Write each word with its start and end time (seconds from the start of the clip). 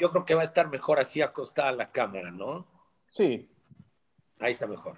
yo 0.00 0.10
creo 0.10 0.24
que 0.24 0.34
va 0.34 0.40
a 0.40 0.44
estar 0.44 0.68
mejor 0.68 0.98
así 0.98 1.20
acostada 1.20 1.70
la 1.72 1.92
cámara, 1.92 2.30
¿no? 2.30 2.66
Sí. 3.10 3.48
Ahí 4.38 4.52
está 4.52 4.66
mejor. 4.66 4.96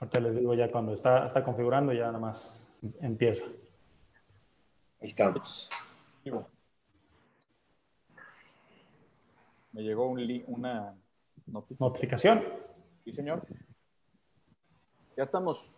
Ahorita 0.00 0.20
les 0.20 0.36
digo 0.36 0.54
ya 0.54 0.70
cuando 0.70 0.92
está, 0.94 1.26
está 1.26 1.44
configurando, 1.44 1.92
ya 1.92 2.06
nada 2.06 2.18
más 2.18 2.66
empieza. 3.00 3.44
Ahí 5.00 5.06
estamos. 5.08 5.68
Me 9.72 9.82
llegó 9.82 10.06
un 10.06 10.26
li- 10.26 10.44
una 10.46 10.94
notificación. 11.46 11.88
Notificación. 11.90 12.44
Sí, 13.04 13.12
señor. 13.12 13.46
Ya 15.16 15.24
estamos. 15.24 15.70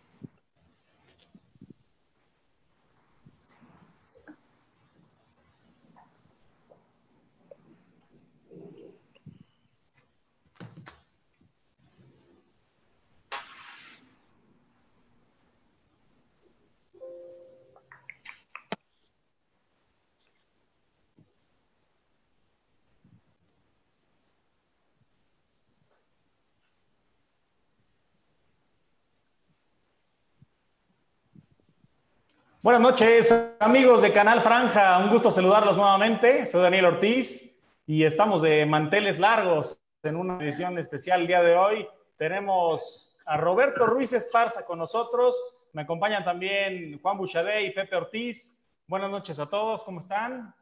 Buenas 32.68 32.82
noches, 32.82 33.54
amigos 33.60 34.02
de 34.02 34.12
Canal 34.12 34.42
Franja. 34.42 34.98
Un 34.98 35.08
gusto 35.08 35.30
saludarlos 35.30 35.78
nuevamente. 35.78 36.44
Soy 36.44 36.60
Daniel 36.60 36.84
Ortiz 36.84 37.56
y 37.86 38.04
estamos 38.04 38.42
de 38.42 38.66
manteles 38.66 39.18
largos 39.18 39.80
en 40.02 40.16
una 40.16 40.38
edición 40.44 40.76
especial 40.76 41.22
el 41.22 41.28
día 41.28 41.40
de 41.40 41.56
hoy. 41.56 41.88
Tenemos 42.18 43.16
a 43.24 43.38
Roberto 43.38 43.86
Ruiz 43.86 44.12
Esparza 44.12 44.66
con 44.66 44.78
nosotros. 44.78 45.34
Me 45.72 45.80
acompañan 45.80 46.26
también 46.26 47.00
Juan 47.00 47.16
Buchadé 47.16 47.62
y 47.62 47.70
Pepe 47.70 47.96
Ortiz. 47.96 48.54
Buenas 48.86 49.10
noches 49.10 49.38
a 49.38 49.46
todos. 49.46 49.82
¿Cómo 49.82 50.00
están? 50.00 50.54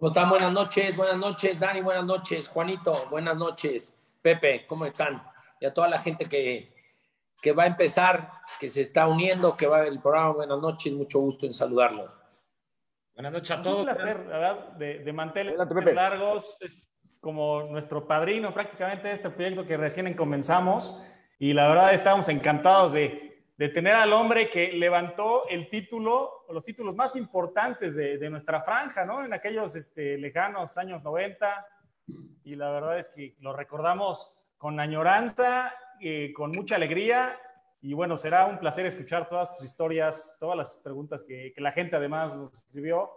¿Cómo 0.00 0.08
están? 0.08 0.28
Buenas 0.28 0.50
noches, 0.50 0.96
buenas 0.96 1.18
noches, 1.18 1.56
Dani, 1.56 1.82
buenas 1.82 2.04
noches, 2.04 2.48
Juanito, 2.48 3.06
buenas 3.10 3.36
noches, 3.36 3.94
Pepe, 4.20 4.66
¿cómo 4.66 4.86
están? 4.86 5.22
Y 5.60 5.66
a 5.66 5.72
toda 5.72 5.86
la 5.86 5.98
gente 5.98 6.28
que, 6.28 6.73
que 7.44 7.52
va 7.52 7.64
a 7.64 7.66
empezar, 7.66 8.30
que 8.58 8.70
se 8.70 8.80
está 8.80 9.06
uniendo, 9.06 9.54
que 9.54 9.66
va 9.66 9.82
el 9.86 10.00
programa, 10.00 10.30
buenas 10.30 10.58
noches, 10.60 10.90
mucho 10.94 11.20
gusto 11.20 11.44
en 11.44 11.52
saludarlos. 11.52 12.18
Buenas 13.14 13.34
noches 13.34 13.50
a 13.50 13.60
Es 13.60 13.66
un 13.66 13.72
todos. 13.74 13.84
placer, 13.84 14.20
la 14.20 14.38
verdad, 14.38 14.68
de, 14.78 14.98
de 15.00 15.12
manteles 15.12 15.54
largos. 15.94 16.56
Es 16.62 16.90
como 17.20 17.64
nuestro 17.64 18.06
padrino 18.06 18.54
prácticamente 18.54 19.08
de 19.08 19.14
este 19.14 19.28
proyecto 19.28 19.66
que 19.66 19.76
recién 19.76 20.14
comenzamos. 20.14 21.04
Y 21.38 21.52
la 21.52 21.68
verdad 21.68 21.92
estamos 21.92 22.30
encantados 22.30 22.94
de, 22.94 23.44
de 23.58 23.68
tener 23.68 23.94
al 23.94 24.14
hombre 24.14 24.48
que 24.48 24.72
levantó 24.72 25.46
el 25.50 25.68
título, 25.68 26.46
o 26.48 26.52
los 26.54 26.64
títulos 26.64 26.94
más 26.94 27.14
importantes 27.14 27.94
de, 27.94 28.16
de 28.16 28.30
nuestra 28.30 28.62
franja, 28.62 29.04
¿no? 29.04 29.22
En 29.22 29.34
aquellos 29.34 29.76
este, 29.76 30.16
lejanos 30.16 30.78
años 30.78 31.02
90. 31.02 31.66
Y 32.44 32.56
la 32.56 32.70
verdad 32.70 33.00
es 33.00 33.10
que 33.10 33.36
lo 33.40 33.52
recordamos 33.52 34.34
con 34.56 34.80
añoranza, 34.80 35.74
eh, 36.00 36.32
con 36.34 36.52
mucha 36.52 36.76
alegría. 36.76 37.38
Y 37.80 37.92
bueno, 37.92 38.16
será 38.16 38.46
un 38.46 38.58
placer 38.58 38.86
escuchar 38.86 39.28
todas 39.28 39.56
tus 39.56 39.66
historias, 39.66 40.36
todas 40.40 40.56
las 40.56 40.76
preguntas 40.76 41.22
que, 41.22 41.52
que 41.54 41.60
la 41.60 41.72
gente 41.72 41.96
además 41.96 42.34
nos 42.34 42.52
escribió 42.54 43.10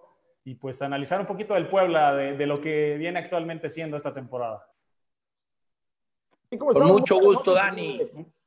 y 0.43 0.55
pues 0.55 0.81
analizar 0.81 1.19
un 1.19 1.25
poquito 1.27 1.53
del 1.53 1.69
Puebla, 1.69 2.13
de, 2.15 2.35
de 2.37 2.45
lo 2.45 2.59
que 2.59 2.95
viene 2.97 3.19
actualmente 3.19 3.69
siendo 3.69 3.95
esta 3.97 4.13
temporada. 4.13 4.65
¿Y 6.49 6.57
cómo 6.57 6.71
Con 6.71 6.81
estamos? 6.81 6.99
mucho 7.01 7.19
gusto, 7.19 7.53
Dani. 7.53 8.01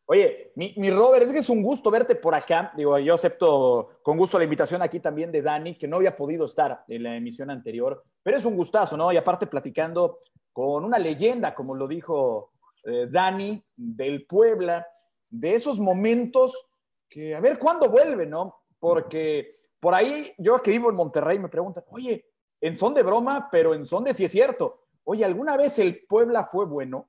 Oye, 0.06 0.52
mi, 0.56 0.74
mi 0.76 0.90
Robert, 0.90 1.26
es 1.26 1.32
que 1.32 1.38
es 1.38 1.48
un 1.48 1.62
gusto 1.62 1.90
verte 1.90 2.16
por 2.16 2.34
acá. 2.34 2.72
Digo, 2.76 2.98
yo 2.98 3.14
acepto 3.14 4.00
con 4.02 4.16
gusto 4.16 4.38
la 4.38 4.44
invitación 4.44 4.82
aquí 4.82 4.98
también 4.98 5.30
de 5.30 5.40
Dani, 5.40 5.76
que 5.76 5.86
no 5.86 5.96
había 5.96 6.16
podido 6.16 6.46
estar 6.46 6.84
en 6.88 7.02
la 7.02 7.16
emisión 7.16 7.50
anterior, 7.50 8.02
pero 8.22 8.36
es 8.36 8.44
un 8.44 8.56
gustazo, 8.56 8.96
¿no? 8.96 9.12
Y 9.12 9.16
aparte 9.16 9.46
platicando 9.46 10.18
con 10.52 10.84
una 10.84 10.98
leyenda, 10.98 11.54
como 11.54 11.74
lo 11.74 11.86
dijo 11.86 12.49
eh, 12.84 13.06
Dani, 13.10 13.62
del 13.76 14.26
Puebla, 14.26 14.86
de 15.28 15.54
esos 15.54 15.78
momentos 15.78 16.68
que 17.08 17.34
a 17.34 17.40
ver 17.40 17.58
cuándo 17.58 17.88
vuelve, 17.88 18.26
¿no? 18.26 18.62
Porque 18.78 19.52
por 19.80 19.94
ahí, 19.94 20.32
yo 20.38 20.60
que 20.60 20.70
vivo 20.70 20.90
en 20.90 20.96
Monterrey, 20.96 21.38
me 21.38 21.48
preguntan, 21.48 21.84
oye, 21.90 22.26
en 22.60 22.76
son 22.76 22.94
de 22.94 23.02
broma, 23.02 23.48
pero 23.50 23.74
en 23.74 23.86
son 23.86 24.04
de 24.04 24.14
si 24.14 24.24
es 24.24 24.32
cierto. 24.32 24.84
Oye, 25.04 25.24
¿alguna 25.24 25.56
vez 25.56 25.78
el 25.78 26.06
Puebla 26.06 26.44
fue 26.44 26.66
bueno? 26.66 27.08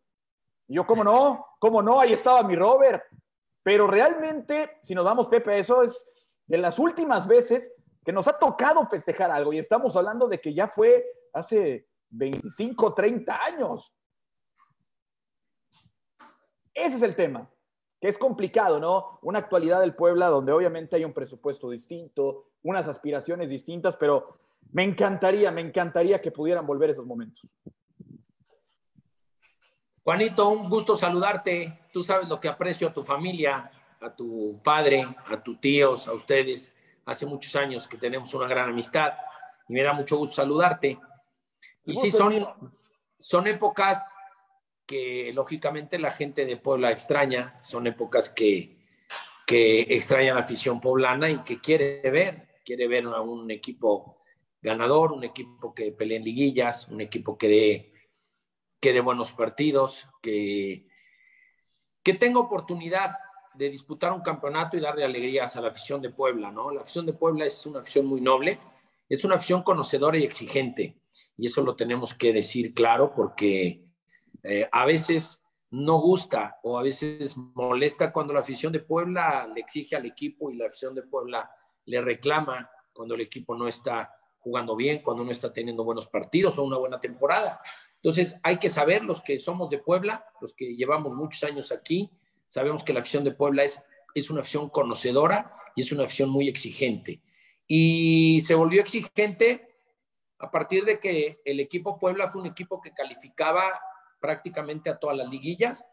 Y 0.67 0.75
yo, 0.75 0.87
¿cómo 0.87 1.03
no? 1.03 1.45
¿Cómo 1.59 1.81
no? 1.81 1.99
Ahí 1.99 2.13
estaba 2.13 2.43
mi 2.43 2.55
Robert. 2.55 3.03
Pero 3.63 3.87
realmente, 3.87 4.77
si 4.81 4.95
nos 4.95 5.05
vamos, 5.05 5.27
Pepe, 5.27 5.59
eso 5.59 5.83
es 5.83 6.09
de 6.47 6.57
las 6.57 6.79
últimas 6.79 7.27
veces 7.27 7.71
que 8.03 8.11
nos 8.11 8.27
ha 8.27 8.39
tocado 8.39 8.87
festejar 8.87 9.29
algo. 9.29 9.53
Y 9.53 9.59
estamos 9.59 9.95
hablando 9.95 10.27
de 10.27 10.39
que 10.39 10.53
ya 10.53 10.67
fue 10.67 11.05
hace 11.33 11.87
25, 12.09 12.93
30 12.93 13.39
años. 13.45 13.93
Ese 16.73 16.97
es 16.97 17.03
el 17.03 17.15
tema, 17.15 17.49
que 17.99 18.07
es 18.07 18.17
complicado, 18.17 18.79
¿no? 18.79 19.19
Una 19.21 19.39
actualidad 19.39 19.81
del 19.81 19.95
Puebla 19.95 20.27
donde 20.27 20.51
obviamente 20.51 20.95
hay 20.95 21.05
un 21.05 21.13
presupuesto 21.13 21.69
distinto, 21.69 22.51
unas 22.63 22.87
aspiraciones 22.87 23.49
distintas, 23.49 23.97
pero 23.97 24.37
me 24.71 24.83
encantaría, 24.83 25.51
me 25.51 25.61
encantaría 25.61 26.21
que 26.21 26.31
pudieran 26.31 26.65
volver 26.65 26.91
esos 26.91 27.05
momentos. 27.05 27.49
Juanito, 30.03 30.49
un 30.49 30.69
gusto 30.69 30.95
saludarte. 30.95 31.87
Tú 31.93 32.03
sabes 32.03 32.27
lo 32.27 32.39
que 32.39 32.47
aprecio 32.47 32.87
a 32.87 32.93
tu 32.93 33.03
familia, 33.03 33.69
a 33.99 34.15
tu 34.15 34.59
padre, 34.63 35.07
a 35.27 35.41
tus 35.41 35.59
tíos, 35.61 36.07
a 36.07 36.13
ustedes. 36.13 36.73
Hace 37.05 37.25
muchos 37.25 37.55
años 37.55 37.87
que 37.87 37.97
tenemos 37.97 38.33
una 38.33 38.47
gran 38.47 38.69
amistad 38.69 39.13
y 39.67 39.73
me 39.73 39.83
da 39.83 39.93
mucho 39.93 40.17
gusto 40.17 40.35
saludarte. 40.35 40.99
Y 41.85 41.95
sí, 41.95 42.11
son, 42.11 42.47
son 43.17 43.47
épocas 43.47 44.13
que 44.85 45.31
lógicamente 45.33 45.99
la 45.99 46.11
gente 46.11 46.45
de 46.45 46.57
Puebla 46.57 46.91
extraña, 46.91 47.59
son 47.61 47.87
épocas 47.87 48.29
que, 48.29 48.77
que 49.45 49.81
extraña 49.81 50.33
la 50.33 50.41
afición 50.41 50.81
poblana 50.81 51.29
y 51.29 51.43
que 51.43 51.59
quiere 51.59 52.01
ver, 52.09 52.59
quiere 52.63 52.87
ver 52.87 53.05
a 53.05 53.21
un 53.21 53.49
equipo 53.51 54.21
ganador, 54.61 55.11
un 55.11 55.23
equipo 55.23 55.73
que 55.73 55.91
pelee 55.91 56.17
en 56.17 56.23
liguillas, 56.23 56.87
un 56.87 57.01
equipo 57.01 57.37
que 57.37 57.47
dé, 57.47 57.93
que 58.79 58.93
dé 58.93 59.01
buenos 59.01 59.31
partidos, 59.31 60.07
que, 60.21 60.87
que 62.03 62.13
tenga 62.13 62.39
oportunidad 62.39 63.11
de 63.53 63.69
disputar 63.69 64.13
un 64.13 64.21
campeonato 64.21 64.77
y 64.77 64.79
darle 64.79 65.03
alegrías 65.03 65.55
a 65.55 65.61
la 65.61 65.69
afición 65.69 66.01
de 66.01 66.09
Puebla, 66.09 66.51
¿no? 66.51 66.71
La 66.71 66.81
afición 66.81 67.05
de 67.05 67.13
Puebla 67.13 67.45
es 67.45 67.65
una 67.65 67.79
afición 67.79 68.05
muy 68.05 68.21
noble, 68.21 68.59
es 69.09 69.23
una 69.25 69.35
afición 69.35 69.63
conocedora 69.63 70.17
y 70.17 70.23
exigente, 70.23 71.01
y 71.37 71.47
eso 71.47 71.61
lo 71.61 71.75
tenemos 71.75 72.13
que 72.13 72.31
decir 72.31 72.73
claro 72.73 73.13
porque 73.13 73.90
eh, 74.43 74.67
a 74.71 74.85
veces 74.85 75.41
no 75.71 75.99
gusta 75.99 76.59
o 76.63 76.77
a 76.77 76.83
veces 76.83 77.37
molesta 77.37 78.11
cuando 78.11 78.33
la 78.33 78.41
afición 78.41 78.73
de 78.73 78.81
Puebla 78.81 79.47
le 79.53 79.61
exige 79.61 79.95
al 79.95 80.05
equipo 80.05 80.51
y 80.51 80.57
la 80.57 80.67
afición 80.67 80.93
de 80.93 81.03
Puebla 81.03 81.49
le 81.85 82.01
reclama 82.01 82.69
cuando 82.93 83.15
el 83.15 83.21
equipo 83.21 83.55
no 83.55 83.67
está 83.67 84.13
jugando 84.39 84.75
bien, 84.75 85.01
cuando 85.01 85.23
no 85.23 85.31
está 85.31 85.53
teniendo 85.53 85.83
buenos 85.83 86.07
partidos 86.07 86.57
o 86.57 86.63
una 86.63 86.77
buena 86.77 86.99
temporada. 86.99 87.61
Entonces 87.95 88.35
hay 88.43 88.57
que 88.57 88.69
saber, 88.69 89.03
los 89.03 89.21
que 89.21 89.39
somos 89.39 89.69
de 89.69 89.77
Puebla, 89.77 90.25
los 90.41 90.53
que 90.53 90.75
llevamos 90.75 91.15
muchos 91.15 91.43
años 91.43 91.71
aquí, 91.71 92.11
sabemos 92.47 92.83
que 92.83 92.93
la 92.93 92.99
afición 92.99 93.23
de 93.23 93.31
Puebla 93.31 93.63
es, 93.63 93.81
es 94.15 94.29
una 94.29 94.41
afición 94.41 94.69
conocedora 94.69 95.55
y 95.75 95.81
es 95.81 95.91
una 95.91 96.03
afición 96.03 96.29
muy 96.29 96.49
exigente. 96.49 97.21
Y 97.67 98.41
se 98.41 98.55
volvió 98.55 98.81
exigente 98.81 99.69
a 100.39 100.49
partir 100.49 100.83
de 100.83 100.99
que 100.99 101.41
el 101.45 101.59
equipo 101.59 101.99
Puebla 101.99 102.27
fue 102.27 102.41
un 102.41 102.47
equipo 102.47 102.81
que 102.81 102.91
calificaba 102.91 103.79
prácticamente 104.21 104.89
a 104.89 104.97
todas 104.97 105.17
las 105.17 105.29
liguillas. 105.29 105.85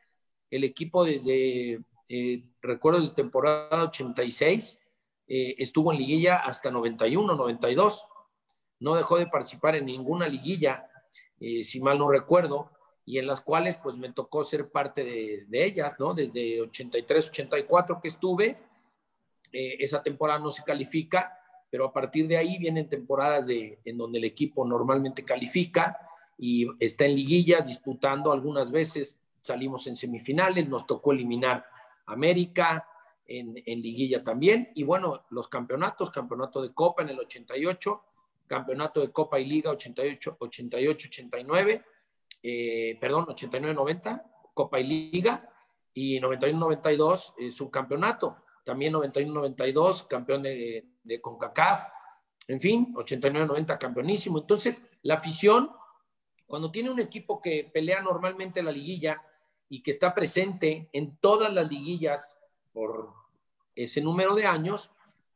El 0.51 0.63
equipo 0.63 1.05
desde, 1.05 1.81
eh, 2.09 2.45
recuerdo 2.63 3.01
desde 3.01 3.15
temporada 3.15 3.85
86, 3.85 4.81
eh, 5.27 5.57
estuvo 5.59 5.93
en 5.93 5.99
liguilla 5.99 6.37
hasta 6.37 6.71
91, 6.71 7.35
92. 7.35 8.05
No 8.81 8.95
dejó 8.95 9.19
de 9.19 9.27
participar 9.27 9.75
en 9.75 9.87
ninguna 9.87 10.29
liguilla, 10.29 10.89
eh, 11.41 11.65
si 11.65 11.81
mal 11.81 11.99
no 11.99 12.09
recuerdo, 12.09 12.71
y 13.05 13.19
en 13.19 13.27
las 13.27 13.41
cuales 13.41 13.77
pues 13.77 13.97
me 13.97 14.13
tocó 14.13 14.45
ser 14.45 14.71
parte 14.71 15.03
de, 15.03 15.47
de 15.49 15.65
ellas, 15.65 15.95
¿no? 15.99 16.15
Desde 16.15 16.61
83, 16.61 17.31
84 17.31 18.01
que 18.01 18.09
estuve, 18.09 18.59
eh, 19.53 19.77
esa 19.81 20.03
temporada 20.03 20.39
no 20.39 20.53
se 20.53 20.63
califica, 20.63 21.39
pero 21.71 21.87
a 21.87 21.93
partir 21.93 22.27
de 22.29 22.37
ahí 22.37 22.59
vienen 22.59 22.89
temporadas 22.89 23.47
de, 23.47 23.79
en 23.85 23.97
donde 23.97 24.19
el 24.19 24.25
equipo 24.25 24.65
normalmente 24.67 25.25
califica 25.25 25.99
y 26.39 26.67
está 26.79 27.05
en 27.05 27.17
liguillas 27.17 27.67
disputando 27.67 28.33
algunas 28.33 28.71
veces, 28.71 29.21
salimos 29.43 29.87
en 29.89 29.97
semifinales, 29.97 30.69
nos 30.69 30.87
tocó 30.87 31.13
eliminar 31.13 31.67
América, 32.07 32.87
en, 33.27 33.55
liguilla 33.83 34.25
también. 34.25 34.71
Y 34.75 34.85
bueno, 34.85 35.25
los 35.31 35.49
campeonatos, 35.49 36.11
campeonato 36.11 36.63
de 36.63 36.73
Copa 36.73 37.03
en 37.03 37.11
el 37.11 37.19
88, 37.21 38.03
campeonato 38.47 39.01
de 39.01 39.13
Copa 39.13 39.39
y 39.39 39.45
Liga 39.45 39.71
88, 39.71 40.37
88, 40.39 41.09
89, 41.09 41.85
perdón, 42.99 43.27
89, 43.29 43.75
90, 43.75 44.25
Copa 44.55 44.81
y 44.81 44.85
Liga, 44.85 45.49
y 45.93 46.21
91-92 46.21 47.35
eh, 47.39 47.51
subcampeonato. 47.51 48.37
También 48.65 48.95
91-92 48.95 50.07
campeón 50.07 50.43
de, 50.43 50.87
de 51.03 51.21
CONCACAF. 51.21 51.83
En 52.47 52.61
fin, 52.61 52.95
89-90 52.95 53.79
campeonísimo. 53.79 54.39
Entonces, 54.39 54.83
la 55.03 55.15
afición, 55.15 55.71
cuando 56.49 56.73
tiene 56.73 56.91
un 56.91 56.99
equipo 56.99 57.41
que 57.41 57.71
pelea 57.73 58.03
normalmente 58.03 58.63
la 58.63 58.73
liguilla 58.73 59.23
y 59.69 59.83
que 59.83 59.91
está 59.91 60.15
presente 60.15 60.89
en 60.93 61.17
todas 61.19 61.53
las 61.53 61.69
liguillas 61.69 62.37
por 62.73 63.13
ese 63.77 64.01
número 64.01 64.35
de 64.35 64.47
años, 64.47 64.91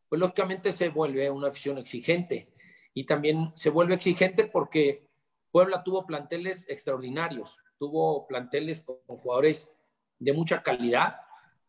pues 0.08 0.18
lógicamente 0.18 0.72
se 0.72 0.88
vuelve 0.88 1.30
una 1.30 1.48
afición 1.48 1.78
exigente. 1.78 2.48
Y 2.94 3.04
también 3.04 3.52
se 3.54 3.70
vuelve 3.70 3.94
exigente 3.94 4.44
porque 4.44 5.06
Puebla 5.50 5.84
tuvo 5.84 6.06
planteles 6.06 6.66
extraordinarios, 6.68 7.58
tuvo 7.78 8.26
planteles 8.26 8.80
con 8.80 8.96
jugadores 9.18 9.70
de 10.18 10.32
mucha 10.32 10.62
calidad, 10.62 11.16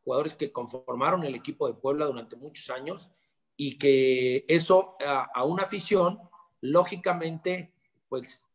jugadores 0.05 0.33
que 0.33 0.53
conformaron 0.53 1.23
el 1.23 1.35
equipo 1.35 1.67
de 1.67 1.73
Puebla 1.73 2.05
durante 2.05 2.37
muchos 2.37 2.69
años 2.69 3.09
y 3.57 3.77
que 3.77 4.45
eso 4.47 4.95
a, 5.05 5.43
una 5.43 5.63
afición, 5.63 6.19
lógicamente, 6.61 7.73
pues 8.07 8.45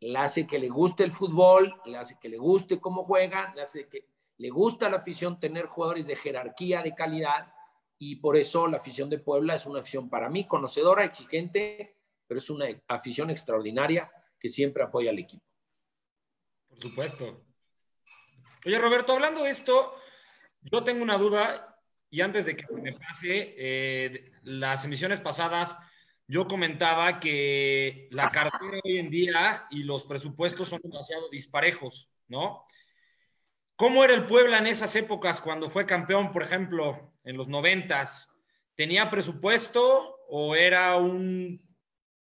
le 0.00 0.18
hace 0.18 0.46
que 0.46 0.58
le 0.58 0.68
guste 0.68 1.04
el 1.04 1.12
fútbol, 1.12 1.74
le 1.84 1.98
hace 1.98 2.18
que 2.20 2.28
le 2.28 2.38
guste 2.38 2.80
cómo 2.80 3.02
juegan, 3.02 3.54
le 3.54 3.62
hace 3.62 3.88
que 3.88 4.06
le 4.38 4.50
gusta 4.50 4.88
la 4.88 4.98
afición 4.98 5.40
tener 5.40 5.66
jugadores 5.66 6.06
de 6.06 6.16
jerarquía, 6.16 6.82
de 6.82 6.94
calidad, 6.94 7.52
y 7.98 8.16
por 8.16 8.36
eso 8.36 8.68
la 8.68 8.76
afición 8.76 9.10
de 9.10 9.18
Puebla 9.18 9.56
es 9.56 9.66
una 9.66 9.80
afición 9.80 10.08
para 10.08 10.28
mí 10.28 10.46
conocedora, 10.46 11.04
exigente, 11.04 11.96
pero 12.26 12.38
es 12.38 12.48
una 12.48 12.66
afición 12.86 13.30
extraordinaria 13.30 14.10
que 14.38 14.48
siempre 14.48 14.84
apoya 14.84 15.10
al 15.10 15.18
equipo. 15.18 15.44
Por 16.68 16.78
supuesto. 16.80 17.44
Oye, 18.64 18.78
Roberto, 18.78 19.12
hablando 19.12 19.42
de 19.42 19.50
esto, 19.50 19.90
yo 20.62 20.84
tengo 20.84 21.02
una 21.02 21.18
duda 21.18 21.80
y 22.10 22.20
antes 22.20 22.46
de 22.46 22.56
que 22.56 22.66
me 22.72 22.92
pase, 22.92 23.54
eh, 23.58 24.32
las 24.42 24.84
emisiones 24.84 25.20
pasadas 25.20 25.76
yo 26.28 26.46
comentaba 26.46 27.20
que 27.20 28.08
la 28.10 28.30
cartera 28.30 28.80
hoy 28.84 28.98
en 28.98 29.10
día 29.10 29.66
y 29.70 29.82
los 29.82 30.04
presupuestos 30.04 30.68
son 30.68 30.80
demasiado 30.82 31.28
disparejos, 31.30 32.10
¿no? 32.28 32.66
¿Cómo 33.76 34.04
era 34.04 34.12
el 34.12 34.26
Puebla 34.26 34.58
en 34.58 34.66
esas 34.66 34.94
épocas 34.94 35.40
cuando 35.40 35.70
fue 35.70 35.86
campeón, 35.86 36.30
por 36.30 36.42
ejemplo, 36.42 37.14
en 37.24 37.38
los 37.38 37.48
noventas? 37.48 38.36
¿Tenía 38.74 39.10
presupuesto 39.10 40.18
o 40.28 40.54
era 40.54 40.96
un 40.96 41.66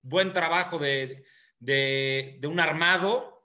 buen 0.02 0.32
trabajo 0.32 0.78
de, 0.78 1.24
de 1.58 2.40
un 2.44 2.60
armado 2.60 3.44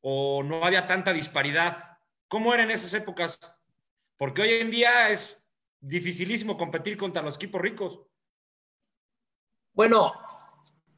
o 0.00 0.42
no 0.42 0.64
había 0.64 0.86
tanta 0.86 1.12
disparidad? 1.12 1.98
¿Cómo 2.28 2.54
era 2.54 2.62
en 2.62 2.70
esas 2.70 2.94
épocas? 2.94 3.38
Porque 4.16 4.42
hoy 4.42 4.54
en 4.54 4.70
día 4.70 5.10
es 5.10 5.44
dificilísimo 5.80 6.56
competir 6.56 6.96
contra 6.96 7.22
los 7.22 7.36
equipos 7.36 7.60
ricos. 7.60 8.00
Bueno, 9.74 10.12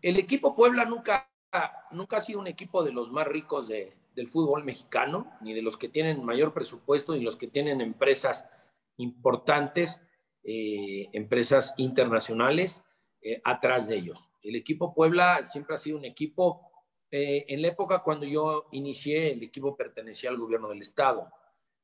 el 0.02 0.18
equipo 0.18 0.54
Puebla 0.54 0.84
nunca, 0.84 1.30
nunca 1.92 2.18
ha 2.18 2.20
sido 2.20 2.40
un 2.40 2.46
equipo 2.46 2.84
de 2.84 2.92
los 2.92 3.10
más 3.10 3.26
ricos 3.26 3.66
del 3.68 4.28
fútbol 4.28 4.64
mexicano, 4.64 5.32
ni 5.40 5.54
de 5.54 5.62
los 5.62 5.78
que 5.78 5.88
tienen 5.88 6.22
mayor 6.22 6.52
presupuesto, 6.52 7.14
ni 7.14 7.20
los 7.20 7.36
que 7.36 7.48
tienen 7.48 7.80
empresas 7.80 8.46
importantes, 8.98 10.02
eh, 10.44 11.08
empresas 11.14 11.72
internacionales 11.78 12.84
eh, 13.22 13.40
atrás 13.44 13.86
de 13.86 13.96
ellos. 13.96 14.28
El 14.42 14.56
equipo 14.56 14.92
Puebla 14.92 15.42
siempre 15.46 15.74
ha 15.74 15.78
sido 15.78 15.96
un 15.96 16.04
equipo 16.04 16.70
eh, 17.10 17.46
en 17.48 17.62
la 17.62 17.68
época 17.68 18.02
cuando 18.02 18.26
yo 18.26 18.66
inicié, 18.72 19.32
el 19.32 19.42
equipo 19.42 19.74
pertenecía 19.74 20.28
al 20.28 20.36
gobierno 20.36 20.68
del 20.68 20.82
Estado. 20.82 21.32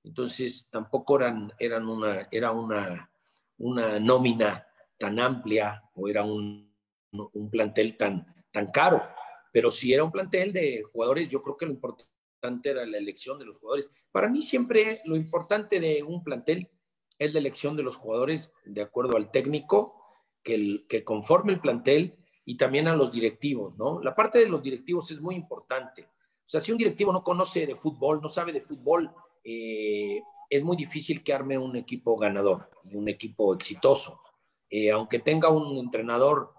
Entonces, 0.04 0.68
tampoco 0.70 1.16
eran, 1.16 1.54
eran 1.58 1.88
una, 1.88 2.28
era 2.30 2.52
una, 2.52 3.10
una 3.56 3.98
nómina 3.98 4.66
tan 4.98 5.18
amplia 5.18 5.82
o 5.94 6.08
era 6.08 6.22
un, 6.22 6.71
un 7.12 7.50
plantel 7.50 7.96
tan, 7.96 8.26
tan 8.50 8.66
caro. 8.66 9.02
Pero 9.52 9.70
si 9.70 9.92
era 9.92 10.04
un 10.04 10.10
plantel 10.10 10.52
de 10.52 10.82
jugadores, 10.82 11.28
yo 11.28 11.42
creo 11.42 11.56
que 11.56 11.66
lo 11.66 11.72
importante 11.72 12.08
era 12.64 12.86
la 12.86 12.98
elección 12.98 13.38
de 13.38 13.44
los 13.44 13.58
jugadores. 13.58 13.90
Para 14.10 14.28
mí 14.28 14.40
siempre 14.40 15.00
lo 15.04 15.16
importante 15.16 15.78
de 15.78 16.02
un 16.02 16.24
plantel 16.24 16.70
es 17.18 17.32
la 17.32 17.38
elección 17.38 17.76
de 17.76 17.82
los 17.82 17.96
jugadores 17.96 18.52
de 18.64 18.82
acuerdo 18.82 19.16
al 19.16 19.30
técnico 19.30 19.94
que, 20.42 20.54
el, 20.54 20.86
que 20.88 21.04
conforme 21.04 21.52
el 21.52 21.60
plantel 21.60 22.16
y 22.44 22.56
también 22.56 22.88
a 22.88 22.96
los 22.96 23.12
directivos, 23.12 23.76
¿no? 23.76 24.00
La 24.00 24.14
parte 24.14 24.40
de 24.40 24.48
los 24.48 24.62
directivos 24.62 25.10
es 25.10 25.20
muy 25.20 25.36
importante. 25.36 26.02
O 26.02 26.50
sea, 26.52 26.60
si 26.60 26.72
un 26.72 26.78
directivo 26.78 27.12
no 27.12 27.22
conoce 27.22 27.66
de 27.66 27.76
fútbol, 27.76 28.20
no 28.20 28.28
sabe 28.28 28.52
de 28.52 28.60
fútbol, 28.60 29.10
eh, 29.44 30.20
es 30.50 30.64
muy 30.64 30.76
difícil 30.76 31.22
que 31.22 31.32
arme 31.32 31.56
un 31.56 31.76
equipo 31.76 32.16
ganador 32.16 32.70
y 32.84 32.96
un 32.96 33.08
equipo 33.08 33.54
exitoso. 33.54 34.20
Eh, 34.68 34.90
aunque 34.90 35.20
tenga 35.20 35.50
un 35.50 35.78
entrenador 35.78 36.52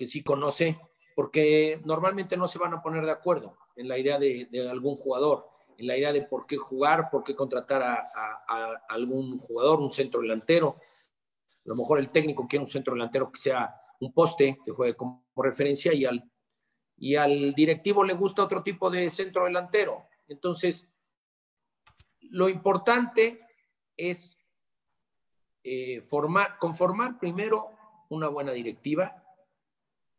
que 0.00 0.06
sí 0.06 0.22
conoce, 0.22 0.80
porque 1.14 1.78
normalmente 1.84 2.34
no 2.34 2.48
se 2.48 2.58
van 2.58 2.72
a 2.72 2.80
poner 2.80 3.04
de 3.04 3.10
acuerdo 3.10 3.58
en 3.76 3.86
la 3.86 3.98
idea 3.98 4.18
de, 4.18 4.48
algún 4.70 4.96
jugador, 4.96 5.46
en 5.76 5.88
la 5.88 5.98
idea 5.98 6.10
de 6.10 6.22
por 6.22 6.46
qué 6.46 6.56
jugar, 6.56 7.10
por 7.10 7.22
qué 7.22 7.36
contratar 7.36 7.82
a, 7.82 8.82
algún 8.88 9.38
jugador, 9.40 9.78
un 9.78 9.90
centro 9.90 10.22
delantero. 10.22 10.78
A 10.78 11.68
lo 11.68 11.76
mejor 11.76 11.98
el 11.98 12.08
técnico 12.08 12.48
quiere 12.48 12.64
un 12.64 12.70
centro 12.70 12.94
delantero 12.94 13.30
que 13.30 13.38
sea 13.38 13.78
un 14.00 14.10
poste 14.14 14.56
que 14.64 14.70
juegue 14.70 14.96
como 14.96 15.22
referencia 15.36 15.92
y 15.92 16.06
al, 16.06 16.24
y 16.96 17.16
al 17.16 17.52
directivo 17.52 18.02
le 18.02 18.14
gusta 18.14 18.42
otro 18.42 18.62
tipo 18.62 18.88
de 18.88 19.10
centro 19.10 19.44
delantero. 19.44 20.06
Entonces, 20.28 20.88
lo 22.22 22.48
importante 22.48 23.38
es 23.98 24.38
eh, 25.62 26.00
formar, 26.00 26.56
conformar 26.56 27.18
primero 27.18 27.68
una 28.08 28.28
buena 28.28 28.52
directiva, 28.52 29.19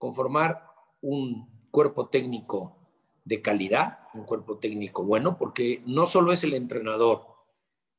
conformar 0.01 0.65
un 1.01 1.47
cuerpo 1.69 2.09
técnico 2.09 2.75
de 3.23 3.41
calidad, 3.41 3.99
un 4.15 4.25
cuerpo 4.25 4.57
técnico 4.57 5.03
bueno, 5.03 5.37
porque 5.37 5.83
no 5.85 6.07
solo 6.07 6.33
es 6.33 6.43
el 6.43 6.55
entrenador, 6.55 7.27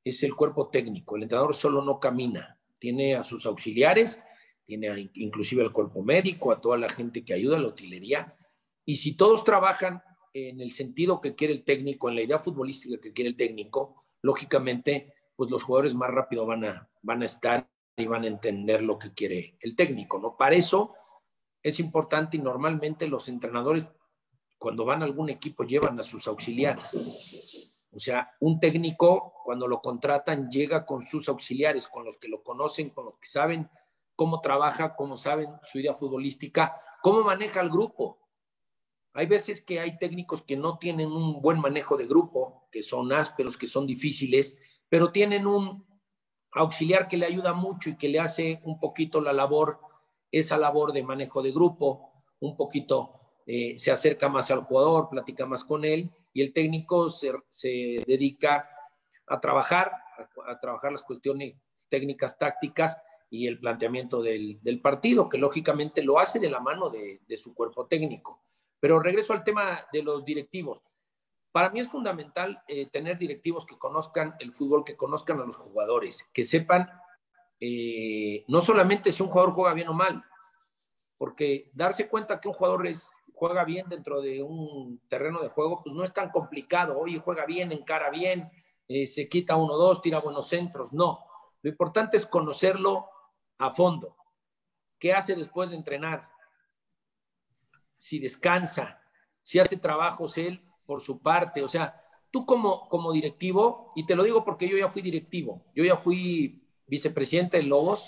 es 0.04 0.25
el 0.25 0.34
cuerpo 0.34 0.69
técnico. 0.69 1.14
El 1.16 1.22
entrenador 1.22 1.54
solo 1.54 1.81
no 1.81 2.00
camina, 2.00 2.58
tiene 2.81 3.14
a 3.14 3.22
sus 3.22 3.46
auxiliares 3.46 4.19
tiene 4.64 5.10
inclusive 5.14 5.62
al 5.62 5.72
cuerpo 5.72 6.02
médico, 6.02 6.52
a 6.52 6.60
toda 6.60 6.78
la 6.78 6.88
gente 6.88 7.25
que 7.25 7.34
ayuda 7.34 7.56
a 7.56 7.60
la 7.60 7.69
utilería. 7.69 8.36
Y 8.84 8.96
si 8.96 9.17
todos 9.17 9.44
trabajan 9.44 10.03
en 10.32 10.60
el 10.60 10.72
sentido 10.72 11.20
que 11.20 11.34
quiere 11.34 11.53
el 11.53 11.65
técnico, 11.65 12.08
en 12.08 12.17
la 12.17 12.22
idea 12.22 12.38
futbolística 12.38 13.00
que 13.00 13.12
quiere 13.12 13.31
el 13.31 13.36
técnico, 13.36 14.05
lógicamente, 14.22 15.15
pues 15.36 15.50
los 15.50 15.62
jugadores 15.62 15.94
más 15.94 16.10
rápido 16.10 16.46
van 16.46 16.65
a, 16.65 16.88
van 17.03 17.22
a 17.22 17.26
estar 17.26 17.69
y 17.96 18.06
van 18.06 18.24
a 18.24 18.29
entender 18.29 18.82
lo 18.82 18.98
que 18.98 19.12
quiere 19.12 19.56
el 19.60 19.76
técnico, 19.76 20.19
¿no? 20.19 20.36
Para 20.36 20.55
eso 20.55 20.94
es 21.62 21.78
importante 21.81 22.36
y 22.36 22.40
normalmente 22.40 23.06
los 23.06 23.28
entrenadores, 23.28 23.88
cuando 24.58 24.84
van 24.84 25.02
a 25.02 25.04
algún 25.04 25.31
equipo, 25.31 25.64
llevan 25.64 25.98
a 26.00 26.02
sus 26.02 26.26
auxiliares. 26.26 26.94
O 27.94 27.98
sea, 27.98 28.32
un 28.40 28.58
técnico, 28.58 29.34
cuando 29.44 29.69
lo 29.69 29.81
contratan, 29.81 30.48
llega 30.48 30.86
con 30.86 31.02
sus 31.02 31.28
auxiliares, 31.28 31.88
con 31.88 32.04
los 32.04 32.16
que 32.16 32.28
lo 32.28 32.42
conocen, 32.42 32.90
con 32.90 33.04
los 33.04 33.19
que 33.19 33.28
saben 33.28 33.69
cómo 34.16 34.40
trabaja, 34.40 34.96
cómo 34.96 35.16
saben 35.16 35.50
su 35.62 35.78
idea 35.78 35.94
futbolística, 35.94 36.81
cómo 37.02 37.22
maneja 37.22 37.60
el 37.60 37.70
grupo. 37.70 38.19
Hay 39.14 39.26
veces 39.26 39.60
que 39.60 39.78
hay 39.78 39.98
técnicos 39.98 40.42
que 40.42 40.56
no 40.56 40.78
tienen 40.78 41.12
un 41.12 41.42
buen 41.42 41.60
manejo 41.60 41.98
de 41.98 42.06
grupo, 42.06 42.66
que 42.72 42.82
son 42.82 43.12
ásperos, 43.12 43.58
que 43.58 43.66
son 43.66 43.86
difíciles, 43.86 44.56
pero 44.88 45.12
tienen 45.12 45.46
un 45.46 45.86
auxiliar 46.52 47.08
que 47.08 47.19
le 47.19 47.26
ayuda 47.26 47.52
mucho 47.52 47.90
y 47.90 47.96
que 47.96 48.08
le 48.08 48.20
hace 48.20 48.60
un 48.64 48.81
poquito 48.81 49.20
la 49.20 49.34
labor, 49.34 49.81
esa 50.32 50.56
labor 50.56 50.93
de 50.93 51.03
manejo 51.03 51.43
de 51.43 51.53
grupo, 51.53 52.10
un 52.41 52.56
poquito 52.56 53.20
eh, 53.46 53.74
se 53.77 53.93
acerca 53.93 54.29
más 54.29 54.51
al 54.51 54.65
jugador, 54.65 55.08
platica 55.10 55.46
más 55.46 55.62
con 55.62 55.84
él 55.84 56.10
y 56.32 56.43
el 56.43 56.53
técnico 56.53 57.10
se, 57.10 57.32
dedica 58.06 58.69
a 59.27 59.41
trabajar, 59.41 59.93
a 60.46 60.58
trabajar 60.58 60.93
las 60.93 61.03
cuestiones 61.03 61.55
técnicas, 61.89 62.39
tácticas 62.39 62.96
y 63.31 63.46
el 63.46 63.58
planteamiento 63.58 64.22
del, 64.22 64.81
partido, 64.82 65.29
que 65.29 65.39
lógicamente 65.39 66.03
lo 66.03 66.19
hace 66.19 66.39
de 66.39 66.51
la 66.51 66.60
mano 66.60 66.91
de, 66.91 67.36
su 67.36 67.55
cuerpo 67.55 67.86
técnico. 67.86 68.43
Pero 68.81 69.01
regreso 69.01 69.32
al 69.32 69.44
tema 69.44 69.86
de 69.93 70.03
los 70.03 70.24
directivos. 70.24 70.82
Para 71.51 71.70
mí 71.70 71.81
es 71.81 71.89
fundamental 71.89 72.62
eh, 72.67 72.86
tener 72.91 73.19
directivos 73.19 73.67
que 73.67 73.79
conozcan 73.79 74.34
el 74.39 74.53
fútbol, 74.53 74.84
que 74.84 74.96
conozcan 74.96 75.41
a 75.41 75.44
los 75.44 75.56
jugadores, 75.56 76.29
que 76.32 76.44
sepan 76.44 76.91
eh, 77.64 78.44
no 78.48 78.60
solamente 78.60 79.12
si 79.12 79.22
un 79.22 79.28
jugador 79.28 79.52
juega 79.52 79.72
bien 79.72 79.86
o 79.86 79.92
mal, 79.92 80.24
porque 81.16 81.70
darse 81.72 82.08
cuenta 82.08 82.40
que 82.40 82.48
un 82.48 82.54
jugador 82.54 82.88
es, 82.88 83.12
juega 83.34 83.64
bien 83.64 83.88
dentro 83.88 84.20
de 84.20 84.42
un 84.42 85.00
terreno 85.06 85.40
de 85.40 85.48
juego, 85.48 85.81
pues 85.84 85.94
no 85.94 86.02
es 86.02 86.12
tan 86.12 86.31
complicado. 86.31 86.98
Oye, 86.98 87.20
juega 87.20 87.46
bien, 87.46 87.70
encara 87.70 88.10
bien, 88.10 88.50
eh, 88.88 89.06
se 89.06 89.28
quita 89.28 89.54
uno 89.54 89.76
dos, 89.76 90.02
tira 90.02 90.19
buenos 90.19 90.48
centros. 90.48 90.92
No, 90.92 91.24
Lo 91.62 91.70
importante 91.70 92.16
es 92.16 92.26
conocerlo 92.26 93.06
a 93.58 93.70
fondo. 93.70 94.16
¿Qué 94.98 95.12
hace 95.12 95.36
después 95.36 95.70
de 95.70 95.76
entrenar? 95.76 96.28
Si 97.96 98.19
descansa, 98.19 99.00
si 99.40 99.60
hace 99.60 99.76
trabajos 99.76 100.36
él 100.36 100.69
por 100.84 101.00
su 101.00 101.22
parte. 101.22 101.62
O 101.62 101.69
sea, 101.69 102.02
tú 102.32 102.44
como, 102.44 102.88
como 102.88 103.12
directivo, 103.12 103.92
y 103.94 104.04
te 104.04 104.16
lo 104.16 104.24
digo 104.24 104.44
porque 104.44 104.69
yo 104.69 104.76
ya 104.76 104.88
fui 104.88 105.00
directivo, 105.00 105.64
yo 105.76 105.84
ya 105.84 105.96
fui 105.96 106.61
vicepresidente 106.93 107.56
de 107.56 107.63
Lobos, 107.63 108.06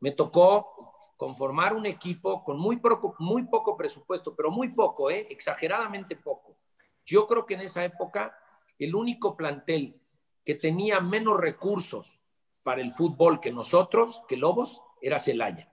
me 0.00 0.10
tocó 0.10 0.96
conformar 1.18 1.74
un 1.74 1.84
equipo 1.84 2.42
con 2.42 2.58
muy 2.58 2.78
poco, 2.78 3.14
muy 3.18 3.42
poco 3.42 3.76
presupuesto, 3.76 4.34
pero 4.34 4.50
muy 4.50 4.70
poco, 4.70 5.10
¿eh? 5.10 5.26
exageradamente 5.28 6.16
poco. 6.16 6.56
Yo 7.04 7.26
creo 7.26 7.44
que 7.44 7.52
en 7.52 7.60
esa 7.60 7.84
época 7.84 8.34
el 8.78 8.94
único 8.94 9.36
plantel 9.36 10.00
que 10.42 10.54
tenía 10.54 11.00
menos 11.00 11.38
recursos 11.38 12.18
para 12.62 12.80
el 12.80 12.92
fútbol 12.92 13.40
que 13.40 13.52
nosotros, 13.52 14.22
que 14.26 14.38
Lobos, 14.38 14.80
era 15.02 15.18
Celaya, 15.18 15.70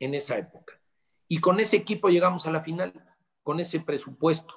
en 0.00 0.14
esa 0.14 0.36
época. 0.36 0.80
Y 1.28 1.38
con 1.38 1.60
ese 1.60 1.76
equipo 1.76 2.08
llegamos 2.08 2.44
a 2.48 2.50
la 2.50 2.60
final, 2.60 2.92
con 3.44 3.60
ese 3.60 3.78
presupuesto. 3.78 4.52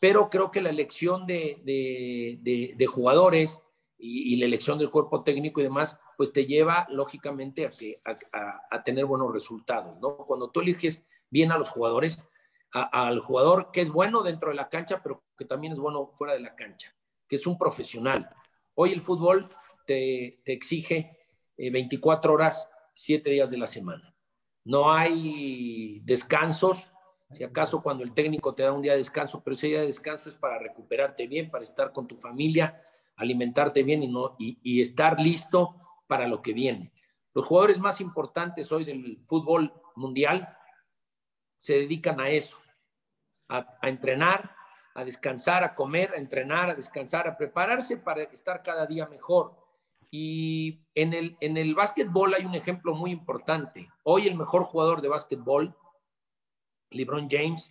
Pero 0.00 0.30
creo 0.30 0.50
que 0.50 0.62
la 0.62 0.70
elección 0.70 1.26
de, 1.26 1.60
de, 2.42 2.86
jugadores 2.86 3.60
y, 3.98 4.36
la 4.36 4.46
elección 4.46 4.78
del 4.78 4.90
cuerpo 4.90 5.22
técnico 5.22 5.60
y 5.60 5.64
demás, 5.64 5.98
pues 6.16 6.32
te 6.32 6.46
lleva 6.46 6.86
lógicamente 6.90 7.66
a, 7.66 7.70
que, 7.70 8.00
a, 8.02 8.82
tener 8.82 9.04
buenos 9.04 9.32
resultados, 9.32 9.98
¿no? 10.00 10.16
Cuando 10.16 10.50
tú 10.50 10.60
eliges 10.60 11.06
bien 11.30 11.52
a 11.52 11.58
los 11.58 11.68
jugadores, 11.68 12.22
al 12.72 13.20
jugador 13.20 13.70
que 13.72 13.80
es 13.80 13.90
bueno 13.90 14.22
dentro 14.22 14.50
de 14.50 14.56
la 14.56 14.68
cancha, 14.68 15.02
pero 15.02 15.24
que 15.36 15.44
también 15.44 15.72
es 15.72 15.78
bueno 15.78 16.10
fuera 16.14 16.34
de 16.34 16.40
la 16.40 16.54
cancha, 16.54 16.94
que 17.28 17.36
es 17.36 17.46
un 17.46 17.58
profesional. 17.58 18.28
Hoy 18.74 18.92
el 18.92 19.00
fútbol 19.00 19.48
te, 19.86 20.40
exige 20.44 21.18
24 21.56 22.30
eh, 22.30 22.34
horas, 22.34 22.70
7 22.94 23.30
días 23.30 23.50
de 23.50 23.58
la 23.58 23.66
semana. 23.66 24.14
No 24.64 24.92
hay 24.92 26.00
descansos, 26.00 26.90
si 27.30 27.44
acaso 27.44 27.82
cuando 27.82 28.04
el 28.04 28.14
técnico 28.14 28.54
te 28.54 28.62
da 28.62 28.72
un 28.72 28.82
día 28.82 28.92
de 28.92 28.98
descanso, 28.98 29.42
pero 29.42 29.54
ese 29.54 29.68
día 29.68 29.80
de 29.80 29.86
descanso 29.86 30.28
es 30.28 30.36
para 30.36 30.58
recuperarte 30.58 31.26
bien, 31.26 31.50
para 31.50 31.64
estar 31.64 31.92
con 31.92 32.06
tu 32.06 32.16
familia, 32.16 32.82
alimentarte 33.16 33.82
bien 33.82 34.02
y, 34.02 34.08
no, 34.08 34.36
y, 34.38 34.80
estar 34.80 35.18
listo 35.18 35.76
para 36.06 36.26
lo 36.26 36.42
que 36.42 36.52
viene. 36.52 36.92
Los 37.34 37.46
jugadores 37.46 37.78
más 37.78 38.00
importantes 38.00 38.72
hoy 38.72 38.84
del 38.84 39.18
fútbol 39.26 39.72
mundial 39.94 40.56
se 41.58 41.74
dedican 41.74 42.20
a 42.20 42.30
eso, 42.30 42.58
a, 43.48 43.78
entrenar, 43.82 44.54
a 44.94 45.04
descansar, 45.04 45.64
a 45.64 45.74
comer, 45.74 46.12
a 46.12 46.16
entrenar, 46.16 46.70
a 46.70 46.74
descansar, 46.74 47.28
a 47.28 47.36
prepararse 47.36 47.98
para 47.98 48.22
estar 48.22 48.62
cada 48.62 48.86
día 48.86 49.06
mejor. 49.06 49.56
Y 50.10 50.80
en 50.94 51.12
el, 51.12 51.36
en 51.40 51.56
el 51.56 51.74
básquetbol 51.74 52.34
hay 52.34 52.44
un 52.44 52.54
ejemplo 52.54 52.94
muy 52.94 53.10
importante. 53.10 53.88
Hoy 54.04 54.26
el 54.26 54.36
mejor 54.36 54.64
jugador 54.64 55.02
de 55.02 55.08
básquetbol, 55.08 55.76
LeBron 56.90 57.28
James, 57.30 57.70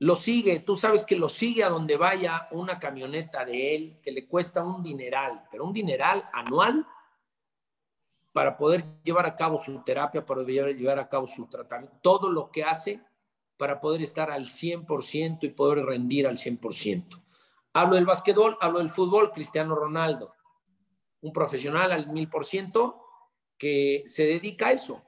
lo 0.00 0.16
sigue, 0.16 0.58
tú 0.58 0.74
sabes 0.74 1.04
que 1.04 1.14
lo 1.14 1.28
sigue 1.28 1.62
a 1.62 1.68
donde 1.68 1.96
vaya 1.96 2.48
una 2.50 2.80
camioneta 2.80 3.44
de 3.44 3.76
él 3.76 4.00
que 4.02 4.10
le 4.10 4.26
cuesta 4.26 4.64
un 4.64 4.82
dineral, 4.82 5.44
pero 5.48 5.64
un 5.64 5.72
dineral 5.72 6.28
anual 6.32 6.84
para 8.32 8.56
poder 8.56 8.84
llevar 9.04 9.26
a 9.26 9.36
cabo 9.36 9.58
su 9.58 9.82
terapia, 9.84 10.24
para 10.24 10.42
poder 10.42 10.76
llevar 10.76 10.98
a 10.98 11.08
cabo 11.08 11.26
su 11.26 11.46
tratamiento, 11.46 11.98
todo 12.02 12.30
lo 12.30 12.50
que 12.50 12.64
hace 12.64 13.00
para 13.56 13.80
poder 13.80 14.02
estar 14.02 14.30
al 14.30 14.46
100% 14.46 15.38
y 15.42 15.50
poder 15.50 15.84
rendir 15.84 16.26
al 16.26 16.36
100%. 16.36 17.22
Hablo 17.74 17.94
del 17.94 18.06
básquetbol, 18.06 18.56
hablo 18.60 18.80
del 18.80 18.90
fútbol, 18.90 19.30
Cristiano 19.30 19.74
Ronaldo, 19.74 20.34
un 21.20 21.32
profesional 21.32 21.92
al 21.92 22.08
1000% 22.08 22.96
que 23.56 24.02
se 24.06 24.24
dedica 24.24 24.68
a 24.68 24.72
eso, 24.72 25.02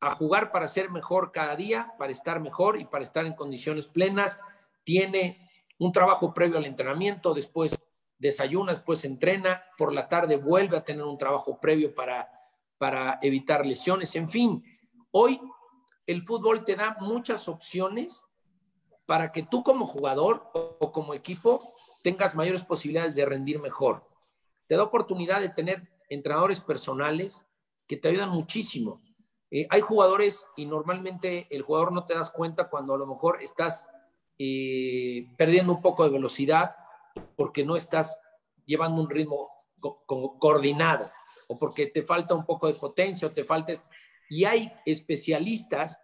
a 0.00 0.14
jugar 0.14 0.50
para 0.50 0.68
ser 0.68 0.90
mejor 0.90 1.32
cada 1.32 1.56
día, 1.56 1.92
para 1.98 2.12
estar 2.12 2.40
mejor 2.40 2.80
y 2.80 2.84
para 2.84 3.02
estar 3.02 3.26
en 3.26 3.34
condiciones 3.34 3.86
plenas. 3.86 4.38
Tiene 4.84 5.50
un 5.78 5.92
trabajo 5.92 6.32
previo 6.32 6.58
al 6.58 6.66
entrenamiento, 6.66 7.34
después 7.34 7.76
desayuna, 8.18 8.72
después 8.72 9.04
entrena, 9.04 9.64
por 9.76 9.92
la 9.92 10.08
tarde 10.08 10.36
vuelve 10.36 10.76
a 10.76 10.84
tener 10.84 11.02
un 11.02 11.18
trabajo 11.18 11.58
previo 11.58 11.94
para, 11.94 12.30
para 12.80 13.18
evitar 13.20 13.66
lesiones, 13.66 14.16
en 14.16 14.26
fin. 14.26 14.64
Hoy 15.10 15.38
el 16.06 16.22
fútbol 16.22 16.64
te 16.64 16.76
da 16.76 16.96
muchas 16.98 17.46
opciones 17.46 18.24
para 19.04 19.32
que 19.32 19.42
tú 19.42 19.62
como 19.62 19.84
jugador 19.84 20.50
o 20.54 20.90
como 20.90 21.12
equipo 21.12 21.74
tengas 22.02 22.34
mayores 22.34 22.64
posibilidades 22.64 23.14
de 23.14 23.26
rendir 23.26 23.60
mejor. 23.60 24.08
Te 24.66 24.76
da 24.76 24.84
oportunidad 24.84 25.42
de 25.42 25.50
tener 25.50 25.90
entrenadores 26.08 26.62
personales 26.62 27.46
que 27.86 27.98
te 27.98 28.08
ayudan 28.08 28.30
muchísimo. 28.30 29.02
Eh, 29.50 29.66
hay 29.68 29.82
jugadores 29.82 30.46
y 30.56 30.64
normalmente 30.64 31.48
el 31.50 31.60
jugador 31.60 31.92
no 31.92 32.06
te 32.06 32.14
das 32.14 32.30
cuenta 32.30 32.70
cuando 32.70 32.94
a 32.94 32.98
lo 32.98 33.06
mejor 33.06 33.42
estás 33.42 33.86
eh, 34.38 35.26
perdiendo 35.36 35.74
un 35.74 35.82
poco 35.82 36.04
de 36.04 36.10
velocidad 36.10 36.74
porque 37.36 37.62
no 37.62 37.76
estás 37.76 38.18
llevando 38.64 39.02
un 39.02 39.10
ritmo 39.10 39.50
coordinado 40.38 41.10
o 41.50 41.56
porque 41.58 41.88
te 41.88 42.04
falta 42.04 42.32
un 42.32 42.44
poco 42.44 42.68
de 42.68 42.74
potencia 42.74 43.26
o 43.26 43.32
te 43.32 43.42
falta 43.42 43.72
y 44.28 44.44
hay 44.44 44.72
especialistas 44.86 46.00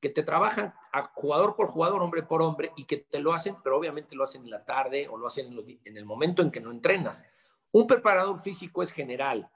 que 0.00 0.08
te 0.08 0.24
trabajan 0.24 0.74
jugador 1.14 1.54
por 1.54 1.68
jugador, 1.68 2.02
hombre 2.02 2.24
por 2.24 2.42
hombre, 2.42 2.72
y 2.74 2.84
que 2.84 2.96
te 2.96 3.20
lo 3.20 3.32
hacen, 3.32 3.56
pero 3.62 3.78
obviamente 3.78 4.16
lo 4.16 4.24
hacen 4.24 4.42
en 4.42 4.50
la 4.50 4.64
tarde 4.64 5.06
o 5.08 5.16
lo 5.16 5.28
hacen 5.28 5.56
en, 5.84 5.96
el 5.96 6.04
momento 6.04 6.42
en 6.42 6.50
que 6.50 6.60
no 6.60 6.72
entrenas. 6.72 7.24
Un 7.70 7.86
preparador 7.86 8.38
físico 8.40 8.82
es 8.82 8.90
general, 8.90 9.48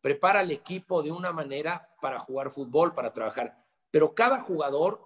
prepara 0.00 0.40
al 0.40 0.52
equipo 0.52 1.02
de 1.02 1.10
una 1.10 1.32
manera 1.32 1.88
para 2.00 2.20
jugar 2.20 2.50
fútbol, 2.50 2.94
para 2.94 3.12
trabajar, 3.12 3.56
pero 3.90 4.14
cada 4.14 4.40
jugador 4.42 5.04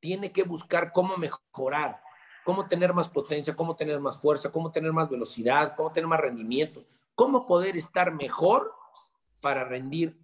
tiene 0.00 0.32
que 0.32 0.44
buscar 0.44 0.92
cómo 0.92 1.18
mejorar, 1.18 2.00
cómo 2.42 2.66
tener 2.68 2.94
más 2.94 3.10
potencia, 3.10 3.54
cómo 3.54 3.76
tener 3.76 4.00
más 4.00 4.18
fuerza, 4.18 4.50
cómo 4.50 4.72
tener 4.72 4.94
más 4.94 5.10
velocidad, 5.10 5.74
cómo 5.76 5.92
tener 5.92 6.08
más 6.08 6.20
rendimiento, 6.20 6.84
cómo 7.14 7.46
poder 7.46 7.76
estar 7.76 8.12
mejor 8.12 8.77
para 9.40 9.64
rendir 9.64 10.18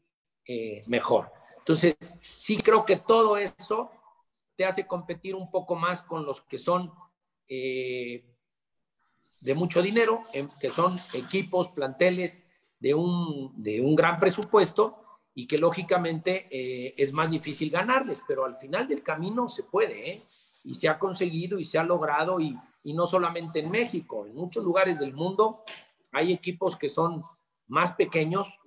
eh, 0.47 0.83
mejor. 0.87 1.33
Entonces, 1.59 1.97
sí 2.21 2.57
creo 2.59 2.85
que 2.85 2.97
todo 2.97 3.37
eso 3.37 3.91
te 4.57 4.65
hace 4.65 4.87
competir 4.87 5.35
un 5.35 5.51
poco 5.51 5.75
más 5.75 6.03
con 6.03 6.25
los 6.25 6.43
que 6.43 6.59
son 6.59 6.93
eh, 7.49 8.25
de 9.41 9.55
mucho 9.55 9.83
dinero, 9.83 10.23
que 10.61 10.71
son 10.71 10.99
equipos, 11.13 11.69
planteles 11.69 12.43
de 12.79 12.95
un, 12.95 13.53
de 13.63 13.81
un 13.81 13.95
gran 13.95 14.19
presupuesto 14.19 15.05
y 15.35 15.47
que 15.47 15.59
lógicamente 15.59 16.47
eh, 16.51 16.95
es 16.97 17.13
más 17.13 17.31
difícil 17.31 17.71
ganarles, 17.71 18.23
pero 18.27 18.45
al 18.45 18.55
final 18.55 18.87
del 18.87 19.03
camino 19.03 19.49
se 19.49 19.65
puede, 19.65 20.23
y 20.65 20.75
se 20.75 20.89
ha 20.89 20.99
conseguido 20.99 21.59
y 21.59 21.65
se 21.65 21.79
ha 21.79 21.83
logrado, 21.83 22.41
y, 22.41 22.57
y 22.85 22.95
no 22.95 23.07
solamente 23.07 23.59
en 23.59 23.71
México, 23.71 24.27
en 24.27 24.35
muchos 24.35 24.65
lugares 24.65 24.99
del 24.99 25.13
mundo 25.13 25.65
hay 26.13 26.33
equipos 26.33 26.77
que 26.77 26.89
son 26.89 27.23
más 27.67 27.93
pequeños 27.93 28.61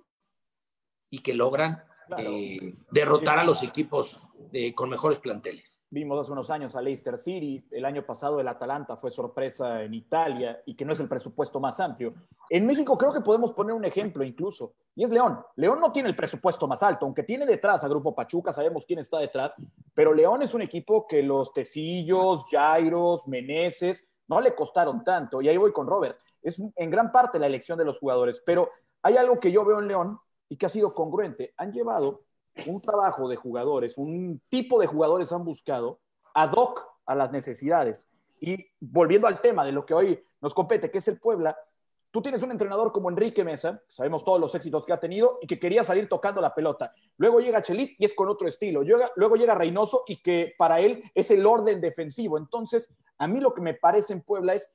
y 1.10 1.20
que 1.20 1.34
logran 1.34 1.82
eh, 2.16 2.74
derrotar 2.90 3.38
a 3.38 3.44
los 3.44 3.62
equipos 3.62 4.18
eh, 4.52 4.74
con 4.74 4.88
mejores 4.88 5.18
planteles. 5.18 5.82
Vimos 5.90 6.18
hace 6.18 6.32
unos 6.32 6.50
años 6.50 6.74
a 6.74 6.80
Leicester 6.80 7.18
City, 7.18 7.62
el 7.70 7.84
año 7.84 8.04
pasado 8.04 8.40
el 8.40 8.48
Atalanta 8.48 8.96
fue 8.96 9.10
sorpresa 9.10 9.82
en 9.82 9.94
Italia 9.94 10.62
y 10.64 10.74
que 10.74 10.84
no 10.84 10.92
es 10.92 11.00
el 11.00 11.08
presupuesto 11.08 11.60
más 11.60 11.80
amplio. 11.80 12.14
En 12.48 12.66
México 12.66 12.96
creo 12.96 13.12
que 13.12 13.20
podemos 13.20 13.52
poner 13.52 13.74
un 13.74 13.84
ejemplo 13.84 14.24
incluso, 14.24 14.74
y 14.94 15.04
es 15.04 15.10
León. 15.10 15.40
León 15.56 15.80
no 15.80 15.92
tiene 15.92 16.08
el 16.08 16.16
presupuesto 16.16 16.66
más 16.66 16.82
alto, 16.82 17.04
aunque 17.04 17.24
tiene 17.24 17.44
detrás 17.46 17.84
a 17.84 17.88
Grupo 17.88 18.14
Pachuca, 18.14 18.52
sabemos 18.52 18.86
quién 18.86 19.00
está 19.00 19.18
detrás, 19.18 19.54
pero 19.94 20.14
León 20.14 20.42
es 20.42 20.54
un 20.54 20.62
equipo 20.62 21.06
que 21.06 21.22
los 21.22 21.52
Tecillos, 21.52 22.44
Jairos, 22.50 23.26
Meneses, 23.26 24.06
no 24.28 24.40
le 24.40 24.54
costaron 24.54 25.04
tanto, 25.04 25.42
y 25.42 25.48
ahí 25.48 25.56
voy 25.56 25.72
con 25.72 25.86
Robert. 25.86 26.18
Es 26.42 26.60
en 26.76 26.90
gran 26.90 27.12
parte 27.12 27.38
la 27.38 27.46
elección 27.46 27.78
de 27.78 27.84
los 27.84 27.98
jugadores, 27.98 28.42
pero 28.44 28.70
hay 29.02 29.16
algo 29.16 29.40
que 29.40 29.52
yo 29.52 29.64
veo 29.64 29.78
en 29.78 29.88
León 29.88 30.20
y 30.48 30.56
que 30.56 30.66
ha 30.66 30.70
sido 30.70 30.94
congruente. 30.94 31.54
Han 31.56 31.72
llevado 31.72 32.22
un 32.66 32.80
trabajo 32.80 33.28
de 33.28 33.36
jugadores, 33.36 33.98
un 33.98 34.40
tipo 34.48 34.80
de 34.80 34.86
jugadores 34.86 35.32
han 35.32 35.44
buscado 35.44 36.00
ad 36.34 36.52
hoc 36.54 36.84
a 37.06 37.14
las 37.14 37.30
necesidades. 37.32 38.08
Y 38.40 38.66
volviendo 38.80 39.26
al 39.26 39.40
tema 39.40 39.64
de 39.64 39.72
lo 39.72 39.84
que 39.84 39.94
hoy 39.94 40.22
nos 40.40 40.54
compete, 40.54 40.90
que 40.90 40.98
es 40.98 41.08
el 41.08 41.18
Puebla, 41.18 41.56
tú 42.10 42.22
tienes 42.22 42.42
un 42.42 42.50
entrenador 42.50 42.92
como 42.92 43.10
Enrique 43.10 43.44
Mesa, 43.44 43.82
sabemos 43.86 44.24
todos 44.24 44.40
los 44.40 44.54
éxitos 44.54 44.86
que 44.86 44.92
ha 44.92 45.00
tenido 45.00 45.38
y 45.42 45.46
que 45.46 45.58
quería 45.58 45.84
salir 45.84 46.08
tocando 46.08 46.40
la 46.40 46.54
pelota. 46.54 46.92
Luego 47.16 47.40
llega 47.40 47.62
Chelis 47.62 47.94
y 47.98 48.04
es 48.04 48.14
con 48.14 48.28
otro 48.28 48.48
estilo. 48.48 48.82
Luego 49.16 49.36
llega 49.36 49.54
Reynoso 49.54 50.04
y 50.06 50.22
que 50.22 50.54
para 50.56 50.80
él 50.80 51.02
es 51.14 51.30
el 51.30 51.44
orden 51.44 51.80
defensivo. 51.80 52.38
Entonces, 52.38 52.88
a 53.18 53.26
mí 53.26 53.40
lo 53.40 53.52
que 53.52 53.60
me 53.60 53.74
parece 53.74 54.12
en 54.12 54.22
Puebla 54.22 54.54
es, 54.54 54.72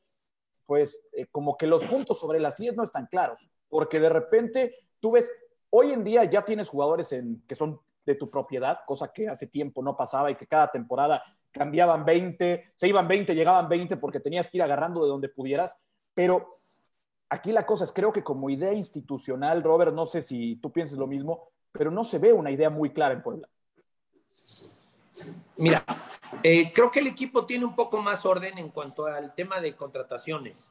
pues, 0.65 0.99
eh, 1.13 1.25
como 1.31 1.57
que 1.57 1.67
los 1.67 1.83
puntos 1.85 2.19
sobre 2.19 2.39
las 2.39 2.57
10 2.57 2.75
no 2.75 2.83
están 2.83 3.07
claros, 3.07 3.49
porque 3.69 3.99
de 3.99 4.09
repente 4.09 4.75
tú 4.99 5.11
ves 5.11 5.31
Hoy 5.75 5.91
en 5.91 6.03
día 6.03 6.23
ya 6.25 6.45
tienes 6.45 6.69
jugadores 6.69 7.11
en, 7.13 7.41
que 7.47 7.55
son 7.55 7.81
de 8.05 8.13
tu 8.13 8.29
propiedad, 8.29 8.81
cosa 8.85 9.11
que 9.11 9.27
hace 9.27 9.47
tiempo 9.47 9.81
no 9.81 9.97
pasaba 9.97 10.29
y 10.29 10.35
que 10.35 10.45
cada 10.45 10.69
temporada 10.69 11.23
cambiaban 11.51 12.05
20, 12.05 12.73
se 12.75 12.87
iban 12.87 13.07
20, 13.07 13.33
llegaban 13.33 13.67
20 13.67 13.97
porque 13.97 14.19
tenías 14.19 14.51
que 14.51 14.57
ir 14.57 14.63
agarrando 14.63 15.01
de 15.01 15.09
donde 15.09 15.29
pudieras, 15.29 15.75
pero 16.13 16.51
aquí 17.27 17.51
la 17.51 17.65
cosa 17.65 17.85
es, 17.85 17.91
creo 17.91 18.13
que 18.13 18.23
como 18.23 18.51
idea 18.51 18.71
institucional, 18.71 19.63
Robert, 19.63 19.95
no 19.95 20.05
sé 20.05 20.21
si 20.21 20.57
tú 20.57 20.71
piensas 20.71 20.99
lo 20.99 21.07
mismo, 21.07 21.49
pero 21.71 21.89
no 21.89 22.03
se 22.03 22.19
ve 22.19 22.31
una 22.33 22.51
idea 22.51 22.69
muy 22.69 22.91
clara 22.91 23.15
en 23.15 23.23
Puebla. 23.23 23.49
Mira, 25.57 25.83
eh, 26.43 26.71
creo 26.71 26.91
que 26.91 26.99
el 26.99 27.07
equipo 27.07 27.47
tiene 27.47 27.65
un 27.65 27.75
poco 27.75 27.99
más 27.99 28.27
orden 28.27 28.59
en 28.59 28.69
cuanto 28.69 29.07
al 29.07 29.33
tema 29.33 29.59
de 29.59 29.75
contrataciones. 29.75 30.69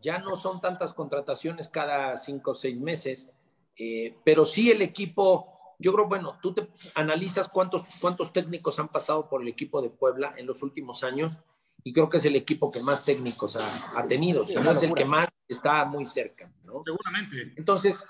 Ya 0.00 0.16
no 0.20 0.36
son 0.36 0.62
tantas 0.62 0.94
contrataciones 0.94 1.68
cada 1.68 2.16
cinco 2.16 2.52
o 2.52 2.54
seis 2.54 2.80
meses, 2.80 3.30
eh, 3.78 4.16
pero 4.24 4.44
sí 4.44 4.70
el 4.70 4.82
equipo, 4.82 5.74
yo 5.78 5.92
creo, 5.92 6.06
bueno, 6.06 6.38
tú 6.42 6.52
te 6.52 6.68
analizas 6.94 7.48
cuántos, 7.48 7.82
cuántos 8.00 8.32
técnicos 8.32 8.78
han 8.78 8.88
pasado 8.88 9.28
por 9.28 9.42
el 9.42 9.48
equipo 9.48 9.80
de 9.80 9.90
Puebla 9.90 10.34
en 10.36 10.46
los 10.46 10.62
últimos 10.62 11.04
años 11.04 11.38
y 11.84 11.92
creo 11.92 12.08
que 12.08 12.16
es 12.16 12.24
el 12.24 12.36
equipo 12.36 12.70
que 12.70 12.82
más 12.82 13.04
técnicos 13.04 13.56
ha, 13.56 14.06
tenido, 14.08 14.44
si 14.44 14.56
no 14.56 14.72
es 14.72 14.82
el 14.82 14.94
que 14.94 15.04
más 15.04 15.30
está 15.46 15.84
muy 15.84 16.06
cerca, 16.06 16.52
¿no? 16.64 16.82
Seguramente. 16.84 17.54
Entonces, 17.56 18.04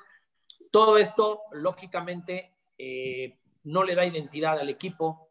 todo 0.70 0.96
esto, 0.96 1.42
lógicamente, 1.52 2.54
eh, 2.78 3.36
no 3.64 3.84
le 3.84 3.94
da 3.94 4.06
identidad 4.06 4.58
al 4.58 4.70
equipo, 4.70 5.28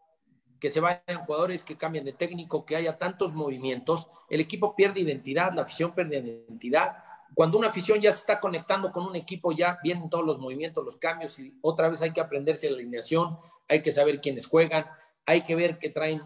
que 0.60 0.70
se 0.70 0.80
vayan 0.80 1.24
jugadores, 1.26 1.64
que 1.64 1.78
cambien 1.78 2.06
de 2.06 2.14
técnico, 2.14 2.66
que 2.66 2.76
haya 2.76 2.98
tantos 2.98 3.34
movimientos, 3.34 4.08
el 4.30 4.40
equipo 4.40 4.76
pierde 4.76 5.02
identidad, 5.02 5.54
la 5.54 5.64
afición 5.64 5.94
pierde 5.94 6.18
identidad. 6.18 7.04
Cuando 7.34 7.58
una 7.58 7.68
afición 7.68 8.00
ya 8.00 8.12
se 8.12 8.20
está 8.20 8.40
conectando 8.40 8.92
con 8.92 9.06
un 9.06 9.16
equipo, 9.16 9.52
ya 9.52 9.80
vienen 9.84 10.10
todos 10.10 10.26
los 10.26 10.40
movimientos, 10.40 10.84
los 10.84 10.98
cambios, 10.98 11.38
y 11.40 11.54
otra 11.62 11.90
vez 11.90 12.02
hay 12.02 12.12
que 12.12 12.22
aprenderse 12.22 12.70
la 12.70 12.78
alineación, 12.78 13.38
hay 13.68 13.82
que 13.82 13.92
saber 13.92 14.22
quiénes 14.22 14.48
juegan, 14.48 14.86
hay 15.26 15.42
que 15.42 15.56
ver 15.56 15.78
que 15.78 15.90
traen 15.90 16.24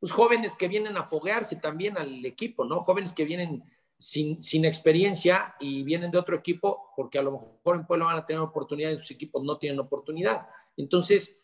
pues, 0.00 0.12
jóvenes 0.12 0.54
que 0.56 0.68
vienen 0.68 0.96
a 0.96 1.04
foguearse 1.04 1.56
también 1.56 1.98
al 1.98 2.24
equipo, 2.24 2.64
¿no? 2.64 2.82
Jóvenes 2.82 3.12
que 3.12 3.24
vienen 3.24 3.62
sin, 3.98 4.42
sin, 4.42 4.64
experiencia 4.64 5.54
y 5.58 5.82
vienen 5.82 6.10
de 6.10 6.18
otro 6.18 6.36
equipo, 6.36 6.92
porque 6.96 7.18
a 7.18 7.22
lo 7.22 7.32
mejor 7.32 7.76
en 7.76 7.86
Puebla 7.86 8.06
van 8.06 8.16
a 8.18 8.26
tener 8.26 8.40
oportunidad 8.40 8.90
y 8.90 8.98
sus 8.98 9.10
equipos 9.10 9.42
no 9.42 9.58
tienen 9.58 9.80
oportunidad. 9.80 10.46
Entonces, 10.76 11.36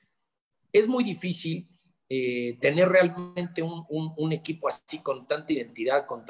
es 0.73 0.89
muy 0.89 1.05
difícil 1.05 1.69
eh, 2.09 2.59
tener 2.61 2.89
realmente 2.89 3.63
un, 3.63 3.85
un, 3.89 4.33
equipo 4.33 4.69
así 4.69 4.99
con 4.99 5.27
tanta 5.27 5.53
identidad, 5.55 6.05
con, 6.07 6.25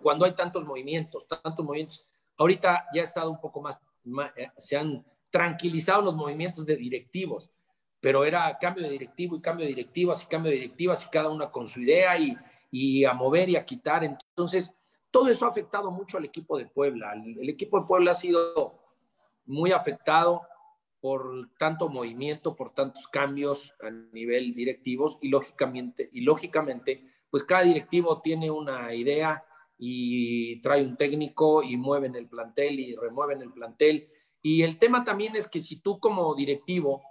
cuando 0.00 0.24
hay 0.24 0.32
tantos 0.32 0.64
movimientos, 0.64 1.26
tantos 1.28 1.64
movimientos. 1.64 2.06
Ahorita 2.38 2.86
ya 2.94 3.02
ha 3.02 3.04
estado 3.04 3.30
un 3.30 3.40
poco 3.40 3.60
más, 3.60 3.78
eh, 4.36 4.48
se 4.56 4.78
han 4.78 5.04
tranquilizado 5.30 6.02
los 6.02 6.14
movimientos 6.14 6.64
de 6.64 6.76
directivos, 6.76 7.50
pero 8.00 8.24
era 8.24 8.56
cambio 8.58 8.84
de 8.84 8.90
directivo 8.90 9.36
y 9.36 9.42
cambio 9.42 9.66
de 9.66 9.74
directivas 9.74 10.22
y 10.22 10.26
cambio 10.26 10.50
de 10.50 10.58
directivas 10.58 11.04
y 11.04 11.10
cada 11.10 11.28
una 11.28 11.50
con 11.50 11.68
su 11.68 11.82
idea 11.82 12.16
y, 12.18 12.34
y 12.70 13.04
a 13.04 13.12
mover 13.12 13.50
y 13.50 13.56
a 13.56 13.66
quitar. 13.66 14.02
Entonces, 14.02 14.72
todo 15.10 15.28
eso 15.28 15.44
ha 15.44 15.50
afectado 15.50 15.90
mucho 15.90 16.16
al 16.16 16.24
equipo 16.24 16.56
de 16.56 16.64
Puebla. 16.66 17.12
el 17.12 17.48
equipo 17.48 17.78
de 17.78 17.86
Puebla 17.86 18.12
ha 18.12 18.14
sido 18.14 18.80
muy 19.44 19.72
afectado 19.72 20.42
por 21.00 21.48
tanto 21.58 21.88
movimiento, 21.88 22.54
por 22.54 22.74
tantos 22.74 23.08
cambios 23.08 23.74
a 23.82 23.90
nivel 23.90 24.54
directivos 24.54 25.18
y 25.22 25.28
lógicamente, 25.28 26.08
y 26.12 26.20
lógicamente, 26.20 27.04
pues 27.30 27.42
cada 27.42 27.62
directivo 27.62 28.20
tiene 28.20 28.50
una 28.50 28.94
idea 28.94 29.44
y 29.78 30.60
trae 30.60 30.84
un 30.84 30.96
técnico 30.96 31.62
y 31.62 31.76
mueven 31.76 32.14
el 32.16 32.28
plantel 32.28 32.78
y 32.78 32.96
remueven 32.96 33.40
el 33.40 33.52
plantel. 33.52 34.10
Y 34.42 34.62
el 34.62 34.78
tema 34.78 35.04
también 35.04 35.36
es 35.36 35.48
que 35.48 35.62
si 35.62 35.76
tú 35.76 35.98
como 35.98 36.34
directivo 36.34 37.02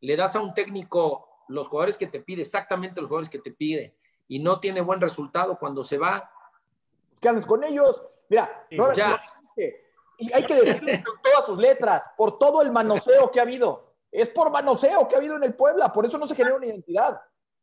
le 0.00 0.16
das 0.16 0.34
a 0.34 0.40
un 0.40 0.54
técnico 0.54 1.28
los 1.48 1.68
jugadores 1.68 1.96
que 1.96 2.06
te 2.06 2.20
pide, 2.20 2.42
exactamente 2.42 3.00
los 3.00 3.08
jugadores 3.08 3.30
que 3.30 3.38
te 3.38 3.52
pide, 3.52 3.96
y 4.28 4.38
no 4.38 4.60
tiene 4.60 4.80
buen 4.80 5.00
resultado 5.00 5.58
cuando 5.58 5.84
se 5.84 5.98
va. 5.98 6.30
¿Qué 7.20 7.28
haces 7.28 7.46
con 7.46 7.62
ellos? 7.64 8.02
Mira, 8.28 8.66
ya. 8.96 9.22
Y 10.18 10.32
hay 10.32 10.44
que 10.46 10.54
decirlo 10.54 10.92
con 11.04 11.22
todas 11.22 11.46
sus 11.46 11.58
letras, 11.58 12.04
por 12.16 12.38
todo 12.38 12.62
el 12.62 12.70
manoseo 12.70 13.30
que 13.30 13.38
ha 13.38 13.42
habido. 13.42 13.94
Es 14.10 14.30
por 14.30 14.50
manoseo 14.50 15.06
que 15.08 15.14
ha 15.14 15.18
habido 15.18 15.36
en 15.36 15.44
el 15.44 15.54
Puebla, 15.54 15.92
por 15.92 16.06
eso 16.06 16.16
no 16.16 16.26
se 16.26 16.34
genera 16.34 16.56
una 16.56 16.66
identidad. 16.66 17.20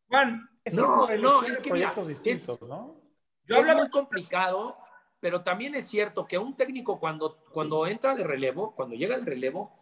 Juan, 0.07 0.47
es 0.63 0.73
no, 0.73 1.07
no, 1.17 1.43
es 1.43 1.59
que 1.59 1.69
proyectos 1.69 2.07
distintos, 2.07 2.61
¿no? 2.61 3.01
Yo 3.45 3.57
hablo 3.57 3.75
muy 3.75 3.89
complicado, 3.89 4.77
pero 5.19 5.43
también 5.43 5.75
es 5.75 5.87
cierto 5.87 6.25
que 6.25 6.37
un 6.37 6.55
técnico 6.55 6.99
cuando, 6.99 7.43
cuando 7.51 7.87
entra 7.87 8.15
de 8.15 8.23
relevo, 8.23 8.75
cuando 8.75 8.95
llega 8.95 9.15
el 9.15 9.25
relevo, 9.25 9.73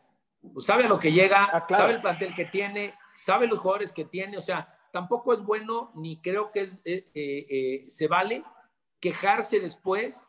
pues 0.54 0.66
sabe 0.66 0.86
a 0.86 0.88
lo 0.88 0.98
que 0.98 1.12
llega, 1.12 1.44
ah, 1.46 1.66
sabe 1.70 1.94
el 1.94 2.02
plantel 2.02 2.34
que 2.34 2.46
tiene, 2.46 2.96
sabe 3.16 3.48
los 3.48 3.60
jugadores 3.60 3.92
que 3.92 4.06
tiene, 4.06 4.38
o 4.38 4.42
sea, 4.42 4.74
tampoco 4.92 5.34
es 5.34 5.42
bueno 5.42 5.92
ni 5.96 6.22
creo 6.22 6.52
que 6.52 6.62
eh, 6.62 6.72
eh, 6.86 7.06
eh, 7.16 7.86
se 7.88 8.08
vale 8.08 8.44
quejarse 9.00 9.60
después 9.60 10.26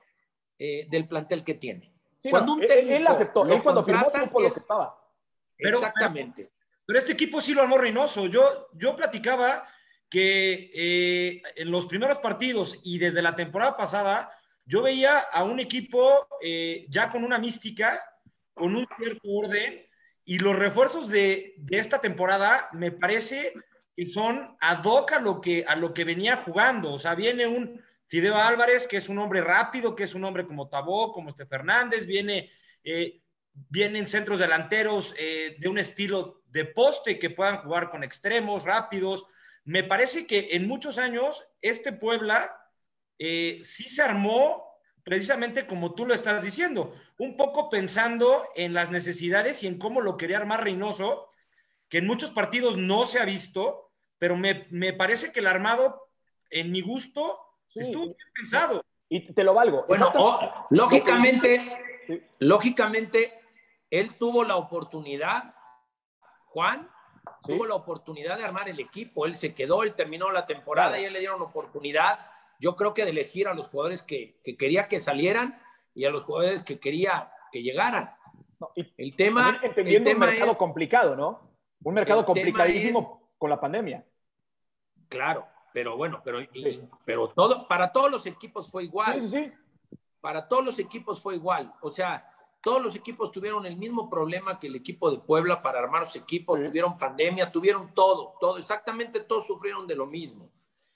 del 0.58 1.08
plantel 1.08 1.42
que 1.42 1.54
tiene 1.54 1.91
cuando 2.30 2.52
un 2.52 2.60
técnico 2.60 2.96
él, 2.96 3.06
aceptó, 3.06 3.46
él 3.46 3.62
cuando 3.62 3.84
firmó 3.84 4.10
supo 4.10 4.40
lo 4.40 4.48
que 4.48 4.58
estaba. 4.58 4.98
Exactamente. 5.58 6.50
Pero, 6.84 6.98
este 6.98 7.12
equipo 7.12 7.40
sí 7.40 7.54
lo 7.54 7.62
armó 7.62 7.78
Reynoso. 7.78 8.26
Yo, 8.26 8.68
yo 8.74 8.96
platicaba 8.96 9.66
que 10.08 10.70
eh, 10.74 11.42
en 11.56 11.70
los 11.70 11.86
primeros 11.86 12.18
partidos 12.18 12.80
y 12.84 12.98
desde 12.98 13.22
la 13.22 13.34
temporada 13.34 13.76
pasada, 13.76 14.30
yo 14.64 14.82
veía 14.82 15.18
a 15.18 15.42
un 15.44 15.58
equipo 15.58 16.28
eh, 16.42 16.86
ya 16.88 17.08
con 17.08 17.24
una 17.24 17.38
mística, 17.38 18.02
con 18.52 18.76
un 18.76 18.86
cierto 18.96 19.28
orden, 19.28 19.86
y 20.24 20.38
los 20.38 20.54
refuerzos 20.54 21.08
de, 21.08 21.54
de, 21.56 21.78
esta 21.78 22.00
temporada 22.00 22.68
me 22.72 22.92
parece 22.92 23.54
que 23.96 24.06
son 24.06 24.56
ad 24.60 24.84
hoc 24.84 25.12
a 25.12 25.20
lo 25.20 25.40
que, 25.40 25.64
a 25.66 25.74
lo 25.76 25.92
que 25.92 26.04
venía 26.04 26.36
jugando. 26.36 26.92
O 26.92 26.98
sea, 26.98 27.14
viene 27.14 27.46
un 27.46 27.80
Fideo 28.12 28.36
Álvarez, 28.36 28.86
que 28.86 28.98
es 28.98 29.08
un 29.08 29.18
hombre 29.18 29.40
rápido, 29.40 29.96
que 29.96 30.04
es 30.04 30.14
un 30.14 30.22
hombre 30.24 30.44
como 30.44 30.68
Tabó, 30.68 31.14
como 31.14 31.30
este 31.30 31.46
Fernández, 31.46 32.04
viene, 32.04 32.50
eh, 32.84 33.22
vienen 33.70 34.06
centros 34.06 34.38
delanteros 34.38 35.14
eh, 35.18 35.56
de 35.58 35.68
un 35.70 35.78
estilo 35.78 36.42
de 36.44 36.66
poste 36.66 37.18
que 37.18 37.30
puedan 37.30 37.62
jugar 37.62 37.90
con 37.90 38.04
extremos 38.04 38.64
rápidos. 38.64 39.24
Me 39.64 39.82
parece 39.82 40.26
que 40.26 40.50
en 40.52 40.68
muchos 40.68 40.98
años 40.98 41.42
este 41.62 41.90
Puebla 41.90 42.54
eh, 43.18 43.62
sí 43.64 43.84
se 43.84 44.02
armó 44.02 44.76
precisamente 45.02 45.66
como 45.66 45.94
tú 45.94 46.04
lo 46.04 46.12
estás 46.12 46.44
diciendo, 46.44 46.94
un 47.16 47.38
poco 47.38 47.70
pensando 47.70 48.46
en 48.56 48.74
las 48.74 48.90
necesidades 48.90 49.62
y 49.62 49.68
en 49.68 49.78
cómo 49.78 50.02
lo 50.02 50.18
quería 50.18 50.36
armar 50.36 50.62
Reynoso, 50.62 51.30
que 51.88 51.96
en 51.96 52.06
muchos 52.06 52.32
partidos 52.32 52.76
no 52.76 53.06
se 53.06 53.20
ha 53.20 53.24
visto, 53.24 53.90
pero 54.18 54.36
me, 54.36 54.66
me 54.68 54.92
parece 54.92 55.32
que 55.32 55.40
el 55.40 55.46
armado, 55.46 56.10
en 56.50 56.70
mi 56.70 56.82
gusto, 56.82 57.48
Estuvo 57.74 58.04
bien 58.04 58.16
pensado. 58.34 58.84
Y 59.08 59.32
te 59.32 59.44
lo 59.44 59.54
valgo. 59.54 59.84
Bueno, 59.86 60.10
lógicamente, 60.70 62.26
lógicamente, 62.38 63.40
él 63.90 64.14
tuvo 64.16 64.44
la 64.44 64.56
oportunidad, 64.56 65.54
Juan, 66.46 66.90
tuvo 67.42 67.66
la 67.66 67.74
oportunidad 67.74 68.38
de 68.38 68.44
armar 68.44 68.68
el 68.68 68.80
equipo. 68.80 69.26
Él 69.26 69.34
se 69.34 69.54
quedó, 69.54 69.82
él 69.82 69.94
terminó 69.94 70.30
la 70.30 70.46
temporada 70.46 70.98
y 70.98 71.04
él 71.04 71.12
le 71.12 71.20
dieron 71.20 71.40
la 71.40 71.46
oportunidad, 71.46 72.20
yo 72.58 72.76
creo 72.76 72.94
que 72.94 73.04
de 73.04 73.10
elegir 73.10 73.48
a 73.48 73.54
los 73.54 73.68
jugadores 73.68 74.02
que, 74.02 74.40
quería 74.58 74.88
que 74.88 75.00
salieran 75.00 75.60
y 75.94 76.04
a 76.04 76.10
los 76.10 76.24
jugadores 76.24 76.62
que 76.62 76.78
quería 76.78 77.32
que 77.50 77.62
llegaran. 77.62 78.14
el 78.96 79.16
tema, 79.16 79.60
entendiendo 79.62 80.10
un 80.10 80.18
mercado 80.18 80.56
complicado, 80.56 81.16
¿no? 81.16 81.50
Un 81.82 81.94
mercado 81.94 82.24
complicadísimo 82.24 83.30
con 83.36 83.50
la 83.50 83.60
pandemia. 83.60 84.06
Claro, 85.08 85.46
pero 85.72 85.96
bueno, 85.96 86.20
pero, 86.24 86.38
pero 87.04 87.28
todo, 87.28 87.66
para 87.66 87.92
todos 87.92 88.10
los 88.10 88.26
equipos 88.26 88.70
fue 88.70 88.84
igual. 88.84 89.22
Sí, 89.22 89.28
sí. 89.28 89.52
Para 90.20 90.46
todos 90.46 90.64
los 90.64 90.78
equipos 90.78 91.20
fue 91.20 91.36
igual. 91.36 91.72
O 91.80 91.90
sea, 91.90 92.28
todos 92.62 92.80
los 92.80 92.94
equipos 92.94 93.32
tuvieron 93.32 93.66
el 93.66 93.76
mismo 93.76 94.08
problema 94.08 94.58
que 94.58 94.68
el 94.68 94.76
equipo 94.76 95.10
de 95.10 95.18
Puebla 95.18 95.62
para 95.62 95.80
armar 95.80 96.02
los 96.02 96.14
equipos, 96.14 96.60
tuvieron 96.62 96.96
pandemia, 96.96 97.50
tuvieron 97.50 97.92
todo, 97.92 98.34
todo, 98.40 98.58
exactamente 98.58 99.20
todos 99.20 99.46
sufrieron 99.46 99.86
de 99.86 99.96
lo 99.96 100.06
mismo. 100.06 100.48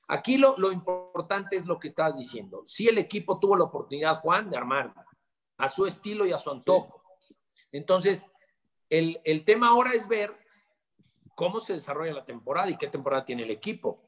Aquí 0.08 0.38
lo, 0.38 0.56
lo 0.58 0.70
importante 0.70 1.56
es 1.56 1.66
lo 1.66 1.80
que 1.80 1.88
estás 1.88 2.16
diciendo. 2.16 2.62
Si 2.64 2.86
el 2.86 2.98
equipo 2.98 3.40
tuvo 3.40 3.56
la 3.56 3.64
oportunidad, 3.64 4.20
Juan, 4.20 4.48
de 4.48 4.56
armar 4.56 4.94
a 5.58 5.68
su 5.68 5.86
estilo 5.86 6.24
y 6.24 6.32
a 6.32 6.38
su 6.38 6.50
antojo. 6.50 7.02
Entonces, 7.72 8.24
el, 8.88 9.20
el 9.24 9.44
tema 9.44 9.70
ahora 9.70 9.92
es 9.94 10.06
ver 10.06 10.38
cómo 11.34 11.60
se 11.60 11.72
desarrolla 11.72 12.12
la 12.12 12.24
temporada 12.24 12.70
y 12.70 12.76
qué 12.76 12.86
temporada 12.86 13.24
tiene 13.24 13.42
el 13.42 13.50
equipo 13.50 14.05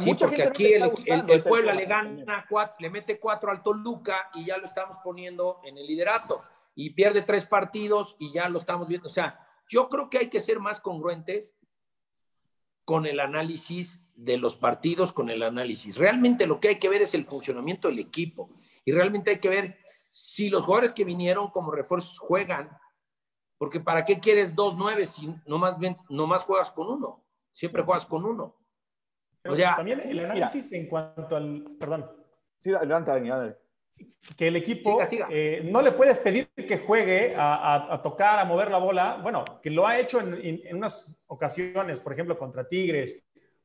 sí, 0.00 0.14
porque 0.14 0.42
aquí 0.42 0.72
el, 0.74 1.42
Puebla 1.42 1.74
le 1.74 1.86
gana 1.86 2.46
cuatro, 2.48 2.76
le 2.80 2.90
mete 2.90 3.18
cuatro 3.18 3.50
al 3.50 3.62
Toluca 3.62 4.30
y 4.34 4.46
ya 4.46 4.58
lo 4.58 4.66
estamos 4.66 4.96
poniendo 5.02 5.60
en 5.64 5.78
el 5.78 5.86
liderato 5.86 6.42
y 6.74 6.90
pierde 6.90 7.22
tres 7.22 7.44
partidos 7.44 8.16
y 8.18 8.32
ya 8.32 8.48
lo 8.48 8.58
estamos 8.58 8.88
viendo. 8.88 9.06
O 9.06 9.10
sea, 9.10 9.46
yo 9.68 9.88
creo 9.88 10.10
que 10.10 10.18
hay 10.18 10.28
que 10.28 10.40
ser 10.40 10.60
más 10.60 10.80
congruentes 10.80 11.56
con 12.84 13.06
el 13.06 13.20
análisis 13.20 14.00
de 14.14 14.36
los 14.36 14.56
partidos, 14.56 15.12
con 15.12 15.30
el 15.30 15.42
análisis. 15.42 15.96
Realmente 15.96 16.46
lo 16.46 16.60
que 16.60 16.68
hay 16.68 16.78
que 16.78 16.88
ver 16.88 17.02
es 17.02 17.14
el 17.14 17.24
funcionamiento 17.24 17.88
del 17.88 17.98
equipo 17.98 18.50
y 18.84 18.92
realmente 18.92 19.30
hay 19.30 19.38
que 19.38 19.48
ver 19.48 19.78
si 20.10 20.48
los 20.48 20.64
jugadores 20.64 20.92
que 20.92 21.04
vinieron 21.04 21.50
como 21.50 21.70
refuerzos 21.70 22.18
juegan, 22.18 22.70
porque 23.58 23.80
¿para 23.80 24.04
qué 24.04 24.20
quieres 24.20 24.54
dos 24.54 24.74
nueve 24.76 25.06
si 25.06 25.34
nomás, 25.46 25.76
nomás 26.08 26.44
juegas 26.44 26.70
con 26.70 26.88
uno? 26.88 27.24
Siempre 27.52 27.82
juegas 27.82 28.04
con 28.04 28.24
uno 28.24 28.56
o 29.44 29.56
sea, 29.56 29.76
también 29.76 30.00
el 30.00 30.18
análisis 30.20 30.72
en 30.72 30.86
cuanto 30.86 31.36
al. 31.36 31.64
Perdón. 31.78 32.10
Sí, 32.60 32.72
adelante, 32.72 33.10
Dani, 33.10 33.54
que 34.36 34.48
el 34.48 34.56
equipo 34.56 34.98
eh, 35.30 35.62
no 35.70 35.82
le 35.82 35.92
puedes 35.92 36.18
pedir 36.18 36.48
que 36.48 36.78
juegue 36.78 37.34
a, 37.36 38.00
tocar, 38.02 38.38
a 38.38 38.44
mover 38.44 38.70
la 38.70 38.78
bola. 38.78 39.18
Bueno, 39.22 39.44
que 39.62 39.70
lo 39.70 39.86
ha 39.86 39.98
hecho 39.98 40.20
en, 40.20 40.60
unas 40.74 41.22
ocasiones, 41.26 42.00
por 42.00 42.12
ejemplo, 42.12 42.38
contra 42.38 42.66
Tigres, 42.66 43.22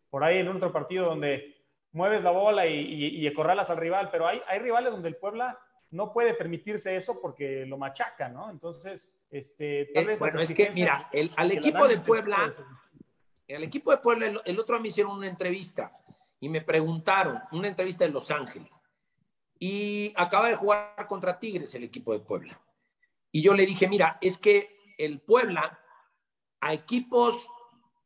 por 0.09 0.23
ahí 0.23 0.39
en 0.39 0.47
otro 0.49 0.71
partido 0.71 1.05
donde 1.05 1.55
mueves 1.91 2.23
la 2.23 2.31
bola 2.31 2.67
y, 2.67 2.75
y, 2.75 3.27
al 3.27 3.77
rival, 3.77 4.09
pero 4.11 4.27
hay, 4.27 4.41
hay 4.47 4.59
rivales 4.59 4.91
donde 4.91 5.07
el 5.07 5.15
Puebla 5.15 5.57
no 5.91 6.13
puede 6.13 6.33
permitirse 6.33 6.95
eso 6.95 7.19
porque 7.21 7.65
lo 7.65 7.77
machaca, 7.77 8.29
¿no? 8.29 8.51
Entonces, 8.51 9.15
este, 9.31 9.89
tal 9.93 10.03
eh, 10.03 10.07
vez 10.07 10.19
bueno, 10.19 10.39
es 10.39 10.53
que, 10.53 10.69
mira, 10.73 11.09
el, 11.11 11.31
al 11.35 11.51
equipo 11.51 11.87
de 11.87 11.97
Puebla, 11.97 12.49
el 13.55 13.63
equipo 13.63 13.91
de 13.91 13.97
Puebla, 13.97 14.27
el, 14.45 14.59
otro 14.59 14.75
día 14.75 14.81
me 14.81 14.87
hicieron 14.89 15.17
una 15.17 15.27
entrevista 15.27 15.91
y 16.39 16.49
me 16.49 16.61
preguntaron, 16.61 17.41
una 17.51 17.67
entrevista 17.67 18.05
en 18.05 18.13
Los 18.13 18.31
Ángeles, 18.31 18.69
y 19.57 20.13
acaba 20.15 20.47
de 20.47 20.55
jugar 20.55 21.07
contra 21.07 21.39
Tigres 21.39 21.73
el 21.75 21.83
equipo 21.83 22.13
de 22.13 22.19
Puebla. 22.19 22.61
Y 23.31 23.41
yo 23.41 23.53
le 23.53 23.65
dije, 23.65 23.87
mira, 23.87 24.17
es 24.21 24.37
que 24.37 24.77
el 24.97 25.19
Puebla 25.19 25.79
a 26.61 26.73
equipos 26.73 27.47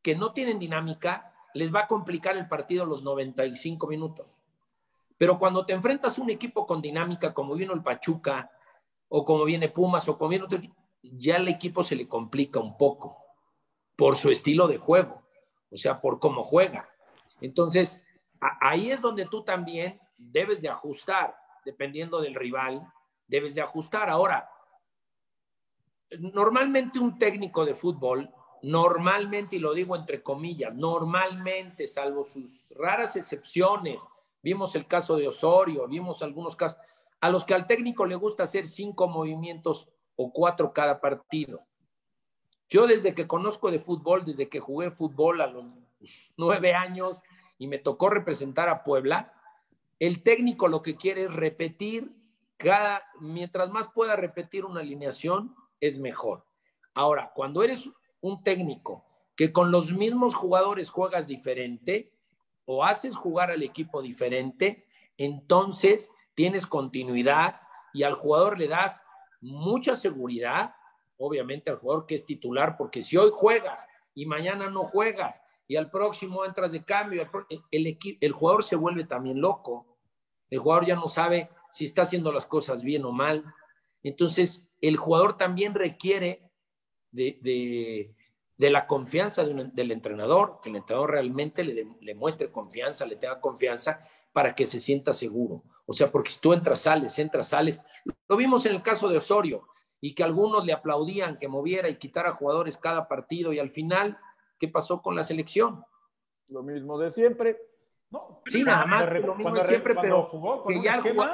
que 0.02 0.16
no 0.16 0.34
tienen 0.34 0.60
dinámica 0.60 1.34
les 1.54 1.74
va 1.74 1.82
a 1.82 1.88
complicar 1.88 2.38
el 2.38 2.48
partido 2.48 2.86
los 2.86 3.04
95 3.04 3.86
minutos. 3.88 4.42
Pero 5.18 5.38
cuando 5.38 5.66
te 5.66 5.74
enfrentas 5.74 6.18
a 6.18 6.22
un 6.22 6.30
equipo 6.30 6.66
con 6.66 6.82
dinámica, 6.82 7.34
como 7.34 7.54
vino 7.54 7.74
el 7.74 7.84
Pachuca, 7.84 8.50
o 9.10 9.24
como 9.24 9.46
viene 9.46 9.70
Pumas, 9.70 10.08
o 10.08 10.18
como 10.18 10.30
viene 10.30 10.46
otro 10.46 10.60
ya 11.04 11.36
el 11.36 11.50
equipo 11.50 11.84
se 11.84 11.98
le 11.98 12.08
complica 12.08 12.60
un 12.60 12.78
poco 12.78 13.18
por 13.96 14.16
su 14.16 14.32
estilo 14.32 14.68
de 14.68 14.78
juego, 14.78 15.23
o 15.74 15.78
sea, 15.78 16.00
por 16.00 16.20
cómo 16.20 16.44
juega. 16.44 16.88
Entonces, 17.42 18.02
ahí 18.62 18.92
es 18.92 19.02
donde 19.02 19.26
tú 19.26 19.44
también 19.44 20.00
debes 20.18 20.62
de 20.62 20.70
ajustar 20.70 21.36
dependiendo 21.66 22.22
del 22.22 22.36
rival, 22.36 22.86
debes 23.28 23.56
de 23.56 23.62
ajustar. 23.62 24.10
Ahora, 24.10 24.50
normalmente 26.20 27.00
un 27.00 27.18
técnico 27.18 27.66
de 27.66 27.74
fútbol, 27.74 28.30
normalmente, 28.62 29.56
y 29.56 29.60
lo 29.60 29.74
digo 29.74 29.96
entre 29.96 30.22
comillas, 30.22 30.74
normalmente, 30.76 31.88
salvo 31.88 32.24
sus 32.24 32.68
raras 32.72 33.16
excepciones, 33.16 34.02
vimos 34.42 34.76
el 34.76 34.88
caso 34.88 35.16
de 35.16 35.28
Osorio, 35.28 35.88
vimos 35.88 36.22
algunos 36.22 36.56
casos, 36.56 36.78
a 37.20 37.30
los 37.30 37.46
que 37.46 37.54
al 37.54 37.66
técnico 37.66 38.06
le 38.06 38.16
gusta 38.16 38.44
hacer 38.44 38.68
cinco 38.68 39.08
movimientos 39.08 39.90
o 40.16 40.32
cuatro 40.32 40.72
cada 40.74 41.00
partido. 41.00 41.66
Yo 42.74 42.88
desde 42.88 43.14
que 43.14 43.28
conozco 43.28 43.70
de 43.70 43.78
fútbol, 43.78 44.26
desde 44.26 44.50
que 44.50 44.60
jugué 44.60 44.90
fútbol 44.90 45.42
a 45.42 45.46
los 45.46 45.64
nueve 46.38 46.74
años 46.74 47.22
y 47.60 47.68
me 47.68 47.78
tocó 47.78 48.10
representar 48.10 48.68
a 48.68 48.84
Puebla, 48.84 49.32
el 50.00 50.24
técnico 50.24 50.68
lo 50.68 50.82
que 50.82 50.96
quiere 50.96 51.26
es 51.26 51.32
repetir 51.32 52.16
cada, 52.58 53.04
mientras 53.20 53.70
más 53.70 53.90
pueda 53.90 54.16
repetir 54.16 54.66
una 54.66 54.80
alineación, 54.80 55.56
es 55.82 56.00
mejor. 56.00 56.48
Ahora, 56.96 57.32
cuando 57.36 57.62
eres 57.62 57.92
un 58.22 58.44
técnico 58.44 59.06
que 59.36 59.54
con 59.54 59.70
los 59.70 59.94
mismos 59.94 60.34
jugadores 60.34 60.90
juegas 60.90 61.28
diferente 61.28 62.12
o 62.66 62.84
haces 62.84 63.16
jugar 63.16 63.52
al 63.52 63.62
equipo 63.62 64.02
diferente, 64.02 64.88
entonces 65.20 66.10
tienes 66.34 66.66
continuidad 66.66 67.62
y 67.94 68.02
al 68.02 68.14
jugador 68.16 68.58
le 68.58 68.68
das 68.68 69.04
mucha 69.42 69.96
seguridad, 69.96 70.74
obviamente 71.18 71.70
al 71.70 71.78
jugador 71.78 72.06
que 72.06 72.16
es 72.16 72.26
titular, 72.26 72.76
porque 72.78 73.04
si 73.04 73.18
hoy 73.18 73.32
juegas 73.34 73.88
y 74.14 74.26
mañana 74.26 74.70
no 74.70 74.84
juegas 74.84 75.42
y 75.68 75.76
al 75.76 75.90
próximo 75.90 76.46
entras 76.46 76.72
de 76.72 76.84
cambio, 76.84 77.30
el, 77.72 77.98
el 78.20 78.32
jugador 78.32 78.64
se 78.64 78.76
vuelve 78.76 79.06
también 79.06 79.40
loco 79.40 79.94
el 80.54 80.60
jugador 80.60 80.86
ya 80.86 80.96
no 80.96 81.08
sabe 81.08 81.50
si 81.72 81.86
está 81.86 82.04
haciendo 82.04 82.32
las 82.32 82.46
cosas 82.46 82.84
bien 82.84 83.06
o 83.06 83.12
mal. 83.12 83.44
Entonces, 84.04 84.70
el 84.82 84.98
jugador 84.98 85.36
también 85.36 85.74
requiere 85.74 86.48
de, 87.10 88.14
la 88.60 88.86
confianza 88.86 89.44
del 89.44 89.92
entrenador, 89.92 90.60
que 90.62 90.70
el 90.70 90.76
entrenador 90.76 91.10
realmente 91.10 91.64
le, 91.64 91.88
le, 92.00 92.14
muestre 92.14 92.52
confianza, 92.52 93.08
le 93.08 93.16
tenga 93.16 93.42
confianza 93.42 94.06
para 94.32 94.54
que 94.54 94.68
se 94.68 94.80
sienta 94.80 95.12
seguro. 95.12 95.64
O 95.88 95.94
sea, 95.94 96.12
porque 96.12 96.30
si 96.30 96.40
tú 96.40 96.54
entras, 96.54 96.82
sales, 96.82 97.18
entras, 97.18 97.50
sales. 97.50 97.82
Lo 98.28 98.38
vimos 98.38 98.64
en 98.68 98.76
el 98.76 98.84
caso 98.84 99.10
de 99.10 99.18
Osorio 99.18 99.68
y 100.04 100.14
que 100.14 100.22
algunos 100.22 100.66
le 100.66 100.74
aplaudían 100.74 101.38
que 101.38 101.48
moviera 101.48 101.88
y 101.88 101.98
quitara 101.98 102.34
jugadores 102.34 102.78
cada 102.78 103.08
partido 103.08 103.54
y 103.54 103.60
al 103.60 103.70
final, 103.70 104.18
¿qué 104.60 104.68
pasó 104.68 105.02
con 105.02 105.16
la 105.16 105.24
selección? 105.24 105.86
Lo 106.50 106.62
mismo 106.62 106.98
de 106.98 107.10
siempre, 107.10 107.58
sí, 108.46 108.66
nada 108.66 108.86
más, 108.86 109.10
lo 109.22 109.34
mismo 109.34 109.56
siempre, 109.56 109.96
pero 109.96 110.30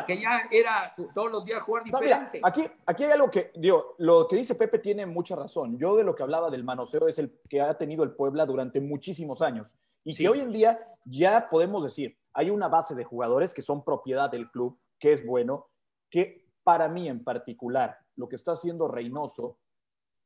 que, 0.05 0.21
ya 0.21 0.47
era 0.51 0.93
todos 1.15 1.32
los 1.32 1.43
días 1.45 1.63
jugar 1.63 1.84
diferente. 1.84 2.41
aquí, 2.43 2.67
aquí 2.86 3.05
hay 3.05 3.12
algo 3.12 3.32
que, 3.32 3.51
digo, 3.55 3.95
lo 3.97 4.27
que 4.27 4.36
dice 4.36 4.53
Pepe 4.53 4.77
tiene 4.77 5.03
mucha 5.08 5.36
razón. 5.36 5.79
Yo 5.79 5.95
de 5.95 6.03
lo 6.03 6.13
que 6.13 6.21
hablaba 6.21 6.51
del 6.51 6.63
manoseo 6.63 7.08
es 7.08 7.17
el 7.17 7.39
que 7.49 7.62
ha 7.62 7.75
tenido 7.75 8.03
el 8.03 8.12
Puebla 8.12 8.45
durante 8.45 8.79
muchísimos 8.79 9.41
años. 9.41 9.65
Y 10.03 10.15
que 10.15 10.29
hoy 10.29 10.41
en 10.41 10.51
día 10.51 10.79
ya 11.05 11.49
podemos 11.49 11.84
decir, 11.84 12.19
hay 12.34 12.51
una 12.51 12.67
base 12.67 12.93
de 12.93 13.03
jugadores 13.03 13.51
que 13.51 13.63
son 13.63 13.84
propiedad 13.84 14.29
del 14.29 14.51
club, 14.51 14.79
que 14.99 15.12
es 15.13 15.25
bueno, 15.25 15.69
que 16.12 16.48
para 16.69 16.88
mí 16.88 17.10
en 17.10 17.23
particular, 17.23 17.97
lo 18.15 18.29
que 18.29 18.36
está 18.36 18.51
haciendo 18.51 18.88
Reynoso 18.88 19.58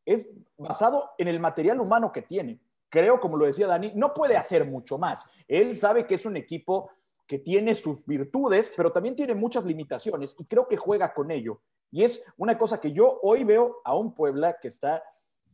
es 0.06 0.30
basado 0.58 1.12
en 1.18 1.30
el 1.30 1.40
material 1.40 1.80
humano 1.80 2.12
que 2.12 2.24
tiene 2.24 2.60
creo, 2.94 3.20
como 3.20 3.38
lo 3.38 3.48
decía 3.48 3.66
Dani, 3.66 3.92
no 3.96 4.14
puede 4.14 4.38
hacer 4.38 4.68
mucho 4.68 5.00
más. 5.00 5.26
Él 5.48 5.76
sabe 5.76 6.06
que 6.06 6.14
es 6.14 6.28
un 6.28 6.38
equipo 6.38 6.92
que 7.26 7.40
tiene 7.40 7.74
sus 7.74 8.06
virtudes, 8.06 8.72
pero 8.78 8.92
también 8.92 9.16
tiene 9.16 9.34
muchas 9.34 9.66
limitaciones 9.66 10.36
y 10.38 10.46
creo 10.46 10.68
que 10.68 10.78
juega 10.78 11.12
con 11.12 11.32
ello. 11.32 11.60
Y 11.90 12.04
es 12.04 12.22
una 12.38 12.56
cosa 12.56 12.80
que 12.80 12.92
yo 12.92 13.20
hoy 13.24 13.46
veo 13.46 13.78
a 13.84 13.96
un 13.96 14.14
Puebla 14.14 14.58
que 14.62 14.68
está 14.68 15.02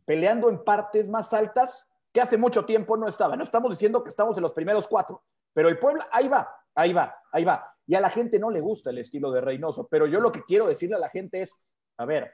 peleando 0.04 0.50
en 0.50 0.66
partes 0.66 1.08
más 1.08 1.32
altas 1.32 1.88
que 2.12 2.20
hace 2.20 2.38
mucho 2.38 2.66
tiempo 2.66 2.98
no 2.98 3.08
estaba. 3.08 3.38
No 3.38 3.46
estamos 3.46 3.72
diciendo 3.72 4.04
que 4.04 4.10
estamos 4.10 4.36
en 4.36 4.44
los 4.44 4.52
primeros 4.52 4.86
cuatro, 4.86 5.24
pero 5.54 5.70
el 5.70 5.80
Puebla 5.80 6.10
ahí 6.12 6.28
va, 6.28 6.54
ahí 6.76 6.92
va, 6.92 7.16
ahí 7.32 7.46
va. 7.46 7.74
Y 7.90 7.96
a 7.96 8.02
la 8.02 8.12
gente 8.12 8.38
no 8.38 8.52
le 8.52 8.62
gusta 8.62 8.92
el 8.92 9.00
estilo 9.00 9.32
de 9.32 9.42
Reynoso, 9.42 9.88
pero 9.88 10.06
yo 10.06 10.20
lo 10.20 10.32
que 10.32 10.44
quiero 10.44 10.68
decirle 10.68 10.98
a 10.98 11.00
la 11.00 11.10
gente 11.10 11.42
es, 11.42 11.56
a 11.98 12.06
ver, 12.06 12.32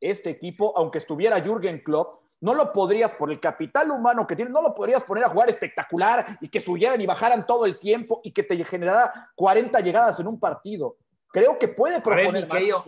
este 0.00 0.30
equipo, 0.30 0.72
aunque 0.74 0.96
estuviera 0.96 1.38
Jürgen 1.38 1.80
Klopp, 1.80 2.22
no 2.40 2.54
lo 2.54 2.72
podrías, 2.72 3.12
por 3.12 3.30
el 3.30 3.38
capital 3.38 3.90
humano 3.90 4.26
que 4.26 4.34
tiene, 4.34 4.50
no 4.50 4.62
lo 4.62 4.74
podrías 4.74 5.04
poner 5.04 5.24
a 5.24 5.28
jugar 5.28 5.50
espectacular 5.50 6.38
y 6.40 6.48
que 6.48 6.60
subieran 6.60 6.98
y 6.98 7.04
bajaran 7.04 7.46
todo 7.46 7.66
el 7.66 7.78
tiempo 7.78 8.22
y 8.24 8.32
que 8.32 8.42
te 8.42 8.64
generara 8.64 9.30
40 9.34 9.78
llegadas 9.80 10.18
en 10.18 10.28
un 10.28 10.40
partido. 10.40 10.96
Creo 11.28 11.58
que 11.58 11.68
puede 11.68 12.00
proponer 12.00 12.44
mi, 12.44 12.48
querido, 12.48 12.84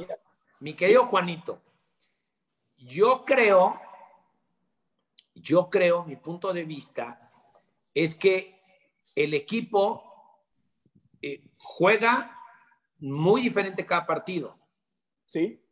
mi 0.61 0.72
querido 0.72 1.05
Juanito, 1.05 1.61
yo 2.78 3.22
creo, 3.26 3.78
yo 5.35 5.68
creo, 5.68 6.05
mi 6.05 6.16
punto 6.16 6.55
de 6.55 6.64
vista 6.64 7.31
es 7.92 8.14
que 8.14 8.62
el 9.14 9.35
equipo 9.35 10.12
eh, 11.22 11.42
juega 11.56 12.37
muy 12.98 13.40
diferente 13.40 13.87
cada 13.87 14.06
partido. 14.06 14.58
Sí 15.24 15.62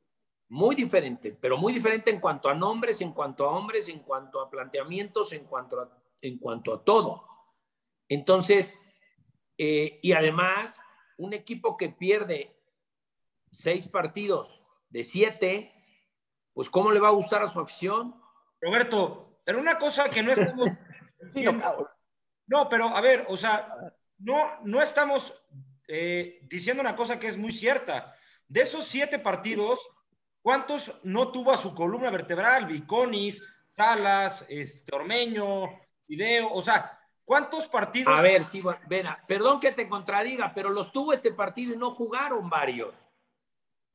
muy 0.50 0.74
diferente, 0.74 1.36
pero 1.40 1.56
muy 1.56 1.72
diferente 1.72 2.10
en 2.10 2.18
cuanto 2.18 2.48
a 2.48 2.54
nombres, 2.54 3.00
en 3.00 3.12
cuanto 3.12 3.44
a 3.44 3.56
hombres, 3.56 3.88
en 3.88 4.00
cuanto 4.00 4.40
a 4.40 4.50
planteamientos, 4.50 5.32
en 5.32 5.44
cuanto 5.44 5.80
a, 5.80 5.88
en 6.20 6.38
cuanto 6.38 6.74
a 6.74 6.84
todo. 6.84 7.24
Entonces, 8.08 8.80
eh, 9.56 10.00
y 10.02 10.12
además, 10.12 10.80
un 11.18 11.34
equipo 11.34 11.76
que 11.76 11.88
pierde 11.88 12.60
seis 13.52 13.86
partidos 13.86 14.60
de 14.88 15.04
siete, 15.04 15.72
pues 16.52 16.68
¿cómo 16.68 16.90
le 16.90 16.98
va 16.98 17.08
a 17.08 17.12
gustar 17.12 17.44
a 17.44 17.48
su 17.48 17.60
afición? 17.60 18.20
Roberto, 18.60 19.40
pero 19.44 19.60
una 19.60 19.78
cosa 19.78 20.10
que 20.10 20.20
no 20.20 20.32
estamos... 20.32 20.68
no, 22.48 22.68
pero 22.68 22.88
a 22.88 23.00
ver, 23.00 23.24
o 23.28 23.36
sea, 23.36 23.94
no, 24.20 24.61
no 24.64 24.80
estamos 24.80 25.35
eh, 25.88 26.40
diciendo 26.48 26.80
una 26.80 26.96
cosa 26.96 27.18
que 27.18 27.26
es 27.26 27.37
muy 27.37 27.52
cierta. 27.52 28.14
De 28.48 28.62
esos 28.62 28.85
siete 28.87 29.18
partidos, 29.18 29.80
¿Cuántos 30.42 30.94
no 31.02 31.30
tuvo 31.30 31.52
a 31.52 31.56
su 31.56 31.74
columna 31.74 32.11
vertebral? 32.11 32.66
Viconis, 32.66 33.44
Salas, 33.76 34.46
este, 34.48 34.94
Ormeño, 34.94 35.68
Video, 36.06 36.52
o 36.52 36.62
sea, 36.62 36.98
¿cuántos 37.24 37.68
partidos? 37.68 38.18
A 38.18 38.22
ver, 38.22 38.42
sí, 38.44 38.62
ven, 38.88 39.06
perdón 39.28 39.61
que 39.61 39.72
te 39.72 39.88
contradiga, 39.88 40.52
pero 40.54 40.70
los 40.70 40.92
tuvo 40.92 41.12
este 41.12 41.33
partido 41.33 41.74
y 41.74 41.76
no 41.76 41.90
jugaron 41.90 42.48
varios. 42.48 42.94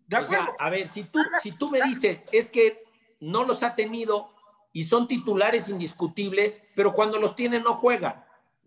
De 0.07 0.17
acuerdo. 0.17 0.55
a 0.59 0.69
ver, 0.69 0.87
si 0.87 1.03
tú, 1.05 1.19
si 1.41 1.51
tú 1.51 1.71
me 1.71 1.81
dices, 1.81 2.23
es 2.31 2.47
que 2.47 2.83
no 3.19 3.43
los 3.43 3.63
ha 3.63 3.75
tenido 3.75 4.31
y 4.71 4.83
son 4.83 5.07
titulares 5.07 5.67
indiscutibles, 5.67 6.61
pero 6.75 6.91
cuando 6.91 7.17
los 7.17 7.35
tiene 7.35 7.59
no 7.59 7.73
juegan. 7.73 8.23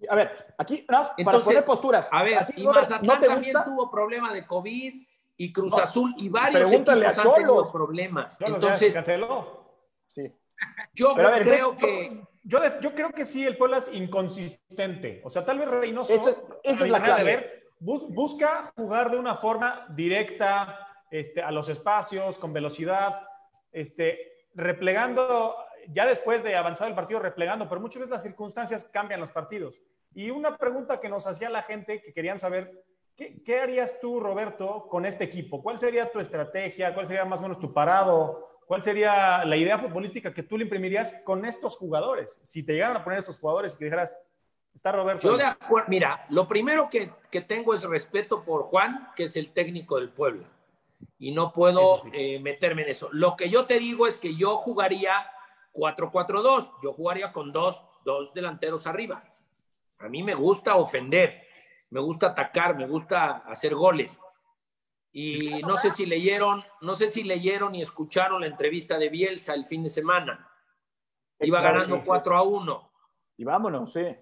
A 0.08 0.14
ver, 0.14 0.54
aquí, 0.56 0.82
para 0.82 1.14
poner 1.40 1.64
posturas. 1.64 2.08
A 2.10 2.22
ver, 2.22 2.46
y 2.56 2.66
Mazatlán 2.66 3.20
también 3.20 3.56
tuvo 3.64 3.90
problema 3.90 4.32
de 4.32 4.46
COVID 4.46 5.06
y 5.36 5.52
Cruz 5.52 5.72
Azul 5.74 6.14
y 6.18 6.28
varios 6.28 6.72
equipos 6.72 7.18
han 7.18 7.34
tenido 7.34 7.72
problemas. 7.72 8.36
Entonces, 8.40 8.94
Sí. 10.08 10.32
Yo 10.94 11.14
creo 11.14 11.76
que 11.76 12.22
yo, 12.48 12.58
yo, 12.80 12.94
creo 12.94 13.10
que 13.10 13.26
sí, 13.26 13.46
el 13.46 13.58
Puebla 13.58 13.76
es 13.76 13.90
inconsistente. 13.92 15.20
O 15.22 15.28
sea, 15.28 15.44
tal 15.44 15.58
vez 15.58 15.68
Reynoso. 15.68 16.14
Esa, 16.14 16.34
es 16.62 16.80
la 16.80 17.02
clave. 17.02 17.64
busca 17.78 18.72
jugar 18.74 19.10
de 19.10 19.18
una 19.18 19.36
forma 19.36 19.86
directa 19.90 20.88
este, 21.10 21.42
a 21.42 21.50
los 21.50 21.68
espacios, 21.68 22.38
con 22.38 22.54
velocidad, 22.54 23.20
este, 23.70 24.46
replegando, 24.54 25.56
ya 25.90 26.06
después 26.06 26.42
de 26.42 26.56
avanzar 26.56 26.88
el 26.88 26.94
partido, 26.94 27.20
replegando, 27.20 27.68
pero 27.68 27.80
muchas 27.80 28.00
veces 28.00 28.12
las 28.12 28.22
circunstancias 28.22 28.84
cambian 28.84 29.20
los 29.20 29.30
partidos. 29.30 29.82
Y 30.14 30.30
una 30.30 30.56
pregunta 30.56 31.00
que 31.00 31.08
nos 31.08 31.26
hacía 31.26 31.50
la 31.50 31.62
gente 31.62 32.00
que 32.00 32.12
querían 32.12 32.38
saber, 32.38 32.84
¿qué, 33.16 33.42
¿qué, 33.42 33.60
harías 33.60 34.00
tú, 34.00 34.20
Roberto, 34.20 34.86
con 34.88 35.06
este 35.06 35.24
equipo? 35.24 35.62
¿Cuál 35.62 35.78
sería 35.78 36.10
tu 36.10 36.20
estrategia? 36.20 36.94
¿Cuál 36.94 37.06
sería 37.06 37.24
más 37.24 37.40
o 37.40 37.42
menos 37.42 37.58
tu 37.58 37.72
parado? 37.72 38.48
¿Cuál 38.66 38.82
sería 38.82 39.44
la 39.44 39.56
idea 39.56 39.78
futbolística 39.78 40.34
que 40.34 40.42
tú 40.42 40.58
le 40.58 40.64
imprimirías 40.64 41.12
con 41.24 41.44
estos 41.44 41.76
jugadores? 41.76 42.38
Si 42.42 42.62
te 42.62 42.74
llegaran 42.74 42.96
a 42.96 43.04
poner 43.04 43.18
estos 43.18 43.38
jugadores 43.38 43.74
y 43.74 43.78
que 43.78 43.84
dijeras, 43.86 44.14
está 44.74 44.92
Roberto. 44.92 45.26
Yo 45.26 45.38
de 45.38 45.44
acuerdo, 45.44 45.88
mira, 45.88 46.26
lo 46.28 46.46
primero 46.46 46.90
que, 46.90 47.10
que, 47.30 47.40
tengo 47.40 47.74
es 47.74 47.82
respeto 47.84 48.44
por 48.44 48.62
Juan, 48.62 49.08
que 49.16 49.24
es 49.24 49.36
el 49.36 49.52
técnico 49.52 49.96
del 49.96 50.10
Puebla. 50.10 50.46
Y 51.18 51.32
no 51.32 51.52
puedo 51.52 52.02
sí. 52.02 52.10
eh, 52.12 52.40
meterme 52.40 52.82
en 52.82 52.90
eso. 52.90 53.08
Lo 53.12 53.36
que 53.36 53.48
yo 53.48 53.64
te 53.66 53.78
digo 53.78 54.06
es 54.06 54.18
que 54.18 54.36
yo 54.36 54.58
jugaría 54.58 55.30
4-4-2. 55.78 56.80
Yo 56.82 56.92
jugaría 56.92 57.32
con 57.32 57.52
dos, 57.52 57.84
dos 58.04 58.34
delanteros 58.34 58.86
arriba. 58.86 59.24
A 59.98 60.08
mí 60.08 60.22
me 60.22 60.34
gusta 60.34 60.76
ofender, 60.76 61.42
me 61.90 62.00
gusta 62.00 62.28
atacar, 62.28 62.76
me 62.76 62.86
gusta 62.86 63.38
hacer 63.38 63.74
goles. 63.74 64.18
Y 65.12 65.62
no 65.62 65.76
sé 65.76 65.92
si 65.92 66.06
leyeron, 66.06 66.62
no 66.82 66.94
sé 66.94 67.10
si 67.10 67.22
leyeron 67.22 67.74
y 67.74 67.82
escucharon 67.82 68.42
la 68.42 68.46
entrevista 68.46 68.98
de 68.98 69.08
Bielsa 69.08 69.54
el 69.54 69.66
fin 69.66 69.82
de 69.82 69.90
semana. 69.90 70.48
Iba 71.40 71.60
ganando 71.60 72.02
4 72.04 72.36
a 72.36 72.42
1. 72.42 72.92
Y 73.38 73.44
vámonos, 73.44 73.92
sí. 73.92 74.16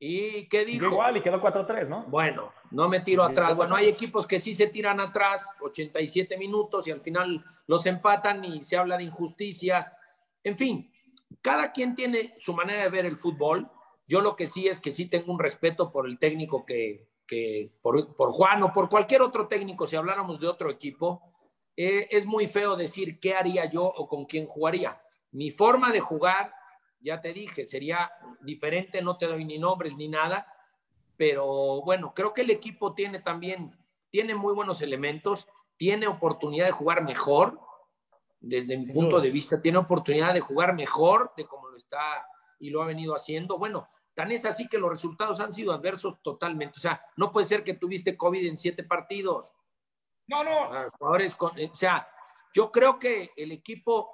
¿Y 0.00 0.48
qué 0.48 0.64
dijo? 0.64 0.84
Sigue 0.84 0.92
igual 0.92 1.16
y 1.16 1.20
quedó 1.22 1.40
4-3, 1.40 1.88
¿no? 1.88 2.04
Bueno, 2.04 2.52
no 2.70 2.88
me 2.88 3.00
tiro 3.00 3.26
sí, 3.26 3.32
atrás. 3.32 3.56
Bueno, 3.56 3.74
hay 3.74 3.88
equipos 3.88 4.26
que 4.26 4.38
sí 4.38 4.54
se 4.54 4.68
tiran 4.68 5.00
atrás, 5.00 5.48
87 5.60 6.36
minutos, 6.36 6.86
y 6.86 6.92
al 6.92 7.00
final 7.00 7.44
los 7.66 7.84
empatan 7.86 8.44
y 8.44 8.62
se 8.62 8.76
habla 8.76 8.96
de 8.96 9.04
injusticias. 9.04 9.92
En 10.44 10.56
fin, 10.56 10.92
cada 11.42 11.72
quien 11.72 11.94
tiene 11.94 12.34
su 12.36 12.54
manera 12.54 12.82
de 12.82 12.88
ver 12.90 13.06
el 13.06 13.16
fútbol. 13.16 13.70
Yo 14.06 14.20
lo 14.20 14.36
que 14.36 14.48
sí 14.48 14.68
es 14.68 14.80
que 14.80 14.92
sí 14.92 15.06
tengo 15.06 15.32
un 15.32 15.38
respeto 15.38 15.92
por 15.92 16.06
el 16.06 16.18
técnico 16.18 16.64
que, 16.64 17.08
que 17.26 17.72
por, 17.82 18.16
por 18.16 18.32
Juan 18.32 18.62
o 18.62 18.72
por 18.72 18.88
cualquier 18.88 19.22
otro 19.22 19.46
técnico, 19.48 19.86
si 19.86 19.96
habláramos 19.96 20.40
de 20.40 20.48
otro 20.48 20.70
equipo, 20.70 21.22
eh, 21.76 22.08
es 22.10 22.26
muy 22.26 22.48
feo 22.48 22.74
decir 22.74 23.20
qué 23.20 23.34
haría 23.34 23.70
yo 23.70 23.84
o 23.84 24.08
con 24.08 24.24
quién 24.24 24.46
jugaría. 24.46 25.00
Mi 25.30 25.50
forma 25.50 25.92
de 25.92 26.00
jugar 26.00 26.52
ya 27.00 27.20
te 27.20 27.32
dije, 27.32 27.66
sería 27.66 28.10
diferente, 28.40 29.02
no 29.02 29.16
te 29.16 29.26
doy 29.26 29.44
ni 29.44 29.58
nombres 29.58 29.96
ni 29.96 30.08
nada, 30.08 30.52
pero 31.16 31.82
bueno, 31.82 32.12
creo 32.14 32.34
que 32.34 32.42
el 32.42 32.50
equipo 32.50 32.94
tiene 32.94 33.20
también, 33.20 33.76
tiene 34.10 34.34
muy 34.34 34.54
buenos 34.54 34.82
elementos, 34.82 35.46
tiene 35.76 36.08
oportunidad 36.08 36.66
de 36.66 36.72
jugar 36.72 37.04
mejor, 37.04 37.60
desde 38.40 38.76
mi 38.76 38.84
Sin 38.84 38.94
punto 38.94 39.16
duda. 39.16 39.22
de 39.22 39.30
vista, 39.30 39.60
tiene 39.60 39.78
oportunidad 39.78 40.34
de 40.34 40.40
jugar 40.40 40.74
mejor 40.74 41.32
de 41.36 41.46
como 41.46 41.68
lo 41.68 41.76
está 41.76 42.26
y 42.58 42.70
lo 42.70 42.82
ha 42.82 42.86
venido 42.86 43.14
haciendo. 43.14 43.58
Bueno, 43.58 43.88
tan 44.14 44.30
es 44.32 44.44
así 44.44 44.68
que 44.68 44.78
los 44.78 44.90
resultados 44.90 45.40
han 45.40 45.52
sido 45.52 45.72
adversos 45.72 46.20
totalmente. 46.22 46.74
O 46.76 46.80
sea, 46.80 47.00
no 47.16 47.32
puede 47.32 47.46
ser 47.46 47.64
que 47.64 47.74
tuviste 47.74 48.16
COVID 48.16 48.46
en 48.46 48.56
siete 48.56 48.84
partidos. 48.84 49.54
No, 50.26 50.44
no. 50.44 50.72
Ah, 50.72 50.88
jugadores 50.98 51.34
con, 51.34 51.52
o 51.58 51.74
sea, 51.74 52.06
yo 52.54 52.70
creo 52.70 52.98
que 52.98 53.32
el 53.36 53.52
equipo 53.52 54.10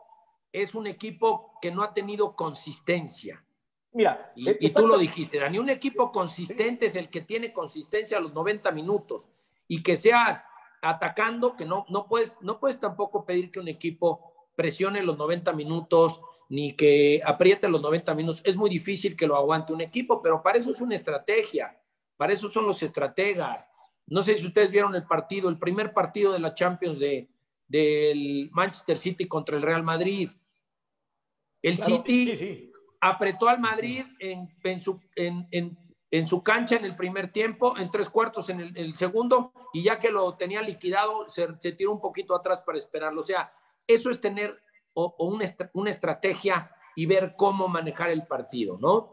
es 0.53 0.75
un 0.75 0.87
equipo 0.87 1.59
que 1.61 1.71
no 1.71 1.83
ha 1.83 1.93
tenido 1.93 2.37
consistencia. 2.37 3.45
Mira, 3.93 4.33
y, 4.35 4.67
y 4.67 4.73
tú 4.73 4.87
lo 4.87 4.99
dijiste, 4.99 5.39
Dani, 5.39 5.59
un 5.59 5.71
equipo 5.71 6.11
consistente 6.11 6.87
es 6.87 6.97
el 6.97 7.11
que 7.11 7.21
tiene 7.21 7.53
consistencia 7.53 8.19
a 8.19 8.21
los 8.21 8.33
90 8.33 8.71
minutos 8.73 9.29
y 9.69 9.83
que 9.83 9.97
sea 9.97 10.45
atacando, 10.85 11.57
que 11.57 11.65
no, 11.65 11.87
no, 11.89 12.07
puedes, 12.07 12.39
no 12.41 12.61
puedes 12.61 12.79
tampoco 12.79 13.25
pedir 13.25 13.51
que 13.51 13.61
un 13.61 13.69
equipo 13.69 14.33
presione 14.55 15.03
los 15.03 15.19
90 15.19 15.53
minutos 15.53 16.21
ni 16.49 16.75
que 16.75 17.21
apriete 17.25 17.69
los 17.69 17.81
90 17.81 18.15
minutos. 18.15 18.43
Es 18.45 18.57
muy 18.57 18.71
difícil 18.71 19.17
que 19.17 19.27
lo 19.27 19.37
aguante 19.37 19.73
un 19.73 19.81
equipo, 19.81 20.21
pero 20.23 20.43
para 20.43 20.59
eso 20.59 20.71
es 20.71 20.81
una 20.81 20.95
estrategia, 20.95 21.77
para 22.17 22.33
eso 22.33 22.51
son 22.51 22.67
los 22.67 22.83
estrategas. 22.83 23.69
No 24.07 24.23
sé 24.23 24.37
si 24.37 24.47
ustedes 24.47 24.71
vieron 24.71 24.95
el 24.95 25.07
partido, 25.07 25.49
el 25.49 25.59
primer 25.59 25.93
partido 25.93 26.33
de 26.33 26.39
la 26.39 26.55
Champions 26.55 26.99
de, 26.99 27.29
del 27.67 28.51
Manchester 28.53 28.99
City 28.99 29.27
contra 29.27 29.57
el 29.57 29.63
Real 29.63 29.83
Madrid. 29.83 30.31
El 31.63 31.77
claro, 31.77 31.97
City 31.97 32.37
sí, 32.37 32.37
sí. 32.37 32.73
apretó 33.01 33.49
al 33.49 33.59
Madrid 33.59 34.05
sí. 34.21 34.27
en, 34.29 34.55
en, 34.63 34.81
su, 34.83 35.01
en, 35.17 35.49
en, 35.51 35.79
su, 36.27 36.43
cancha 36.43 36.77
en 36.77 36.85
el 36.85 36.95
primer 36.97 37.33
tiempo, 37.33 37.77
en 37.77 37.91
tres 37.91 38.09
cuartos 38.09 38.49
en 38.49 38.61
el, 38.61 38.77
el 38.77 38.95
segundo, 38.95 39.53
y 39.73 39.83
ya 39.83 39.99
que 39.99 40.11
lo 40.11 40.35
tenía 40.35 40.63
liquidado, 40.63 41.29
se, 41.29 41.49
se, 41.59 41.73
tiró 41.73 41.93
un 41.93 42.01
poquito 42.01 42.35
atrás 42.35 42.61
para 42.61 42.79
esperarlo. 42.79 43.21
O 43.21 43.25
sea, 43.25 43.53
eso 43.87 44.11
es 44.11 44.21
tener 44.21 44.63
o, 44.95 45.15
o 45.19 45.27
una, 45.27 45.45
una, 45.73 45.91
estrategia 45.91 46.71
y 46.95 47.07
ver 47.07 47.35
cómo 47.37 47.69
manejar 47.69 48.11
el 48.11 48.27
partido, 48.27 48.79
¿no? 48.81 49.11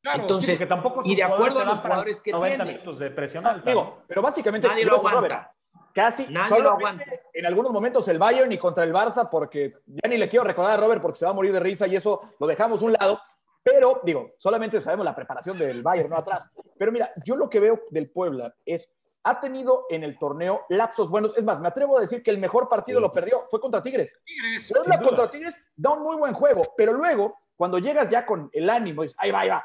Claro, 0.00 0.22
Entonces, 0.22 0.58
que 0.58 0.66
tampoco 0.66 1.02
y 1.04 1.14
de 1.14 1.24
acuerdo 1.24 1.60
a 1.60 1.64
los 1.64 1.80
jugadores 1.80 2.20
que 2.20 2.32
90 2.32 2.56
tienes. 2.56 2.80
minutos 2.80 2.98
de 2.98 3.10
presión 3.10 3.46
alta. 3.46 3.68
Digo, 3.68 4.02
pero 4.06 4.22
básicamente 4.22 4.68
nadie 4.68 4.84
lo 4.84 4.96
aguanta. 4.96 5.20
Robert, 5.20 5.48
casi 5.92 6.26
Nadie 6.28 6.62
lo 6.62 6.70
aguanta. 6.70 7.04
en 7.32 7.46
algunos 7.46 7.72
momentos 7.72 8.06
el 8.08 8.18
Bayern 8.18 8.50
y 8.52 8.58
contra 8.58 8.84
el 8.84 8.92
Barça, 8.94 9.28
porque 9.28 9.72
ya 9.86 10.08
ni 10.08 10.16
le 10.16 10.28
quiero 10.28 10.44
recordar 10.44 10.74
a 10.74 10.76
Robert 10.76 11.02
porque 11.02 11.18
se 11.18 11.24
va 11.24 11.32
a 11.32 11.34
morir 11.34 11.52
de 11.52 11.60
risa 11.60 11.86
y 11.86 11.96
eso 11.96 12.22
lo 12.38 12.46
dejamos 12.46 12.80
a 12.80 12.84
un 12.84 12.92
lado. 12.92 13.20
Pero, 13.62 14.00
digo, 14.04 14.32
solamente 14.38 14.80
sabemos 14.80 15.04
la 15.04 15.14
preparación 15.14 15.58
del 15.58 15.82
Bayern, 15.82 16.10
no 16.10 16.16
atrás. 16.16 16.50
Pero 16.78 16.92
mira, 16.92 17.12
yo 17.24 17.36
lo 17.36 17.50
que 17.50 17.60
veo 17.60 17.82
del 17.90 18.10
Puebla 18.10 18.54
es, 18.64 18.90
ha 19.24 19.40
tenido 19.40 19.86
en 19.90 20.04
el 20.04 20.18
torneo 20.18 20.62
lapsos 20.68 21.10
buenos. 21.10 21.36
Es 21.36 21.44
más, 21.44 21.60
me 21.60 21.68
atrevo 21.68 21.98
a 21.98 22.00
decir 22.00 22.22
que 22.22 22.30
el 22.30 22.38
mejor 22.38 22.68
partido 22.68 22.98
sí. 22.98 23.02
lo 23.02 23.12
perdió, 23.12 23.46
fue 23.50 23.60
contra 23.60 23.82
Tigres. 23.82 24.16
Tigres. 24.24 24.72
Puebla 24.72 25.00
contra 25.00 25.30
Tigres 25.30 25.60
da 25.76 25.90
un 25.90 26.02
muy 26.02 26.16
buen 26.16 26.32
juego, 26.32 26.72
pero 26.76 26.92
luego, 26.92 27.38
cuando 27.56 27.78
llegas 27.78 28.10
ya 28.10 28.24
con 28.24 28.48
el 28.52 28.70
ánimo, 28.70 29.02
dices, 29.02 29.16
ahí 29.18 29.30
va, 29.30 29.40
ahí 29.40 29.48
va, 29.48 29.64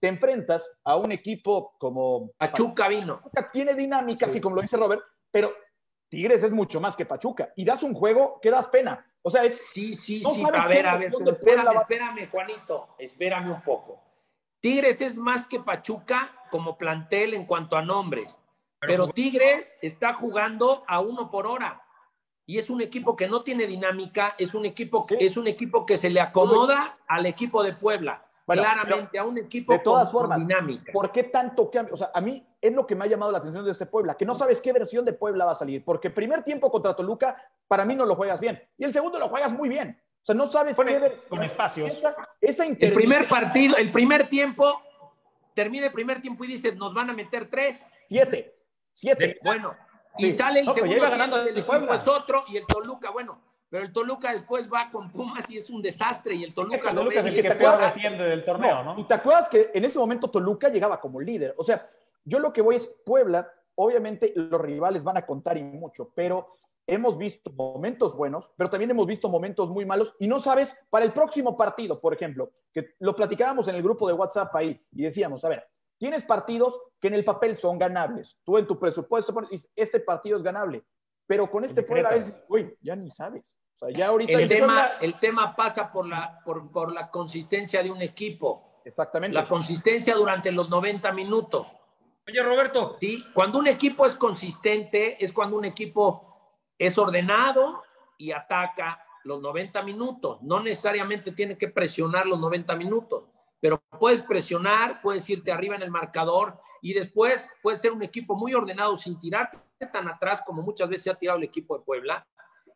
te 0.00 0.08
enfrentas 0.08 0.70
a 0.84 0.96
un 0.96 1.12
equipo 1.12 1.74
como... 1.78 2.30
Pachuca 2.36 2.88
vino. 2.88 3.22
Tiene 3.52 3.74
dinámica, 3.74 4.26
sí. 4.26 4.30
así 4.30 4.40
como 4.40 4.56
lo 4.56 4.62
dice 4.62 4.76
Robert, 4.76 5.02
pero 5.30 5.52
Tigres 6.08 6.42
es 6.42 6.52
mucho 6.52 6.80
más 6.80 6.96
que 6.96 7.06
Pachuca. 7.06 7.52
Y 7.56 7.64
das 7.64 7.82
un 7.82 7.94
juego 7.94 8.38
que 8.40 8.50
das 8.50 8.68
pena. 8.68 9.04
O 9.26 9.30
sea, 9.30 9.42
es. 9.42 9.58
Sí, 9.72 9.92
sí, 9.92 10.20
no 10.20 10.30
sí. 10.30 10.44
A 10.44 10.68
ver, 10.68 10.86
a 10.86 10.96
ver, 10.96 11.12
espérame, 11.26 11.74
espérame, 11.74 12.30
Juanito. 12.30 12.90
Espérame 12.96 13.50
un 13.50 13.60
poco. 13.60 14.00
Tigres 14.60 15.00
es 15.00 15.16
más 15.16 15.48
que 15.48 15.58
Pachuca 15.58 16.32
como 16.52 16.78
plantel 16.78 17.34
en 17.34 17.44
cuanto 17.44 17.76
a 17.76 17.82
nombres. 17.82 18.38
Pero 18.78 19.08
Tigres 19.08 19.74
está 19.82 20.14
jugando 20.14 20.84
a 20.86 21.00
uno 21.00 21.28
por 21.28 21.48
hora. 21.48 21.82
Y 22.46 22.58
es 22.58 22.70
un 22.70 22.80
equipo 22.80 23.16
que 23.16 23.26
no 23.26 23.42
tiene 23.42 23.66
dinámica, 23.66 24.36
es 24.38 24.54
un 24.54 24.64
equipo 24.64 25.04
que, 25.06 25.16
es 25.18 25.36
un 25.36 25.48
equipo 25.48 25.84
que 25.86 25.96
se 25.96 26.08
le 26.08 26.20
acomoda 26.20 26.96
al 27.08 27.26
equipo 27.26 27.64
de 27.64 27.72
Puebla. 27.72 28.25
Bueno, 28.46 28.62
claramente 28.62 29.18
a 29.18 29.24
un 29.24 29.38
equipo 29.38 29.72
de 29.72 29.80
todas 29.80 30.04
con, 30.04 30.20
formas, 30.20 30.38
con 30.38 30.46
dinámica. 30.46 30.92
¿Por 30.92 31.10
qué 31.10 31.24
tanto 31.24 31.68
cambio? 31.68 31.94
O 31.94 31.96
sea, 31.96 32.12
a 32.14 32.20
mí 32.20 32.46
es 32.60 32.72
lo 32.72 32.86
que 32.86 32.94
me 32.94 33.04
ha 33.04 33.08
llamado 33.08 33.32
la 33.32 33.38
atención 33.38 33.64
de 33.64 33.72
este 33.72 33.86
Puebla, 33.86 34.16
que 34.16 34.24
no 34.24 34.36
sabes 34.36 34.60
qué 34.60 34.72
versión 34.72 35.04
de 35.04 35.12
Puebla 35.12 35.44
va 35.44 35.52
a 35.52 35.56
salir, 35.56 35.84
porque 35.84 36.10
primer 36.10 36.44
tiempo 36.44 36.70
contra 36.70 36.94
Toluca, 36.94 37.36
para 37.66 37.84
mí 37.84 37.96
no 37.96 38.06
lo 38.06 38.14
juegas 38.14 38.38
bien, 38.38 38.62
y 38.78 38.84
el 38.84 38.92
segundo 38.92 39.18
lo 39.18 39.28
juegas 39.28 39.52
muy 39.52 39.68
bien. 39.68 40.00
O 40.22 40.26
sea, 40.26 40.34
no 40.34 40.46
sabes 40.46 40.76
Pone, 40.76 40.92
qué 40.92 40.98
versión. 41.00 41.28
Con 41.28 41.42
espacios. 41.42 41.92
Esa, 41.92 42.16
esa 42.40 42.64
el 42.66 42.92
primer 42.92 43.28
partido, 43.28 43.76
el 43.76 43.90
primer 43.90 44.28
tiempo, 44.28 44.80
termina 45.54 45.86
el 45.86 45.92
primer 45.92 46.22
tiempo 46.22 46.44
y 46.44 46.48
dices, 46.48 46.76
nos 46.76 46.94
van 46.94 47.10
a 47.10 47.12
meter 47.12 47.50
tres. 47.50 47.84
Siete. 48.08 48.54
Siete. 48.92 49.26
De, 49.26 49.38
bueno, 49.42 49.74
sí. 50.16 50.26
y 50.26 50.32
sale 50.32 50.60
el 50.60 50.66
no, 50.66 50.72
segundo 50.72 50.98
pues 50.98 51.10
ganando 51.10 51.42
el 51.42 51.58
equipo 51.58 51.94
es 51.94 52.06
otro, 52.06 52.44
y 52.46 52.58
el 52.58 52.66
Toluca, 52.66 53.10
bueno, 53.10 53.40
pero 53.76 53.84
el 53.84 53.92
Toluca 53.92 54.32
después 54.32 54.72
va 54.72 54.90
con 54.90 55.10
Pumas 55.10 55.50
y 55.50 55.58
es 55.58 55.68
un 55.68 55.82
desastre 55.82 56.34
y 56.34 56.44
el 56.44 56.54
Toluca, 56.54 56.76
es 56.76 56.82
que 56.82 56.88
el 56.88 56.94
Toluca 56.94 57.18
es 57.18 57.26
el 57.26 57.34
que, 57.34 57.42
que 57.42 57.48
defiende 57.48 58.24
del 58.24 58.42
torneo, 58.42 58.82
¿no? 58.82 58.94
¿no? 58.94 58.98
Y 58.98 59.04
te 59.04 59.12
acuerdas 59.12 59.50
que 59.50 59.70
en 59.74 59.84
ese 59.84 59.98
momento 59.98 60.30
Toluca 60.30 60.70
llegaba 60.70 60.98
como 60.98 61.20
líder. 61.20 61.54
O 61.58 61.62
sea, 61.62 61.84
yo 62.24 62.38
lo 62.38 62.54
que 62.54 62.62
voy 62.62 62.76
es 62.76 62.86
Puebla, 63.04 63.52
obviamente 63.74 64.32
los 64.34 64.58
rivales 64.58 65.04
van 65.04 65.18
a 65.18 65.26
contar 65.26 65.58
y 65.58 65.62
mucho, 65.62 66.10
pero 66.14 66.54
hemos 66.86 67.18
visto 67.18 67.50
momentos 67.50 68.16
buenos, 68.16 68.50
pero 68.56 68.70
también 68.70 68.92
hemos 68.92 69.06
visto 69.06 69.28
momentos 69.28 69.68
muy 69.68 69.84
malos 69.84 70.16
y 70.18 70.26
no 70.26 70.38
sabes 70.40 70.74
para 70.88 71.04
el 71.04 71.12
próximo 71.12 71.54
partido, 71.54 72.00
por 72.00 72.14
ejemplo, 72.14 72.52
que 72.72 72.94
lo 73.00 73.14
platicábamos 73.14 73.68
en 73.68 73.74
el 73.74 73.82
grupo 73.82 74.08
de 74.08 74.14
WhatsApp 74.14 74.56
ahí 74.56 74.82
y 74.90 75.02
decíamos, 75.02 75.44
a 75.44 75.50
ver, 75.50 75.68
tienes 75.98 76.24
partidos 76.24 76.80
que 76.98 77.08
en 77.08 77.14
el 77.14 77.26
papel 77.26 77.58
son 77.58 77.76
ganables. 77.76 78.38
Tú 78.42 78.56
en 78.56 78.66
tu 78.66 78.78
presupuesto 78.78 79.34
dices, 79.50 79.70
este 79.76 80.00
partido 80.00 80.38
es 80.38 80.42
ganable, 80.42 80.82
pero 81.26 81.50
con 81.50 81.62
este 81.62 81.82
Puebla 81.82 82.08
a 82.08 82.14
veces, 82.14 82.42
uy, 82.48 82.74
ya 82.80 82.96
ni 82.96 83.10
sabes. 83.10 83.58
O 83.76 83.78
sea, 83.78 83.90
ya 83.90 84.08
ahorita 84.08 84.32
el, 84.32 84.48
tema, 84.48 84.92
el 85.02 85.18
tema 85.18 85.54
pasa 85.54 85.92
por 85.92 86.06
la, 86.08 86.40
por, 86.44 86.70
por 86.72 86.92
la 86.92 87.10
consistencia 87.10 87.82
de 87.82 87.90
un 87.90 88.00
equipo. 88.00 88.80
Exactamente. 88.86 89.34
La 89.34 89.46
consistencia 89.46 90.14
durante 90.14 90.50
los 90.50 90.70
90 90.70 91.12
minutos. 91.12 91.66
Oye, 92.26 92.42
Roberto. 92.42 92.96
Sí, 92.98 93.22
cuando 93.34 93.58
un 93.58 93.66
equipo 93.66 94.06
es 94.06 94.16
consistente, 94.16 95.22
es 95.22 95.30
cuando 95.30 95.58
un 95.58 95.66
equipo 95.66 96.62
es 96.78 96.96
ordenado 96.96 97.82
y 98.16 98.32
ataca 98.32 99.04
los 99.24 99.42
90 99.42 99.82
minutos. 99.82 100.40
No 100.40 100.60
necesariamente 100.60 101.32
tiene 101.32 101.58
que 101.58 101.68
presionar 101.68 102.26
los 102.26 102.40
90 102.40 102.74
minutos, 102.76 103.24
pero 103.60 103.82
puedes 103.98 104.22
presionar, 104.22 105.02
puedes 105.02 105.28
irte 105.28 105.52
arriba 105.52 105.76
en 105.76 105.82
el 105.82 105.90
marcador 105.90 106.58
y 106.80 106.94
después 106.94 107.44
puede 107.62 107.76
ser 107.76 107.92
un 107.92 108.02
equipo 108.02 108.36
muy 108.36 108.54
ordenado 108.54 108.96
sin 108.96 109.20
tirarte 109.20 109.58
tan 109.92 110.08
atrás 110.08 110.42
como 110.46 110.62
muchas 110.62 110.88
veces 110.88 111.04
se 111.04 111.10
ha 111.10 111.14
tirado 111.18 111.38
el 111.38 111.44
equipo 111.44 111.76
de 111.76 111.84
Puebla. 111.84 112.26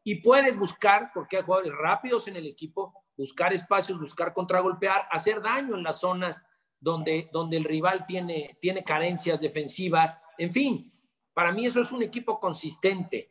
Y 0.03 0.17
puedes 0.17 0.57
buscar, 0.57 1.11
porque 1.13 1.37
hay 1.37 1.43
jugadores 1.43 1.73
rápidos 1.77 2.27
en 2.29 2.37
el 2.37 2.47
equipo, 2.47 2.95
buscar 3.17 3.53
espacios, 3.53 3.99
buscar 3.99 4.33
contragolpear, 4.33 5.07
hacer 5.11 5.43
daño 5.43 5.75
en 5.75 5.83
las 5.83 6.01
zonas 6.01 6.43
donde, 6.81 7.29
donde 7.33 7.59
el 7.59 7.65
rival 7.65 8.07
tiene, 8.07 8.57
tiene 8.61 8.83
carencias 8.83 9.41
defensivas. 9.41 10.19
En 10.39 10.51
fin, 10.51 10.91
para 11.35 11.53
mí 11.53 11.67
eso 11.67 11.81
es 11.81 11.93
un 11.93 12.03
equipo 12.03 12.41
consistente. 12.41 13.31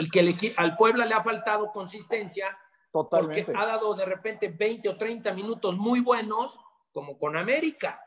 y 0.00 0.08
que 0.10 0.54
al 0.56 0.76
Puebla 0.76 1.04
le 1.04 1.14
ha 1.14 1.22
faltado 1.22 1.70
consistencia 1.70 2.58
Totalmente. 2.90 3.44
porque 3.44 3.58
ha 3.58 3.66
dado 3.66 3.94
de 3.94 4.04
repente 4.04 4.48
20 4.48 4.88
o 4.88 4.96
30 4.96 5.32
minutos 5.32 5.76
muy 5.76 6.00
buenos, 6.00 6.58
como 6.92 7.16
con 7.18 7.36
América. 7.36 8.02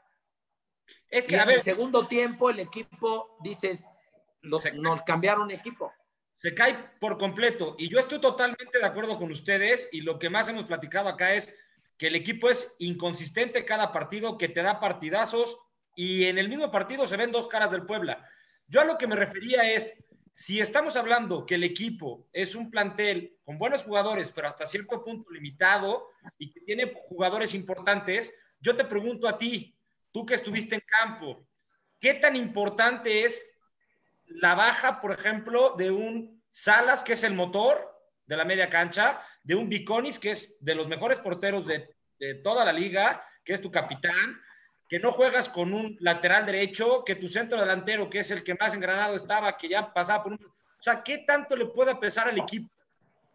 Es 1.10 1.28
que, 1.28 1.38
a 1.38 1.46
ver, 1.46 1.54
en 1.54 1.60
el 1.60 1.64
segundo 1.64 2.08
tiempo 2.08 2.50
el 2.50 2.60
equipo, 2.60 3.38
dices, 3.42 3.86
los, 4.42 4.64
nos 4.76 5.02
cambiaron 5.04 5.50
equipo. 5.52 5.92
Se 6.36 6.54
cae 6.54 6.92
por 7.00 7.18
completo. 7.18 7.76
Y 7.78 7.90
yo 7.90 8.00
estoy 8.00 8.20
totalmente 8.20 8.80
de 8.80 8.86
acuerdo 8.86 9.18
con 9.18 9.32
ustedes. 9.32 9.90
Y 9.92 10.02
lo 10.02 10.20
que 10.20 10.30
más 10.30 10.48
hemos 10.50 10.66
platicado 10.66 11.10
acá 11.10 11.34
es 11.34 11.58
que 11.98 12.08
el 12.08 12.16
equipo 12.16 12.50
es 12.50 12.76
inconsistente 12.80 13.66
cada 13.66 13.92
partido, 13.92 14.38
que 14.38 14.50
te 14.50 14.62
da 14.62 14.80
partidazos. 14.80 15.58
Y 15.96 16.26
en 16.26 16.38
el 16.38 16.50
mismo 16.50 16.72
partido 16.72 17.08
se 17.08 17.18
ven 17.18 17.32
dos 17.32 17.48
caras 17.48 17.72
del 17.72 17.86
Puebla. 17.86 18.28
Yo 18.68 18.82
a 18.82 18.86
lo 18.86 18.98
que 18.98 19.08
me 19.08 19.16
refería 19.16 19.72
es, 19.72 20.04
si 20.34 20.60
estamos 20.60 20.98
hablando 20.98 21.46
que 21.46 21.56
el 21.56 21.64
equipo 21.64 22.28
es 22.34 22.56
un 22.56 22.70
plantel 22.70 23.38
con 23.46 23.58
buenos 23.58 23.84
jugadores, 23.84 24.34
pero 24.34 24.50
hasta 24.50 24.66
cierto 24.66 25.02
punto 25.04 25.32
limitado 25.32 26.10
y 26.38 26.52
que 26.52 26.60
tiene 26.62 26.92
jugadores 27.08 27.54
importantes, 27.54 28.38
yo 28.60 28.76
te 28.76 28.84
pregunto 28.84 29.30
a 29.30 29.38
ti, 29.38 29.78
tú 30.12 30.26
que 30.26 30.34
estuviste 30.34 30.76
en 30.76 30.84
campo, 30.86 31.48
¿qué 32.02 32.16
tan 32.16 32.36
importante 32.36 33.24
es 33.24 33.55
la 34.28 34.56
baja, 34.56 35.02
por 35.02 35.12
ejemplo, 35.12 35.76
de 35.78 35.92
un 35.92 36.44
Salas, 36.50 37.04
que 37.04 37.14
es 37.14 37.24
el 37.24 37.34
motor 37.34 37.94
de 38.26 38.38
la 38.38 38.46
media 38.46 38.70
cancha, 38.70 39.22
de 39.44 39.56
un 39.56 39.70
Viconis, 39.70 40.20
que 40.20 40.32
es 40.32 40.64
de 40.64 40.76
los 40.76 40.88
mejores 40.88 41.20
porteros 41.20 41.66
de, 41.68 41.94
toda 42.44 42.64
la 42.64 42.72
liga, 42.72 43.24
que 43.44 43.54
es 43.54 43.62
tu 43.62 43.70
capitán, 43.70 44.42
que 44.88 45.00
no 45.00 45.12
juegas 45.12 45.50
con 45.50 45.74
un 45.74 45.98
lateral 46.00 46.46
derecho, 46.46 47.04
que 47.04 47.16
tu 47.16 47.28
centro 47.28 47.60
delantero, 47.60 48.10
que 48.10 48.20
es 48.20 48.32
el 48.32 48.44
que 48.44 48.56
más 48.56 48.74
engranado 48.74 49.16
estaba, 49.16 49.58
que 49.58 49.68
ya 49.68 49.94
pasaba 49.94 50.24
por 50.24 50.32
un... 50.32 50.40
O 50.46 50.82
sea, 50.82 51.04
¿qué 51.04 51.20
tanto 51.20 51.56
le 51.56 51.66
puede 51.66 51.96
pesar 51.96 52.30
al 52.30 52.38
equipo? 52.38 52.70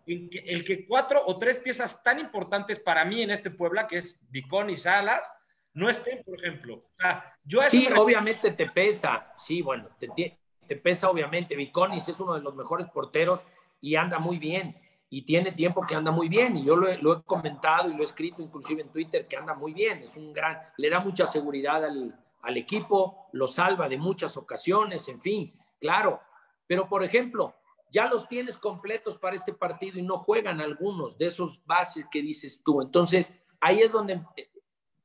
El 0.06 0.64
que 0.64 0.86
cuatro 0.86 1.22
o 1.24 1.38
tres 1.38 1.58
piezas 1.58 2.02
tan 2.02 2.18
importantes 2.18 2.80
para 2.80 3.04
mí 3.04 3.22
en 3.22 3.30
este 3.30 3.50
Puebla, 3.50 3.86
que 3.86 3.98
es 3.98 4.20
Vicón 4.30 4.70
y 4.70 4.76
Salas, 4.76 5.30
no 5.74 5.88
estén, 5.88 6.22
por 6.24 6.38
ejemplo. 6.38 6.76
O 6.76 6.96
sea, 6.98 7.36
yo 7.44 7.60
sí, 7.68 7.88
obviamente 7.94 8.50
te 8.52 8.70
pesa. 8.70 9.32
Sí, 9.38 9.62
bueno, 9.62 9.88
te, 9.98 10.38
te 10.70 10.76
pesa 10.76 11.10
obviamente. 11.10 11.56
Viconis 11.56 12.08
es 12.08 12.20
uno 12.20 12.34
de 12.34 12.42
los 12.42 12.54
mejores 12.54 12.88
porteros 12.90 13.40
y 13.80 13.96
anda 13.96 14.20
muy 14.20 14.38
bien. 14.38 14.80
Y 15.08 15.22
tiene 15.22 15.50
tiempo 15.50 15.84
que 15.84 15.96
anda 15.96 16.12
muy 16.12 16.28
bien. 16.28 16.56
Y 16.56 16.64
yo 16.64 16.76
lo 16.76 16.88
he, 16.88 17.22
comentado 17.24 17.90
y 17.90 17.94
lo 17.94 18.02
he 18.02 18.04
escrito 18.04 18.40
inclusive 18.40 18.82
en 18.82 18.92
Twitter 18.92 19.26
que 19.26 19.36
anda 19.36 19.52
muy 19.52 19.74
bien. 19.74 20.04
Es 20.04 20.16
un 20.16 20.32
gran, 20.32 20.60
le 20.76 20.88
da 20.88 21.00
mucha 21.00 21.26
seguridad 21.26 21.84
al, 21.84 22.16
al 22.42 22.56
equipo, 22.56 23.26
lo 23.32 23.48
salva 23.48 23.88
de 23.88 23.98
muchas 23.98 24.36
ocasiones, 24.36 25.08
en 25.08 25.20
fin, 25.20 25.58
claro. 25.80 26.20
Pero 26.68 26.88
por 26.88 27.02
ejemplo, 27.02 27.52
ya 27.90 28.06
los 28.06 28.28
tienes 28.28 28.56
completos 28.56 29.18
para 29.18 29.34
este 29.34 29.52
partido 29.52 29.98
y 29.98 30.02
no 30.02 30.18
juegan 30.18 30.60
algunos 30.60 31.18
de 31.18 31.26
esos 31.26 31.60
bases 31.66 32.06
que 32.12 32.22
dices 32.22 32.62
tú. 32.64 32.80
Entonces, 32.80 33.34
ahí 33.60 33.80
es 33.80 33.90
donde, 33.90 34.22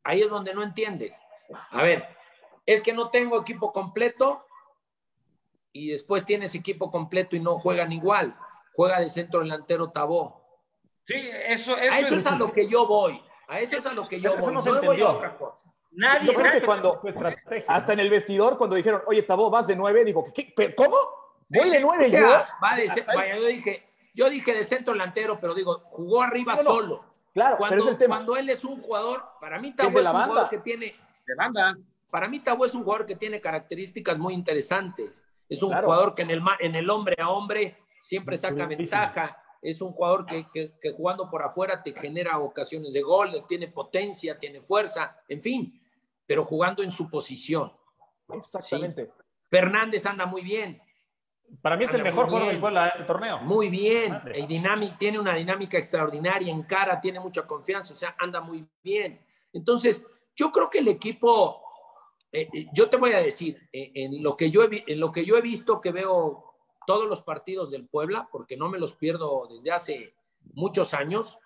ahí 0.04 0.22
es 0.22 0.30
donde 0.30 0.54
no 0.54 0.62
entiendes. 0.62 1.20
A 1.72 1.82
ver, 1.82 2.06
es 2.68 2.84
que 2.84 2.94
no 2.94 3.10
tengo 3.10 3.42
equipo 3.42 3.74
completo, 3.74 4.46
y 5.76 5.90
después 5.90 6.26
tienes 6.26 6.56
equipo 6.56 6.90
completo 6.90 7.36
y 7.36 7.42
no 7.42 7.58
juegan 7.58 7.92
igual. 7.92 8.34
Juega 8.74 9.02
de 9.02 9.10
centro 9.10 9.42
delantero 9.42 9.90
Tabó. 9.90 10.42
Sí, 11.06 11.16
eso, 11.48 11.76
eso, 11.78 11.94
a 11.94 12.00
eso 12.00 12.16
es, 12.16 12.28
a 12.28 12.38
lo 12.38 12.54
que 12.54 12.70
yo 12.70 12.88
voy. 12.88 13.22
A 13.50 13.60
eso 13.60 13.78
es 13.78 13.86
a 13.86 13.92
lo 13.92 14.08
que 14.08 14.22
yo 14.22 14.38
voy. 14.38 14.54
no 14.54 14.62
se 14.62 14.70
entendió. 14.70 15.22
Nadie, 15.92 16.32
yo 16.32 16.40
creo 16.40 16.52
que 16.54 16.66
cuando, 16.66 17.02
hasta 17.68 17.92
en 17.92 18.00
el 18.00 18.10
vestidor, 18.10 18.58
cuando 18.58 18.78
dijeron, 18.78 19.02
oye, 19.06 19.24
Tabó, 19.24 19.50
vas 19.50 19.68
de 19.68 19.76
nueve, 19.76 20.06
digo, 20.06 20.32
¿qué, 20.34 20.74
¿cómo? 20.74 20.96
Voy 21.50 21.70
de 21.70 21.82
nueve 21.82 22.10
yo. 22.10 22.22
Va 22.22 22.78
de, 22.78 23.04
vaya, 23.06 23.36
yo, 23.36 23.46
dije, 23.46 23.86
yo 24.14 24.30
dije 24.30 24.54
de 24.54 24.64
centro 24.64 24.94
delantero, 24.94 25.40
pero 25.42 25.54
digo, 25.54 25.82
jugó 25.88 26.22
arriba 26.22 26.56
solo. 26.56 27.04
Claro, 27.34 27.58
cuando, 27.58 27.76
pero 27.76 27.84
es 27.84 27.90
el 27.92 27.98
tema. 27.98 28.16
cuando 28.16 28.38
él 28.38 28.50
es 28.50 28.64
un 28.64 28.80
jugador, 28.80 29.26
para 29.42 29.60
mí 29.60 29.74
Tabó 29.74 30.00
es, 30.00 30.06
un 30.06 30.24
jugador 30.24 30.50
que 30.50 30.60
tiene. 30.60 30.96
De 31.28 31.36
banda. 31.36 31.78
Para 32.10 32.30
mí 32.30 32.40
Tabó 32.40 32.66
es 32.66 32.74
un 32.74 32.86
jugador 32.86 33.06
que 33.06 33.18
tiene 33.18 33.42
características 33.42 34.18
muy 34.18 34.34
interesantes. 34.34 35.26
Es 35.50 35.62
un 35.64 35.74
jugador 35.74 36.16
que 36.16 36.24
en 36.24 36.32
el, 36.32 36.42
en 36.60 36.76
el 36.76 36.90
hombre 36.90 37.16
a 37.20 37.30
hombre 37.30 37.78
siempre 38.00 38.38
saca 38.38 38.66
ventaja. 38.66 39.42
Es 39.62 39.82
un 39.82 39.94
jugador 39.94 40.26
que, 40.26 40.48
que, 40.52 40.92
jugando 40.92 41.30
por 41.30 41.42
afuera 41.42 41.82
te 41.82 41.94
genera 41.94 42.38
ocasiones 42.38 42.94
de 42.94 43.02
gol, 43.02 43.46
tiene 43.48 43.68
potencia, 43.68 44.38
tiene 44.38 44.62
fuerza, 44.62 45.20
en 45.28 45.42
fin, 45.42 45.82
pero 46.26 46.44
jugando 46.44 46.84
en 46.84 46.92
su 46.92 47.10
posición. 47.10 47.74
Exactamente. 48.30 49.12
Fernández 49.50 50.06
anda 50.06 50.26
muy 50.26 50.44
bien. 50.44 50.82
Para 51.62 51.78
mí 51.78 51.86
es 51.86 51.94
el 51.94 52.04
mejor 52.04 52.28
jugador 52.28 52.50
del 52.50 52.60
Puebla 52.60 52.84
de 52.84 52.90
este 52.90 53.04
torneo. 53.04 53.40
Muy 53.40 53.70
bien. 53.70 54.20
tiene 55.00 55.20
una 55.20 55.34
dinámica 55.34 55.78
extraordinaria 55.78 56.52
en 56.52 56.64
cara, 56.64 57.00
tiene 57.00 57.20
mucha 57.20 57.46
confianza, 57.46 57.94
o 57.94 57.98
sea, 57.98 58.16
anda 58.20 58.42
muy 58.42 58.68
bien. 58.84 59.20
Entonces, 59.54 60.02
yo 60.36 60.52
creo 60.52 60.70
que 60.70 60.80
el 60.80 60.88
equipo 60.88 61.65
eh, 62.36 62.50
eh, 62.52 62.68
yo 62.74 62.90
te 62.90 62.98
voy 62.98 63.14
a 63.14 63.20
decir, 63.20 63.58
eh, 63.72 63.92
en, 63.96 64.22
lo 64.22 64.36
que 64.36 64.52
yo 64.52 64.62
he, 64.62 64.84
en 64.88 65.00
lo 65.00 65.14
que 65.14 65.24
yo 65.24 65.38
he 65.38 65.42
visto, 65.42 65.80
que 65.80 65.94
veo 65.94 66.44
todos 66.86 67.08
los 67.08 67.22
partidos 67.22 67.72
del 67.72 67.88
Puebla, 67.88 68.28
porque 68.30 68.58
no 68.58 68.68
me 68.68 68.78
los 68.78 68.94
pierdo 68.94 69.48
desde 69.50 69.72
hace 69.72 70.14
muchos 70.54 70.94
años, 70.94 71.40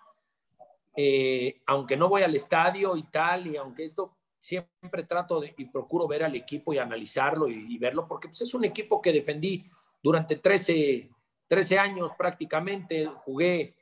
aunque 1.66 1.96
no 1.96 2.08
voy 2.08 2.22
al 2.22 2.34
estadio 2.34 2.94
y 2.96 3.04
tal, 3.04 3.46
y 3.46 3.56
aunque 3.56 3.86
esto 3.86 4.16
siempre 4.38 5.04
trato 5.04 5.42
y 5.44 5.64
procuro 5.66 6.06
ver 6.06 6.24
al 6.24 6.34
equipo 6.34 6.74
y 6.74 6.78
analizarlo 6.78 7.48
y, 7.48 7.78
verlo, 7.78 8.06
porque 8.06 8.28
pues, 8.28 8.42
es 8.42 8.52
un 8.52 8.64
equipo 8.64 9.00
que 9.00 9.12
defendí 9.12 9.64
durante 10.02 10.36
13, 10.36 11.08
13 11.48 11.78
años 11.78 12.12
prácticamente, 12.18 13.06
jugué 13.06 13.76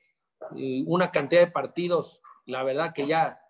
una 0.87 1.11
cantidad 1.11 1.41
de 1.41 1.51
partidos, 1.51 2.21
la 2.45 2.63
verdad 2.63 2.93
que 2.93 3.07
ya 3.07 3.41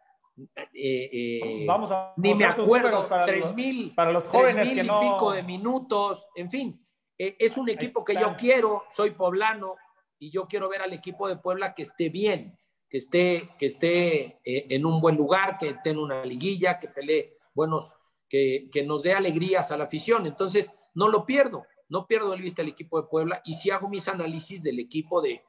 eh, 0.74 1.11
eh, 1.12 1.64
Vamos 1.66 1.90
a 1.90 2.12
ni 2.16 2.35
me 2.35 2.44
acuerdo, 2.44 3.09
para 3.09 3.27
los, 3.37 3.53
para 3.94 4.12
los 4.12 4.27
jóvenes 4.29 4.70
que 4.70 4.85
no... 4.85 5.03
y 5.03 5.09
pico 5.09 5.33
de 5.33 5.42
minutos, 5.42 6.27
en 6.35 6.51
fin, 6.51 6.87
eh, 7.18 7.37
es 7.38 7.57
un 7.57 7.68
equipo 7.68 8.05
que 8.05 8.14
yo 8.14 8.37
quiero, 8.37 8.85
soy 8.94 9.11
poblano 9.12 9.77
y 10.18 10.31
yo 10.31 10.46
quiero 10.46 10.68
ver 10.68 10.83
al 10.83 10.92
equipo 10.92 11.29
de 11.29 11.37
Puebla 11.37 11.74
que 11.74 11.83
esté 11.83 12.09
bien, 12.09 12.59
que 12.88 12.98
esté, 12.98 13.51
que 13.59 13.66
esté 13.66 14.40
en 14.44 14.87
un 14.87 15.01
buen 15.01 15.16
lugar, 15.16 15.59
que 15.59 15.70
esté 15.70 15.90
en 15.90 15.98
una 15.98 16.24
liguilla, 16.24 16.79
que 16.79 16.88
pelee 16.88 17.37
buenos, 17.55 17.94
que, 18.29 18.68
que 18.72 18.85
nos 18.85 19.03
dé 19.03 19.12
alegrías 19.12 19.70
a 19.70 19.77
la 19.77 19.85
afición. 19.85 20.27
Entonces, 20.27 20.70
no 20.94 21.09
lo 21.09 21.27
pierdo, 21.27 21.66
no 21.88 22.07
pierdo 22.07 22.35
el 22.35 22.42
vista 22.42 22.62
el 22.62 22.68
equipo 22.68 23.01
de 23.01 23.09
Puebla 23.09 23.42
y 23.44 23.55
si 23.55 23.70
hago 23.70 23.88
mis 23.88 24.09
análisis 24.09 24.62
del 24.62 24.79
equipo 24.79 25.20
de 25.20 25.42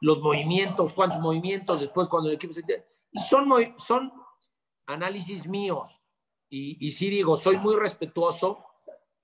los 0.00 0.20
movimientos, 0.20 0.92
cuántos 0.92 1.20
movimientos, 1.20 1.80
después 1.80 2.08
cuando 2.08 2.28
el 2.28 2.36
equipo 2.36 2.52
se 2.52 2.62
son, 3.20 3.50
son 3.78 4.12
análisis 4.86 5.46
míos. 5.46 6.00
Y, 6.48 6.76
y 6.86 6.92
sí 6.92 7.10
digo, 7.10 7.36
soy 7.36 7.56
muy 7.56 7.76
respetuoso 7.76 8.64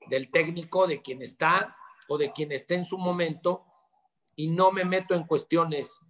del 0.06 0.30
técnico, 0.30 0.86
de 0.86 1.02
quien 1.02 1.22
está 1.22 1.76
o 2.08 2.18
de 2.18 2.32
quien 2.32 2.50
esté 2.50 2.74
en 2.74 2.84
su 2.84 2.98
momento, 2.98 3.64
y 4.34 4.48
no 4.48 4.72
me 4.72 4.84
meto 4.84 5.14
en 5.14 5.24
cuestiones 5.24 6.00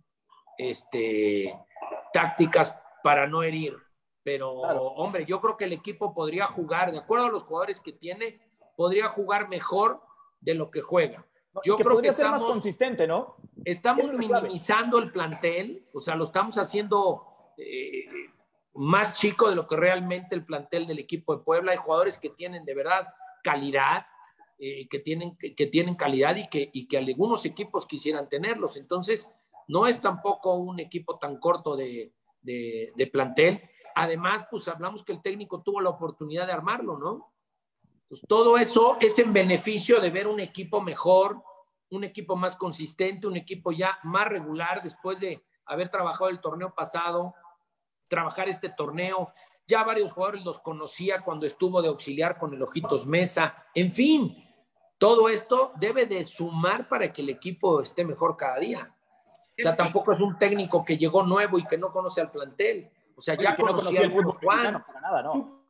este, 0.56 1.54
tácticas 2.12 2.74
para 3.02 3.26
no 3.26 3.42
herir. 3.42 3.76
Pero, 4.22 4.50
hombre, 4.52 5.24
yo 5.26 5.40
creo 5.40 5.56
que 5.56 5.64
el 5.64 5.72
equipo 5.72 6.14
podría 6.14 6.46
jugar, 6.46 6.92
de 6.92 6.98
acuerdo 6.98 7.26
a 7.26 7.30
los 7.30 7.42
jugadores 7.42 7.80
que 7.80 7.92
tiene, 7.92 8.40
podría 8.76 9.08
jugar 9.08 9.48
mejor 9.48 10.02
de 10.40 10.54
lo 10.54 10.70
que 10.70 10.80
juega. 10.80 11.26
Yo 11.64 11.76
creo 11.76 12.00
que 12.00 12.12
ser 12.12 12.30
más 12.30 12.44
consistente, 12.44 13.06
¿no? 13.06 13.36
Estamos 13.64 14.12
minimizando 14.12 14.98
el 14.98 15.10
plantel, 15.10 15.88
o 15.92 16.00
sea, 16.00 16.14
lo 16.14 16.24
estamos 16.24 16.56
haciendo 16.58 17.26
eh, 17.56 18.04
más 18.74 19.14
chico 19.14 19.48
de 19.48 19.56
lo 19.56 19.66
que 19.66 19.76
realmente 19.76 20.34
el 20.34 20.44
plantel 20.44 20.86
del 20.86 20.98
equipo 20.98 21.36
de 21.36 21.42
Puebla. 21.42 21.72
Hay 21.72 21.78
jugadores 21.78 22.18
que 22.18 22.30
tienen 22.30 22.64
de 22.64 22.74
verdad 22.74 23.08
calidad, 23.42 24.06
eh, 24.58 24.88
que, 24.88 24.98
tienen, 24.98 25.36
que, 25.36 25.66
tienen 25.66 25.94
calidad 25.94 26.36
y 26.36 26.48
que, 26.48 26.70
que 26.70 26.98
algunos 26.98 27.44
equipos 27.44 27.86
quisieran 27.86 28.28
tenerlos. 28.28 28.76
Entonces, 28.76 29.28
no 29.68 29.86
es 29.86 30.00
tampoco 30.00 30.54
un 30.54 30.80
equipo 30.80 31.18
tan 31.18 31.38
corto 31.38 31.76
de, 31.76 32.12
de, 32.42 33.10
plantel. 33.12 33.62
Además, 33.94 34.46
pues 34.50 34.68
hablamos 34.68 35.04
que 35.04 35.12
el 35.12 35.22
técnico 35.22 35.62
tuvo 35.62 35.80
la 35.80 35.90
oportunidad 35.90 36.46
de 36.46 36.52
armarlo, 36.52 36.98
¿no? 36.98 37.32
Pues 38.08 38.22
todo 38.26 38.58
eso 38.58 38.96
es 39.00 39.18
en 39.18 39.32
beneficio 39.32 40.00
de 40.00 40.10
ver 40.10 40.26
un 40.26 40.40
equipo 40.40 40.80
mejor, 40.80 41.42
un 41.90 42.04
equipo 42.04 42.34
más 42.36 42.56
consistente, 42.56 43.26
un 43.26 43.36
equipo 43.36 43.72
ya 43.72 43.98
más 44.02 44.26
regular 44.28 44.82
después 44.82 45.20
de 45.20 45.44
haber 45.66 45.88
trabajado 45.88 46.30
el 46.30 46.40
torneo 46.40 46.74
pasado, 46.74 47.34
trabajar 48.10 48.48
este 48.48 48.68
torneo. 48.68 49.32
ya 49.66 49.84
varios 49.84 50.10
jugadores 50.12 50.44
los 50.44 50.58
conocía 50.58 51.22
cuando 51.22 51.46
estuvo 51.46 51.80
de 51.80 51.88
auxiliar 51.88 52.38
con 52.38 52.52
el 52.52 52.60
Ojitos 52.60 53.06
Mesa, 53.06 53.54
en 53.72 53.92
fin, 53.92 54.44
todo 54.98 55.28
esto 55.28 55.72
debe 55.76 56.04
de 56.06 56.24
sumar 56.24 56.88
para 56.88 57.10
que 57.12 57.22
el 57.22 57.30
equipo 57.30 57.80
esté 57.80 58.04
mejor 58.04 58.36
cada 58.36 58.58
día. 58.58 58.92
O 59.58 59.62
sea, 59.62 59.76
tampoco 59.76 60.12
es 60.12 60.20
un 60.20 60.38
técnico 60.38 60.84
que 60.84 60.98
llegó 60.98 61.22
nuevo 61.22 61.58
y 61.58 61.64
que 61.64 61.78
no 61.78 61.92
conoce 61.92 62.20
al 62.20 62.30
plantel. 62.30 62.90
O 63.16 63.22
sea, 63.22 63.34
ya 63.36 63.54
conocía, 63.54 64.00
el 64.00 64.10
fútbol 64.10 64.32
Juan. 64.42 64.84
Para 64.86 65.00
nada, 65.00 65.22
¿no? 65.22 65.62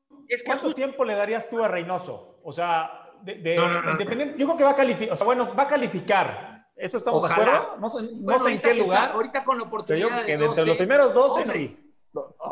¿Cuánto 0.47 0.73
tiempo 0.73 1.05
le 1.05 1.15
darías 1.15 1.49
tú 1.51 1.63
a 1.63 1.69
Reynoso? 1.69 2.41
O 2.43 2.53
sea, 2.53 3.13
de, 3.23 3.57
yo 4.37 4.47
creo 4.47 4.57
que 4.57 4.65
va 4.65 4.71
a 4.71 4.75
calificar, 4.75 5.13
o 5.13 5.17
sea, 5.17 5.27
bueno, 5.27 5.55
va 5.55 5.65
a 5.65 5.67
calificar. 5.67 6.67
¿Eso 6.75 6.97
estamos 6.97 7.23
de 7.23 7.33
acuerdo? 7.33 7.77
No 7.79 7.91
sé, 7.91 8.09
no 8.15 8.39
sé 8.39 8.53
en 8.53 8.61
qué 8.61 8.75
lugar. 8.75 9.11
ahorita 9.13 9.45
con 9.45 9.59
la 9.59 9.65
oportunidad 9.65 10.09
pero 10.09 10.21
yo 10.21 10.27
que 10.27 10.37
de, 10.39 10.45
entre 10.47 10.67
los 10.67 10.79
primeros 10.79 11.13
12, 11.13 11.47
sí. 11.47 11.90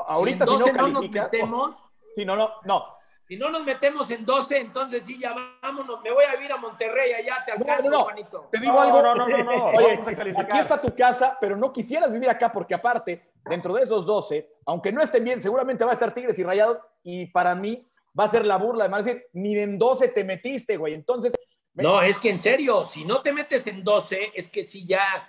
Ahorita 0.09 0.46
si, 0.46 0.52
no, 0.52 0.59
no 0.59 0.88
nos 0.88 1.11
metemos... 1.11 1.84
Sí, 2.14 2.24
no, 2.24 2.34
no, 2.34 2.50
no. 2.64 2.98
Si 3.28 3.36
no 3.36 3.50
nos 3.50 3.62
metemos 3.62 4.11
en 4.11 4.24
12, 4.24 4.59
entonces 4.59 5.04
sí, 5.04 5.18
ya 5.20 5.34
vámonos. 5.61 6.00
Me 6.02 6.11
voy 6.11 6.24
a 6.24 6.34
vivir 6.34 6.50
a 6.50 6.56
Monterrey, 6.56 7.12
allá 7.12 7.44
te 7.44 7.52
alcanzo, 7.52 7.90
no, 7.90 8.04
Juanito. 8.04 8.48
Te 8.50 8.59
digo 8.59 8.80
algo. 8.80 9.02
No, 9.02 9.14
no, 9.14 9.28
no, 9.28 9.44
no. 9.44 9.66
Oye, 9.76 10.00
aquí 10.38 10.59
está 10.59 10.80
tu 10.80 10.96
casa, 10.96 11.36
pero 11.38 11.54
no 11.54 11.70
quisieras 11.70 12.11
vivir 12.11 12.30
acá 12.30 12.50
porque 12.50 12.74
aparte, 12.74 13.30
dentro 13.44 13.74
de 13.74 13.82
esos 13.82 14.06
12, 14.06 14.48
aunque 14.64 14.92
no 14.92 15.02
estén 15.02 15.24
bien, 15.24 15.42
seguramente 15.42 15.84
va 15.84 15.90
a 15.90 15.94
estar 15.94 16.14
Tigres 16.14 16.38
y 16.38 16.42
Rayados 16.42 16.78
y 17.02 17.26
para 17.26 17.54
mí 17.54 17.86
va 18.18 18.24
a 18.24 18.28
ser 18.30 18.46
la 18.46 18.56
burla, 18.56 18.84
además 18.84 19.04
decir, 19.04 19.26
ni 19.34 19.59
en 19.59 19.78
12 19.78 20.09
te 20.09 20.24
metiste, 20.24 20.78
güey. 20.78 20.94
Entonces. 20.94 21.34
No, 21.74 22.00
es 22.00 22.18
que 22.18 22.30
en 22.30 22.38
serio, 22.38 22.86
si 22.86 23.04
no 23.04 23.20
te 23.20 23.32
metes 23.32 23.66
en 23.66 23.84
12, 23.84 24.32
es 24.34 24.48
que 24.48 24.64
sí 24.64 24.86
ya, 24.86 25.28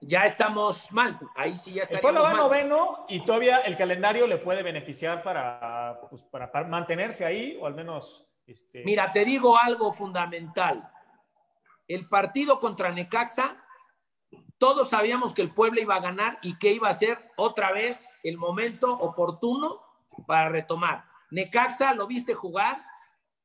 ya 0.00 0.24
estamos 0.24 0.92
mal. 0.92 1.18
Ahí 1.34 1.56
sí 1.56 1.74
ya 1.74 1.82
está. 1.82 1.94
El 1.94 2.00
pueblo 2.00 2.22
va 2.22 2.34
noveno 2.34 3.06
y 3.08 3.24
todavía 3.24 3.58
el 3.58 3.76
calendario 3.76 4.26
le 4.26 4.38
puede 4.38 4.62
beneficiar 4.62 5.22
para, 5.22 6.00
pues, 6.08 6.22
para, 6.24 6.50
mantenerse 6.64 7.24
ahí, 7.24 7.58
o 7.60 7.66
al 7.66 7.74
menos. 7.74 8.26
Este... 8.46 8.84
Mira, 8.84 9.12
te 9.12 9.24
digo 9.24 9.58
algo 9.58 9.92
fundamental. 9.92 10.90
El 11.88 12.08
partido 12.08 12.58
contra 12.58 12.90
Necaxa, 12.90 13.56
todos 14.58 14.90
sabíamos 14.90 15.34
que 15.34 15.42
el 15.42 15.52
pueblo 15.52 15.80
iba 15.80 15.96
a 15.96 16.00
ganar 16.00 16.38
y 16.42 16.58
que 16.58 16.72
iba 16.72 16.88
a 16.88 16.92
ser 16.92 17.32
otra 17.36 17.72
vez 17.72 18.08
el 18.22 18.38
momento 18.38 18.92
oportuno 18.92 19.82
para 20.26 20.48
retomar. 20.48 21.04
Necaxa, 21.30 21.94
¿lo 21.94 22.06
viste 22.06 22.34
jugar? 22.34 22.84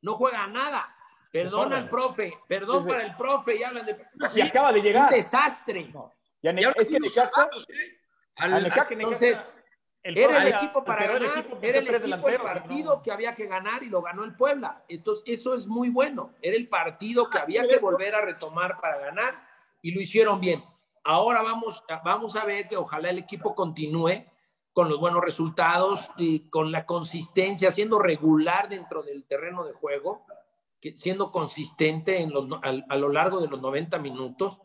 No 0.02 0.16
juega 0.16 0.48
nada. 0.48 0.96
Perdona 1.32 1.78
al 1.78 1.90
profe, 1.90 2.34
perdón 2.48 2.86
para 2.86 3.06
el 3.06 3.16
profe 3.16 3.56
y 3.56 3.64
hablan 3.64 3.86
de. 3.86 4.06
Y 4.36 4.42
acaba 4.42 4.74
de 4.74 4.82
llegar. 4.82 5.06
Un 5.06 5.16
desastre. 5.16 5.92
Es 6.42 6.90
que 6.90 7.00
Necaxa. 7.00 7.50
Entonces, 8.90 9.48
era 10.04 10.42
el 10.44 10.54
equipo 10.54 10.84
para 10.84 11.06
ganar, 11.06 11.46
era 11.62 11.80
el 11.80 11.88
equipo 11.88 12.30
el 12.30 12.40
partido 12.40 13.02
que 13.04 13.12
había 13.12 13.36
que 13.36 13.46
ganar 13.46 13.84
y 13.84 13.90
lo 13.90 14.02
ganó 14.02 14.24
el 14.24 14.36
Puebla. 14.36 14.84
Entonces, 14.88 15.24
eso 15.28 15.54
es 15.54 15.68
muy 15.68 15.90
bueno. 15.90 16.34
Era 16.42 16.56
el 16.56 16.68
partido 16.68 17.30
que 17.30 17.38
había 17.38 17.68
que 17.68 17.78
volver 17.78 18.16
a 18.16 18.22
retomar 18.22 18.80
para 18.82 18.98
ganar 18.98 19.48
y 19.82 19.92
lo 19.92 20.02
hicieron 20.02 20.40
bien. 20.40 20.64
Ahora 21.04 21.42
vamos, 21.42 21.84
vamos 22.04 22.36
a 22.36 22.46
ver 22.46 22.68
que 22.68 22.78
ojalá 22.78 23.10
el 23.10 23.20
equipo 23.20 23.56
continúe 23.56 24.26
con 24.74 24.90
los 24.90 25.00
buenos 25.00 25.22
resultados 25.22 26.10
y 26.18 26.50
con 26.50 26.72
la 26.72 26.86
consistencia, 26.86 27.72
siendo 27.72 28.00
regular 28.00 28.70
dentro 28.70 29.04
del 29.04 29.26
terreno 29.26 29.66
de 29.66 29.74
juego, 29.74 30.26
siendo 30.96 31.32
consistente 31.32 32.22
en 32.22 32.32
a, 32.64 32.98
lo 32.98 33.10
largo 33.10 33.42
de 33.42 33.48
los 33.48 33.62
90 33.62 34.00
minutos. 34.00 34.60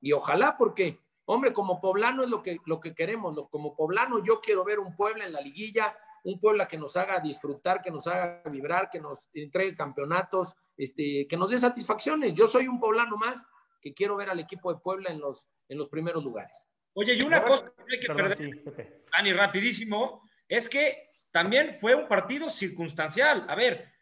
Y 0.00 0.12
ojalá, 0.12 0.56
porque, 0.56 1.00
hombre, 1.28 1.52
como 1.52 1.80
poblano 1.80 2.22
es 2.22 2.28
lo 2.28 2.42
que, 2.42 2.58
lo 2.66 2.80
que 2.80 2.94
queremos. 2.94 3.38
Como 3.50 3.76
poblano 3.76 4.22
yo 4.24 4.40
quiero 4.40 4.64
ver 4.64 4.78
un 4.78 4.96
pueblo 4.96 5.24
en 5.24 5.32
la 5.32 5.40
liguilla, 5.40 5.96
un 6.24 6.38
Puebla 6.38 6.68
que 6.68 6.76
nos 6.76 6.96
haga 6.96 7.20
disfrutar, 7.20 7.80
que 7.80 7.90
nos 7.90 8.06
haga 8.06 8.42
vibrar, 8.50 8.90
que 8.90 9.00
nos 9.00 9.28
entregue 9.32 9.74
campeonatos, 9.74 10.54
este, 10.76 11.26
que 11.28 11.36
nos 11.36 11.50
dé 11.50 11.58
satisfacciones. 11.58 12.34
Yo 12.34 12.48
soy 12.48 12.68
un 12.68 12.80
poblano 12.80 13.16
más 13.16 13.44
que 13.80 13.94
quiero 13.94 14.16
ver 14.16 14.30
al 14.30 14.40
equipo 14.40 14.72
de 14.72 14.80
Puebla 14.80 15.10
en 15.10 15.20
los, 15.20 15.46
en 15.68 15.78
los 15.78 15.88
primeros 15.88 16.24
lugares. 16.24 16.68
Oye, 16.94 17.14
y 17.14 17.22
una 17.22 17.42
cosa 17.42 17.72
que 17.86 17.94
hay 17.94 18.00
que 18.00 18.12
perder, 18.12 19.04
Dani, 19.12 19.32
rapidísimo, 19.32 20.22
es 20.48 20.68
que 20.68 21.10
también 21.30 21.74
fue 21.74 21.94
un 21.94 22.08
partido 22.08 22.48
circunstancial. 22.48 23.46
A 23.48 23.54
ver, 23.54 23.92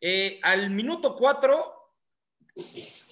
eh, 0.00 0.40
al 0.42 0.70
minuto 0.70 1.14
cuatro, 1.14 1.92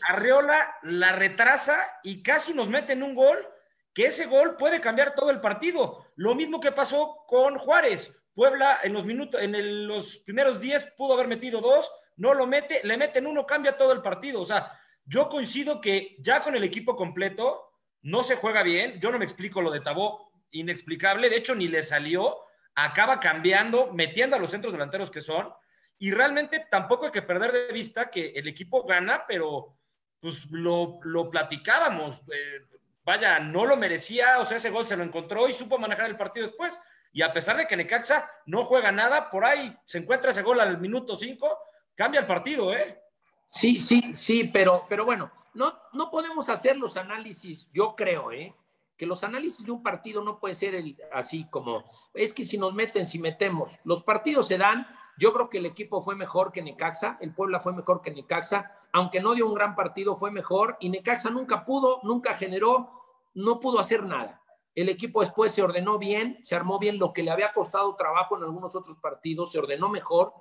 Arreola 0.08 0.76
la 0.82 1.12
retrasa 1.12 1.78
y 2.02 2.22
casi 2.22 2.54
nos 2.54 2.68
mete 2.68 2.94
en 2.94 3.02
un 3.02 3.14
gol, 3.14 3.46
que 3.94 4.06
ese 4.06 4.26
gol 4.26 4.56
puede 4.56 4.80
cambiar 4.80 5.14
todo 5.14 5.30
el 5.30 5.40
partido. 5.40 6.06
Lo 6.16 6.34
mismo 6.34 6.60
que 6.60 6.72
pasó 6.72 7.24
con 7.26 7.56
Juárez. 7.56 8.14
Puebla 8.34 8.80
en 8.82 8.92
los 8.92 9.04
minutos, 9.04 9.40
en 9.40 9.86
los 9.86 10.18
primeros 10.18 10.60
diez 10.60 10.84
pudo 10.96 11.14
haber 11.14 11.28
metido 11.28 11.60
dos, 11.60 11.88
no 12.16 12.34
lo 12.34 12.48
mete, 12.48 12.80
le 12.82 12.96
meten 12.96 13.28
uno, 13.28 13.46
cambia 13.46 13.76
todo 13.76 13.92
el 13.92 14.02
partido. 14.02 14.40
O 14.40 14.44
sea, 14.44 14.72
yo 15.04 15.28
coincido 15.28 15.80
que 15.80 16.16
ya 16.18 16.40
con 16.40 16.56
el 16.56 16.64
equipo 16.64 16.96
completo, 16.96 17.70
no 18.02 18.22
se 18.22 18.36
juega 18.36 18.62
bien. 18.62 19.00
Yo 19.00 19.12
no 19.12 19.18
me 19.18 19.24
explico 19.24 19.62
lo 19.62 19.70
de 19.70 19.80
Tabó, 19.80 20.32
inexplicable. 20.50 21.30
De 21.30 21.36
hecho, 21.36 21.54
ni 21.54 21.68
le 21.68 21.82
salió. 21.82 22.38
Acaba 22.74 23.20
cambiando, 23.20 23.92
metiendo 23.92 24.34
a 24.34 24.38
los 24.40 24.50
centros 24.50 24.72
delanteros 24.72 25.10
que 25.10 25.20
son. 25.20 25.52
Y 25.98 26.10
realmente 26.10 26.66
tampoco 26.70 27.06
hay 27.06 27.12
que 27.12 27.22
perder 27.22 27.52
de 27.52 27.72
vista 27.72 28.10
que 28.10 28.32
el 28.34 28.48
equipo 28.48 28.84
gana, 28.84 29.24
pero 29.28 29.78
pues 30.20 30.46
lo, 30.50 31.00
platicábamos. 31.30 32.20
Eh, 32.32 32.66
vaya, 33.04 33.38
no 33.40 33.66
lo 33.66 33.76
merecía, 33.76 34.38
o 34.40 34.46
sea, 34.46 34.56
ese 34.56 34.70
gol 34.70 34.86
se 34.86 34.96
lo 34.96 35.04
encontró 35.04 35.48
y 35.48 35.52
supo 35.52 35.78
manejar 35.78 36.06
el 36.06 36.16
partido 36.16 36.46
después. 36.46 36.80
Y 37.12 37.22
a 37.22 37.32
pesar 37.32 37.56
de 37.56 37.66
que 37.66 37.76
Necaxa 37.76 38.28
no 38.46 38.64
juega 38.64 38.90
nada, 38.90 39.30
por 39.30 39.44
ahí 39.44 39.76
se 39.84 39.98
encuentra 39.98 40.30
ese 40.30 40.42
gol 40.42 40.60
al 40.60 40.78
minuto 40.78 41.16
5, 41.16 41.58
cambia 41.94 42.20
el 42.20 42.26
partido, 42.26 42.72
¿eh? 42.74 43.00
Sí, 43.46 43.78
sí, 43.78 44.14
sí, 44.14 44.44
pero, 44.52 44.84
pero 44.88 45.04
bueno, 45.04 45.30
no, 45.54 45.78
no 45.92 46.10
podemos 46.10 46.48
hacer 46.48 46.76
los 46.76 46.96
análisis, 46.96 47.68
yo 47.72 47.94
creo, 47.94 48.32
¿eh? 48.32 48.54
que 48.96 49.06
los 49.06 49.24
análisis 49.24 49.64
de 49.64 49.72
un 49.72 49.82
partido 49.82 50.22
no 50.22 50.38
puede 50.38 50.54
ser 50.54 50.82
así 51.12 51.46
como, 51.50 51.84
es 52.12 52.32
que 52.32 52.44
si 52.44 52.58
nos 52.58 52.74
meten, 52.74 53.06
si 53.06 53.18
metemos, 53.18 53.70
los 53.84 54.02
partidos 54.02 54.48
se 54.48 54.58
dan, 54.58 54.86
yo 55.18 55.32
creo 55.32 55.48
que 55.48 55.58
el 55.58 55.66
equipo 55.66 56.02
fue 56.02 56.16
mejor 56.16 56.52
que 56.52 56.62
Necaxa, 56.62 57.18
el 57.20 57.34
Puebla 57.34 57.60
fue 57.60 57.72
mejor 57.72 58.00
que 58.00 58.10
Necaxa, 58.10 58.72
aunque 58.92 59.20
no 59.20 59.34
dio 59.34 59.46
un 59.46 59.54
gran 59.54 59.74
partido, 59.74 60.16
fue 60.16 60.30
mejor 60.30 60.76
y 60.80 60.88
Necaxa 60.88 61.30
nunca 61.30 61.64
pudo, 61.64 62.00
nunca 62.02 62.34
generó, 62.34 62.90
no 63.34 63.60
pudo 63.60 63.78
hacer 63.78 64.04
nada. 64.04 64.42
El 64.74 64.88
equipo 64.88 65.20
después 65.20 65.52
se 65.52 65.62
ordenó 65.62 65.98
bien, 65.98 66.38
se 66.42 66.56
armó 66.56 66.78
bien 66.78 66.98
lo 66.98 67.12
que 67.12 67.22
le 67.22 67.30
había 67.30 67.52
costado 67.52 67.94
trabajo 67.94 68.36
en 68.36 68.42
algunos 68.42 68.74
otros 68.74 68.96
partidos, 68.98 69.52
se 69.52 69.58
ordenó 69.58 69.88
mejor, 69.88 70.32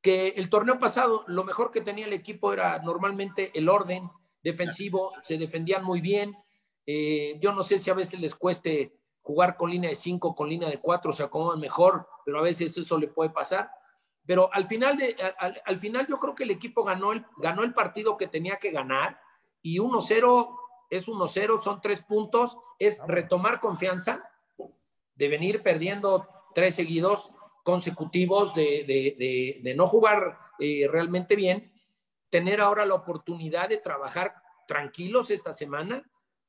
que 0.00 0.28
el 0.28 0.48
torneo 0.48 0.78
pasado 0.78 1.24
lo 1.26 1.44
mejor 1.44 1.70
que 1.70 1.80
tenía 1.80 2.06
el 2.06 2.12
equipo 2.12 2.52
era 2.52 2.78
normalmente 2.78 3.50
el 3.58 3.68
orden, 3.68 4.10
defensivo, 4.42 5.12
se 5.18 5.36
defendían 5.36 5.84
muy 5.84 6.00
bien. 6.00 6.36
Eh, 6.86 7.38
yo 7.40 7.52
no 7.52 7.62
sé 7.62 7.78
si 7.78 7.90
a 7.90 7.94
veces 7.94 8.18
les 8.20 8.34
cueste 8.34 8.94
jugar 9.20 9.56
con 9.56 9.70
línea 9.70 9.90
de 9.90 9.96
5, 9.96 10.34
con 10.34 10.48
línea 10.48 10.70
de 10.70 10.80
4, 10.80 11.12
se 11.12 11.22
acomodan 11.22 11.60
mejor, 11.60 12.08
pero 12.24 12.38
a 12.38 12.42
veces 12.42 12.76
eso 12.78 12.96
le 12.96 13.08
puede 13.08 13.30
pasar. 13.30 13.70
Pero 14.28 14.52
al 14.52 14.66
final, 14.66 14.98
de, 14.98 15.16
al, 15.64 15.80
final 15.80 16.06
yo 16.06 16.18
creo 16.18 16.34
que 16.34 16.42
el 16.42 16.50
equipo 16.50 16.84
ganó 16.84 17.14
el, 17.14 17.24
ganó 17.38 17.64
el 17.64 17.72
partido 17.72 18.18
que 18.18 18.26
tenía 18.26 18.58
que 18.58 18.70
ganar 18.70 19.18
y 19.62 19.78
1-0 19.78 20.54
es 20.90 21.08
1-0, 21.08 21.58
son 21.58 21.80
tres 21.80 22.02
puntos, 22.02 22.58
es 22.78 23.00
retomar 23.06 23.58
confianza 23.58 24.28
de 25.14 25.28
venir 25.28 25.62
perdiendo 25.62 26.28
tres 26.54 26.74
seguidos 26.74 27.30
consecutivos, 27.62 28.54
de, 28.54 28.84
de, 29.62 29.74
no 29.74 29.86
jugar 29.86 30.38
eh, 30.58 30.86
realmente 30.90 31.34
bien 31.34 31.72
tener 32.28 32.60
ahora 32.60 32.84
la 32.84 32.96
oportunidad 32.96 33.70
de 33.70 33.78
trabajar 33.78 34.34
tranquilos 34.66 35.30
esta 35.30 35.54
semana 35.54 36.02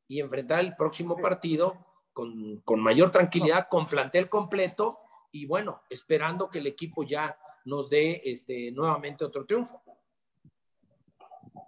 y 0.06 0.20
enfrentar 0.20 0.60
el 0.60 0.76
próximo 0.76 1.16
partido 1.16 1.78
con, 2.12 2.62
mayor 2.82 3.10
tranquilidad, 3.10 3.70
con 3.70 3.88
plantel 3.88 4.28
completo 4.28 5.00
y 5.32 5.46
bueno, 5.46 5.84
esperando 5.90 6.50
que 6.50 6.60
el 6.60 6.68
equipo 6.68 7.04
ya 7.04 7.38
nos 7.66 7.90
dé 7.90 8.22
este, 8.26 8.72
nuevamente 8.72 9.26
otro 9.26 9.46
triunfo. 9.46 9.82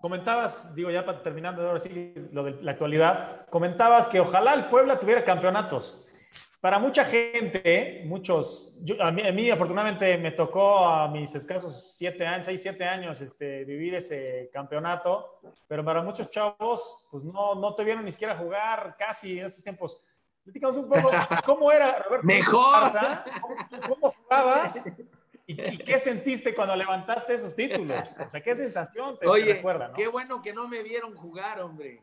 Comentabas, 0.01 0.73
digo 0.73 0.89
ya 0.89 1.05
terminando 1.21 1.61
ahora 1.65 1.79
sí 1.79 2.13
lo 2.31 2.43
de 2.43 2.61
la 2.63 2.71
actualidad, 2.71 3.47
comentabas 3.49 4.07
que 4.07 4.19
ojalá 4.19 4.53
el 4.53 4.65
Puebla 4.65 4.97
tuviera 4.97 5.23
campeonatos. 5.23 6.07
Para 6.61 6.77
mucha 6.77 7.05
gente, 7.05 8.03
muchos, 8.05 8.79
a, 8.99 9.09
mí, 9.09 9.49
afortunadamente 9.49 10.15
me 10.19 10.31
tocó 10.31 10.85
a 10.85 11.07
mis 11.07 11.33
escasos 11.33 11.95
siete 11.95 12.25
años, 12.25 12.45
seis, 12.45 12.61
siete 12.61 12.83
años 12.83 13.19
este, 13.19 13.65
vivir 13.65 13.95
ese 13.95 14.47
campeonato, 14.53 15.39
pero 15.67 15.83
para 15.83 16.03
muchos 16.03 16.29
chavos, 16.29 17.07
pues 17.09 17.23
no, 17.23 17.55
no 17.55 17.73
te 17.73 17.83
vieron 17.83 18.05
ni 18.05 18.11
siquiera 18.11 18.35
jugar 18.35 18.95
casi 18.95 19.39
en 19.39 19.47
esos 19.47 19.63
tiempos. 19.63 20.03
Platícanos 20.43 20.77
un 20.77 20.87
poco 20.87 21.09
cómo 21.45 21.71
era, 21.71 22.03
Roberto. 22.03 22.27
Mejor. 22.27 22.89
¿Cómo, 23.87 24.11
jugabas? 24.11 24.83
¿Y, 25.51 25.77
qué 25.79 25.99
sentiste 25.99 26.53
cuando 26.53 26.75
levantaste 26.75 27.33
esos 27.33 27.55
títulos? 27.55 28.17
O 28.17 28.29
sea, 28.29 28.41
¿qué 28.41 28.55
sensación 28.55 29.17
te, 29.19 29.27
Oye, 29.27 29.53
recuerda? 29.53 29.91
Qué 29.93 30.07
bueno 30.07 30.41
que 30.41 30.53
no 30.53 30.67
me 30.67 30.81
vieron 30.83 31.15
jugar, 31.15 31.61
hombre. 31.61 32.01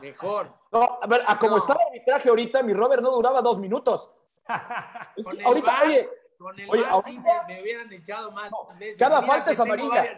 Mejor. 0.00 0.52
No, 0.72 0.98
a 1.02 1.06
ver, 1.06 1.22
a 1.26 1.38
como 1.38 1.58
estaba 1.58 1.80
el 1.82 1.88
arbitraje 1.88 2.28
ahorita, 2.28 2.62
mi 2.62 2.72
Robert 2.72 3.02
no 3.02 3.10
duraba 3.10 3.42
dos 3.42 3.58
minutos. 3.58 4.10
ahorita, 5.44 5.82
oye, 5.84 6.08
Con 6.38 6.58
el 6.60 6.68
Oye, 6.70 6.82
sí 6.82 6.88
ahorita- 6.90 7.44
me, 7.48 7.54
me 7.54 7.62
hubieran 7.62 7.92
echado 7.92 8.30
más 8.30 8.50
No, 8.50 8.68
veces. 8.78 8.98
cada 8.98 9.20
Mira 9.22 9.32
falta 9.32 9.50
es 9.52 9.60
amarilla. 9.60 10.16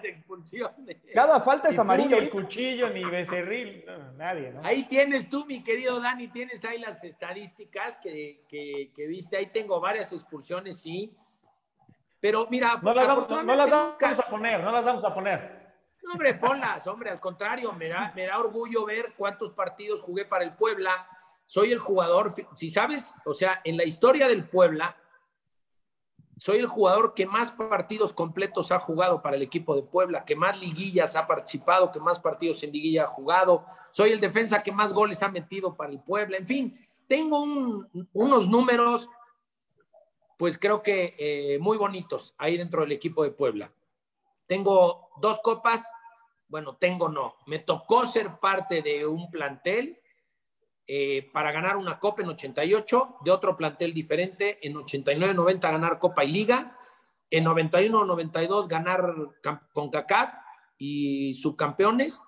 Cada 1.15 1.41
falta 1.41 1.69
es 1.69 1.77
tú, 1.77 1.81
amarillo. 1.83 2.21
Ni 2.21 2.29
cuchillo, 2.29 2.91
ni 2.91 3.05
Becerril, 3.05 3.85
no, 3.87 4.13
nadie, 4.15 4.51
¿no? 4.51 4.61
Ahí 4.65 4.85
tienes 4.85 5.29
tú, 5.31 5.45
mi 5.47 5.63
querido 5.63 6.01
Dani, 6.01 6.29
tienes 6.29 6.65
ahí 6.65 6.79
las 6.79 7.03
estadísticas 7.05 7.97
que, 7.99 8.45
que- 8.49 8.91
que 8.95 9.07
viste. 9.07 9.37
Ahí 9.37 9.47
tengo 9.47 9.81
varias 9.81 10.13
expulsiones, 10.13 10.81
sí. 10.81 11.17
Pero 12.21 12.47
mira, 12.51 12.79
No 12.83 12.93
las, 12.95 13.07
vamos, 13.07 13.29
no- 13.29 13.43
las 13.55 14.21
a 14.21 14.27
poner, 14.29 14.63
no 14.63 14.73
las 14.73 14.85
vamos 14.85 15.05
a 15.05 15.15
poner. 15.15 15.59
No, 16.03 16.13
hombre, 16.13 16.35
ponlas, 16.35 16.87
hombre, 16.87 17.11
al 17.11 17.21
contrario, 17.21 17.73
me 17.73 17.89
da, 17.89 18.13
me 18.15 18.27
da 18.27 18.39
orgullo 18.39 18.85
ver 18.85 19.15
cuántos 19.17 19.53
partidos 19.53 20.01
jugué 20.03 20.25
para 20.25 20.45
el 20.45 20.55
Puebla. 20.55 21.07
Soy 21.47 21.73
el 21.73 21.79
jugador, 21.79 22.33
si 22.55 22.71
sabes, 22.71 23.15
o 23.25 23.35
sea, 23.35 23.61
en 23.65 23.77
la 23.77 23.85
historia 23.85 24.29
del 24.29 24.49
Puebla, 24.49 24.97
soy 26.37 26.59
el 26.59 26.67
jugador 26.67 27.15
que 27.15 27.27
más 27.27 27.51
partidos 27.51 28.13
completos 28.13 28.71
ha 28.71 28.79
jugado 28.79 29.23
para 29.23 29.37
el 29.37 29.43
equipo 29.43 29.75
de 29.75 29.83
Puebla, 29.83 30.25
que 30.25 30.37
más 30.37 30.59
liguillas 30.59 31.17
ha 31.17 31.27
participado, 31.27 31.91
que 31.91 31.99
más 32.01 32.21
partidos 32.21 32.63
en 32.63 32.71
liguilla 32.73 33.05
ha 33.05 33.09
jugado. 33.09 33.65
Soy 33.91 34.13
el 34.13 34.21
defensa 34.21 34.63
que 34.63 34.71
más 34.71 34.93
goles 34.93 35.21
ha 35.23 35.29
metido 35.29 35.75
para 35.77 35.91
el 35.91 36.01
Puebla. 36.01 36.37
En 36.37 36.47
fin, 36.47 36.89
tengo 37.09 37.41
un- 37.43 38.09
unos 38.13 38.47
números, 38.47 39.09
pues 40.39 40.57
creo 40.57 40.83
que 40.83 41.17
eh, 41.19 41.59
muy 41.59 41.77
bonitos 41.77 42.35
ahí 42.39 42.57
dentro 42.57 42.83
del 42.83 42.93
equipo 42.93 43.25
de 43.25 43.33
Puebla. 43.33 43.73
Tengo 44.47 45.11
dos 45.21 45.41
copas, 45.41 45.91
bueno, 46.47 46.77
tengo 46.77 47.09
no, 47.09 47.35
me 47.47 47.59
tocó 47.59 48.07
ser 48.07 48.39
parte 48.39 48.81
de 48.81 49.05
un 49.05 49.31
plantel 49.31 50.01
eh, 50.87 51.29
para 51.33 51.53
ganar 51.53 51.77
una 51.77 51.99
copa 51.99 52.23
en 52.23 52.29
88, 52.29 53.17
de 53.23 53.31
otro 53.31 53.57
plantel 53.57 53.93
diferente, 53.93 54.59
en 54.67 54.75
89-90 54.75 55.61
ganar 55.61 55.99
Copa 55.99 56.25
y 56.25 56.31
Liga, 56.31 56.79
en 57.31 57.45
91-92 57.45 58.69
ganar 58.69 59.13
con 59.75 59.91
CACAF 59.91 60.33
y 60.79 61.35
subcampeones, 61.35 62.23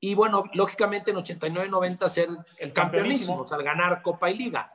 y 0.00 0.14
bueno, 0.14 0.44
lógicamente 0.54 1.10
en 1.10 1.18
89-90 1.18 2.08
ser 2.08 2.28
el 2.58 2.72
campeonísimo, 2.72 3.42
o 3.42 3.46
sea, 3.46 3.58
ganar 3.58 4.02
Copa 4.02 4.30
y 4.30 4.38
Liga. 4.38 4.72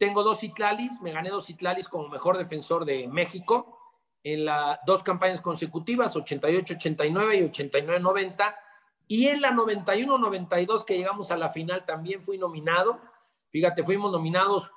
Tengo 0.00 0.22
dos 0.22 0.42
Itlalis, 0.42 1.02
me 1.02 1.12
gané 1.12 1.28
dos 1.28 1.50
Itlalis 1.50 1.86
como 1.86 2.08
mejor 2.08 2.38
defensor 2.38 2.86
de 2.86 3.06
México 3.06 3.78
en 4.24 4.46
las 4.46 4.78
dos 4.86 5.02
campañas 5.02 5.42
consecutivas, 5.42 6.16
88-89 6.16 7.36
y 7.36 7.42
89-90. 7.42 8.56
Y 9.08 9.28
en 9.28 9.42
la 9.42 9.50
91-92 9.50 10.86
que 10.86 10.96
llegamos 10.96 11.30
a 11.30 11.36
la 11.36 11.50
final 11.50 11.84
también 11.84 12.24
fui 12.24 12.38
nominado. 12.38 12.98
Fíjate, 13.50 13.84
fuimos 13.84 14.10
nominados 14.10 14.72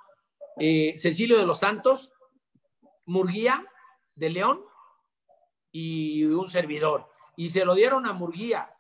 eh, 0.60 0.94
Cecilio 0.98 1.38
de 1.38 1.46
los 1.46 1.60
Santos, 1.60 2.12
Murguía 3.06 3.66
de 4.16 4.30
León 4.30 4.62
y 5.72 6.26
un 6.26 6.50
servidor. 6.50 7.10
Y 7.38 7.48
se 7.48 7.64
lo 7.64 7.76
dieron 7.76 8.08
a 8.08 8.12
Murguía. 8.12 8.76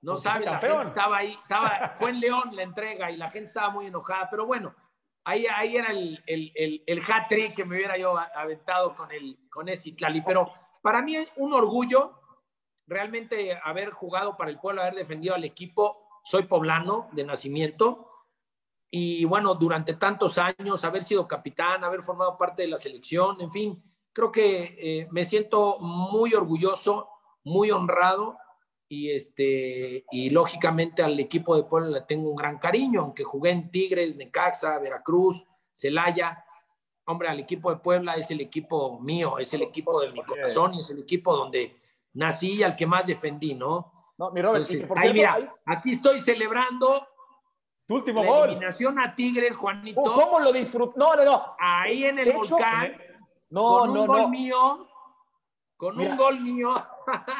No 0.00 0.12
Porque 0.12 0.28
sabe, 0.28 0.44
la 0.46 0.58
gente 0.58 0.80
estaba 0.80 1.18
ahí, 1.18 1.38
estaba, 1.42 1.92
fue 1.96 2.08
en 2.08 2.20
León 2.20 2.56
la 2.56 2.62
entrega 2.62 3.10
y 3.10 3.18
la 3.18 3.30
gente 3.30 3.48
estaba 3.48 3.68
muy 3.68 3.88
enojada, 3.88 4.30
pero 4.30 4.46
bueno, 4.46 4.74
ahí, 5.24 5.46
ahí 5.46 5.76
era 5.76 5.90
el, 5.90 6.22
el, 6.26 6.82
el, 6.86 7.02
hat-trick 7.02 7.54
que 7.54 7.64
me 7.64 7.76
hubiera 7.76 7.96
yo 7.96 8.14
aventado 8.34 8.94
con, 8.94 9.10
el, 9.12 9.38
con 9.50 9.68
ese 9.68 9.90
Itlali. 9.90 10.22
Pero 10.22 10.52
para 10.82 11.02
mí 11.02 11.16
es 11.16 11.28
un 11.36 11.52
orgullo 11.52 12.20
realmente 12.86 13.58
haber 13.62 13.90
jugado 13.90 14.36
para 14.36 14.50
el 14.50 14.58
pueblo, 14.58 14.82
haber 14.82 14.94
defendido 14.94 15.34
al 15.34 15.44
equipo. 15.44 15.98
Soy 16.24 16.44
poblano 16.44 17.08
de 17.12 17.24
nacimiento 17.24 18.12
y 18.94 19.24
bueno, 19.24 19.54
durante 19.54 19.94
tantos 19.94 20.36
años, 20.36 20.84
haber 20.84 21.02
sido 21.02 21.26
capitán, 21.26 21.82
haber 21.82 22.02
formado 22.02 22.36
parte 22.36 22.60
de 22.60 22.68
la 22.68 22.76
selección, 22.76 23.40
en 23.40 23.50
fin, 23.50 23.82
creo 24.12 24.30
que 24.30 24.76
eh, 24.78 25.08
me 25.10 25.24
siento 25.24 25.78
muy 25.80 26.34
orgulloso, 26.34 27.08
muy 27.42 27.70
honrado 27.70 28.36
y 28.92 29.10
este 29.10 30.04
y 30.10 30.28
lógicamente 30.28 31.02
al 31.02 31.18
equipo 31.18 31.56
de 31.56 31.62
Puebla 31.62 31.88
le 31.88 32.00
tengo 32.02 32.28
un 32.28 32.36
gran 32.36 32.58
cariño, 32.58 33.00
aunque 33.00 33.24
jugué 33.24 33.48
en 33.50 33.70
Tigres, 33.70 34.16
Necaxa, 34.16 34.78
Veracruz, 34.78 35.46
Celaya. 35.72 36.44
Hombre, 37.06 37.28
al 37.28 37.40
equipo 37.40 37.70
de 37.70 37.78
Puebla 37.78 38.12
es 38.16 38.30
el 38.30 38.42
equipo 38.42 39.00
mío, 39.00 39.38
es 39.38 39.54
el 39.54 39.62
equipo 39.62 39.98
de 40.02 40.12
mi 40.12 40.22
corazón 40.22 40.74
y 40.74 40.80
es 40.80 40.90
el 40.90 40.98
equipo 40.98 41.34
donde 41.34 41.74
nací 42.12 42.52
y 42.56 42.62
al 42.62 42.76
que 42.76 42.86
más 42.86 43.06
defendí, 43.06 43.54
¿no? 43.54 44.12
No, 44.18 44.30
mi 44.30 44.42
Robert, 44.42 44.66
y 44.68 44.74
Entonces, 44.74 44.82
que 44.82 44.86
por 44.88 44.98
ahí 44.98 45.12
cierto, 45.12 45.38
mira, 45.38 45.52
ahí- 45.64 45.74
aquí 45.74 45.90
estoy 45.92 46.20
celebrando 46.20 47.08
Tu 47.86 47.94
último 47.94 48.22
la 48.22 48.28
gol. 48.30 48.48
eliminación 48.50 48.98
a 49.00 49.14
Tigres, 49.14 49.56
Juanito, 49.56 50.02
Uh, 50.02 50.12
¿cómo 50.12 50.38
lo 50.38 50.52
disfrutó? 50.52 50.92
No, 50.98 51.16
no, 51.16 51.24
no. 51.24 51.56
ahí 51.58 52.04
en 52.04 52.18
el 52.18 52.26
De 52.26 52.30
hecho, 52.32 52.56
volcán, 52.56 52.92
No, 53.48 53.62
con 53.78 53.90
un 53.90 53.96
no, 53.96 54.06
gol 54.06 54.28
mío, 54.28 54.86
con 55.78 55.96
Mira. 55.96 56.10
un 56.10 56.16
gol 56.18 56.40
mío. 56.40 56.74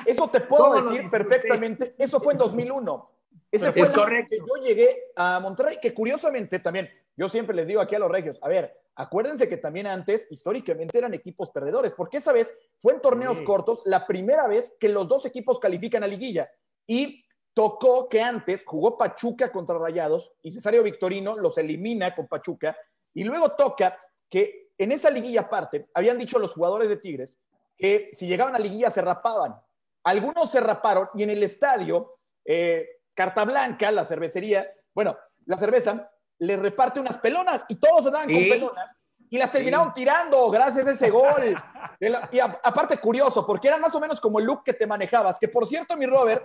Eso 0.07 0.29
te 0.29 0.41
puedo 0.41 0.65
¿Cómo 0.65 0.81
lo 0.81 0.91
decir 0.91 1.11
perfectamente. 1.11 1.95
Eso 1.99 2.21
fue 2.21 2.33
en 2.35 2.39
2001. 2.39 3.11
Ese 3.51 3.69
Es 3.69 3.73
fue 3.73 3.83
el 3.83 3.89
año 3.89 3.95
correcto. 4.03 4.29
que 4.31 4.39
yo 4.39 4.65
llegué 4.65 4.99
a 5.17 5.39
Monterrey, 5.41 5.79
que 5.81 5.93
curiosamente 5.93 6.59
también, 6.59 6.89
yo 7.17 7.29
siempre 7.29 7.55
les 7.55 7.67
digo 7.67 7.81
aquí 7.81 7.95
a 7.95 7.99
los 7.99 8.11
regios, 8.11 8.39
a 8.43 8.49
ver, 8.49 8.75
acuérdense 8.95 9.49
que 9.49 9.59
también 9.59 9.87
antes, 9.87 10.27
históricamente, 10.31 10.97
eran 10.97 11.13
equipos 11.15 11.51
perdedores, 11.51 11.93
porque 11.95 12.17
esa 12.19 12.33
vez 12.33 12.55
fue 12.79 12.95
en 12.95 13.01
torneos 13.01 13.39
Sí. 13.39 13.45
cortos 13.45 13.83
la 13.85 14.07
primera 14.07 14.47
vez 14.47 14.75
que 14.81 14.89
los 14.89 15.07
dos 15.09 15.27
equipos 15.27 15.61
califican 15.61 16.03
a 16.03 16.07
liguilla. 16.07 16.51
Y 16.87 17.25
tocó 17.55 18.09
que 18.09 18.23
antes 18.23 18.65
jugó 18.65 18.97
Pachuca 18.97 19.53
contra 19.53 19.77
Rayados 19.79 20.33
y 20.41 20.53
Cesario 20.53 20.83
Victorino 20.83 21.37
los 21.37 21.59
elimina 21.59 22.15
con 22.15 22.27
Pachuca. 22.27 22.75
Y 23.13 23.25
luego 23.25 23.53
toca 23.53 23.99
que 24.31 24.71
en 24.79 24.91
esa 24.93 25.11
liguilla 25.11 25.43
aparte, 25.43 25.89
habían 25.93 26.17
dicho 26.19 26.39
los 26.39 26.55
jugadores 26.55 26.89
de 26.89 26.97
Tigres 26.97 27.39
que 27.77 28.11
si 28.13 28.27
llegaban 28.27 28.55
a 28.55 28.59
liguilla 28.59 28.91
se 28.91 29.03
rapaban. 29.03 29.61
Algunos 30.05 30.51
se 30.51 30.61
raparon 30.61 31.09
y 31.15 31.23
en 31.23 31.31
el 31.31 31.43
estadio, 31.43 32.19
eh, 32.45 32.89
Carta 33.15 33.45
Blanca, 33.45 33.91
la 33.93 34.05
cervecería, 34.05 34.67
bueno, 34.95 35.17
la 35.47 35.57
cerveza, 35.59 36.11
le 36.39 36.57
reparte 36.57 36.99
unas 37.01 37.19
pelonas 37.19 37.65
y 37.69 37.77
todos 37.77 38.07
andaban 38.07 38.29
Sí. 38.29 38.35
con 38.35 38.43
pelonas 38.59 38.97
y 39.31 39.39
las 39.39 39.51
terminaron 39.53 39.95
tirando 39.95 40.51
gracias 40.51 40.87
a 40.87 40.93
ese 40.93 41.11
gol. 41.11 41.55
La- 42.01 42.29
y 42.33 42.41
a- 42.41 42.61
aparte, 42.65 42.99
curioso, 42.99 43.47
porque 43.47 43.69
era 43.69 43.77
más 43.79 43.95
o 43.95 44.01
menos 44.01 44.21
como 44.21 44.39
el 44.41 44.45
look 44.47 44.65
que 44.65 44.75
te 44.75 44.87
manejabas, 44.87 45.39
que 45.39 45.49
por 45.49 45.67
cierto, 45.69 45.97
mi 45.97 46.07
Robert, 46.07 46.45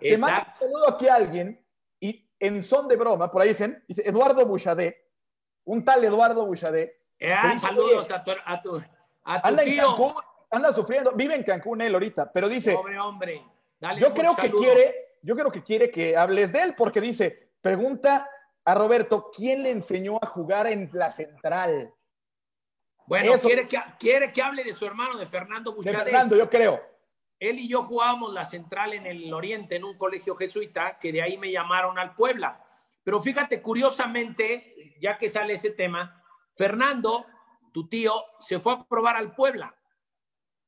te 0.00 0.18
mando 0.18 0.36
un 0.36 0.42
Exacto. 0.42 0.64
saludo 0.66 0.88
aquí 0.90 1.08
a 1.08 1.14
alguien 1.14 1.66
y 2.00 2.28
en 2.38 2.62
son 2.62 2.86
de 2.88 2.96
broma, 2.96 3.30
por 3.30 3.40
ahí 3.40 3.48
dicen, 3.48 3.82
dice 3.88 4.06
Eduardo 4.06 4.44
Bouchardet, 4.44 4.94
un 5.64 5.82
tal 5.84 6.04
Eduardo 6.04 6.44
Eh, 6.44 7.34
Oye, 7.44 7.58
saludos 7.58 8.10
a 8.10 8.22
tu, 8.22 8.30
a 8.44 8.60
tu, 8.62 8.76
a 9.24 9.40
tu 9.40 9.48
anda 9.48 9.62
en 9.62 9.70
tío. 9.70 9.96
Anda 10.54 10.72
sufriendo, 10.72 11.12
vive 11.12 11.34
en 11.34 11.42
Cancún 11.42 11.80
él 11.80 11.94
ahorita, 11.94 12.32
pero 12.32 12.48
dice, 12.48 12.74
Pobre 12.74 12.98
hombre. 12.98 13.44
Dale 13.78 14.00
yo 14.00 14.12
creo 14.14 14.36
que 14.36 14.50
quiere, 14.50 14.94
yo 15.22 15.34
creo 15.34 15.50
que 15.50 15.62
quiere 15.62 15.90
que 15.90 16.16
hables 16.16 16.52
de 16.52 16.62
él, 16.62 16.74
porque 16.76 17.00
dice, 17.00 17.50
pregunta 17.60 18.28
a 18.64 18.74
Roberto, 18.74 19.30
¿quién 19.34 19.62
le 19.62 19.70
enseñó 19.70 20.18
a 20.22 20.26
jugar 20.26 20.66
en 20.66 20.90
la 20.92 21.10
central? 21.10 21.92
Bueno, 23.06 23.34
Eso- 23.34 23.46
quiere 23.46 23.68
que, 23.68 23.78
quiere 23.98 24.32
que 24.32 24.42
hable 24.42 24.64
de 24.64 24.72
su 24.72 24.86
hermano, 24.86 25.18
de 25.18 25.26
Fernando 25.26 25.70
De 25.72 25.76
Buchadet. 25.76 26.04
Fernando, 26.04 26.36
yo 26.36 26.48
creo. 26.48 26.80
Él 27.38 27.58
y 27.58 27.68
yo 27.68 27.82
jugábamos 27.82 28.32
la 28.32 28.44
central 28.44 28.94
en 28.94 29.06
el 29.06 29.32
Oriente, 29.32 29.76
en 29.76 29.84
un 29.84 29.98
colegio 29.98 30.34
jesuita, 30.36 30.98
que 30.98 31.12
de 31.12 31.20
ahí 31.20 31.36
me 31.36 31.50
llamaron 31.50 31.98
al 31.98 32.14
Puebla. 32.14 32.64
Pero 33.02 33.20
fíjate, 33.20 33.60
curiosamente, 33.60 34.94
ya 34.98 35.18
que 35.18 35.28
sale 35.28 35.54
ese 35.54 35.70
tema, 35.70 36.22
Fernando, 36.56 37.26
tu 37.72 37.88
tío, 37.88 38.14
se 38.38 38.60
fue 38.60 38.72
a 38.74 38.84
probar 38.84 39.16
al 39.16 39.34
Puebla, 39.34 39.74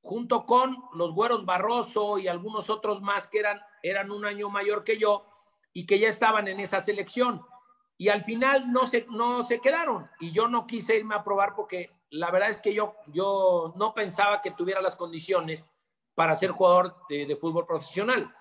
junto 0.07 0.47
con 0.47 0.77
los 0.95 1.13
Güeros 1.13 1.45
Barroso 1.45 2.17
y 2.17 2.29
algunos 2.29 2.71
otros 2.71 3.03
más 3.03 3.27
que 3.27 3.41
eran, 3.41 3.61
eran 3.83 4.13
un 4.13 4.25
año 4.25 4.49
mayor 4.49 4.85
que 4.85 4.99
yo 4.99 5.27
y 5.73 5.85
que 5.85 5.99
ya 5.99 6.09
estaban 6.09 6.47
en 6.47 6.61
esa 6.61 6.81
selección. 6.81 7.45
Y 7.99 8.09
al 8.09 8.23
final 8.23 8.71
no 8.73 8.87
se, 8.87 9.05
no 9.11 9.45
se 9.45 9.61
quedaron. 9.61 10.09
Y 10.21 10.31
yo 10.31 10.47
no 10.47 10.67
quise 10.67 10.97
irme 10.97 11.17
a 11.17 11.25
probar 11.25 11.57
porque 11.57 11.91
la 12.11 12.31
verdad 12.31 12.51
es 12.51 12.59
que 12.59 12.73
yo, 12.73 12.95
yo 13.09 13.75
no 13.77 13.95
pensaba 13.95 14.41
que 14.41 14.53
tuviera 14.53 14.81
las 14.81 14.95
condiciones 14.95 15.65
para 16.15 16.37
ser 16.37 16.53
jugador 16.53 16.97
de, 17.09 17.35
fútbol 17.35 17.67
profesional. 17.67 18.33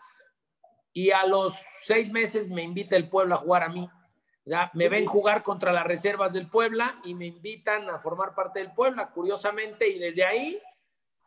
Y 0.93 1.09
a 1.09 1.25
los 1.25 1.55
seis 1.81 2.11
meses 2.11 2.47
me 2.47 2.61
invita 2.61 2.95
el 2.95 3.09
Puebla 3.09 3.35
a 3.35 3.39
jugar 3.39 3.63
a 3.63 3.69
mí. 3.69 3.89
Ya 4.45 4.69
me 4.75 4.87
ven 4.87 5.07
jugar 5.07 5.41
contra 5.41 5.73
las 5.73 5.87
reservas 5.87 6.31
del 6.31 6.47
Puebla 6.47 6.99
y 7.03 7.15
me 7.15 7.25
invitan 7.25 7.89
a 7.89 7.97
formar 7.97 8.35
parte 8.35 8.59
del 8.59 8.71
Puebla, 8.71 9.09
curiosamente, 9.09 9.89
y 9.89 9.97
desde 9.97 10.23
ahí 10.23 10.61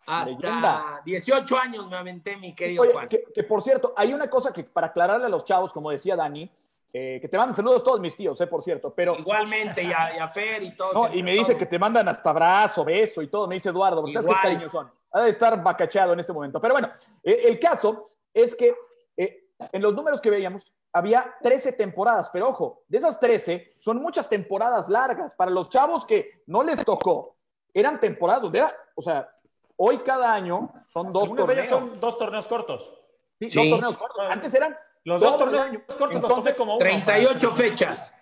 hasta 0.08 0.30
Leyenda. 0.30 1.02
18 1.04 1.58
años 1.58 1.88
me 1.88 1.96
aventé, 1.96 2.36
mi 2.36 2.54
querido 2.54 2.82
Oye, 2.82 2.92
Juan. 2.92 3.08
que, 3.08 3.24
que 3.34 3.42
por 3.44 3.62
cierto, 3.62 3.92
hay 3.96 4.12
una 4.12 4.28
cosa 4.28 4.52
que 4.52 4.64
para 4.64 4.88
aclararle 4.88 5.26
a 5.26 5.28
los 5.28 5.44
chavos, 5.44 5.72
como 5.72 5.90
decía 5.90 6.16
Dani, 6.16 6.50
eh, 6.92 7.18
que 7.20 7.28
te 7.28 7.36
mandan 7.36 7.54
saludos 7.54 7.84
todos 7.84 8.00
mis 8.00 8.16
tíos, 8.16 8.40
eh, 8.40 8.46
por 8.46 8.62
cierto, 8.62 8.94
pero 8.94 9.14
Igualmente, 9.16 9.82
y 9.82 9.92
a, 9.92 10.16
y 10.16 10.18
a 10.18 10.28
Fer 10.28 10.62
y 10.62 10.70
no, 10.70 11.04
entre 11.04 11.18
y 11.18 11.22
me 11.22 11.32
dice 11.32 11.48
todos. 11.48 11.58
que 11.58 11.66
te 11.66 11.78
mandan 11.78 12.08
hasta 12.08 12.30
abrazo, 12.30 12.84
beso 12.84 13.20
y 13.20 13.28
todo, 13.28 13.46
me 13.46 13.56
dice 13.56 13.68
Eduardo, 13.68 14.00
porque 14.00 14.14
sabes 14.14 14.28
qué 14.28 14.42
cariños 14.42 14.72
son. 14.72 14.90
Ha 15.12 15.22
de 15.22 15.30
estar 15.30 15.62
bacachado 15.62 16.14
en 16.14 16.20
este 16.20 16.32
momento. 16.32 16.60
Pero 16.60 16.74
bueno, 16.74 16.90
eh, 17.22 17.42
el 17.44 17.58
caso 17.58 18.08
es 18.32 18.56
que 18.56 18.74
eh, 19.16 19.48
en 19.58 19.82
los 19.82 19.94
números 19.94 20.20
que 20.20 20.30
veíamos 20.30 20.72
había 20.92 21.34
13 21.42 21.72
temporadas, 21.72 22.30
pero 22.32 22.48
ojo, 22.48 22.82
de 22.88 22.98
esas 22.98 23.20
13 23.20 23.74
son 23.78 24.00
muchas 24.00 24.28
temporadas 24.28 24.88
largas 24.88 25.34
para 25.34 25.50
los 25.50 25.68
chavos 25.68 26.06
que 26.06 26.42
no 26.46 26.62
les 26.62 26.84
tocó. 26.84 27.36
eran 27.74 28.00
temporadas 28.00 28.42
donde 28.42 28.60
era, 28.60 28.74
o 28.94 29.02
sea, 29.02 29.30
hoy 29.78 29.98
cada 29.98 30.34
año 30.34 30.70
son 30.92 31.12
dos 31.12 31.24
Algunas 31.30 31.46
de 31.46 31.52
ellas 31.54 31.68
torneos. 31.70 31.90
son 31.92 32.00
dos 32.00 32.18
torneos 32.18 32.46
cortos. 32.46 32.94
Sí, 33.40 33.50
Sí. 33.50 33.58
dos 33.58 33.70
torneos 33.80 33.96
cortos. 33.96 34.24
Antes 34.30 34.52
eran 34.54 34.76
Los 35.04 35.20
dos 35.22 35.38
torneos 35.38 35.68
cortos 35.96 36.16
Entonces, 36.22 36.54
como 36.54 36.72
uno. 36.74 36.78
38 36.80 37.54
fechas. 37.54 38.12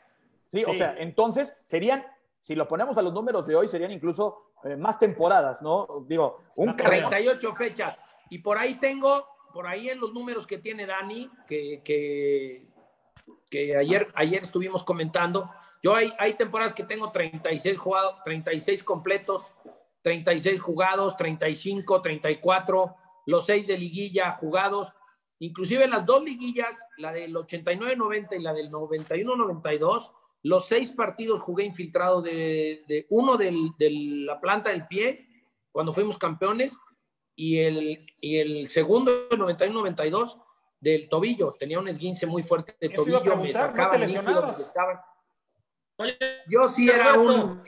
Sí, 0.53 0.63
o 0.65 0.73
sea, 0.75 0.95
entonces 0.99 1.57
serían, 1.65 2.07
si 2.41 2.55
lo 2.55 2.69
ponemos 2.69 2.97
a 2.99 3.03
los 3.03 3.13
números 3.13 3.47
de 3.47 3.57
hoy, 3.57 3.67
serían 3.69 3.91
incluso 3.91 4.53
eh, 4.65 4.77
más 4.77 4.99
temporadas, 4.99 5.61
¿no? 5.61 6.05
Digo, 6.07 6.39
un 6.55 6.67
Más 6.69 6.77
carrera. 6.77 7.09
38 7.09 7.55
fechas. 7.57 7.99
Y 8.31 8.39
por 8.39 8.57
ahí 8.59 8.77
tengo, 8.77 9.27
por 9.53 9.67
ahí 9.67 9.89
en 9.91 9.99
los 10.01 10.13
números 10.13 10.47
que 10.47 10.59
tiene 10.59 10.87
Dani, 10.87 11.31
que, 11.47 11.83
que, 11.85 12.69
que 13.51 13.77
ayer, 13.77 14.09
ayer 14.15 14.43
estuvimos 14.43 14.85
comentando, 14.85 15.51
yo 15.83 15.95
hay, 15.95 16.13
hay 16.19 16.35
temporadas 16.35 16.75
que 16.75 16.85
tengo 16.85 17.11
36 17.11 17.77
jugados, 17.79 18.17
36 18.25 18.83
completos, 18.85 19.53
36 20.17 20.61
jugados, 20.61 21.17
35, 21.17 22.01
34, 22.01 22.95
los 23.27 23.45
6 23.45 23.67
de 23.67 23.77
liguilla 23.77 24.31
jugados, 24.39 24.95
inclusive 25.41 25.89
las 25.89 26.07
dos 26.07 26.23
liguillas, 26.23 26.87
la 26.99 27.11
del 27.11 27.35
89-90 27.35 28.37
y 28.39 28.41
la 28.41 28.53
del 28.55 28.71
91-92, 28.71 30.13
los 30.45 30.69
seis 30.69 30.93
partidos 30.93 31.41
jugué 31.41 31.65
infiltrado 31.65 32.23
de, 32.23 32.85
de 32.87 33.05
uno 33.11 33.37
del- 33.37 33.73
de 33.79 33.91
la 33.91 34.41
planta 34.41 34.71
del 34.71 34.87
pie, 34.87 35.27
cuando 35.73 35.93
fuimos 35.93 36.19
campeones, 36.19 36.79
y 37.35 37.59
el, 37.59 38.07
y 38.21 38.37
el 38.37 38.69
segundo, 38.69 39.11
el 39.29 39.41
91-92, 39.41 40.41
del 40.79 41.09
tobillo. 41.09 41.57
Tenía 41.59 41.81
un 41.81 41.89
esguince 41.89 42.27
muy 42.29 42.45
fuerte 42.45 42.77
de 42.81 42.91
tobillo, 42.91 43.19
me 43.19 43.25
preguntar, 43.25 43.71
¿no 43.71 43.75
te 43.75 43.77
sacaban 43.83 44.01
líquido, 44.01 44.21
lesionabas? 44.23 44.59
me 44.59 44.65
sacaban- 44.65 45.01
Oye, 45.99 46.19
Yo 46.49 46.69
sí 46.69 46.89
era 46.89 47.19
un, 47.19 47.61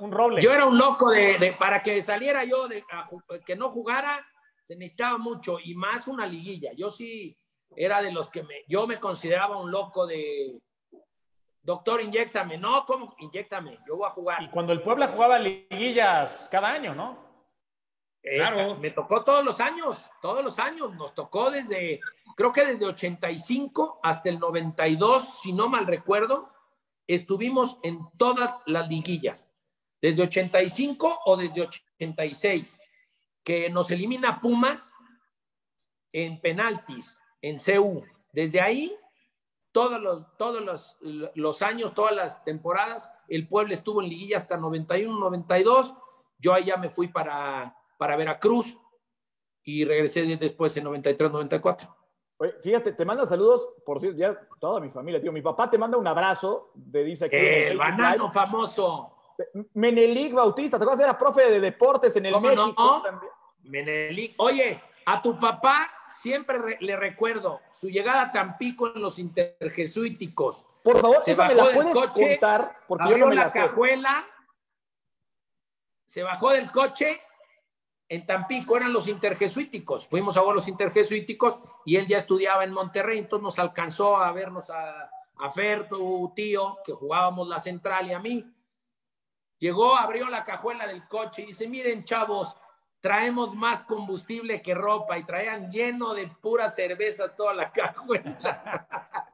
Un 0.00 0.12
roble. 0.12 0.42
yo 0.42 0.52
era 0.52 0.66
un 0.66 0.76
loco 0.78 1.10
de, 1.10 1.38
de- 1.38 1.52
para 1.52 1.80
que 1.82 2.02
saliera 2.02 2.44
yo 2.44 2.68
de 2.68 2.84
a 2.90 3.08
que 3.44 3.56
no 3.56 3.70
jugara 3.70 4.24
se 4.64 4.76
necesitaba 4.76 5.18
mucho 5.18 5.58
y 5.62 5.74
más 5.74 6.06
una 6.06 6.26
liguilla. 6.26 6.70
Yo 6.76 6.90
sí 6.90 7.36
era 7.76 8.00
de 8.02 8.12
los 8.12 8.28
que 8.28 8.42
me 8.42 8.62
yo 8.68 8.86
me 8.86 8.98
consideraba 9.00 9.56
un 9.58 9.70
loco 9.70 10.06
de 10.06 10.60
doctor, 11.62 12.00
inyectame. 12.00 12.56
No, 12.58 12.84
¿cómo? 12.86 13.14
Inyectame. 13.18 13.78
Yo 13.86 13.96
voy 13.96 14.06
a 14.06 14.10
jugar. 14.10 14.42
Y 14.42 14.48
cuando 14.50 14.72
el 14.72 14.82
Puebla 14.82 15.08
jugaba 15.08 15.38
liguillas 15.38 16.48
cada 16.50 16.72
año, 16.72 16.94
¿no? 16.94 17.18
Eh, 18.22 18.36
Claro. 18.36 18.76
Me 18.76 18.90
tocó 18.90 19.24
todos 19.24 19.44
los 19.44 19.60
años, 19.60 20.10
todos 20.20 20.44
los 20.44 20.58
años. 20.58 20.94
Nos 20.94 21.14
tocó 21.14 21.50
desde, 21.50 22.00
creo 22.36 22.52
que 22.52 22.64
desde 22.64 22.86
85 22.86 24.00
hasta 24.02 24.28
el 24.28 24.38
92, 24.38 25.40
si 25.40 25.52
no 25.52 25.68
mal 25.68 25.86
recuerdo, 25.86 26.50
estuvimos 27.06 27.78
en 27.82 27.98
todas 28.18 28.54
las 28.66 28.88
liguillas. 28.88 29.49
Desde 30.00 30.22
85 30.22 31.20
o 31.26 31.36
desde 31.36 31.62
86, 31.62 32.78
que 33.44 33.68
nos 33.70 33.90
elimina 33.90 34.40
Pumas 34.40 34.94
en 36.12 36.40
penaltis, 36.40 37.16
en 37.42 37.56
CU. 37.58 38.04
Desde 38.32 38.60
ahí, 38.60 38.96
todos 39.72 40.00
los, 40.00 40.36
todos 40.36 40.62
los, 40.62 40.98
los 41.34 41.62
años, 41.62 41.94
todas 41.94 42.14
las 42.14 42.44
temporadas, 42.44 43.12
el 43.28 43.46
pueblo 43.46 43.72
estuvo 43.72 44.02
en 44.02 44.08
liguilla 44.08 44.36
hasta 44.36 44.56
91, 44.56 45.18
92. 45.18 45.94
Yo 46.38 46.54
ahí 46.54 46.64
ya 46.66 46.76
me 46.76 46.90
fui 46.90 47.08
para, 47.08 47.76
para 47.98 48.16
Veracruz 48.16 48.78
y 49.62 49.84
regresé 49.84 50.22
después 50.36 50.76
en 50.76 50.84
93, 50.84 51.30
94. 51.30 51.96
Oye, 52.38 52.54
fíjate, 52.62 52.92
te 52.92 53.04
manda 53.04 53.26
saludos, 53.26 53.68
por 53.84 54.00
cierto, 54.00 54.18
ya 54.18 54.34
toda 54.58 54.80
mi 54.80 54.88
familia, 54.88 55.20
tío. 55.20 55.30
Mi 55.30 55.42
papá 55.42 55.68
te 55.68 55.76
manda 55.76 55.98
un 55.98 56.06
abrazo, 56.06 56.72
de 56.74 57.04
dice 57.04 57.28
El 57.30 57.76
banano 57.76 58.30
famoso. 58.30 59.16
Menelik 59.74 60.32
Bautista, 60.34 60.78
¿te 60.78 60.84
acuerdas? 60.84 61.04
Era 61.04 61.18
profe 61.18 61.50
de 61.50 61.60
deportes 61.60 62.14
en 62.16 62.26
el 62.26 62.32
¿Cómo 62.34 62.48
México 62.48 62.74
no? 62.76 63.02
también. 63.02 63.32
Menelik. 63.62 64.34
Oye, 64.38 64.82
a 65.06 65.20
tu 65.22 65.38
papá 65.38 65.90
siempre 66.08 66.58
re- 66.58 66.78
le 66.80 66.96
recuerdo 66.96 67.60
su 67.72 67.88
llegada 67.88 68.22
a 68.22 68.32
Tampico 68.32 68.92
en 68.94 69.02
los 69.02 69.18
interjesuíticos. 69.18 70.66
Por 70.82 70.98
favor, 70.98 71.20
Se 71.22 71.32
esa 71.32 71.46
me 71.46 71.54
bajó 71.54 71.66
la 71.66 71.72
del 71.72 71.74
puedes 71.92 72.08
coche, 72.08 72.28
contar, 72.30 72.80
porque 72.88 73.04
yo 73.04 73.10
Abrió 73.10 73.24
no 73.26 73.30
me 73.30 73.36
la 73.36 73.50
cajuela, 73.50 74.26
se 76.06 76.22
bajó 76.22 76.50
del 76.50 76.70
coche 76.72 77.20
en 78.08 78.26
Tampico, 78.26 78.76
eran 78.76 78.92
los 78.92 79.06
interjesuíticos. 79.06 80.06
Fuimos 80.08 80.36
a 80.36 80.42
ver 80.42 80.54
los 80.54 80.66
interjesuíticos 80.68 81.58
y 81.86 81.96
él 81.96 82.06
ya 82.06 82.16
estudiaba 82.18 82.64
en 82.64 82.72
Monterrey, 82.72 83.18
entonces 83.18 83.44
nos 83.44 83.58
alcanzó 83.58 84.16
a 84.16 84.32
vernos 84.32 84.68
a, 84.70 85.08
a 85.38 85.50
Fer, 85.50 85.88
tu 85.88 86.32
tío, 86.34 86.78
que 86.84 86.92
jugábamos 86.92 87.46
la 87.46 87.60
central 87.60 88.08
y 88.08 88.12
a 88.12 88.18
mí. 88.18 88.44
Llegó, 89.60 89.94
abrió 89.94 90.28
la 90.30 90.42
cajuela 90.44 90.86
del 90.86 91.06
coche 91.06 91.42
y 91.42 91.46
dice, 91.46 91.68
miren 91.68 92.02
chavos, 92.04 92.56
traemos 93.00 93.54
más 93.54 93.82
combustible 93.82 94.60
que 94.62 94.74
ropa 94.74 95.18
y 95.18 95.24
traían 95.24 95.70
lleno 95.70 96.14
de 96.14 96.28
pura 96.40 96.70
cerveza 96.70 97.28
toda 97.36 97.54
la 97.54 97.70
cajuela. 97.72 98.86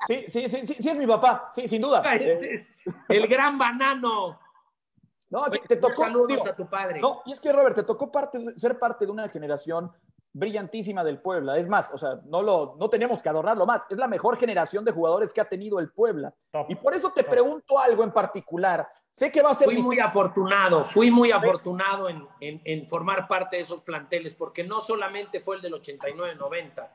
Sí, 0.06 0.26
sí, 0.28 0.48
sí, 0.48 0.66
sí, 0.66 0.76
sí 0.80 0.88
es 0.88 0.96
mi 0.96 1.06
papá, 1.06 1.50
sí, 1.54 1.68
sin 1.68 1.80
duda. 1.80 2.02
Eh, 2.16 2.66
El 3.08 3.26
gran 3.28 3.56
banano. 3.56 4.38
no, 5.30 5.44
te, 5.50 5.76
tocó, 5.76 6.02
saludos 6.02 6.28
digo, 6.28 6.48
a 6.48 6.56
tu 6.56 6.68
padre. 6.68 7.00
no, 7.00 7.22
y 7.24 7.32
es 7.32 7.40
que 7.40 7.52
Robert, 7.52 7.76
te 7.76 7.82
tocó 7.84 8.10
parte, 8.10 8.38
ser 8.58 8.78
parte 8.80 9.06
de 9.06 9.12
una 9.12 9.28
generación 9.28 9.92
brillantísima 10.38 11.02
del 11.02 11.18
Puebla. 11.18 11.58
Es 11.58 11.66
más, 11.68 11.90
o 11.92 11.98
sea, 11.98 12.20
no, 12.26 12.42
lo, 12.42 12.76
no 12.78 12.90
tenemos 12.90 13.22
que 13.22 13.28
adornarlo 13.28 13.64
más. 13.66 13.82
Es 13.88 13.96
la 13.96 14.06
mejor 14.06 14.36
generación 14.38 14.84
de 14.84 14.92
jugadores 14.92 15.32
que 15.32 15.40
ha 15.40 15.48
tenido 15.48 15.78
el 15.80 15.90
Puebla. 15.90 16.32
Top. 16.52 16.66
Y 16.68 16.74
por 16.74 16.94
eso 16.94 17.10
te 17.10 17.24
pregunto 17.24 17.78
algo 17.78 18.04
en 18.04 18.12
particular. 18.12 18.86
Sé 19.12 19.32
que 19.32 19.40
va 19.42 19.50
a 19.52 19.54
ser 19.54 19.64
Fui 19.66 19.78
muy 19.82 19.98
afortunado, 19.98 20.84
fui 20.84 21.10
muy 21.10 21.30
afortunado 21.32 22.08
en, 22.10 22.26
en- 22.40 22.60
en 22.64 22.86
formar 22.88 23.26
parte 23.26 23.56
de 23.56 23.62
esos 23.62 23.80
planteles, 23.82 24.34
porque 24.34 24.62
no 24.62 24.80
solamente 24.80 25.40
fue 25.40 25.56
el 25.56 25.62
del 25.62 25.72
89-90, 25.74 26.86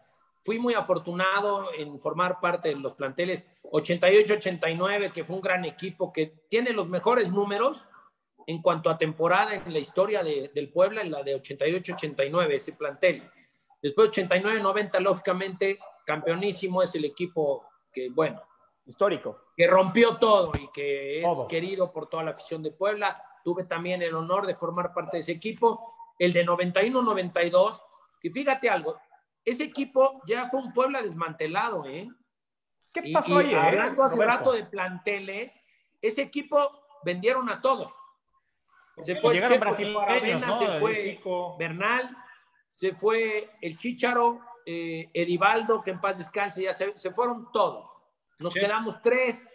fui 0.44 0.60
muy 0.60 0.74
afortunado 0.76 1.70
en 1.78 2.00
formar 2.00 2.40
parte 2.40 2.70
de 2.70 2.76
los 2.76 2.94
planteles 2.94 3.46
88-89, 3.64 5.12
que 5.12 5.24
fue 5.24 5.36
un 5.36 5.42
gran 5.42 5.66
equipo 5.66 6.12
que 6.14 6.28
tiene 6.50 6.74
los 6.74 6.88
mejores 6.88 7.32
números 7.32 7.88
en 8.48 8.62
cuanto 8.62 8.90
a 8.90 8.98
temporada 8.98 9.54
en 9.56 9.72
la 9.74 9.80
historia 9.80 10.24
de- 10.24 10.52
del 10.54 10.70
Puebla, 10.72 11.02
en 11.02 11.12
la 11.12 11.24
de 11.24 11.36
88-89, 11.36 12.56
ese 12.56 12.74
plantel. 12.74 13.30
Después 13.82 14.10
89-90, 14.10 15.00
lógicamente, 15.00 15.80
campeonísimo 16.06 16.82
es 16.84 16.94
el 16.96 17.06
equipo 17.06 17.66
que, 17.92 18.10
bueno, 18.10 18.42
histórico. 18.86 19.40
que 19.56 19.68
rompió 19.68 20.18
todo 20.18 20.52
y 20.60 20.70
que 20.72 21.20
es 21.20 21.26
Todo. 21.26 21.48
querido 21.48 21.92
por 21.92 22.10
toda 22.10 22.24
la 22.24 22.32
afición 22.32 22.64
de 22.64 22.72
Puebla. 22.72 23.24
Tuve 23.44 23.64
también 23.66 24.02
el 24.02 24.16
honor 24.16 24.46
de 24.48 24.56
formar 24.56 24.94
parte 24.94 25.18
de 25.18 25.22
ese 25.22 25.32
equipo. 25.34 25.94
El 26.18 26.34
de 26.34 26.44
91-92, 26.46 27.80
que 28.20 28.32
fíjate 28.32 28.70
algo, 28.70 29.00
ese 29.46 29.64
equipo 29.64 30.22
ya 30.28 30.50
fue 30.50 30.60
un 30.62 30.74
Puebla 30.74 31.02
desmantelado, 31.02 31.86
¿eh? 31.86 32.08
¿Qué 32.94 33.04
pasó 33.14 33.42
y 33.42 33.52
eh, 33.52 33.56
Hablando 33.56 34.04
hace 34.04 34.16
Roberto? 34.16 34.38
rato 34.38 34.52
de 34.54 34.66
planteles, 34.66 35.62
ese 36.02 36.22
equipo 36.24 36.84
vendieron 37.06 37.50
a 37.50 37.62
todos. 37.62 37.92
Se 39.02 39.16
fue 39.16 39.32
el 39.32 39.36
Llegaron 39.42 39.60
Checo, 39.60 39.74
se 39.74 39.84
fue 39.92 40.06
brasileños, 40.06 40.44
Aravena, 40.44 40.80
¿no? 40.80 40.96
se 40.96 41.18
fue. 41.18 41.56
Bernal, 41.58 42.18
se 42.68 42.94
fue 42.94 43.50
el 43.62 43.78
Chícharo, 43.78 44.40
eh, 44.66 45.10
Edivaldo, 45.14 45.82
que 45.82 45.92
en 45.92 46.00
paz 46.02 46.18
descanse, 46.18 46.64
ya 46.64 46.74
se, 46.74 46.98
se 46.98 47.12
fueron 47.12 47.52
todos. 47.52 47.90
Nos 48.40 48.54
Sí. 48.54 48.60
quedamos 48.60 49.02
tres. 49.02 49.50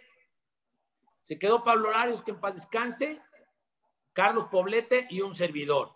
Se 1.21 1.39
quedó 1.39 1.65
Pablo 1.65 1.91
Larios, 1.91 2.23
que 2.23 2.31
en 2.31 2.41
paz 2.41 2.55
descanse, 2.55 3.21
Carlos 4.13 4.47
Poblete 4.51 5.07
y 5.11 5.21
un 5.21 5.35
servidor. 5.35 5.93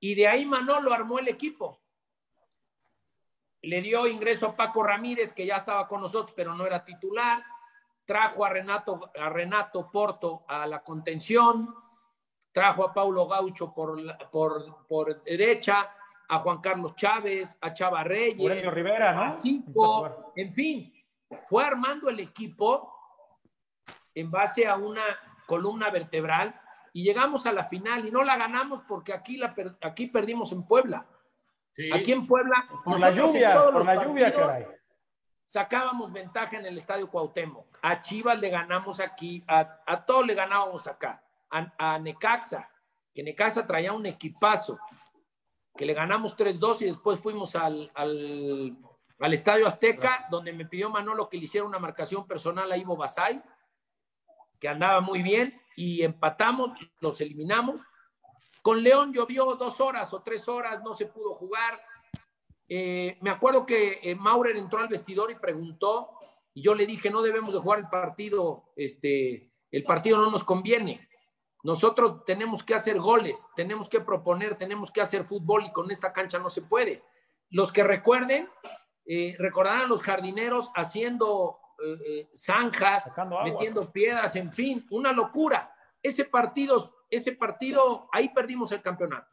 Y 0.00 0.14
de 0.14 0.26
ahí 0.28 0.46
Manolo 0.46 0.92
armó 0.92 1.18
el 1.18 1.28
equipo. 1.28 1.80
Le 3.62 3.80
dio 3.80 4.06
ingreso 4.08 4.46
a 4.48 4.56
Paco 4.56 4.82
Ramírez, 4.82 5.32
que 5.32 5.46
ya 5.46 5.56
estaba 5.56 5.86
con 5.86 6.00
nosotros, 6.00 6.32
pero 6.34 6.54
no 6.54 6.66
era 6.66 6.84
titular. 6.84 7.44
Trajo 8.04 8.44
a 8.44 8.48
Renato, 8.50 9.12
a 9.16 9.28
Renato 9.28 9.90
Porto 9.92 10.44
a 10.48 10.66
la 10.66 10.82
contención. 10.82 11.72
Trajo 12.52 12.84
a 12.84 12.92
Paulo 12.92 13.26
Gaucho 13.26 13.72
por, 13.72 13.98
por, 14.30 14.86
por 14.86 15.22
derecha, 15.24 15.90
a 16.28 16.38
Juan 16.38 16.60
Carlos 16.60 16.94
Chávez, 16.96 17.56
a 17.60 17.72
Chava 17.72 18.04
Reyes, 18.04 18.40
Aurelio 18.40 18.70
Rivera, 18.70 19.12
¿no? 19.12 19.22
a 19.22 19.30
Zico, 19.30 20.32
en 20.36 20.52
fin, 20.52 20.92
fue 21.46 21.64
armando 21.64 22.08
el 22.10 22.20
equipo 22.20 22.92
en 24.14 24.30
base 24.30 24.66
a 24.66 24.76
una 24.76 25.02
columna 25.46 25.90
vertebral 25.90 26.58
y 26.92 27.02
llegamos 27.04 27.46
a 27.46 27.52
la 27.52 27.64
final 27.64 28.06
y 28.06 28.10
no 28.10 28.22
la 28.22 28.36
ganamos 28.36 28.82
porque 28.86 29.12
aquí, 29.14 29.36
la 29.38 29.54
per- 29.54 29.76
aquí 29.80 30.06
perdimos 30.06 30.52
en 30.52 30.62
Puebla. 30.64 31.06
Sí. 31.74 31.90
Aquí 31.90 32.12
en 32.12 32.26
Puebla, 32.26 32.66
Por 32.84 33.00
la 33.00 33.10
lluvia, 33.10 33.56
por 33.56 33.84
la 33.84 34.04
lluvia, 34.04 34.30
caray. 34.32 34.66
Sacábamos 35.46 36.12
ventaja 36.12 36.56
en 36.58 36.66
el 36.66 36.78
Estadio 36.78 37.10
Cuauhtémoc. 37.10 37.66
A 37.82 38.00
Chivas 38.00 38.38
le 38.38 38.48
ganamos 38.50 39.00
aquí, 39.00 39.42
a, 39.48 39.80
a 39.86 40.04
todos 40.04 40.26
le 40.26 40.34
ganábamos 40.34 40.86
acá. 40.86 41.22
A, 41.52 41.94
a 41.94 41.98
Necaxa, 41.98 42.68
que 43.14 43.22
Necaxa 43.22 43.66
traía 43.66 43.92
un 43.92 44.06
equipazo, 44.06 44.78
que 45.76 45.86
le 45.86 45.94
ganamos 45.94 46.36
3-2 46.36 46.82
y 46.82 46.84
después 46.86 47.20
fuimos 47.20 47.54
al, 47.56 47.90
al, 47.94 48.76
al 49.18 49.34
Estadio 49.34 49.66
Azteca, 49.66 50.26
donde 50.30 50.52
me 50.52 50.66
pidió 50.66 50.90
Manolo 50.90 51.28
que 51.28 51.36
le 51.36 51.44
hiciera 51.44 51.66
una 51.66 51.78
marcación 51.78 52.26
personal 52.26 52.70
a 52.72 52.76
Ivo 52.76 52.96
Basay, 52.96 53.42
que 54.58 54.68
andaba 54.68 55.00
muy 55.00 55.22
bien, 55.22 55.60
y 55.76 56.02
empatamos, 56.02 56.78
los 57.00 57.20
eliminamos. 57.20 57.82
Con 58.62 58.82
León 58.82 59.12
llovió 59.12 59.54
dos 59.56 59.80
horas 59.80 60.12
o 60.12 60.22
tres 60.22 60.46
horas, 60.48 60.82
no 60.82 60.94
se 60.94 61.06
pudo 61.06 61.34
jugar. 61.34 61.80
Eh, 62.68 63.18
me 63.20 63.30
acuerdo 63.30 63.66
que 63.66 64.00
eh, 64.02 64.14
Maurer 64.14 64.56
entró 64.56 64.78
al 64.78 64.88
vestidor 64.88 65.30
y 65.30 65.36
preguntó, 65.36 66.10
y 66.54 66.62
yo 66.62 66.74
le 66.74 66.86
dije, 66.86 67.10
no 67.10 67.22
debemos 67.22 67.52
de 67.52 67.60
jugar 67.60 67.80
el 67.80 67.88
partido, 67.88 68.72
este, 68.76 69.52
el 69.70 69.84
partido 69.84 70.18
no 70.18 70.30
nos 70.30 70.44
conviene. 70.44 71.08
Nosotros 71.62 72.24
tenemos 72.24 72.62
que 72.62 72.74
hacer 72.74 72.98
goles, 72.98 73.46
tenemos 73.54 73.88
que 73.88 74.00
proponer, 74.00 74.56
tenemos 74.56 74.90
que 74.90 75.00
hacer 75.00 75.24
fútbol 75.24 75.64
y 75.64 75.72
con 75.72 75.90
esta 75.90 76.12
cancha 76.12 76.38
no 76.38 76.50
se 76.50 76.62
puede. 76.62 77.02
Los 77.50 77.72
que 77.72 77.84
recuerden, 77.84 78.48
eh, 79.06 79.36
recordarán 79.38 79.82
a 79.82 79.86
los 79.86 80.02
jardineros 80.02 80.70
haciendo 80.74 81.58
zanjas, 82.34 83.10
metiendo 83.44 83.90
piedras, 83.90 84.36
en 84.36 84.52
fin, 84.52 84.86
una 84.90 85.12
locura. 85.12 85.74
Ese 86.02 86.24
partido, 86.24 86.94
ese 87.10 87.32
partido, 87.32 88.08
ahí 88.12 88.28
perdimos 88.28 88.72
el 88.72 88.82
campeonato. 88.82 89.28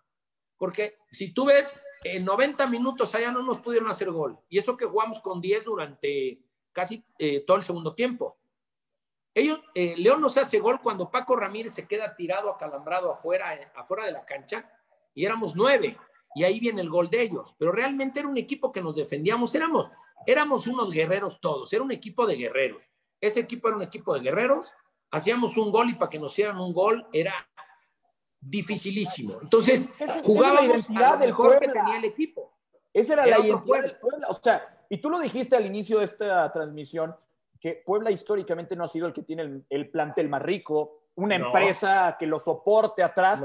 Porque 0.58 0.98
si 1.12 1.34
tú 1.34 1.46
ves, 1.46 1.74
en 2.04 2.26
90 2.26 2.68
minutos 2.68 3.14
allá 3.16 3.32
no 3.32 3.44
nos 3.44 3.60
pudieron 3.60 3.90
hacer 3.90 4.12
gol. 4.12 4.38
Y 4.50 4.58
eso 4.58 4.78
que 4.78 4.86
jugamos 4.86 5.20
con 5.20 5.42
10 5.42 5.66
durante 5.66 6.42
casi 6.72 7.04
eh, 7.18 7.44
todo 7.46 7.58
el 7.58 7.64
segundo 7.64 7.96
tiempo. 7.96 8.39
Ellos, 9.34 9.60
eh, 9.76 9.96
León 9.98 10.22
nos 10.22 10.38
hace 10.38 10.60
gol 10.60 10.80
cuando 10.82 11.10
Paco 11.10 11.36
Ramírez 11.36 11.74
se 11.74 11.88
queda 11.88 12.16
tirado, 12.16 12.50
acalambrado 12.50 13.12
afuera, 13.12 13.54
eh, 13.56 13.68
afuera 13.76 14.06
de 14.06 14.12
la 14.12 14.26
cancha, 14.26 14.70
y 15.14 15.26
éramos 15.26 15.56
nueve, 15.56 15.98
y 16.36 16.44
ahí 16.44 16.60
viene 16.60 16.82
el 16.82 16.90
gol 16.90 17.10
de 17.10 17.22
ellos. 17.22 17.56
Pero 17.58 17.72
realmente 17.72 18.20
era 18.20 18.30
un 18.30 18.38
equipo 18.38 18.72
que 18.72 18.82
nos 18.82 18.96
defendíamos, 18.96 19.54
éramos, 19.56 19.90
éramos 20.26 20.68
unos 20.68 20.90
guerreros 20.90 21.40
todos, 21.40 21.72
era 21.74 21.84
un 21.84 21.92
equipo 21.92 22.26
de 22.26 22.36
guerreros. 22.36 22.90
Ese 23.22 23.40
equipo 23.40 23.68
era 23.68 23.78
un 23.78 23.84
equipo 23.84 24.14
de 24.14 24.22
guerreros, 24.22 24.72
hacíamos 25.12 25.58
un 25.58 25.72
gol 25.72 25.90
y 25.90 25.96
para 25.96 26.10
que 26.10 26.20
nos 26.20 26.32
hicieran 26.32 26.60
un 26.60 26.74
gol 26.74 27.08
era 27.14 27.34
dificilísimo. 28.40 29.40
Entonces, 29.42 29.90
jugábamos 30.24 30.88
a 30.90 31.14
lo 31.14 31.20
mejor 31.20 31.60
que 31.60 31.68
tenía 31.68 31.98
el 31.98 32.06
equipo. 32.06 32.58
Esa 32.94 33.14
era, 33.14 33.26
la 33.26 33.40
identidad 33.40 33.82
del 33.82 33.98
Puebla. 33.98 34.28
O 34.30 34.34
sea, 34.36 34.86
y 34.90 34.98
tú 34.98 35.10
lo 35.10 35.20
dijiste 35.20 35.56
al 35.56 35.66
inicio 35.66 36.00
de 36.00 36.06
esta 36.06 36.52
transmisión, 36.52 37.16
que 37.60 37.82
Puebla 37.86 38.12
históricamente 38.12 38.76
no 38.76 38.86
ha 38.86 38.88
sido 38.88 39.08
el 39.08 39.14
que 39.14 39.24
tiene 39.24 39.64
el, 39.70 39.90
plantel 39.90 40.30
más 40.30 40.42
rico, 40.42 41.02
una 41.16 41.36
empresa 41.36 42.16
que 42.18 42.26
lo 42.26 42.40
soporte 42.40 43.04
atrás. 43.04 43.44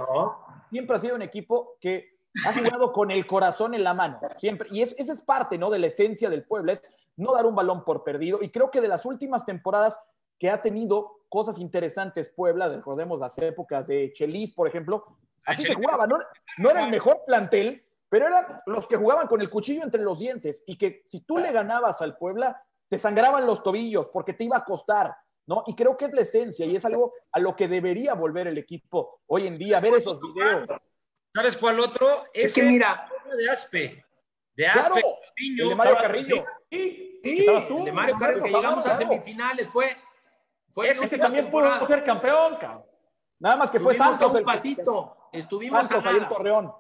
Siempre 0.70 0.96
ha 0.96 1.00
sido 1.00 1.16
un 1.16 1.22
equipo 1.22 1.76
que 1.80 2.14
ha 2.46 2.52
jugado 2.52 2.92
con 2.92 3.10
el 3.10 3.26
corazón 3.26 3.74
en 3.74 3.84
la 3.84 3.94
mano, 3.94 4.20
siempre. 4.38 4.68
Y 4.70 4.82
esa 4.82 5.12
es 5.12 5.20
parte, 5.20 5.58
¿no? 5.58 5.70
De 5.70 5.78
la 5.78 5.88
esencia 5.88 6.30
del 6.30 6.44
Puebla, 6.44 6.72
es 6.72 6.82
no 7.16 7.32
dar 7.32 7.46
un 7.46 7.54
balón 7.54 7.84
por 7.84 8.04
perdido. 8.04 8.38
Y 8.42 8.50
creo 8.50 8.70
que 8.70 8.80
de 8.80 8.88
las 8.88 9.04
últimas 9.04 9.44
temporadas 9.44 9.98
que 10.38 10.50
ha 10.50 10.62
tenido 10.62 11.20
cosas 11.28 11.58
interesantes 11.58 12.28
Puebla, 12.28 12.68
recordemos 12.68 13.18
las 13.18 13.36
épocas 13.38 13.86
de 13.88 14.12
Chelis, 14.12 14.52
por 14.52 14.68
ejemplo, 14.68 15.04
así 15.44 15.64
se 15.64 15.74
jugaba, 15.74 16.06
no, 16.06 16.18
no 16.58 16.70
era 16.70 16.84
el 16.84 16.90
mejor 16.90 17.22
plantel, 17.26 17.84
pero 18.08 18.28
eran 18.28 18.44
los 18.66 18.86
que 18.86 18.96
jugaban 18.96 19.26
con 19.26 19.40
el 19.40 19.50
cuchillo 19.50 19.82
entre 19.82 20.02
los 20.02 20.20
dientes 20.20 20.62
y 20.66 20.76
que 20.76 21.02
si 21.06 21.20
tú 21.20 21.38
le 21.38 21.50
ganabas 21.50 22.00
al 22.02 22.16
Puebla, 22.16 22.62
te 22.94 22.98
sangraban 23.00 23.44
los 23.44 23.60
tobillos 23.60 24.08
porque 24.08 24.34
te 24.34 24.44
iba 24.44 24.56
a 24.56 24.64
costar, 24.64 25.12
¿no? 25.46 25.64
Y 25.66 25.74
creo 25.74 25.96
que 25.96 26.04
es 26.04 26.12
la 26.12 26.20
esencia 26.22 26.64
y 26.64 26.76
es 26.76 26.84
algo 26.84 27.12
a 27.32 27.40
lo 27.40 27.56
que 27.56 27.66
debería 27.66 28.14
volver 28.14 28.46
el 28.46 28.56
equipo 28.56 29.20
hoy 29.26 29.48
en 29.48 29.58
día, 29.58 29.80
ver 29.80 29.94
esos 29.94 30.20
videos. 30.20 30.68
¿Sabes 31.34 31.56
cuál 31.56 31.80
otro? 31.80 32.22
Es 32.32 32.54
que 32.54 32.62
mira, 32.62 33.10
de 33.36 33.50
Aspe. 33.50 34.04
De 34.54 34.68
Aspe, 34.68 35.02
de 35.56 35.74
Mario 35.74 35.96
Carrillo. 35.96 36.44
Sí, 36.70 37.20
¿Estabas 37.24 37.66
tú? 37.66 37.84
de 37.84 37.90
Mario 37.90 38.16
Carrillo, 38.16 38.44
que 38.44 38.50
llegamos 38.52 38.86
a 38.86 38.94
semifinales, 38.94 39.66
fue 39.66 39.96
ese 40.84 41.18
también 41.18 41.50
pudo 41.50 41.84
ser 41.84 42.04
campeón, 42.04 42.56
cabrón. 42.60 42.84
Nada 43.40 43.56
más 43.56 43.72
que 43.72 43.80
fue 43.80 43.96
Santos. 43.96 44.32
un 44.32 44.44
pasito. 44.44 45.16
Estuvimos 45.32 45.80
Santos 45.80 46.06
ahí 46.06 46.16
en 46.16 46.28
Torreón. 46.28 46.72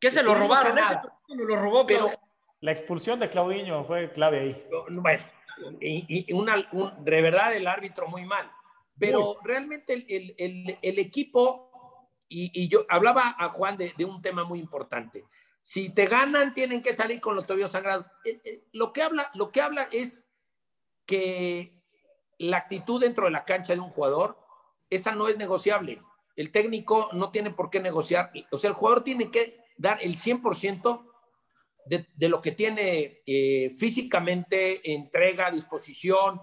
¿Qué 0.00 0.10
se 0.10 0.24
lo 0.24 0.34
robaron? 0.34 0.76
Ese 0.76 1.44
lo 1.44 1.56
robó, 1.56 1.86
pero... 1.86 2.10
La 2.60 2.72
expulsión 2.72 3.20
de 3.20 3.28
Claudiño 3.28 3.84
fue 3.84 4.10
clave 4.10 4.40
ahí. 4.40 4.66
Bueno, 4.88 5.22
y, 5.80 6.32
una, 6.32 6.68
de 6.98 7.22
verdad 7.22 7.54
el 7.54 7.66
árbitro 7.66 8.08
muy 8.08 8.24
mal. 8.24 8.50
Pero 8.98 9.36
realmente 9.42 9.92
el, 9.92 10.34
el, 10.38 10.78
el, 10.80 10.98
equipo, 10.98 12.08
y, 12.28 12.68
yo 12.68 12.86
hablaba 12.88 13.36
a 13.38 13.50
Juan 13.50 13.76
de, 13.76 13.92
de, 13.96 14.04
un 14.04 14.22
tema 14.22 14.44
muy 14.44 14.58
importante. 14.58 15.24
Si 15.62 15.90
te 15.90 16.06
ganan, 16.06 16.54
tienen 16.54 16.80
que 16.80 16.94
salir 16.94 17.20
con 17.20 17.36
los 17.36 17.46
tobillos 17.46 17.72
sangrados. 17.72 18.06
Eh, 18.24 18.40
eh, 18.44 18.64
lo, 18.72 18.92
que 18.92 19.02
habla, 19.02 19.30
lo 19.34 19.50
que 19.50 19.60
habla 19.60 19.88
es 19.90 20.26
que 21.04 21.82
la 22.38 22.58
actitud 22.58 23.00
dentro 23.00 23.26
de 23.26 23.32
la 23.32 23.44
cancha 23.44 23.74
de 23.74 23.80
un 23.80 23.90
jugador, 23.90 24.38
esa 24.88 25.12
no 25.12 25.28
es 25.28 25.36
negociable. 25.36 26.00
El 26.36 26.52
técnico 26.52 27.08
no 27.12 27.30
tiene 27.30 27.50
por 27.50 27.70
qué 27.70 27.80
negociar. 27.80 28.30
O 28.50 28.58
sea, 28.58 28.68
el 28.68 28.76
jugador 28.76 29.04
tiene 29.04 29.30
que 29.30 29.60
dar 29.76 29.98
el 30.02 30.14
100% 30.14 31.05
de, 31.86 32.28
lo 32.28 32.40
que 32.40 32.52
tiene 32.52 33.22
eh, 33.26 33.70
físicamente, 33.70 34.92
entrega, 34.92 35.50
disposición, 35.50 36.42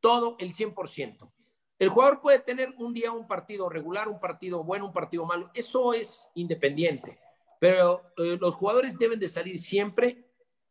todo 0.00 0.36
el 0.38 0.52
100%. 0.52 1.30
El 1.78 1.88
jugador 1.88 2.20
puede 2.20 2.38
tener 2.38 2.74
un 2.78 2.94
día 2.94 3.10
un 3.10 3.26
partido 3.26 3.68
regular, 3.68 4.08
un 4.08 4.20
partido 4.20 4.62
bueno, 4.62 4.86
un 4.86 4.92
partido 4.92 5.24
malo. 5.24 5.50
Eso 5.54 5.94
es 5.94 6.30
independiente. 6.34 7.18
Pero 7.58 8.02
eh, 8.18 8.36
los 8.40 8.54
jugadores 8.54 8.98
deben 8.98 9.18
de 9.18 9.28
salir 9.28 9.58
siempre 9.58 10.28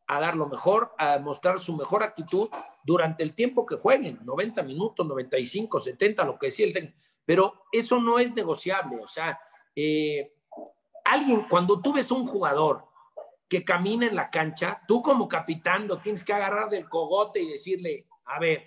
a 0.07 0.19
dar 0.19 0.35
lo 0.35 0.47
mejor, 0.47 0.93
a 0.97 1.19
mostrar 1.19 1.59
su 1.59 1.75
mejor 1.75 2.03
actitud 2.03 2.49
durante 2.83 3.23
el 3.23 3.33
tiempo 3.33 3.65
que 3.65 3.77
jueguen, 3.77 4.19
90 4.23 4.61
minutos, 4.63 5.07
95, 5.07 5.79
70, 5.79 6.25
lo 6.25 6.37
que 6.37 6.47
decía 6.47 6.65
el 6.65 6.73
técnico. 6.73 6.97
Pero 7.25 7.63
eso 7.71 7.99
no 7.99 8.19
es 8.19 8.33
negociable. 8.33 8.97
O 9.01 9.07
sea, 9.07 9.39
eh, 9.75 10.33
alguien, 11.05 11.45
cuando 11.49 11.81
tú 11.81 11.93
ves 11.93 12.11
un 12.11 12.27
jugador 12.27 12.90
que 13.51 13.65
camina 13.65 14.07
en 14.07 14.15
la 14.15 14.29
cancha, 14.29 14.79
tú 14.87 15.01
como 15.01 15.27
capitán 15.27 15.85
lo 15.85 15.97
tienes 15.97 16.23
que 16.23 16.31
agarrar 16.31 16.69
del 16.69 16.87
cogote 16.87 17.41
y 17.41 17.51
decirle, 17.51 18.07
a 18.23 18.39
ver, 18.39 18.65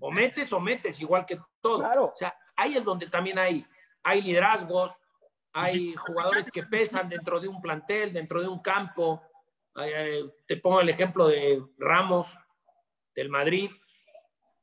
o 0.00 0.10
metes 0.10 0.50
o 0.54 0.60
metes, 0.60 0.98
igual 0.98 1.26
que 1.26 1.38
todo. 1.60 1.80
Claro. 1.80 2.06
O 2.06 2.16
sea, 2.16 2.34
ahí 2.56 2.74
es 2.74 2.82
donde 2.82 3.06
también 3.08 3.38
hay, 3.38 3.66
hay 4.02 4.22
liderazgos, 4.22 4.98
hay 5.52 5.94
jugadores 5.94 6.50
que 6.50 6.62
pesan 6.62 7.10
dentro 7.10 7.38
de 7.38 7.48
un 7.48 7.60
plantel, 7.60 8.14
dentro 8.14 8.40
de 8.40 8.48
un 8.48 8.62
campo, 8.62 9.22
te 10.46 10.56
pongo 10.56 10.80
el 10.80 10.88
ejemplo 10.88 11.28
de 11.28 11.62
Ramos, 11.76 12.34
del 13.14 13.28
Madrid. 13.28 13.70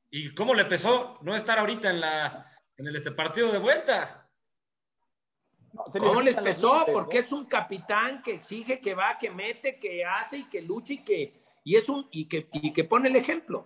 ¿Y 0.10 0.34
cómo 0.34 0.56
le 0.56 0.66
pesó 0.66 1.20
no 1.22 1.36
estar 1.36 1.60
ahorita 1.60 1.92
en, 1.92 2.02
la, 2.02 2.52
en 2.78 2.88
el 2.88 2.96
este 2.96 3.12
partido 3.12 3.52
de 3.52 3.60
vuelta? 3.60 4.21
¿Cómo 6.00 6.22
les 6.22 6.36
pesó? 6.36 6.86
Porque 6.92 7.20
es 7.20 7.32
un 7.32 7.46
capitán 7.46 8.22
que 8.22 8.34
exige, 8.34 8.80
que 8.80 8.94
va, 8.94 9.18
que 9.18 9.30
mete, 9.30 9.80
que 9.80 10.04
hace 10.04 10.40
y 10.40 10.44
que 10.46 10.62
lucha 10.62 10.94
y 10.94 11.04
que, 11.04 11.42
y 11.64 11.76
es 11.76 11.88
un, 11.90 12.08
y 12.12 12.26
que, 12.26 12.48
y 12.54 12.74
que 12.74 12.84
pone 12.84 13.10
el 13.10 13.16
ejemplo. 13.16 13.66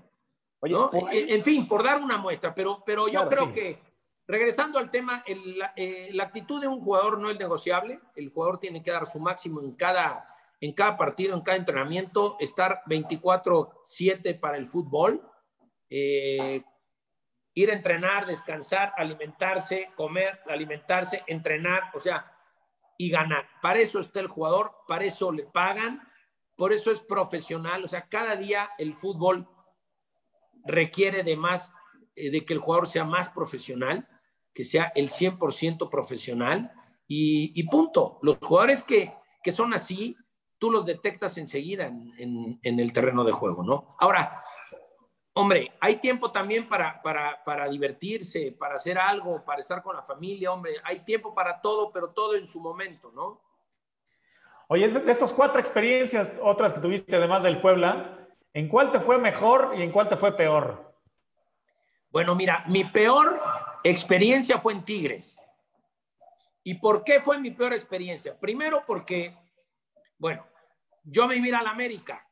en, 0.61 1.43
fin, 1.43 1.67
por 1.67 1.83
dar 1.83 2.01
una 2.01 2.17
muestra, 2.17 2.53
pero, 2.53 2.83
pero 2.85 3.07
yo 3.07 3.27
creo 3.27 3.51
que, 3.51 3.79
regresando 4.27 4.77
al 4.77 4.91
tema, 4.91 5.23
eh, 5.75 6.09
la 6.11 6.23
actitud 6.23 6.61
de 6.61 6.67
un 6.67 6.81
jugador 6.81 7.19
no 7.19 7.29
es 7.29 7.39
negociable. 7.39 7.99
El 8.15 8.29
jugador 8.29 8.59
tiene 8.59 8.83
que 8.83 8.91
dar 8.91 9.07
su 9.07 9.19
máximo 9.19 9.61
en 9.61 9.71
cada, 9.73 10.27
en 10.61 10.73
cada 10.73 10.97
partido, 10.97 11.35
en 11.35 11.41
cada 11.41 11.57
entrenamiento, 11.57 12.37
estar 12.39 12.81
24/7 12.85 14.39
para 14.39 14.57
el 14.57 14.67
fútbol, 14.67 15.27
eh, 15.89 16.63
ir 17.55 17.71
a 17.71 17.73
entrenar, 17.73 18.27
descansar, 18.27 18.93
alimentarse, 18.97 19.89
comer, 19.95 20.41
alimentarse, 20.47 21.23
entrenar, 21.25 21.89
o 21.93 21.99
sea, 21.99 22.31
y 22.97 23.09
ganar. 23.09 23.47
Para 23.61 23.79
eso 23.79 23.99
está 23.99 24.19
el 24.19 24.27
jugador, 24.27 24.73
para 24.87 25.05
eso 25.05 25.31
le 25.31 25.43
pagan, 25.43 26.01
por 26.55 26.73
eso 26.73 26.91
es 26.91 27.01
profesional, 27.01 27.83
o 27.83 27.87
sea, 27.87 28.07
cada 28.07 28.35
día 28.35 28.69
el 28.77 28.93
fútbol 28.93 29.47
requiere 30.65 31.23
de 31.23 31.37
más, 31.37 31.73
eh, 32.15 32.29
de 32.29 32.45
que 32.45 32.53
el 32.53 32.59
jugador 32.59 32.87
sea 32.87 33.05
más 33.05 33.29
profesional, 33.29 34.07
que 34.53 34.63
sea 34.63 34.91
el 34.95 35.09
100% 35.09 35.89
profesional 35.89 36.71
y, 37.07 37.61
punto. 37.69 38.19
Los 38.21 38.37
jugadores 38.37 38.83
que, 38.83 39.13
que 39.43 39.51
son 39.51 39.73
así, 39.73 40.15
tú 40.57 40.71
los 40.71 40.85
detectas 40.85 41.37
enseguida 41.37 41.87
en, 41.87 42.59
el 42.63 42.93
terreno 42.93 43.23
de 43.23 43.33
juego, 43.33 43.63
¿no? 43.63 43.95
Ahora, 43.99 44.43
hombre, 45.35 45.71
hay 45.79 45.97
tiempo 45.97 46.31
también 46.31 46.67
para, 46.67 47.01
para, 47.01 47.67
divertirse, 47.67 48.51
para 48.51 48.75
hacer 48.75 48.97
algo, 48.97 49.43
para 49.45 49.61
estar 49.61 49.83
con 49.83 49.95
la 49.95 50.01
familia, 50.01 50.51
hombre, 50.51 50.73
hay 50.83 51.01
tiempo 51.05 51.33
para 51.33 51.61
todo, 51.61 51.91
pero 51.91 52.09
todo 52.09 52.35
en 52.35 52.47
su 52.47 52.59
momento, 52.59 53.11
¿no? 53.11 53.41
Oye, 54.67 54.87
de 54.87 55.11
estas 55.11 55.31
cuatro 55.31 55.59
experiencias, 55.59 56.33
otras 56.41 56.73
que 56.73 56.79
tuviste 56.79 57.15
además 57.15 57.43
del 57.43 57.61
Puebla, 57.61 58.17
¿en 58.53 58.67
cuál 58.67 58.91
te 58.91 58.99
fue 58.99 59.19
mejor 59.19 59.75
y 59.77 59.83
en 59.83 59.91
cuál 59.91 60.09
te 60.09 60.17
fue 60.17 60.35
peor? 60.35 60.95
Bueno, 62.09 62.33
mira, 62.33 62.63
mi 62.67 62.83
peor 62.83 63.39
experiencia 63.83 64.59
fue 64.59 64.73
en 64.73 64.83
Tigres. 64.83 65.37
¿Y 66.63 66.73
por 66.75 67.03
qué 67.03 67.21
fue 67.21 67.37
mi 67.37 67.51
peor 67.51 67.73
experiencia? 67.73 68.35
Primero 68.39 68.83
porque 68.87 69.37
bueno, 70.17 70.45
yo 71.03 71.27
me 71.27 71.35
iba 71.35 71.59
a 71.59 71.63
la 71.63 71.71
América 71.71 72.25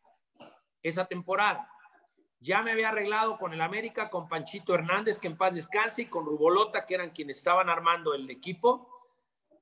esa 0.81 1.05
temporada. 1.05 1.69
Ya 2.43 2.61
me 2.61 2.73
había 2.73 2.89
arreglado 2.89 3.37
con 3.37 3.53
el 3.53 3.61
América, 3.61 4.09
con 4.09 4.27
Panchito 4.27 4.75
Hernández, 4.75 5.17
que 5.17 5.27
en 5.27 5.37
paz 5.37 5.53
descanse, 5.53 6.01
y 6.01 6.05
con 6.07 6.25
Rubolota, 6.25 6.85
que 6.85 6.95
eran 6.95 7.11
quienes 7.11 7.37
estaban 7.37 7.69
armando 7.69 8.13
el 8.13 8.29
equipo. 8.29 8.89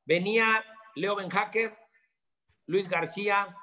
Venía 0.03 0.65
Leo 0.95 1.15
Benhacker, 1.15 1.77
Luis 2.65 2.89
García, 2.89 3.55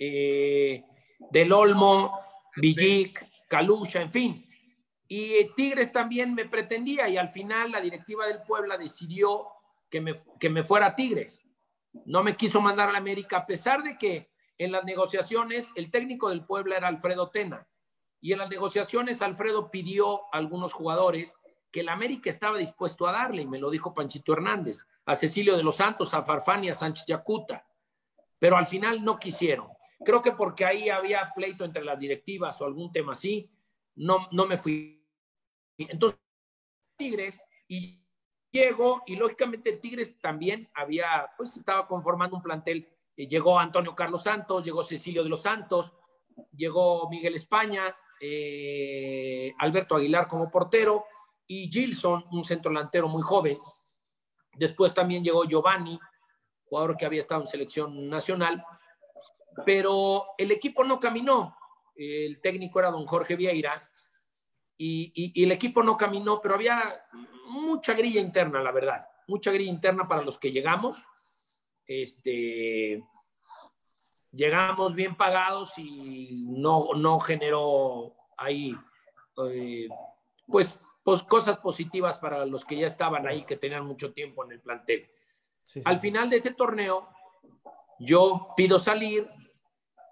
eh, 0.00 0.82
Del 1.30 1.52
Olmo, 1.52 2.18
Villic, 2.56 3.24
Calucha, 3.46 4.02
en 4.02 4.10
fin. 4.10 4.50
Y 5.06 5.54
Tigres 5.54 5.92
también 5.92 6.34
me 6.34 6.44
pretendía 6.44 7.08
y 7.08 7.16
al 7.16 7.28
final 7.28 7.70
la 7.70 7.80
directiva 7.80 8.26
del 8.26 8.42
Puebla 8.42 8.76
decidió 8.76 9.46
que 9.88 10.00
me, 10.00 10.14
que 10.40 10.50
me 10.50 10.64
fuera 10.64 10.86
a 10.86 10.96
Tigres. 10.96 11.40
No 12.04 12.24
me 12.24 12.36
quiso 12.36 12.60
mandar 12.60 12.88
a 12.88 12.92
la 12.92 12.98
América 12.98 13.38
a 13.38 13.46
pesar 13.46 13.84
de 13.84 13.96
que 13.96 14.28
en 14.58 14.72
las 14.72 14.82
negociaciones 14.82 15.70
el 15.76 15.92
técnico 15.92 16.30
del 16.30 16.44
Puebla 16.44 16.78
era 16.78 16.88
Alfredo 16.88 17.30
Tena. 17.30 17.64
Y 18.20 18.32
en 18.32 18.38
las 18.38 18.50
negociaciones 18.50 19.22
Alfredo 19.22 19.70
pidió 19.70 20.24
a 20.34 20.38
algunos 20.38 20.72
jugadores 20.72 21.36
que 21.70 21.80
el 21.80 21.88
América 21.88 22.30
estaba 22.30 22.58
dispuesto 22.58 23.06
a 23.06 23.12
darle, 23.12 23.42
y 23.42 23.46
me 23.46 23.58
lo 23.58 23.70
dijo 23.70 23.94
Panchito 23.94 24.32
Hernández, 24.32 24.86
a 25.04 25.14
Cecilio 25.14 25.56
de 25.56 25.62
los 25.62 25.76
Santos, 25.76 26.14
a 26.14 26.24
Farfán 26.24 26.64
y 26.64 26.70
a 26.70 26.74
Sánchez 26.74 27.04
Yacuta. 27.06 27.66
Pero 28.38 28.56
al 28.56 28.66
final 28.66 29.04
no 29.04 29.18
quisieron. 29.18 29.68
Creo 30.04 30.22
que 30.22 30.32
porque 30.32 30.64
ahí 30.64 30.88
había 30.88 31.32
pleito 31.34 31.64
entre 31.64 31.84
las 31.84 31.98
directivas 31.98 32.60
o 32.60 32.64
algún 32.64 32.90
tema 32.92 33.12
así, 33.12 33.50
no, 33.96 34.28
no 34.30 34.46
me 34.46 34.56
fui. 34.56 35.04
Entonces, 35.76 36.18
Tigres, 36.96 37.42
y 37.66 38.00
llegó, 38.50 39.02
y 39.06 39.16
lógicamente 39.16 39.72
Tigres 39.72 40.18
también 40.20 40.70
había, 40.74 41.30
pues 41.36 41.56
estaba 41.56 41.86
conformando 41.86 42.36
un 42.36 42.42
plantel. 42.42 42.88
Eh, 43.16 43.26
llegó 43.26 43.58
Antonio 43.58 43.94
Carlos 43.94 44.22
Santos, 44.22 44.64
llegó 44.64 44.82
Cecilio 44.82 45.22
de 45.22 45.28
los 45.28 45.42
Santos, 45.42 45.92
llegó 46.52 47.08
Miguel 47.10 47.34
España, 47.34 47.94
eh, 48.20 49.54
Alberto 49.58 49.96
Aguilar 49.96 50.26
como 50.26 50.50
portero 50.50 51.04
y 51.46 51.70
Gilson, 51.70 52.24
un 52.32 52.44
centro 52.44 52.70
delantero 52.70 53.08
muy 53.08 53.22
joven. 53.22 53.58
Después 54.54 54.92
también 54.92 55.22
llegó 55.22 55.44
Giovanni, 55.44 55.98
jugador 56.64 56.96
que 56.96 57.06
había 57.06 57.20
estado 57.20 57.42
en 57.42 57.48
selección 57.48 58.08
nacional, 58.08 58.64
pero 59.64 60.26
el 60.36 60.50
equipo 60.50 60.84
no 60.84 61.00
caminó. 61.00 61.56
El 61.94 62.40
técnico 62.40 62.78
era 62.78 62.90
don 62.90 63.06
Jorge 63.06 63.34
Vieira 63.36 63.72
y, 64.76 65.32
y, 65.34 65.42
el 65.42 65.52
equipo 65.52 65.82
no 65.82 65.96
caminó, 65.96 66.40
pero 66.40 66.54
había 66.54 67.02
mucha 67.46 67.94
grilla 67.94 68.20
interna, 68.20 68.60
la 68.62 68.70
verdad, 68.70 69.06
mucha 69.26 69.50
grilla 69.50 69.70
interna 69.70 70.06
para 70.06 70.22
los 70.22 70.38
que 70.38 70.52
llegamos. 70.52 71.02
Este, 71.86 73.02
llegamos 74.32 74.94
bien 74.94 75.16
pagados 75.16 75.72
y 75.78 76.44
no, 76.48 76.88
no 76.96 77.18
generó 77.20 78.14
ahí, 78.36 78.76
eh, 79.50 79.88
pues, 80.46 80.86
pues, 81.02 81.22
cosas 81.22 81.58
positivas 81.58 82.18
para 82.18 82.44
los 82.44 82.64
que 82.64 82.76
ya 82.78 82.86
estaban 82.86 83.26
ahí, 83.26 83.44
que 83.44 83.56
tenían 83.56 83.86
mucho 83.86 84.12
tiempo 84.12 84.44
en 84.44 84.52
el 84.52 84.60
plantel. 84.60 85.10
Al 85.84 86.00
final 86.00 86.30
de 86.30 86.36
ese 86.36 86.52
torneo, 86.52 87.08
yo 87.98 88.48
pido 88.56 88.78
salir 88.78 89.28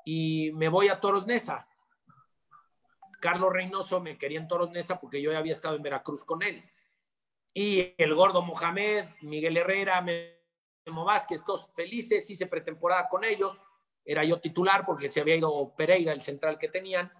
y 0.04 0.52
me 0.52 0.68
voy 0.68 0.88
a 0.88 1.00
Toros 1.00 1.26
Nesa. 1.26 1.66
Carlos 3.20 3.52
Reynoso 3.52 4.00
me 4.00 4.18
quería 4.18 4.38
en 4.38 4.48
Toros 4.48 4.70
Nesa 4.70 5.00
porque 5.00 5.20
yo 5.22 5.32
ya 5.32 5.38
había 5.38 5.52
estado 5.52 5.76
en 5.76 5.82
Veracruz 5.82 6.24
con 6.24 6.42
él. 6.42 6.62
Y 7.54 7.94
el 7.96 8.14
gordo 8.14 8.42
Mohamed, 8.42 9.06
Miguel 9.22 9.56
Herrera, 9.56 10.02
Memo 10.02 11.04
Vázquez, 11.04 11.42
todos 11.44 11.70
felices, 11.74 12.28
hice 12.28 12.46
pretemporada 12.46 13.08
con 13.08 13.24
ellos 13.24 13.58
era 14.06 14.24
yo 14.24 14.40
titular 14.40 14.86
porque 14.86 15.10
se 15.10 15.20
había 15.20 15.36
ido 15.36 15.74
Pereira, 15.76 16.12
el 16.12 16.22
central 16.22 16.58
que 16.58 16.68
tenían, 16.68 17.12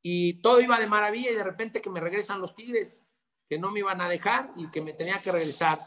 y 0.00 0.40
todo 0.40 0.60
iba 0.60 0.80
de 0.80 0.86
maravilla 0.86 1.30
y 1.30 1.34
de 1.34 1.44
repente 1.44 1.82
que 1.82 1.90
me 1.90 2.00
regresan 2.00 2.40
los 2.40 2.56
Tigres, 2.56 3.00
que 3.48 3.58
no 3.58 3.70
me 3.70 3.80
iban 3.80 4.00
a 4.00 4.08
dejar 4.08 4.50
y 4.56 4.68
que 4.70 4.80
me 4.80 4.94
tenía 4.94 5.20
que 5.20 5.30
regresar. 5.30 5.78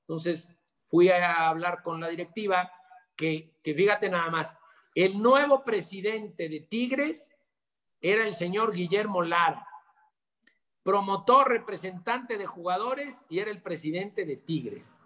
Entonces 0.00 0.48
fui 0.86 1.10
a 1.10 1.48
hablar 1.48 1.82
con 1.82 2.00
la 2.00 2.08
directiva, 2.08 2.72
que, 3.14 3.54
que 3.62 3.74
fíjate 3.74 4.08
nada 4.08 4.30
más, 4.30 4.56
el 4.94 5.20
nuevo 5.20 5.62
presidente 5.62 6.48
de 6.48 6.60
Tigres 6.60 7.30
era 8.00 8.26
el 8.26 8.34
señor 8.34 8.72
Guillermo 8.72 9.22
Lara, 9.22 9.66
promotor, 10.82 11.48
representante 11.48 12.38
de 12.38 12.46
jugadores 12.46 13.24
y 13.28 13.38
era 13.38 13.50
el 13.50 13.62
presidente 13.62 14.24
de 14.24 14.36
Tigres. 14.36 15.00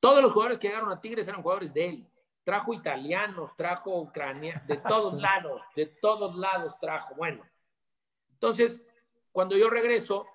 Todos 0.00 0.20
los 0.20 0.32
jugadores 0.32 0.58
que 0.58 0.68
llegaron 0.68 0.90
a 0.90 1.00
Tigres 1.00 1.28
eran 1.28 1.42
jugadores 1.42 1.72
de 1.72 1.88
él 1.88 2.11
trajo 2.44 2.74
italianos, 2.74 3.56
trajo 3.56 3.98
ucranianos, 4.00 4.66
de 4.66 4.76
todos 4.88 5.14
lados, 5.14 5.62
de 5.74 5.86
todos 5.86 6.36
lados 6.36 6.78
trajo. 6.80 7.14
Bueno, 7.14 7.42
entonces, 8.32 8.84
cuando 9.30 9.56
yo 9.56 9.70
regreso, 9.70 10.26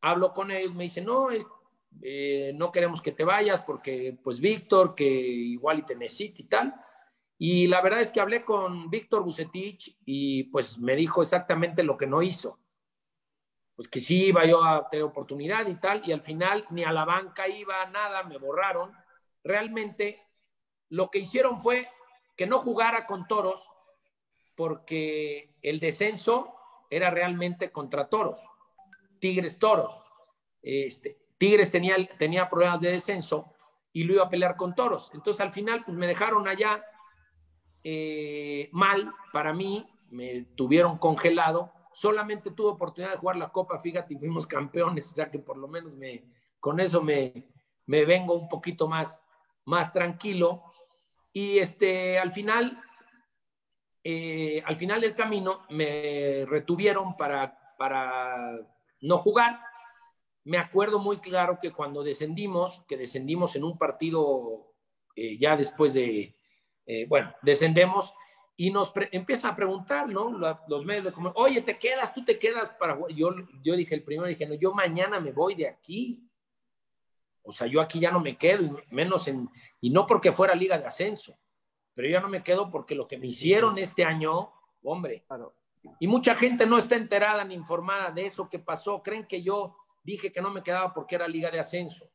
hablo 0.00 0.32
con 0.32 0.50
ellos, 0.50 0.74
me 0.74 0.84
dicen, 0.84 1.04
no, 1.04 1.28
eh, 2.02 2.52
no 2.54 2.72
queremos 2.72 3.02
que 3.02 3.12
te 3.12 3.24
vayas 3.24 3.60
porque, 3.62 4.18
pues, 4.22 4.40
Víctor, 4.40 4.94
que 4.94 5.04
igual 5.04 5.80
y 5.80 5.82
te 5.82 5.94
necesita 5.94 6.42
y 6.42 6.44
tal. 6.44 6.74
Y 7.38 7.66
la 7.66 7.80
verdad 7.80 8.00
es 8.00 8.10
que 8.10 8.20
hablé 8.20 8.44
con 8.44 8.88
Víctor 8.90 9.22
Bucetich 9.22 9.96
y 10.04 10.44
pues 10.44 10.78
me 10.78 10.94
dijo 10.94 11.20
exactamente 11.20 11.82
lo 11.82 11.96
que 11.96 12.06
no 12.06 12.22
hizo. 12.22 12.58
Pues 13.74 13.88
que 13.88 13.98
sí 13.98 14.26
iba 14.26 14.46
yo 14.46 14.62
a 14.62 14.88
tener 14.88 15.04
oportunidad 15.04 15.66
y 15.66 15.74
tal, 15.74 16.02
y 16.06 16.12
al 16.12 16.22
final 16.22 16.64
ni 16.70 16.84
a 16.84 16.92
la 16.92 17.04
banca 17.04 17.48
iba 17.48 17.84
nada, 17.86 18.22
me 18.22 18.38
borraron. 18.38 18.92
Realmente 19.42 20.22
lo 20.94 21.10
que 21.10 21.18
hicieron 21.18 21.60
fue 21.60 21.88
que 22.36 22.46
no 22.46 22.58
jugara 22.58 23.04
con 23.04 23.26
toros 23.26 23.68
porque 24.54 25.56
el 25.60 25.80
descenso 25.80 26.54
era 26.88 27.10
realmente 27.10 27.72
contra 27.72 28.08
toros, 28.08 28.38
Tigres 29.18 29.58
Toros. 29.58 29.92
Este, 30.62 31.18
Tigres 31.36 31.72
tenía, 31.72 31.96
tenía 32.16 32.48
problemas 32.48 32.80
de 32.80 32.92
descenso 32.92 33.52
y 33.92 34.04
lo 34.04 34.14
iba 34.14 34.24
a 34.24 34.28
pelear 34.28 34.54
con 34.54 34.76
toros. 34.76 35.10
Entonces 35.14 35.40
al 35.40 35.52
final 35.52 35.84
pues 35.84 35.96
me 35.96 36.06
dejaron 36.06 36.46
allá 36.46 36.84
eh, 37.82 38.68
mal 38.70 39.12
para 39.32 39.52
mí, 39.52 39.88
me 40.10 40.42
tuvieron 40.54 40.98
congelado. 40.98 41.72
Solamente 41.92 42.52
tuve 42.52 42.68
oportunidad 42.68 43.12
de 43.12 43.18
jugar 43.18 43.36
la 43.36 43.50
Copa, 43.50 43.78
fíjate, 43.78 44.14
y 44.14 44.18
fuimos 44.18 44.46
campeones, 44.46 45.10
o 45.12 45.14
sea 45.16 45.28
que 45.28 45.40
por 45.40 45.56
lo 45.56 45.66
menos 45.66 45.96
me, 45.96 46.24
con 46.60 46.78
eso 46.78 47.02
me, 47.02 47.48
me 47.86 48.04
vengo 48.04 48.34
un 48.34 48.48
poquito 48.48 48.86
más, 48.86 49.20
más 49.64 49.92
tranquilo. 49.92 50.62
Y 51.36 51.58
este, 51.58 52.16
al 52.16 52.32
final, 52.32 52.80
eh, 54.04 54.62
al 54.64 54.76
final 54.76 55.00
del 55.00 55.16
camino 55.16 55.66
me 55.68 56.46
retuvieron 56.46 57.16
para, 57.16 57.74
para 57.76 58.56
no 59.00 59.18
jugar. 59.18 59.60
Me 60.44 60.58
acuerdo 60.58 61.00
muy 61.00 61.18
claro 61.18 61.58
que 61.60 61.72
cuando 61.72 62.04
descendimos, 62.04 62.84
que 62.86 62.96
descendimos 62.96 63.56
en 63.56 63.64
un 63.64 63.76
partido 63.76 64.74
eh, 65.16 65.36
ya 65.36 65.56
después 65.56 65.94
de, 65.94 66.36
eh, 66.86 67.06
bueno, 67.08 67.34
descendemos 67.42 68.14
y 68.56 68.70
nos 68.70 68.92
empiezan 69.10 69.50
a 69.50 69.56
preguntar, 69.56 70.08
¿no? 70.08 70.38
los 70.68 70.84
medios 70.84 71.04
de 71.04 71.12
comunicación, 71.12 71.46
oye, 71.46 71.62
¿te 71.62 71.78
quedas? 71.80 72.14
¿Tú 72.14 72.24
te 72.24 72.38
quedas 72.38 72.70
para 72.70 72.96
Yo, 73.08 73.30
yo 73.60 73.74
dije 73.74 73.96
el 73.96 74.04
primero, 74.04 74.28
dije, 74.28 74.46
no, 74.46 74.54
yo 74.54 74.72
mañana 74.72 75.18
me 75.18 75.32
voy 75.32 75.56
de 75.56 75.66
aquí. 75.66 76.30
O 77.44 77.52
sea, 77.52 77.66
yo 77.66 77.80
aquí 77.80 78.00
ya 78.00 78.10
no 78.10 78.20
me 78.20 78.36
quedo, 78.36 78.80
menos 78.90 79.28
en, 79.28 79.48
y 79.80 79.90
no 79.90 80.06
porque 80.06 80.32
fuera 80.32 80.54
liga 80.54 80.78
de 80.78 80.86
ascenso, 80.86 81.38
pero 81.94 82.08
ya 82.08 82.20
no 82.20 82.28
me 82.28 82.42
quedo 82.42 82.70
porque 82.70 82.94
lo 82.94 83.06
que 83.06 83.18
me 83.18 83.28
hicieron 83.28 83.78
este 83.78 84.04
año, 84.04 84.52
hombre, 84.82 85.24
y 86.00 86.06
mucha 86.06 86.34
gente 86.34 86.66
no 86.66 86.78
está 86.78 86.96
enterada 86.96 87.44
ni 87.44 87.54
informada 87.54 88.10
de 88.10 88.26
eso 88.26 88.48
que 88.48 88.58
pasó, 88.58 89.02
creen 89.02 89.26
que 89.26 89.42
yo 89.42 89.76
dije 90.02 90.32
que 90.32 90.40
no 90.40 90.50
me 90.50 90.62
quedaba 90.62 90.92
porque 90.94 91.14
era 91.14 91.28
liga 91.28 91.50
de 91.50 91.60
ascenso. 91.60 92.10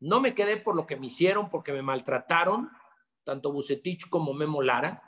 No 0.00 0.20
me 0.20 0.34
quedé 0.34 0.56
por 0.56 0.74
lo 0.74 0.86
que 0.86 0.96
me 0.96 1.06
hicieron, 1.06 1.50
porque 1.50 1.72
me 1.72 1.82
maltrataron, 1.82 2.70
tanto 3.22 3.52
Bucetich 3.52 4.08
como 4.08 4.32
Memo 4.32 4.62
Lara. 4.62 5.02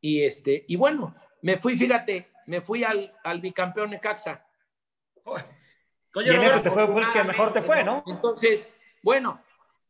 Y, 0.00 0.24
este, 0.24 0.64
y 0.66 0.74
bueno, 0.74 1.14
me 1.42 1.56
fui, 1.56 1.76
fíjate, 1.76 2.30
me 2.46 2.60
fui 2.60 2.82
al, 2.82 3.16
al 3.22 3.40
bicampeón 3.40 3.90
Necaxa. 3.90 4.44
y 6.16 6.28
en 6.28 6.42
ese 6.42 6.60
te 6.60 6.70
fue, 6.70 6.84
el 6.84 7.12
que 7.12 7.24
mejor 7.24 7.52
te 7.52 7.62
fue, 7.62 7.84
¿no? 7.84 8.02
Entonces, 8.06 8.74
bueno, 9.02 9.40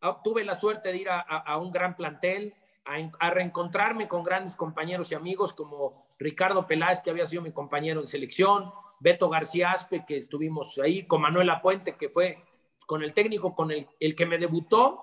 ah, 0.00 0.20
tuve 0.22 0.44
la 0.44 0.54
suerte 0.54 0.90
de 0.90 0.98
ir 0.98 1.08
a, 1.10 1.56
un 1.58 1.70
gran 1.70 1.96
plantel, 1.96 2.54
a, 2.84 3.30
reencontrarme 3.30 4.08
con 4.08 4.22
grandes 4.22 4.54
compañeros 4.54 5.10
y 5.12 5.14
amigos 5.14 5.52
como 5.52 6.06
Ricardo 6.18 6.66
Peláez, 6.66 7.00
que 7.00 7.10
había 7.10 7.26
sido 7.26 7.42
mi 7.42 7.52
compañero 7.52 8.00
en 8.00 8.08
selección, 8.08 8.72
Beto 9.00 9.28
García 9.28 9.72
Aspe, 9.72 10.04
que 10.06 10.18
estuvimos 10.18 10.78
ahí, 10.78 11.06
con 11.06 11.22
Manuel 11.22 11.50
Apuente, 11.50 11.96
que 11.96 12.08
fue 12.08 12.44
con 12.86 13.02
el 13.02 13.14
técnico 13.14 13.54
con 13.54 13.70
el, 13.70 14.16
que 14.16 14.26
me 14.26 14.36
debutó 14.36 15.02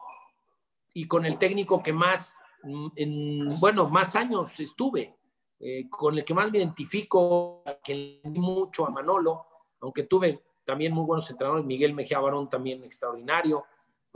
y 0.94 1.08
con 1.08 1.26
el 1.26 1.38
técnico 1.38 1.82
que 1.82 1.94
más, 1.94 2.36
mm, 2.64 2.88
en, 2.96 3.60
bueno, 3.60 3.90
más 3.90 4.16
años 4.16 4.60
estuve, 4.60 5.16
eh, 5.60 5.90
con 5.90 6.18
el 6.18 6.26
que 6.26 6.34
más 6.34 6.52
me 6.52 6.58
identifico, 6.60 7.64
que 7.84 8.20
le 8.24 8.30
mucho 8.40 8.86
a 8.86 8.90
Manolo, 8.90 9.46
aunque 9.80 10.04
tuve 10.04 10.44
también 10.66 10.94
muy 10.94 11.06
buenos 11.06 11.30
entrenadores, 11.30 11.66
Miguel 11.66 11.94
Mejía 11.94 12.20
Barón 12.20 12.50
también 12.50 12.84
extraordinario, 12.84 13.64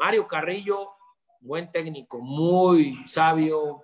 Mario 0.01 0.25
Carrillo, 0.25 0.93
buen 1.41 1.71
técnico, 1.71 2.19
muy 2.19 3.07
sabio, 3.07 3.83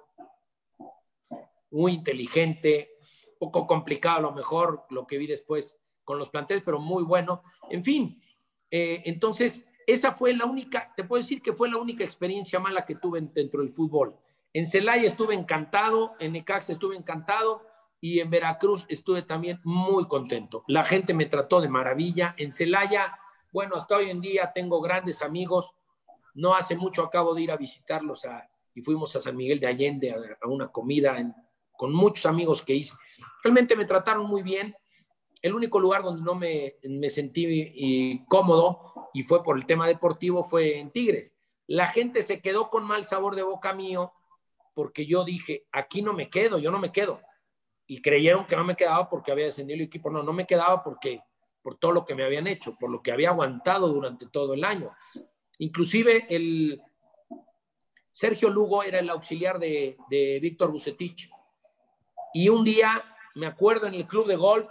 muy 1.69 1.93
inteligente, 1.93 2.89
poco 3.37 3.67
complicado 3.67 4.17
a 4.17 4.21
lo 4.21 4.31
mejor 4.31 4.87
lo 4.89 5.05
que 5.05 5.19
vi 5.19 5.27
después 5.27 5.79
con 6.03 6.17
los 6.17 6.31
planteles, 6.31 6.63
pero 6.65 6.79
muy 6.79 7.03
bueno. 7.03 7.43
En 7.69 7.83
fin, 7.83 8.19
eh, 8.71 9.03
entonces 9.05 9.67
esa 9.85 10.13
fue 10.13 10.33
la 10.33 10.45
única, 10.45 10.91
te 10.97 11.03
puedo 11.03 11.21
decir 11.21 11.39
que 11.39 11.53
fue 11.53 11.69
la 11.69 11.77
única 11.77 12.03
experiencia 12.03 12.59
mala 12.59 12.83
que 12.83 12.95
tuve 12.95 13.21
dentro 13.21 13.61
del 13.61 13.69
fútbol. 13.69 14.15
En 14.53 14.65
Celaya 14.65 15.05
estuve 15.05 15.35
encantado, 15.35 16.15
en 16.19 16.31
Necaxa 16.31 16.73
estuve 16.73 16.95
encantado 16.95 17.61
y 18.01 18.21
en 18.21 18.31
Veracruz 18.31 18.87
estuve 18.89 19.21
también 19.21 19.59
muy 19.63 20.07
contento. 20.07 20.63
La 20.65 20.83
gente 20.83 21.13
me 21.13 21.27
trató 21.27 21.61
de 21.61 21.69
maravilla. 21.69 22.33
En 22.39 22.51
Celaya, 22.51 23.19
bueno, 23.51 23.75
hasta 23.75 23.97
hoy 23.97 24.09
en 24.09 24.19
día 24.19 24.51
tengo 24.55 24.81
grandes 24.81 25.21
amigos. 25.21 25.75
No 26.37 26.53
hace 26.53 26.75
mucho 26.75 27.03
acabo 27.03 27.33
de 27.33 27.41
ir 27.41 27.51
a 27.51 27.57
visitarlos 27.57 28.25
y 28.75 28.81
fuimos 28.81 29.15
a 29.15 29.21
San 29.21 29.35
Miguel 29.35 29.59
de 29.59 29.65
Allende 29.65 30.11
a, 30.11 30.47
una 30.47 30.67
comida 30.71 31.17
con 31.71 31.91
muchos 31.91 32.27
amigos 32.27 32.61
que 32.61 32.75
hice. 32.75 32.93
Realmente 33.43 33.75
me 33.75 33.85
trataron 33.85 34.27
muy 34.27 34.43
bien. 34.43 34.75
El 35.41 35.55
único 35.55 35.79
lugar 35.79 36.03
donde 36.03 36.21
no 36.21 36.35
me, 36.35 37.09
sentí 37.09 38.23
cómodo 38.27 39.09
y 39.15 39.23
fue 39.23 39.43
por 39.43 39.57
el 39.57 39.65
tema 39.65 39.87
deportivo 39.87 40.43
fue 40.43 40.77
en 40.77 40.91
Tigres. 40.91 41.33
La 41.65 41.87
gente 41.87 42.21
se 42.21 42.39
quedó 42.39 42.69
con 42.69 42.83
mal 42.83 43.03
sabor 43.03 43.35
de 43.35 43.41
boca 43.41 43.73
mío 43.73 44.13
porque 44.75 45.07
yo 45.07 45.23
dije, 45.23 45.65
aquí 45.71 46.03
no 46.03 46.13
me 46.13 46.29
quedo, 46.29 46.59
yo 46.59 46.69
no 46.69 46.77
me 46.77 46.91
quedo. 46.91 47.19
Y 47.87 47.99
creyeron 47.99 48.45
que 48.45 48.55
no 48.55 48.63
me 48.63 48.75
quedaba 48.75 49.09
porque 49.09 49.31
había 49.31 49.45
descendido 49.45 49.77
el 49.77 49.85
equipo. 49.85 50.11
No, 50.11 50.21
no 50.21 50.33
me 50.33 50.45
quedaba 50.45 50.83
porque 50.83 51.19
por 51.63 51.79
todo 51.79 51.93
lo 51.93 52.05
que 52.05 52.13
me 52.13 52.23
habían 52.23 52.45
hecho, 52.45 52.75
por 52.79 52.91
lo 52.91 53.01
que 53.01 53.11
había 53.11 53.29
aguantado 53.29 53.87
durante 53.87 54.27
todo 54.27 54.53
el 54.53 54.63
año. 54.63 54.91
Inclusive 55.59 56.27
el 56.29 56.81
Sergio 58.11 58.49
Lugo 58.49 58.83
era 58.83 58.99
el 58.99 59.09
auxiliar 59.09 59.59
de, 59.59 59.97
de 60.09 60.39
Víctor 60.39 60.71
Bucetich. 60.71 61.29
Y 62.33 62.49
un 62.49 62.63
día, 62.63 63.03
me 63.35 63.47
acuerdo, 63.47 63.87
en 63.87 63.93
el 63.93 64.07
club 64.07 64.27
de 64.27 64.35
golf, 64.35 64.67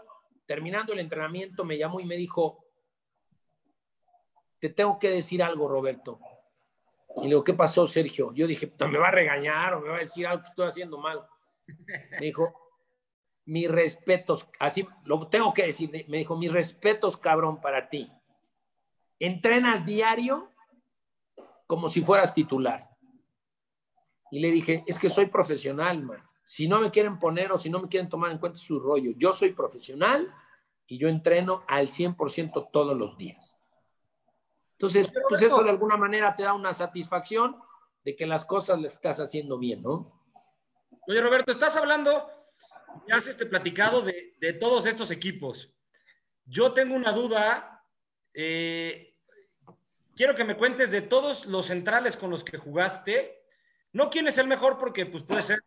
terminando 0.47 0.93
el 0.93 1.01
entrenamiento, 1.01 1.65
me 1.65 1.79
llamó 1.79 2.01
y 2.01 2.05
me 2.05 2.17
dijo, 2.17 2.65
te 4.59 4.69
tengo 4.69 4.99
que 4.99 5.11
decir 5.11 5.43
algo, 5.43 5.69
Roberto. 5.69 6.19
Y 7.17 7.23
le 7.23 7.29
digo, 7.29 7.45
¿qué 7.45 7.55
pasó, 7.55 7.89
Sergio? 7.89 8.33
Yo 8.35 8.47
dije, 8.47 8.73
me 8.91 8.99
va 8.99 9.09
a 9.09 9.13
regañar 9.13 9.75
o 9.75 9.81
me 9.81 9.89
va 9.89 9.97
a 9.97 10.01
decir 10.01 10.27
algo 10.27 10.43
que 10.43 10.49
estoy 10.49 10.69
haciendo 10.69 10.99
mal. 10.99 11.27
Me 12.11 12.27
dijo, 12.27 12.55
mis 13.47 13.71
respetos, 13.71 14.49
así 14.59 14.87
lo 15.05 15.29
tengo 15.29 15.55
que 15.55 15.67
decir, 15.67 15.91
me 16.09 16.19
dijo, 16.19 16.37
mis 16.37 16.53
respetos, 16.53 17.17
cabrón, 17.17 17.61
para 17.61 17.89
ti. 17.89 18.11
Entrenas 19.19 19.87
diario 19.87 20.53
como 21.67 21.89
si 21.89 22.03
fueras 22.03 22.35
titular. 22.35 22.89
Y 24.31 24.41
le 24.41 24.51
dije, 24.51 24.85
es 24.87 24.99
que 24.99 25.11
soy 25.11 25.27
profesional, 25.27 26.03
man. 26.03 26.23
Si 26.45 26.69
no 26.69 26.81
me 26.81 26.91
quieren 26.91 27.19
poner 27.19 27.51
o 27.53 27.59
si 27.59 27.69
no 27.69 27.81
me 27.81 27.89
quieren 27.89 28.09
tomar 28.09 28.31
en 28.31 28.39
cuenta 28.39 28.59
su 28.59 28.79
rollo, 28.79 29.13
yo 29.17 29.33
soy 29.33 29.53
profesional 29.53 30.33
y 30.87 30.99
yo 30.99 31.09
entreno 31.09 31.65
al 31.67 31.89
100% 31.89 32.71
todos 32.73 32.97
los 32.97 33.19
días. 33.19 33.59
Entonces, 34.73 35.13
pues 35.29 35.43
eso 35.43 35.63
de 35.63 35.71
alguna 35.71 35.97
manera 35.97 36.37
te 36.37 36.43
da 36.43 36.53
una 36.53 36.73
satisfacción 36.73 37.57
de 38.05 38.15
que 38.15 38.27
las 38.27 38.45
cosas 38.45 38.81
las 38.81 38.93
estás 38.93 39.19
haciendo 39.19 39.59
bien, 39.59 39.83
¿no? 39.83 40.23
Oye, 41.09 41.21
Roberto, 41.21 41.51
estás 41.51 41.77
hablando, 41.77 42.29
ya 43.09 43.17
has 43.17 43.27
este 43.27 43.47
platicado 43.47 44.03
de, 44.03 44.53
todos 44.61 44.87
estos 44.87 45.11
equipos. 45.11 45.75
Yo 46.45 46.73
tengo 46.73 46.95
una 46.95 47.13
duda. 47.13 47.85
Eh, 48.33 49.16
quiero 50.17 50.35
que 50.35 50.45
me 50.45 50.57
cuentes 50.57 50.91
de 50.91 51.03
todos 51.03 51.47
los 51.47 51.67
centrales 51.67 52.17
con 52.17 52.31
los 52.31 52.43
que 52.43 52.59
jugaste. 52.59 53.45
No 53.93 54.11
quién 54.11 54.27
es 54.27 54.39
el 54.39 54.49
mejor 54.49 54.79
porque 54.79 55.07
pues, 55.07 55.23
puede 55.23 55.43
ser 55.43 55.63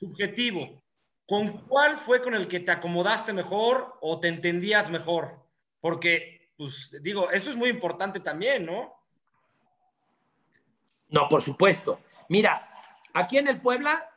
subjetivo. 0.00 0.82
¿Con 1.26 1.66
cuál 1.66 1.96
fue 1.96 2.20
con 2.20 2.34
el 2.34 2.48
que 2.48 2.60
te 2.60 2.72
acomodaste 2.72 3.32
mejor 3.32 3.96
o 4.02 4.20
te 4.20 4.28
entendías 4.28 4.90
mejor? 4.90 5.46
Porque, 5.80 6.52
pues 6.58 6.94
digo, 7.00 7.30
esto 7.30 7.48
es 7.48 7.56
muy 7.56 7.70
importante 7.70 8.20
también, 8.20 8.66
¿no? 8.66 8.94
No, 11.08 11.28
por 11.28 11.40
supuesto. 11.40 12.00
Mira, 12.28 12.68
aquí 13.14 13.38
en 13.38 13.48
el 13.48 13.60
Puebla, 13.60 14.10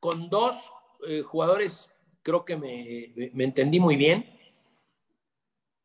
con 0.00 0.28
dos 0.28 0.72
eh, 1.06 1.22
jugadores, 1.22 1.88
creo 2.22 2.44
que 2.44 2.56
me, 2.56 3.30
me, 3.32 3.44
entendí 3.44 3.78
muy 3.78 3.96
bien. 3.96 4.36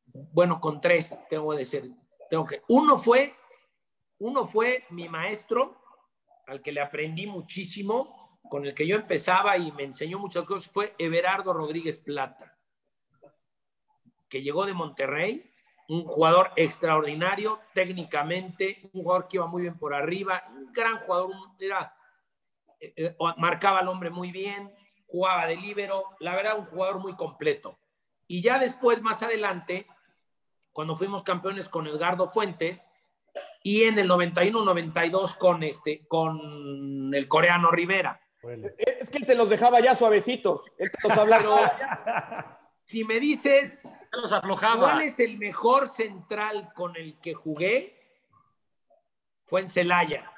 Bueno, 0.05 0.59
con 0.59 0.81
tres, 0.81 1.17
tengo 1.29 1.51
que 1.51 1.57
decir. 1.57 1.93
Tengo 2.33 2.45
que. 2.47 2.63
Uno 2.69 2.97
fue, 2.97 3.35
uno 4.17 4.43
fue 4.47 4.85
mi 4.89 5.07
maestro, 5.07 5.83
al 6.47 6.63
que 6.63 6.71
le 6.71 6.81
aprendí 6.81 7.27
muchísimo, 7.27 8.39
con 8.49 8.65
el 8.65 8.73
que 8.73 8.87
yo 8.87 8.95
empezaba 8.95 9.55
y 9.55 9.71
me 9.73 9.83
enseñó 9.83 10.17
muchas 10.17 10.43
cosas 10.43 10.73
fue 10.73 10.95
Everardo 10.97 11.53
Rodríguez 11.53 11.99
Plata, 11.99 12.57
que 14.27 14.41
llegó 14.41 14.65
de 14.65 14.73
Monterrey, 14.73 15.47
un 15.89 16.05
jugador 16.05 16.49
extraordinario 16.55 17.59
técnicamente, 17.75 18.89
un 18.93 19.03
jugador 19.03 19.27
que 19.27 19.37
iba 19.37 19.45
muy 19.45 19.61
bien 19.61 19.77
por 19.77 19.93
arriba, 19.93 20.43
un 20.55 20.73
gran 20.73 20.97
jugador, 21.01 21.35
era, 21.59 21.95
eh, 22.79 22.95
eh, 22.97 23.15
marcaba 23.37 23.77
al 23.77 23.89
hombre 23.89 24.09
muy 24.09 24.31
bien, 24.31 24.73
jugaba 25.05 25.45
de 25.45 25.55
líbero, 25.55 26.05
la 26.19 26.35
verdad 26.35 26.57
un 26.57 26.65
jugador 26.65 26.97
muy 26.97 27.15
completo. 27.15 27.77
Y 28.25 28.41
ya 28.41 28.57
después, 28.57 29.03
más 29.03 29.21
adelante, 29.21 29.85
cuando 30.73 30.95
fuimos 30.95 31.23
campeones 31.23 31.69
con 31.69 31.87
Edgardo 31.87 32.27
Fuentes, 32.27 32.89
y 33.61 33.83
en 33.83 33.97
el 33.97 34.09
91-92 34.09 35.37
con, 35.37 35.63
este, 35.63 36.05
con 36.07 37.13
el 37.13 37.27
coreano 37.27 37.71
Rivera. 37.71 38.19
Es 38.77 39.09
que 39.09 39.19
él 39.19 39.25
te 39.25 39.35
los 39.35 39.49
dejaba 39.49 39.79
ya 39.79 39.95
suavecitos. 39.95 40.63
Él 40.77 40.91
te 40.91 41.07
los 41.07 41.71
Si 42.83 43.05
me 43.05 43.19
dices, 43.19 43.81
los 44.11 44.33
aflojaba. 44.33 44.81
¿cuál 44.81 45.01
es 45.03 45.19
el 45.19 45.37
mejor 45.37 45.87
central 45.87 46.71
con 46.75 46.95
el 46.97 47.17
que 47.19 47.33
jugué? 47.33 47.99
Fue 49.45 49.61
en 49.61 49.69
Celaya, 49.69 50.29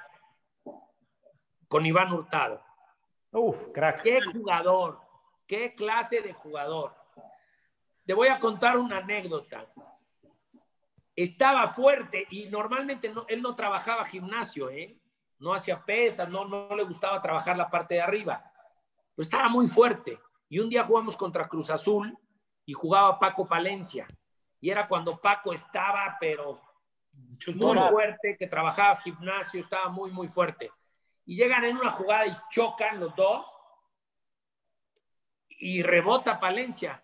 con 1.68 1.86
Iván 1.86 2.14
Hurtado. 2.14 2.62
Uf, 3.32 3.70
crack. 3.74 4.04
Qué 4.04 4.22
jugador, 4.22 5.00
qué 5.48 5.74
clase 5.74 6.22
de 6.22 6.34
jugador. 6.34 6.96
Te 8.06 8.14
voy 8.14 8.28
a 8.28 8.40
contar 8.40 8.78
una 8.78 8.98
anécdota. 8.98 9.66
Estaba 11.16 11.68
fuerte 11.70 12.28
y 12.30 12.48
normalmente 12.48 13.12
él 13.30 13.42
no 13.42 13.56
trabajaba 13.56 14.06
gimnasio, 14.06 14.70
¿eh? 14.70 15.00
no 15.40 15.54
hacía 15.54 15.84
pesas, 15.84 16.30
no, 16.30 16.46
no 16.46 16.76
le 16.76 16.84
gustaba 16.84 17.22
trabajar 17.22 17.58
la 17.58 17.70
parte 17.70 17.96
de 17.96 18.02
arriba. 18.02 18.52
Pues 19.16 19.28
estaba 19.28 19.50
muy 19.50 19.68
fuerte. 19.68 20.20
Y 20.50 20.60
un 20.60 20.70
día 20.70 20.84
jugamos 20.84 21.16
contra 21.18 21.48
Cruz 21.48 21.70
Azul 21.70 22.18
y 22.66 22.74
jugaba 22.74 23.20
Paco 23.20 23.48
Palencia. 23.48 24.08
Y 24.60 24.70
era 24.70 24.88
cuando 24.88 25.20
Paco 25.20 25.54
estaba, 25.54 26.18
pero 26.20 26.62
muy 27.56 27.78
fuerte, 27.90 28.36
que 28.38 28.48
trabajaba 28.48 28.98
gimnasio, 28.98 29.62
estaba 29.62 29.90
muy, 29.90 30.12
muy 30.12 30.28
fuerte. 30.28 30.72
Y 31.26 31.36
llegan 31.36 31.64
en 31.64 31.78
una 31.78 31.92
jugada 31.92 32.28
y 32.28 32.38
chocan 32.50 33.00
los 33.00 33.16
dos. 33.16 33.48
Y 35.50 35.82
rebota 35.84 36.40
Palencia. 36.40 37.02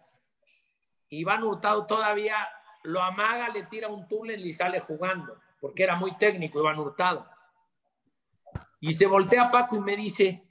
Iván 1.10 1.44
Hurtado 1.44 1.86
todavía 1.86 2.48
lo 2.84 3.02
amaga, 3.02 3.50
le 3.50 3.64
tira 3.64 3.88
un 3.88 4.08
túnel 4.08 4.46
y 4.46 4.54
sale 4.54 4.80
jugando, 4.80 5.38
porque 5.60 5.84
era 5.84 5.96
muy 5.96 6.16
técnico 6.18 6.60
Iván 6.60 6.80
Hurtado. 6.80 7.26
Y 8.80 8.94
se 8.94 9.06
voltea 9.06 9.52
Paco 9.52 9.76
y 9.76 9.80
me 9.80 9.96
dice, 9.96 10.44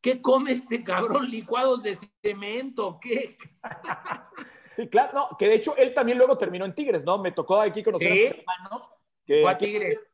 ¿qué 0.00 0.20
come 0.20 0.52
este 0.52 0.84
cabrón 0.84 1.30
licuados 1.30 1.82
de 1.82 1.96
cemento? 2.22 2.98
¿Qué? 3.00 3.36
Sí, 4.76 4.88
claro, 4.88 5.12
no, 5.12 5.36
que 5.36 5.48
de 5.48 5.56
hecho 5.56 5.76
él 5.76 5.92
también 5.92 6.16
luego 6.16 6.38
terminó 6.38 6.64
en 6.64 6.74
Tigres, 6.74 7.04
¿no? 7.04 7.18
Me 7.18 7.32
tocó 7.32 7.60
aquí 7.60 7.82
conocer 7.82 8.12
a 8.12 8.14
sus 8.14 8.38
hermanos. 8.38 8.90
Que, 9.26 9.42
Fue 9.42 9.50
a 9.50 9.58
Tigres. 9.58 10.08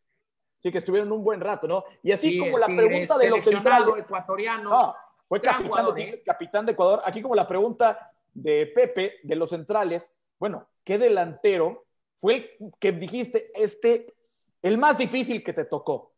sí, 0.63 0.73
que 0.73 0.79
estuvieron 0.79 1.13
un 1.13 1.23
buen 1.23 1.41
rato, 1.41 1.69
¿no? 1.69 1.85
Y 2.03 2.11
así 2.11 2.39
como 2.39 2.59
la 2.59 2.67
pregunta 2.67 3.19
de 3.19 3.31
los 3.31 3.45
centrales. 3.45 3.95
ecuatoriano. 3.99 4.71
Ah, 4.73 4.97
fue 5.29 5.41
capitán 5.41 5.87
de, 5.87 5.93
Tigres, 5.93 6.15
¿eh? 6.15 6.23
capitán 6.25 6.67
de 6.67 6.73
Ecuador. 6.73 7.03
Aquí 7.05 7.21
como 7.21 7.35
la 7.35 7.47
pregunta 7.47 8.13
de 8.33 8.67
Pepe, 8.67 9.21
de 9.23 9.37
los 9.37 9.51
centrales, 9.51 10.11
bueno, 10.39 10.69
¿qué 10.85 10.99
delantero 10.99 11.87
fue 12.17 12.57
el 12.61 12.73
que 12.79 12.93
dijiste, 12.93 13.51
este, 13.55 14.15
el 14.63 14.79
más 14.79 14.99
difícil 14.99 15.43
que 15.43 15.53
te 15.53 15.65
tocó? 15.65 16.17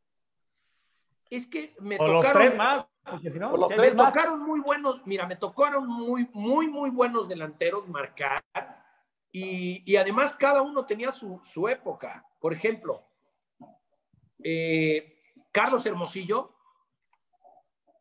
es 1.30 1.46
que 1.46 1.74
me 1.80 1.96
tocaron. 1.96 2.14
Los 2.16 2.32
tres 2.32 2.56
más, 2.56 2.86
porque 3.04 3.30
si 3.30 3.38
no, 3.38 3.56
los 3.56 3.68
tres 3.68 3.94
me 3.94 4.04
tocaron 4.04 4.40
muy 4.40 4.60
buenos, 4.60 5.06
mira, 5.06 5.26
me 5.26 5.36
tocaron 5.36 5.86
muy, 5.86 6.28
muy, 6.32 6.68
muy 6.68 6.90
buenos 6.90 7.28
delanteros 7.28 7.88
marcar. 7.88 8.42
Y, 9.30 9.82
y 9.90 9.96
además 9.96 10.32
cada 10.32 10.62
uno 10.62 10.86
tenía 10.86 11.12
su, 11.12 11.40
su 11.44 11.68
época. 11.68 12.26
Por 12.40 12.52
ejemplo, 12.52 13.06
eh, 14.42 15.20
Carlos 15.52 15.84
Hermosillo 15.84 16.54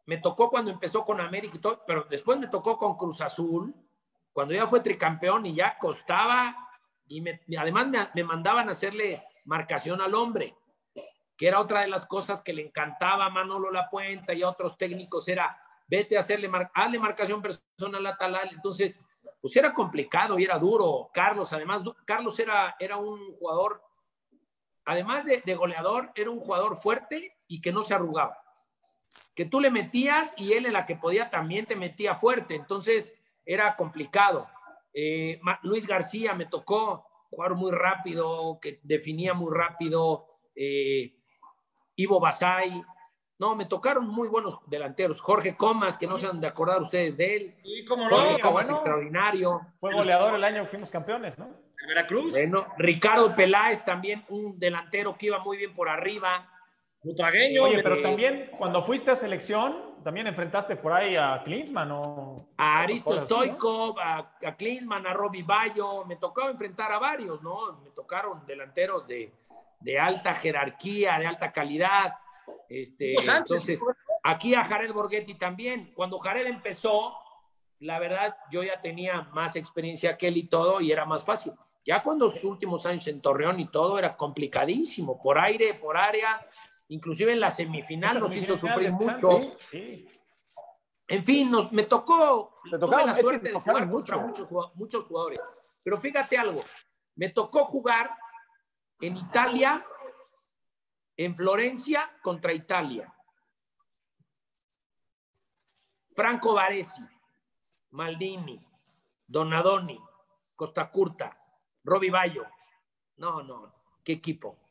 me 0.05 0.17
tocó 0.17 0.49
cuando 0.49 0.71
empezó 0.71 1.03
con 1.03 1.19
América 1.19 1.57
y 1.57 1.59
todo, 1.59 1.83
pero 1.85 2.05
después 2.09 2.39
me 2.39 2.47
tocó 2.47 2.77
con 2.77 2.95
Cruz 2.95 3.19
Azul, 3.19 3.75
cuando 4.37 4.53
ya 4.53 4.67
fue 4.67 4.81
tricampeón 4.81 5.47
y 5.47 5.55
ya 5.55 5.79
costaba, 5.79 6.55
y, 7.07 7.21
me, 7.21 7.41
además 7.57 7.87
me, 8.13 8.23
mandaban 8.23 8.69
a 8.69 8.73
hacerle 8.73 9.23
marcación 9.45 9.99
al 9.99 10.13
hombre 10.13 10.55
que 11.35 11.47
era 11.47 11.59
otra 11.59 11.81
de 11.81 11.87
las 11.87 12.05
cosas 12.05 12.43
que 12.43 12.53
le 12.53 12.61
encantaba 12.61 13.25
a 13.25 13.29
Manolo 13.31 13.71
La 13.71 13.89
Puenta 13.89 14.35
y 14.35 14.43
a 14.43 14.49
otros 14.49 14.77
técnicos, 14.77 15.27
era 15.27 15.59
vete 15.87 16.17
a 16.17 16.19
hacerle 16.19 16.51
hazle 16.75 16.99
marcación 16.99 17.41
personal 17.41 18.05
a 18.05 18.15
Talal. 18.15 18.49
Entonces, 18.53 19.01
pues 19.41 19.55
era 19.55 19.73
complicado 19.73 20.37
y 20.37 20.43
era 20.43 20.59
duro. 20.59 21.09
Carlos, 21.11 21.51
además, 21.51 21.81
Carlos 22.05 22.37
era, 22.37 22.75
era 22.77 22.97
un 22.97 23.35
jugador 23.39 23.81
además 24.85 25.25
de, 25.25 25.41
de 25.43 25.55
goleador, 25.55 26.11
era 26.13 26.29
un 26.29 26.41
jugador 26.41 26.77
fuerte 26.77 27.35
y 27.47 27.59
que 27.59 27.71
no 27.71 27.81
se 27.81 27.95
arrugaba. 27.95 28.37
Que 29.33 29.45
tú 29.45 29.59
le 29.59 29.71
metías 29.71 30.35
y 30.37 30.53
él 30.53 30.67
en 30.67 30.73
la 30.73 30.85
que 30.85 30.95
podía 30.95 31.31
también 31.31 31.65
te 31.65 31.75
metía 31.75 32.13
fuerte. 32.13 32.53
Entonces 32.53 33.16
era 33.47 33.75
complicado. 33.75 34.47
Eh, 34.93 35.39
Luis 35.63 35.87
García 35.87 36.33
me 36.33 36.45
tocó 36.45 37.05
jugar 37.29 37.55
muy 37.55 37.71
rápido, 37.71 38.59
que 38.61 38.79
definía 38.83 39.33
muy 39.33 39.51
rápido. 39.55 40.25
eh, 40.55 41.13
Ivo 41.95 42.19
Basay. 42.19 42.83
No, 43.39 43.55
me 43.55 43.65
tocaron 43.65 44.07
muy 44.07 44.27
buenos 44.27 44.59
delanteros. 44.67 45.21
Jorge 45.21 45.55
Comas, 45.55 45.95
que 45.97 46.07
no 46.07 46.17
se 46.17 46.25
han 46.27 46.41
de 46.41 46.47
acordar 46.47 46.81
ustedes 46.81 47.15
de 47.17 47.35
él. 47.35 47.55
Y 47.63 47.85
cómo 47.85 48.09
Jorge 48.09 48.31
no, 48.31 48.35
Sí, 48.37 48.41
Comas 48.41 48.65
bueno. 48.65 48.71
extraordinario. 48.77 49.61
Fue 49.79 49.93
goleador 49.93 50.35
el 50.35 50.43
año 50.43 50.63
que 50.63 50.67
fuimos 50.69 50.91
campeones, 50.91 51.37
¿no? 51.37 51.45
el 51.45 51.87
Veracruz, 51.87 52.31
Bueno, 52.33 52.65
Ricardo 52.79 53.35
Peláez 53.35 53.85
también, 53.85 54.25
un 54.29 54.57
delantero 54.57 55.15
que 55.15 55.27
iba 55.27 55.39
muy 55.39 55.57
bien 55.57 55.75
por 55.75 55.87
arriba. 55.89 56.49
Butragueño. 57.07 57.63
Oye, 57.63 57.81
pero 57.81 57.95
eh, 57.95 58.01
también 58.01 58.51
cuando 58.57 58.83
fuiste 58.83 59.11
a 59.11 59.15
selección, 59.15 59.95
también 60.03 60.27
enfrentaste 60.27 60.75
por 60.75 60.93
ahí 60.93 61.15
a 61.15 61.41
Klinsmann 61.43 61.91
o... 61.91 62.49
A 62.57 62.81
Aristo 62.81 63.13
así, 63.13 63.19
¿no? 63.21 63.25
Stoikov, 63.25 63.99
a, 63.99 64.37
a 64.45 64.55
Klinsmann, 64.55 65.07
a 65.07 65.13
Robbie 65.13 65.43
Bayo. 65.43 66.05
Me 66.05 66.17
tocaba 66.17 66.51
enfrentar 66.51 66.91
a 66.91 66.99
varios, 66.99 67.41
¿no? 67.41 67.79
Me 67.83 67.91
tocaron 67.91 68.45
delanteros 68.45 69.07
de, 69.07 69.33
de 69.79 69.99
alta 69.99 70.35
jerarquía, 70.35 71.17
de 71.19 71.27
alta 71.27 71.51
calidad. 71.51 72.13
Este, 72.69 73.13
entonces, 73.13 73.81
aquí 74.23 74.55
a 74.55 74.63
Jared 74.63 74.93
Borghetti 74.93 75.35
también. 75.35 75.91
Cuando 75.95 76.19
Jared 76.19 76.47
empezó, 76.47 77.17
la 77.79 77.99
verdad, 77.99 78.35
yo 78.49 78.63
ya 78.63 78.79
tenía 78.81 79.23
más 79.33 79.55
experiencia 79.55 80.17
que 80.17 80.29
él 80.29 80.37
y 80.37 80.43
todo, 80.43 80.79
y 80.81 80.91
era 80.91 81.05
más 81.05 81.25
fácil. 81.25 81.53
Ya 81.85 82.01
cuando 82.01 82.29
sus 82.29 82.43
últimos 82.43 82.85
años 82.85 83.07
en 83.07 83.21
Torreón 83.21 83.59
y 83.59 83.67
todo 83.69 83.97
era 83.97 84.15
complicadísimo, 84.15 85.21
por 85.21 85.39
aire, 85.39 85.73
por 85.75 85.95
área, 85.95 86.45
inclusive 86.89 87.33
en 87.33 87.39
la 87.39 87.49
semifinal 87.49 88.17
Esa 88.17 88.27
nos 88.27 88.35
hizo 88.35 88.57
sufrir 88.57 88.91
mucho. 88.91 89.39
Sí. 89.59 90.07
En 91.07 91.23
fin, 91.23 91.49
nos, 91.49 91.71
me 91.71 91.83
tocó, 91.83 92.59
tuve 92.63 92.79
tocaron, 92.79 93.05
la 93.05 93.11
es 93.11 93.17
que 93.17 93.23
suerte 93.23 93.47
te 93.47 93.53
de 93.53 93.59
jugar 93.59 93.89
contra 93.89 94.17
mucho. 94.17 94.45
muchos, 94.45 94.75
muchos 94.75 95.05
jugadores. 95.05 95.39
Pero 95.83 95.97
fíjate 95.97 96.37
algo, 96.37 96.63
me 97.15 97.29
tocó 97.29 97.63
jugar 97.65 98.11
en 98.99 99.15
Italia, 99.15 99.85
en 101.15 101.35
Florencia 101.35 102.11
contra 102.21 102.53
Italia. 102.53 103.13
Franco 106.13 106.55
Baresi, 106.55 107.01
Maldini, 107.91 108.59
Donadoni, 109.27 110.01
Costa 110.55 110.89
Curta, 110.89 111.37
Robbie 111.83 112.09
Bayo. 112.09 112.45
No, 113.17 113.43
no, 113.43 113.73
qué 114.03 114.13
equipo. 114.13 114.66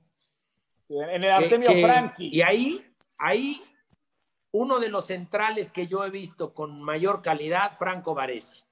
En 0.89 1.25
el 1.25 1.31
Artemio 1.31 1.69
que- 1.71 1.83
Franchi. 1.83 2.29
Y 2.33 2.43
ahí, 2.43 2.87
ahí, 3.19 3.63
uno 4.53 4.79
de 4.79 4.89
los 4.89 5.07
centrales 5.07 5.69
que 5.71 5.87
yo 5.87 6.05
he 6.05 6.11
visto 6.11 6.55
con 6.55 6.81
mayor 6.83 7.23
calidad, 7.23 7.77
Franco 7.77 8.15
Baresi. 8.15 8.63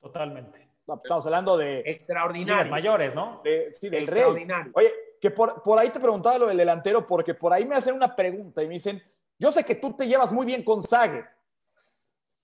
Totalmente. 0.00 0.68
No, 0.86 0.94
Estamos 1.02 1.26
hablando 1.26 1.56
de, 1.58 1.76
Ligas 1.78 1.82
Extraordinario. 1.86 2.70
mayores, 2.70 3.14
¿no? 3.14 3.40
de- 3.44 3.74
sí, 3.74 3.88
del 3.90 4.06
rey. 4.06 4.20
Extraordinario. 4.20 4.72
Oye, 4.74 4.90
que 5.20 5.30
por, 5.30 5.62
por 5.62 5.78
ahí 5.78 5.90
te 5.90 6.00
preguntaba 6.00 6.38
lo 6.38 6.46
del 6.46 6.56
delantero, 6.56 7.06
porque 7.06 7.34
por 7.34 7.52
ahí 7.52 7.64
me 7.66 7.74
hacen 7.74 7.94
una 7.94 8.14
pregunta 8.14 8.62
y 8.62 8.68
me 8.68 8.74
dicen, 8.74 9.02
yo 9.38 9.52
sé 9.52 9.64
que 9.64 9.74
tú 9.74 9.92
te 9.94 10.06
llevas 10.06 10.32
muy 10.32 10.46
bien 10.46 10.62
con 10.62 10.82
Sague, 10.82 11.24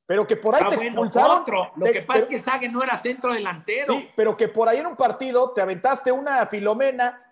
pero 0.06 0.26
que 0.26 0.36
por 0.36 0.54
ahí 0.54 0.62
Ah, 0.66 0.68
te 0.68 0.76
bueno, 0.76 0.90
expulsaron. 1.04 1.42
otro. 1.42 1.72
Lo 1.76 1.86
te- 1.86 1.92
que 1.92 2.02
pasa 2.02 2.18
es 2.20 2.24
que 2.26 2.38
Sague 2.38 2.68
no 2.68 2.82
era 2.82 2.96
centro 2.96 3.32
delantero. 3.32 3.94
Sí, 3.94 4.10
pero 4.14 4.36
que 4.36 4.48
por 4.48 4.68
ahí 4.68 4.78
en 4.78 4.86
un 4.86 4.96
partido 4.96 5.52
te 5.52 5.62
aventaste 5.62 6.12
una 6.12 6.44
filomena 6.46 7.23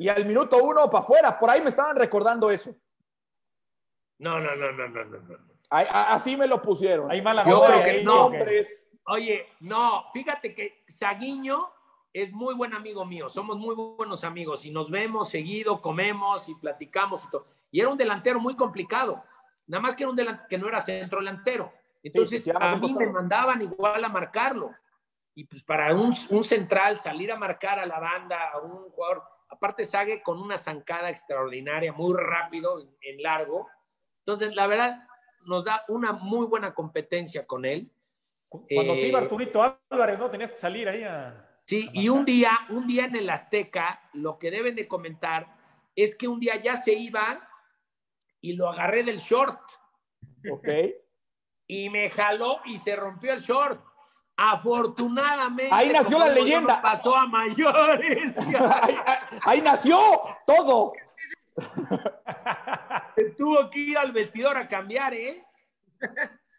y 0.00 0.08
al 0.08 0.24
minuto 0.24 0.56
uno 0.62 0.88
para 0.88 1.04
afuera. 1.04 1.38
Por 1.38 1.50
ahí 1.50 1.60
me 1.60 1.68
estaban 1.68 1.94
recordando 1.94 2.50
eso. 2.50 2.74
No, 4.18 4.40
no, 4.40 4.54
no, 4.56 4.72
no, 4.72 4.88
no, 4.88 5.04
no, 5.04 5.18
no. 5.18 5.38
Ahí- 5.68 5.86
a- 5.90 6.14
así 6.14 6.36
me 6.36 6.46
lo 6.46 6.60
pusieron. 6.60 7.10
Hay 7.10 7.20
mala 7.22 7.42
Yo 7.44 7.60
creo 7.62 7.82
que 7.84 7.90
ahí, 7.90 8.04
no. 8.04 8.22
Nombres. 8.30 8.90
Oye, 9.06 9.46
no, 9.60 10.04
fíjate 10.12 10.54
que 10.54 10.84
Saguiño 10.88 11.70
es 12.12 12.32
muy 12.32 12.54
buen 12.54 12.74
amigo 12.74 13.04
mío, 13.04 13.28
somos 13.28 13.56
muy 13.56 13.74
buenos 13.74 14.24
amigos 14.24 14.64
y 14.64 14.70
nos 14.70 14.90
vemos 14.90 15.28
seguido, 15.30 15.80
comemos 15.80 16.48
y 16.48 16.54
platicamos 16.54 17.24
y 17.24 17.30
todo. 17.30 17.46
Y 17.70 17.80
era 17.80 17.88
un 17.88 17.96
delantero 17.98 18.40
muy 18.40 18.56
complicado, 18.56 19.22
nada 19.66 19.80
más 19.82 19.94
que 19.94 20.02
era 20.04 20.10
un 20.10 20.16
delantero 20.16 20.48
que 20.48 20.58
no 20.58 20.66
era 20.68 20.80
centro 20.80 21.20
delantero. 21.20 21.72
Entonces, 22.02 22.42
sí, 22.42 22.50
sí, 22.50 22.56
a 22.58 22.76
mí 22.76 22.94
me 22.94 23.06
mandaban 23.06 23.62
igual 23.62 24.02
a 24.04 24.08
marcarlo. 24.08 24.74
Y 25.34 25.44
pues 25.44 25.62
para 25.62 25.94
un, 25.94 26.12
un 26.30 26.44
central 26.44 26.98
salir 26.98 27.30
a 27.30 27.36
marcar 27.36 27.78
a 27.78 27.86
la 27.86 28.00
banda, 28.00 28.50
a 28.52 28.58
un 28.58 28.90
jugador, 28.90 29.22
aparte 29.50 29.84
Sague 29.84 30.22
con 30.22 30.40
una 30.40 30.56
zancada 30.56 31.10
extraordinaria, 31.10 31.92
muy 31.92 32.14
rápido, 32.16 32.80
en, 32.80 32.88
en 33.02 33.22
largo. 33.22 33.68
Entonces, 34.24 34.54
la 34.54 34.66
verdad, 34.66 35.06
nos 35.46 35.64
da 35.64 35.84
una 35.88 36.12
muy 36.12 36.46
buena 36.46 36.74
competencia 36.74 37.46
con 37.46 37.64
él. 37.64 37.90
Cuando 38.48 38.94
se 38.94 39.06
Eh, 39.06 39.08
iba 39.08 39.18
Arturito 39.18 39.80
Álvarez, 39.90 40.18
¿no? 40.18 40.30
Tenías 40.30 40.50
que 40.50 40.56
salir 40.56 40.88
ahí 40.88 41.04
a... 41.04 41.46
Sí, 41.64 41.88
a 41.88 41.90
y 41.92 42.08
un 42.08 42.24
día, 42.24 42.50
un 42.70 42.86
día 42.86 43.04
en 43.04 43.14
el 43.16 43.30
Azteca, 43.30 44.08
lo 44.12 44.38
que 44.38 44.50
deben 44.50 44.74
de 44.74 44.88
comentar 44.88 45.56
es 45.94 46.16
que 46.16 46.26
un 46.26 46.40
día 46.40 46.56
ya 46.56 46.76
se 46.76 46.92
iba 46.92 47.48
y 48.40 48.54
lo 48.54 48.68
agarré 48.68 49.02
del 49.04 49.18
short 49.18 49.60
Ok. 50.50 50.68
y 51.66 51.90
me 51.90 52.10
jaló 52.10 52.60
y 52.64 52.78
se 52.78 52.96
rompió 52.96 53.32
el 53.32 53.40
short. 53.40 53.80
Afortunadamente. 54.42 55.68
Ahí 55.74 55.90
nació 55.90 56.18
la 56.18 56.28
leyenda. 56.30 56.80
pasó 56.80 57.14
a 57.14 57.26
mayores. 57.26 58.34
ahí, 58.38 58.54
ahí- 59.04 59.38
ahí 59.44 59.60
nació 59.60 59.98
todo. 60.46 60.92
Tuvo 63.36 63.68
que 63.70 63.78
ir 63.80 63.98
al 63.98 64.12
vestidor 64.12 64.56
a 64.56 64.66
cambiar, 64.66 65.12
¿eh? 65.12 65.44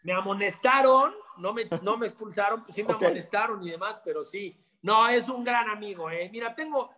Me 0.04 0.12
amonestaron, 0.12 1.12
no 1.38 1.52
me, 1.52 1.68
no 1.82 1.96
me 1.96 2.06
expulsaron, 2.06 2.62
pues 2.62 2.76
sí 2.76 2.84
me 2.84 2.92
amonestaron 2.92 3.60
y 3.66 3.70
demás, 3.70 4.00
pero 4.04 4.24
sí. 4.24 4.56
No, 4.82 5.08
es 5.08 5.28
un 5.28 5.42
gran 5.42 5.68
amigo, 5.68 6.08
¿eh? 6.10 6.28
Mira, 6.32 6.54
tengo, 6.54 6.90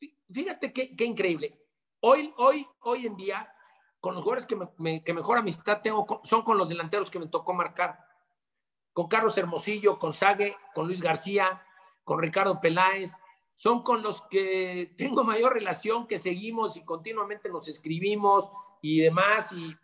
fí- 0.00 0.16
fíjate 0.32 0.72
qué, 0.72 0.96
qué 0.96 1.04
increíble. 1.04 1.56
Hoy, 2.00 2.34
hoy, 2.36 2.66
hoy 2.80 3.06
en 3.06 3.16
día, 3.16 3.48
con 4.00 4.14
los 4.14 4.22
jugadores 4.24 4.46
que, 4.46 4.56
me- 4.56 4.68
me- 4.78 5.04
que 5.04 5.14
mejor 5.14 5.38
amistad 5.38 5.80
tengo, 5.82 6.20
son 6.24 6.42
con 6.42 6.58
los 6.58 6.68
delanteros 6.68 7.10
que 7.10 7.18
me 7.20 7.28
tocó 7.28 7.52
marcar. 7.54 7.98
Con 8.92 9.08
Carlos 9.08 9.36
Hermosillo, 9.38 9.98
con 9.98 10.12
Sague, 10.12 10.56
con 10.74 10.86
Luis 10.86 11.00
García, 11.00 11.64
con 12.04 12.20
Ricardo 12.20 12.60
Peláez. 12.60 13.12
Son 13.54 13.82
con 13.82 14.02
los 14.02 14.22
que 14.22 14.94
tengo 14.98 15.24
mayor 15.24 15.54
relación, 15.54 16.06
que 16.06 16.18
seguimos 16.18 16.76
y 16.76 16.84
continuamente 16.84 17.48
nos 17.48 17.68
escribimos 17.68 18.50
y 18.80 19.00
demás. 19.00 19.52
Y, 19.52 19.76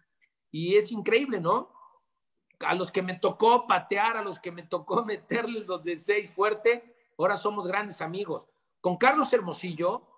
y 0.51 0.77
es 0.77 0.91
increíble, 0.93 1.41
¿no? 1.41 1.73
A 2.61 2.75
los 2.75 2.91
que 2.91 3.03
me 3.03 3.15
tocó 3.19 3.67
patear, 3.67 4.17
a 4.17 4.23
los 4.23 4.39
que 4.41 4.53
me 4.53 4.65
tocó 4.65 5.05
meterles 5.07 5.67
los 5.67 5.83
de 5.85 5.97
seis 5.97 6.33
fuerte, 6.33 6.97
ahora 7.17 7.37
somos 7.37 7.67
grandes 7.67 8.01
amigos. 8.01 8.45
Con 8.81 8.97
Carlos 8.97 9.33
Hermosillo 9.33 10.09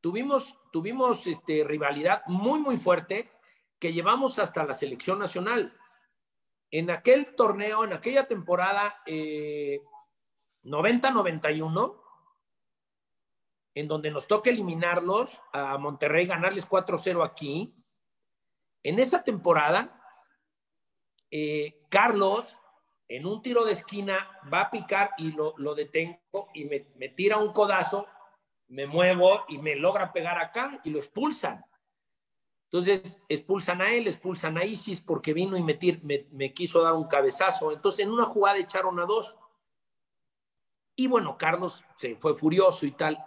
tuvimos, 0.00 0.58
tuvimos 0.70 1.26
este, 1.26 1.64
rivalidad 1.64 2.22
muy, 2.26 2.60
muy 2.60 2.76
fuerte 2.76 3.30
que 3.78 3.92
llevamos 3.92 4.38
hasta 4.38 4.64
la 4.64 4.74
selección 4.74 5.18
nacional. 5.18 5.76
En 6.76 6.90
aquel 6.90 7.36
torneo, 7.36 7.84
en 7.84 7.92
aquella 7.92 8.26
temporada 8.26 9.00
eh, 9.06 9.80
90-91, 10.64 12.02
en 13.76 13.86
donde 13.86 14.10
nos 14.10 14.26
toca 14.26 14.50
eliminarlos 14.50 15.40
a 15.52 15.78
Monterrey, 15.78 16.26
ganarles 16.26 16.68
4-0 16.68 17.24
aquí, 17.24 17.76
en 18.82 18.98
esa 18.98 19.22
temporada, 19.22 20.02
eh, 21.30 21.80
Carlos, 21.90 22.58
en 23.06 23.24
un 23.24 23.40
tiro 23.40 23.64
de 23.64 23.70
esquina, 23.70 24.28
va 24.52 24.62
a 24.62 24.70
picar 24.72 25.10
y 25.16 25.30
lo, 25.30 25.54
lo 25.58 25.76
detengo 25.76 26.48
y 26.54 26.64
me, 26.64 26.88
me 26.96 27.08
tira 27.08 27.36
un 27.36 27.52
codazo, 27.52 28.08
me 28.66 28.88
muevo 28.88 29.44
y 29.46 29.58
me 29.58 29.76
logra 29.76 30.12
pegar 30.12 30.40
acá 30.40 30.80
y 30.82 30.90
lo 30.90 30.98
expulsan. 30.98 31.64
Entonces 32.74 33.20
expulsan 33.28 33.82
a 33.82 33.92
él, 33.92 34.08
expulsan 34.08 34.58
a 34.58 34.64
Isis 34.64 35.00
porque 35.00 35.32
vino 35.32 35.56
y 35.56 35.62
me, 35.62 35.78
me, 36.02 36.26
me 36.32 36.52
quiso 36.52 36.82
dar 36.82 36.94
un 36.94 37.06
cabezazo. 37.06 37.70
Entonces 37.70 38.04
en 38.04 38.10
una 38.10 38.24
jugada 38.24 38.58
echaron 38.58 38.98
a 38.98 39.06
dos. 39.06 39.36
Y 40.96 41.06
bueno, 41.06 41.38
Carlos 41.38 41.84
se 41.98 42.16
fue 42.16 42.34
furioso 42.34 42.84
y 42.84 42.90
tal. 42.90 43.24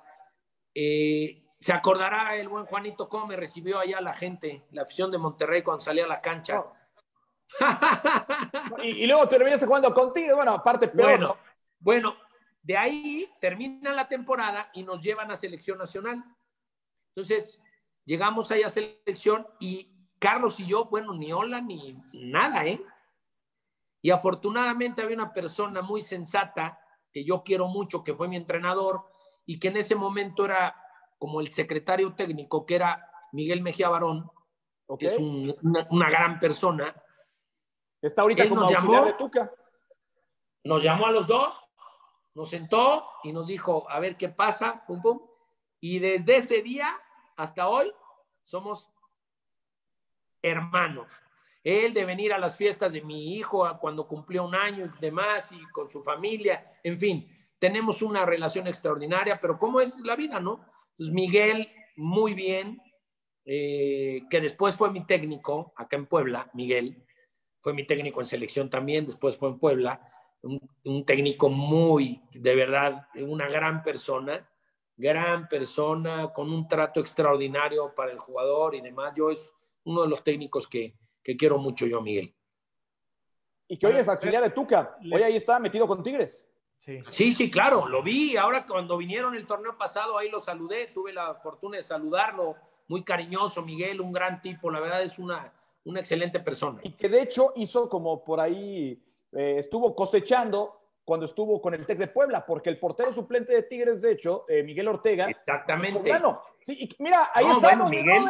Eh, 0.76 1.46
se 1.62 1.72
acordará 1.72 2.36
el 2.36 2.50
buen 2.50 2.66
Juanito 2.66 3.08
cómo 3.08 3.26
me 3.28 3.38
recibió 3.38 3.80
allá 3.80 4.02
la 4.02 4.14
gente, 4.14 4.66
la 4.72 4.82
afición 4.82 5.12
de 5.12 5.18
Monterrey 5.18 5.64
cuando 5.64 5.80
salía 5.80 6.04
a 6.04 6.10
la 6.10 6.20
cancha. 6.20 6.66
Y, 8.84 9.04
y 9.04 9.08
luego 9.08 9.30
terminaste 9.30 9.66
jugando 9.66 9.94
contigo. 9.94 10.36
Bueno, 10.36 10.52
aparte, 10.52 10.90
peor, 10.90 11.12
Bueno, 11.12 11.28
¿no? 11.30 11.38
bueno, 11.80 12.18
de 12.62 12.76
ahí 12.76 13.34
termina 13.40 13.94
la 13.94 14.10
temporada 14.10 14.70
y 14.74 14.84
nos 14.84 15.02
llevan 15.02 15.32
a 15.32 15.38
selección 15.38 15.78
nacional. 15.78 16.22
Entonces, 17.16 17.62
llegamos 18.08 18.50
ahí 18.50 18.64
a 18.64 18.70
selección 18.70 19.46
y 19.60 19.94
Carlos 20.18 20.60
y 20.60 20.66
yo, 20.66 20.86
bueno, 20.86 21.14
ni 21.14 21.32
hola 21.32 21.62
ni 21.62 22.02
nada, 22.14 22.66
¿eh? 22.66 22.82
Y 24.02 24.10
afortunadamente 24.10 25.02
había 25.02 25.18
una 25.18 25.34
persona 25.34 25.82
muy 25.82 26.02
sensata 26.02 26.80
que 27.12 27.24
yo 27.24 27.44
quiero 27.44 27.68
mucho, 27.68 28.04
que 28.04 28.16
fue 28.16 28.28
mi 28.28 28.38
entrenador 28.38 29.04
y 29.46 29.60
que 29.60 29.68
en 29.68 29.78
ese 29.78 29.96
momento 29.96 30.46
era 30.46 30.76
como 31.20 31.42
el 31.42 31.50
secretario 31.50 32.16
técnico, 32.16 32.66
que 32.66 32.76
era 32.76 33.12
Miguel 33.34 33.62
Mejía 33.62 33.90
Barón, 33.90 34.32
que 34.98 35.08
es 35.08 35.18
una, 35.18 36.10
gran 36.10 36.40
persona. 36.40 36.96
Está 38.02 38.22
ahorita 38.22 38.48
como 38.48 38.62
nos 38.62 38.72
llamó, 38.72 39.04
de 39.04 39.14
Tuca. 39.14 39.52
Nos 40.64 40.84
llamó 40.84 41.08
a 41.08 41.12
los 41.12 41.28
dos, 41.28 41.60
nos 42.34 42.50
sentó 42.50 43.06
y 43.24 43.34
nos 43.34 43.48
dijo, 43.48 43.90
a 43.90 44.00
ver 44.00 44.16
qué 44.16 44.30
pasa, 44.30 44.84
pum, 44.88 45.02
pum. 45.02 45.20
Y 45.82 46.00
desde 46.00 46.38
ese 46.38 46.62
día 46.62 46.98
hasta 47.38 47.70
hoy 47.70 47.92
somos 48.44 48.92
hermanos. 50.42 51.08
Él 51.64 51.94
de 51.94 52.06
venir 52.06 52.34
a 52.34 52.38
las 52.38 52.56
fiestas 52.56 52.94
de 52.94 53.02
mi 53.02 53.36
hijo 53.36 53.68
cuando 53.80 54.08
cumplió 54.08 54.46
un 54.46 54.56
año 54.56 54.86
y 54.86 55.00
demás, 55.00 55.52
y 55.52 55.62
con 55.68 55.90
su 55.90 56.04
familia, 56.04 56.80
en 56.84 56.98
fin, 56.98 57.38
tenemos 57.60 58.02
una 58.02 58.26
relación 58.26 58.68
extraordinaria, 58.68 59.40
pero 59.40 59.58
¿cómo 59.58 59.82
es 59.82 60.00
la 60.02 60.16
vida, 60.16 60.40
no? 60.40 60.66
Entonces, 60.92 61.14
Miguel, 61.14 61.70
muy 61.96 62.34
bien, 62.34 62.82
eh, 63.46 64.24
que 64.30 64.42
después 64.42 64.76
fue 64.76 64.92
mi 64.92 65.06
técnico 65.06 65.74
acá 65.76 65.98
en 65.98 66.06
Puebla, 66.06 66.50
Miguel, 66.54 67.04
fue 67.62 67.74
mi 67.74 67.86
técnico 67.86 68.22
en 68.22 68.28
selección 68.28 68.70
también, 68.70 69.06
después 69.06 69.36
fue 69.38 69.50
en 69.50 69.60
Puebla, 69.60 70.12
un, 70.84 71.04
técnico 71.04 71.50
muy, 71.50 72.22
de 72.32 72.56
verdad, 72.56 73.08
una 73.16 73.48
gran 73.50 73.84
persona, 73.84 74.48
gran 74.98 75.48
persona, 75.48 76.34
con 76.34 76.52
un 76.52 76.68
trato 76.68 77.00
extraordinario 77.00 77.94
para 77.96 78.12
el 78.12 78.18
jugador 78.18 78.76
y 78.76 78.82
demás. 78.82 79.14
Yo 79.16 79.30
es 79.30 79.54
uno 79.84 80.02
de 80.02 80.10
los 80.10 80.24
técnicos 80.24 80.68
que, 80.68 80.96
que 81.24 81.38
quiero 81.38 81.58
mucho 81.60 81.86
yo, 81.86 82.02
Miguel. 82.02 82.34
Y 83.68 83.78
que 83.78 83.86
hoy 83.88 83.98
es 83.98 84.10
auxiliar 84.10 84.44
de 84.44 84.50
Tuca, 84.50 84.98
hoy 85.12 85.22
ahí 85.22 85.36
está 85.36 85.60
metido 85.60 85.88
con 85.88 86.02
Tigres. 86.02 86.44
Sí. 86.80 87.34
sí, 87.34 87.52
claro, 87.52 87.88
lo 87.88 88.02
vi. 88.02 88.38
Ahora 88.38 88.66
cuando 88.66 88.98
vinieron 88.98 89.36
el 89.36 89.46
torneo 89.46 89.78
pasado, 89.78 90.18
ahí 90.18 90.30
lo 90.30 90.40
saludé, 90.40 90.88
tuve 90.88 91.12
la 91.12 91.36
fortuna 91.36 91.78
de 91.78 91.84
saludarlo. 91.84 92.56
Muy 92.88 93.04
cariñoso, 93.04 93.62
Miguel, 93.62 94.00
un 94.00 94.14
gran 94.14 94.42
tipo, 94.42 94.72
la 94.72 94.80
verdad 94.80 95.02
es 95.02 95.20
una, 95.20 95.52
una 95.84 96.00
excelente 96.00 96.40
persona. 96.40 96.80
Y 96.84 96.92
que 96.92 97.10
de 97.10 97.22
hecho 97.22 97.52
hizo 97.58 97.90
como 97.90 98.24
por 98.24 98.40
ahí, 98.40 99.04
eh, 99.34 99.56
estuvo 99.58 99.94
cosechando 99.94 100.77
cuando 101.08 101.26
estuvo 101.26 101.62
con 101.62 101.74
el 101.74 101.86
Tec 101.86 102.00
de 102.00 102.10
Puebla, 102.10 102.46
porque 102.46 102.70
el 102.70 102.78
portero 102.78 103.14
suplente 103.14 103.54
de 103.54 103.64
Tigres, 103.64 104.02
de 104.02 104.12
hecho, 104.12 104.44
eh, 104.50 104.62
Miguel 104.62 104.90
Ortega. 104.90 105.30
Exactamente. 105.30 106.10
Bueno, 106.10 106.42
sí, 106.60 106.90
mira, 107.00 107.32
ahí 107.34 107.46
estamos, 107.50 107.90
Miguel. 107.90 108.26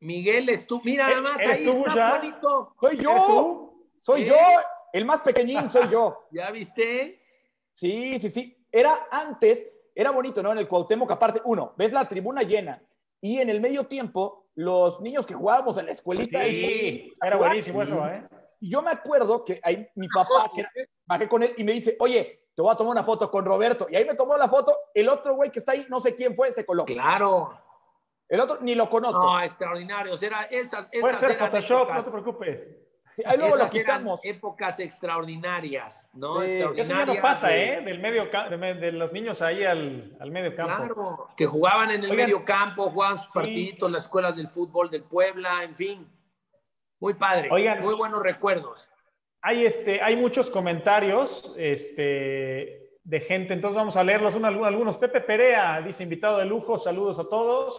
Miguel 0.00 0.48
estuvo, 0.48 0.82
mira 0.82 1.06
nada 1.06 1.20
más, 1.20 1.38
ahí 1.38 1.68
está 1.68 2.16
bonito. 2.16 2.74
Soy 2.80 2.96
yo, 2.98 3.72
soy 4.00 4.24
yo, 4.24 4.36
el 4.92 5.04
más 5.04 5.20
pequeñín 5.20 5.70
soy 5.70 5.88
yo. 5.88 6.26
¿Ya 6.32 6.50
viste? 6.50 7.22
Sí, 7.72 8.18
sí, 8.18 8.30
sí. 8.30 8.66
Era 8.72 9.06
antes, 9.08 9.64
era 9.94 10.10
bonito, 10.10 10.42
¿no? 10.42 10.50
En 10.50 10.58
el 10.58 10.66
Cuauhtémoc, 10.66 11.12
aparte, 11.12 11.40
uno, 11.44 11.72
ves 11.76 11.92
la 11.92 12.08
tribuna 12.08 12.42
llena 12.42 12.82
y 13.20 13.38
en 13.38 13.48
el 13.48 13.60
medio 13.60 13.86
tiempo, 13.86 14.48
los 14.56 15.00
niños 15.00 15.24
que 15.24 15.34
jugábamos 15.34 15.78
en 15.78 15.86
la 15.86 15.92
escuelita. 15.92 16.42
Sí, 16.42 17.12
era 17.22 17.36
buenísimo 17.36 17.80
eso, 17.80 18.04
¿eh? 18.08 18.26
Y 18.58 18.70
yo 18.70 18.82
me 18.82 18.90
acuerdo 18.90 19.44
que 19.44 19.60
ahí 19.62 19.86
mi 19.94 20.08
papá, 20.08 20.50
que 20.52 20.64
bajé 21.06 21.28
con 21.28 21.42
él 21.42 21.54
y 21.56 21.64
me 21.64 21.72
dice, 21.72 21.96
oye, 22.00 22.48
te 22.54 22.62
voy 22.62 22.72
a 22.72 22.76
tomar 22.76 22.92
una 22.92 23.04
foto 23.04 23.30
con 23.30 23.44
Roberto. 23.44 23.86
Y 23.90 23.96
ahí 23.96 24.04
me 24.04 24.14
tomó 24.14 24.36
la 24.36 24.48
foto, 24.48 24.76
el 24.94 25.08
otro 25.08 25.34
güey 25.34 25.50
que 25.50 25.58
está 25.58 25.72
ahí, 25.72 25.86
no 25.88 26.00
sé 26.00 26.14
quién 26.14 26.34
fue, 26.34 26.52
se 26.52 26.64
colocó. 26.64 26.86
Claro. 26.86 27.58
El 28.28 28.40
otro 28.40 28.58
ni 28.60 28.74
lo 28.74 28.88
conozco. 28.88 29.22
No, 29.22 29.40
extraordinario. 29.42 30.14
Era 30.20 30.44
esa, 30.44 30.88
Puede 31.00 31.14
ser 31.14 31.38
Photoshop, 31.38 31.90
no 31.90 32.02
te 32.02 32.10
preocupes 32.10 32.60
ahí 33.24 33.38
luego 33.38 33.56
lo 33.56 33.68
quitamos. 33.68 34.20
épocas 34.24 34.80
extraordinarias, 34.80 36.06
¿no? 36.14 36.42
extraordinarias 36.42 36.90
Eso 36.90 36.98
ya 36.98 37.06
no 37.06 37.20
pasa, 37.20 37.56
¿eh? 37.56 37.82
Del 37.82 38.00
medio 38.00 38.26
de 38.26 38.92
los 38.92 39.12
niños 39.12 39.42
ahí 39.42 39.64
al, 39.64 40.16
al 40.20 40.30
medio 40.30 40.54
campo. 40.56 40.76
Claro, 40.76 41.28
que 41.36 41.46
jugaban 41.46 41.90
en 41.90 42.04
el 42.04 42.16
medio 42.16 42.44
campo, 42.44 42.90
jugaban 42.90 43.18
sus 43.18 43.32
partiditos, 43.32 43.90
las 43.90 44.04
escuelas 44.04 44.36
del 44.36 44.48
fútbol 44.48 44.90
del 44.90 45.04
Puebla, 45.04 45.62
en 45.62 45.76
fin. 45.76 46.10
Muy 47.00 47.14
padre, 47.14 47.48
Oigan, 47.50 47.82
muy 47.82 47.94
buenos 47.94 48.22
recuerdos. 48.22 48.88
Hay, 49.46 49.66
este, 49.66 50.00
hay 50.00 50.16
muchos 50.16 50.48
comentarios 50.48 51.54
este, 51.58 52.96
de 53.04 53.20
gente, 53.20 53.52
entonces 53.52 53.76
vamos 53.76 53.94
a 53.94 54.02
leerlos 54.02 54.36
uno, 54.36 54.46
algunos. 54.46 54.96
Pepe 54.96 55.20
Perea 55.20 55.82
dice, 55.82 56.02
invitado 56.02 56.38
de 56.38 56.46
lujo, 56.46 56.78
saludos 56.78 57.18
a 57.18 57.28
todos. 57.28 57.78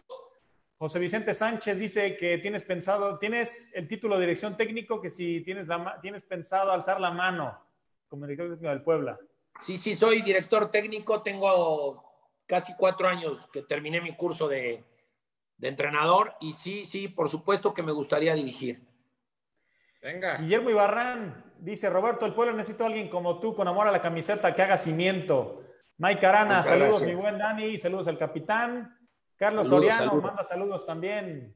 José 0.77 0.99
Vicente 0.99 1.33
Sánchez 1.33 1.79
dice 1.79 2.15
que 2.17 2.37
tienes 2.37 2.61
pensado, 2.61 3.17
tienes 3.17 3.73
el 3.73 3.87
título 3.87 4.13
de 4.13 4.21
dirección 4.27 4.55
técnico, 4.55 5.01
que 5.01 5.09
si 5.09 5.41
tienes, 5.41 5.65
la, 5.65 5.99
tienes 6.03 6.23
pensado 6.23 6.71
alzar 6.71 7.01
la 7.01 7.09
mano 7.09 7.59
como 8.09 8.27
director 8.27 8.49
técnico 8.51 8.69
del 8.69 8.83
Puebla. 8.83 9.19
Sí, 9.59 9.79
sí, 9.79 9.95
soy 9.95 10.21
director 10.21 10.69
técnico, 10.69 11.23
tengo 11.23 12.03
casi 12.45 12.75
cuatro 12.75 13.07
años 13.07 13.49
que 13.51 13.63
terminé 13.63 14.01
mi 14.01 14.15
curso 14.15 14.47
de, 14.47 14.83
de 15.57 15.67
entrenador 15.67 16.35
y 16.41 16.53
sí, 16.53 16.85
sí, 16.85 17.07
por 17.07 17.27
supuesto 17.27 17.73
que 17.73 17.81
me 17.81 17.91
gustaría 17.91 18.35
dirigir. 18.35 18.83
Venga. 19.99 20.37
Guillermo 20.37 20.69
Ibarrán 20.69 21.44
dice, 21.59 21.89
Roberto, 21.89 22.25
el 22.25 22.33
pueblo 22.33 22.53
necesita 22.53 22.83
a 22.83 22.87
alguien 22.87 23.09
como 23.09 23.39
tú 23.39 23.55
con 23.55 23.67
amor 23.67 23.87
a 23.87 23.91
la 23.91 24.01
camiseta 24.01 24.53
que 24.53 24.61
haga 24.61 24.77
cimiento. 24.77 25.63
Mike 25.97 26.25
Arana, 26.25 26.61
saludos 26.61 27.01
mi 27.03 27.13
buen 27.13 27.37
Dani, 27.37 27.77
saludos 27.77 28.07
al 28.07 28.17
capitán. 28.17 28.97
Carlos 29.35 29.67
Soriano 29.67 30.15
manda 30.15 30.43
saludos 30.43 30.85
también. 30.85 31.55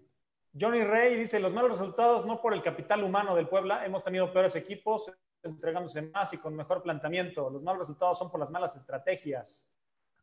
Johnny 0.60 0.84
Rey 0.84 1.16
dice, 1.16 1.40
los 1.40 1.54
malos 1.54 1.72
resultados 1.72 2.26
no 2.26 2.42
por 2.42 2.54
el 2.54 2.64
capital 2.64 3.04
humano 3.04 3.36
del 3.36 3.48
Puebla, 3.48 3.86
hemos 3.86 4.04
tenido 4.04 4.32
peores 4.34 4.56
equipos 4.56 5.12
entregándose 5.44 6.02
más 6.02 6.34
y 6.34 6.38
con 6.38 6.56
mejor 6.56 6.82
planteamiento. 6.82 7.50
Los 7.50 7.62
malos 7.62 7.80
resultados 7.80 8.18
son 8.18 8.32
por 8.32 8.40
las 8.40 8.50
malas 8.50 8.76
estrategias. 8.76 9.70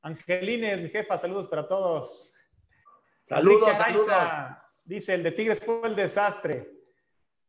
Angelines, 0.03 0.83
mi 0.83 0.89
jefa, 0.89 1.17
saludos 1.17 1.49
para 1.49 1.67
todos. 1.67 2.35
Saludos, 3.25 3.77
saludos. 3.77 4.17
Dice, 4.85 5.15
el 5.15 5.23
de 5.23 5.33
Tigres 5.33 5.65
fue 5.65 5.81
el 5.85 5.97
desastre. 5.97 6.76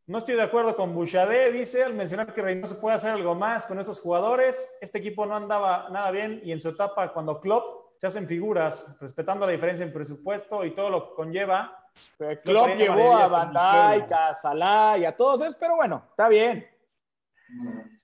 No 0.08 0.20
estoy 0.20 0.36
de 0.36 0.44
acuerdo 0.44 0.74
con 0.78 0.94
Bouchardé, 0.96 1.52
dice, 1.52 1.84
al 1.84 1.94
mencionar 1.94 2.34
que 2.34 2.42
Reynoso 2.42 2.80
puede 2.80 2.96
hacer 2.96 3.12
algo 3.12 3.36
más 3.36 3.66
con 3.66 3.78
estos 3.78 4.00
jugadores. 4.00 4.78
Este 4.80 5.00
equipo 5.00 5.26
no 5.26 5.36
andaba 5.36 5.90
nada 5.90 6.12
bien 6.12 6.40
y 6.46 6.54
en 6.54 6.62
su 6.62 6.70
etapa 6.70 7.12
cuando 7.12 7.42
Klopp 7.42 7.98
se 7.98 8.08
hacen 8.08 8.26
figuras, 8.26 8.98
respetando 9.02 9.46
la 9.46 9.52
diferencia 9.52 9.86
en 9.86 9.92
presupuesto 9.92 10.64
y 10.64 10.74
todo 10.74 10.90
lo 10.90 11.10
que 11.10 11.16
conlleva. 11.16 11.78
Klopp 12.18 12.70
llevó 12.78 13.18
a 13.18 13.28
Bandai, 13.28 14.08
a 14.10 14.34
Salah 14.34 14.98
y 14.98 15.04
a 15.04 15.14
todos 15.14 15.42
esos, 15.42 15.58
pero 15.58 15.76
bueno, 15.76 16.06
está 16.10 16.30
bien. 16.30 16.66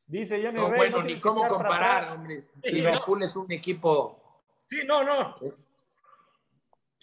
Dice 0.06 0.44
Johnny 0.44 0.60
no, 0.60 0.76
Bueno, 0.76 1.02
ni 1.04 1.18
cómo 1.22 1.48
comparar, 1.48 2.06
hombre. 2.12 2.50
Liverpool 2.64 3.24
es 3.24 3.34
un 3.38 3.50
equipo. 3.50 4.42
Sí, 4.70 4.82
no, 4.86 5.06
no. 5.06 5.38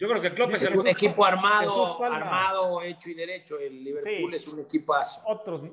Yo 0.01 0.07
creo 0.09 0.19
que 0.19 0.33
Klopp 0.33 0.53
es, 0.55 0.63
un 0.75 0.87
equipo 0.87 1.23
armado, 1.23 2.03
armado, 2.03 2.81
hecho 2.81 3.07
y 3.11 3.13
derecho. 3.13 3.59
El 3.59 3.83
Liverpool 3.83 4.33
es 4.33 4.47
un 4.47 4.59
equipazo. 4.61 5.21
Otros, 5.25 5.63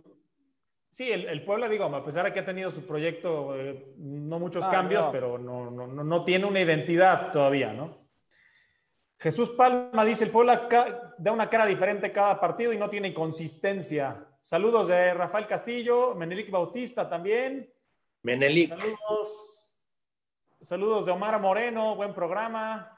Sí, 0.90 1.10
el, 1.10 1.42
Puebla, 1.44 1.66
digo, 1.66 1.84
a 1.84 2.04
pesar 2.04 2.26
de 2.26 2.34
que 2.34 2.40
ha 2.40 2.44
tenido 2.44 2.70
su 2.70 2.84
proyecto, 2.86 3.56
eh, 3.56 3.94
no 3.96 4.38
muchos 4.38 4.66
ah, 4.66 4.70
cambios, 4.70 5.06
pero 5.10 5.38
no, 5.38 5.70
no, 5.70 5.86
no, 5.86 6.24
tiene 6.24 6.44
una 6.44 6.60
identidad 6.60 7.32
todavía, 7.32 7.72
¿no? 7.72 8.06
Jesús 9.18 9.50
Palma 9.50 10.04
dice, 10.04 10.24
el 10.24 10.30
Puebla 10.30 10.68
da 11.16 11.32
una 11.32 11.48
cara 11.48 11.64
diferente 11.64 12.12
cada 12.12 12.38
partido 12.38 12.74
y 12.74 12.78
no 12.78 12.90
tiene 12.90 13.14
consistencia. 13.14 14.26
Saludos 14.40 14.88
de 14.88 15.14
Rafael 15.14 15.46
Castillo, 15.46 16.14
Menelik 16.14 16.50
Bautista 16.50 17.08
también. 17.08 17.72
Menelik. 18.22 18.68
Saludos, 18.68 19.74
saludos 20.60 21.06
de 21.06 21.12
Omar 21.12 21.40
Moreno, 21.40 21.96
buen 21.96 22.12
programa. 22.12 22.97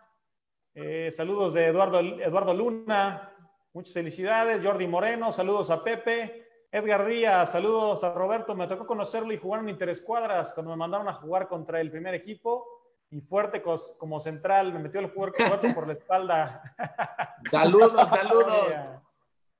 Eh, 0.83 1.11
saludos 1.11 1.53
de 1.53 1.67
Eduardo, 1.67 2.01
Eduardo 2.01 2.55
Luna, 2.55 3.31
muchas 3.75 3.93
felicidades. 3.93 4.65
Jordi 4.65 4.87
Moreno, 4.87 5.31
saludos 5.31 5.69
a 5.69 5.85
Pepe. 5.85 6.49
Edgar 6.73 7.05
Díaz, 7.05 7.53
saludos 7.53 8.03
a 8.03 8.15
Roberto. 8.15 8.55
Me 8.55 8.67
tocó 8.67 8.87
conocerlo 8.87 9.31
y 9.35 9.37
jugar 9.37 9.61
en 9.61 9.69
Interescuadras 9.69 10.55
cuando 10.55 10.71
me 10.71 10.79
mandaron 10.79 11.07
a 11.07 11.13
jugar 11.13 11.49
contra 11.49 11.83
el 11.83 11.91
primer 11.91 12.15
equipo. 12.15 12.67
Y 13.11 13.21
fuerte 13.21 13.61
como 13.61 14.19
central, 14.21 14.73
me 14.73 14.79
metió 14.79 15.01
el 15.01 15.13
cuerpo 15.13 15.45
por 15.75 15.87
la 15.87 15.93
espalda. 15.93 16.63
Saludos, 17.51 18.09
saludos. 18.09 18.69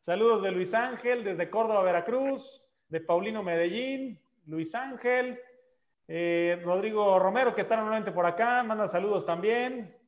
Saludos 0.01 0.43
de 0.43 0.53
Luis 0.53 0.73
Ángel 0.73 1.23
desde 1.23 1.51
Córdoba, 1.51 1.83
Veracruz, 1.83 2.65
de 2.89 3.01
Paulino 3.01 3.43
Medellín, 3.43 4.19
Luis 4.47 4.75
Ángel, 4.75 5.39
eh, 6.09 6.59
Rodrigo 6.65 7.19
Romero, 7.19 7.55
que 7.55 7.61
está 7.61 7.77
nuevamente 7.77 8.11
por 8.11 8.25
acá, 8.25 8.63
manda 8.63 8.89
saludos 8.89 9.27
también. 9.27 10.00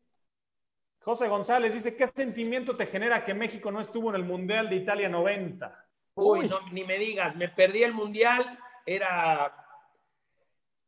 José 1.05 1.29
González 1.29 1.74
dice, 1.74 1.97
¿qué 1.97 2.07
sentimiento 2.07 2.77
te 2.77 2.87
genera 2.87 3.24
que 3.24 3.35
México 3.35 3.70
no 3.70 3.81
estuvo 3.81 4.11
en 4.11 4.16
el 4.16 4.24
Mundial 4.24 4.69
de 4.70 4.77
Italia 4.77 5.09
90? 5.09 5.87
Uy, 6.15 6.49
no, 6.49 6.61
ni 6.70 6.85
me 6.85 6.99
digas, 6.99 7.35
me 7.35 7.49
perdí 7.49 7.83
el 7.83 7.95
mundial, 7.95 8.59
era, 8.85 9.53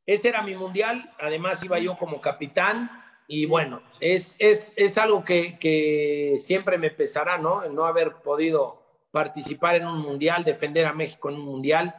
ese 0.07 0.29
era 0.29 0.43
mi 0.43 0.55
mundial, 0.55 1.13
además 1.19 1.65
iba 1.65 1.79
yo 1.79 1.97
como 1.97 2.21
capitán 2.21 2.91
y 3.27 3.47
bueno, 3.47 3.83
es, 4.01 4.37
es, 4.39 4.75
es 4.77 4.99
algo 4.99 5.25
que, 5.25 5.59
que, 5.59 6.37
siempre 6.39 6.77
me 6.77 6.91
pesará, 6.91 7.39
¿no? 7.39 7.63
El 7.63 7.75
no 7.75 7.87
haber 7.87 8.17
podido 8.17 8.83
participar 9.11 9.77
en 9.77 9.87
un 9.87 10.01
mundial, 10.01 10.45
defender 10.45 10.87
a 10.87 10.93
México 10.93 11.31
en 11.31 11.37
un 11.37 11.47
mundial, 11.47 11.95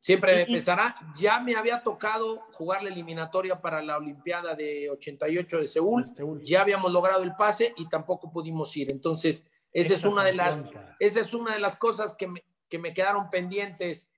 Siempre 0.00 0.36
me 0.36 0.46
pesará. 0.46 0.96
Ya 1.16 1.40
me 1.40 1.56
había 1.56 1.82
tocado 1.82 2.46
jugar 2.52 2.82
la 2.82 2.90
eliminatoria 2.90 3.60
para 3.60 3.82
la 3.82 3.96
Olimpiada 3.96 4.54
de 4.54 4.90
88 4.90 5.58
de 5.58 5.68
Seúl. 5.68 6.04
Ya 6.42 6.60
habíamos 6.60 6.92
logrado 6.92 7.22
el 7.22 7.34
pase 7.34 7.74
y 7.76 7.88
tampoco 7.88 8.30
pudimos 8.30 8.76
ir. 8.76 8.90
Entonces, 8.90 9.44
esa, 9.72 9.94
es 9.94 10.04
una, 10.04 10.24
de 10.24 10.34
las, 10.34 10.64
esa 10.98 11.20
es 11.20 11.34
una 11.34 11.54
de 11.54 11.60
las 11.60 11.76
cosas 11.76 12.14
que 12.14 12.28
me, 12.28 12.44
que 12.68 12.78
me 12.78 12.94
quedaron 12.94 13.28
pendientes 13.30 14.10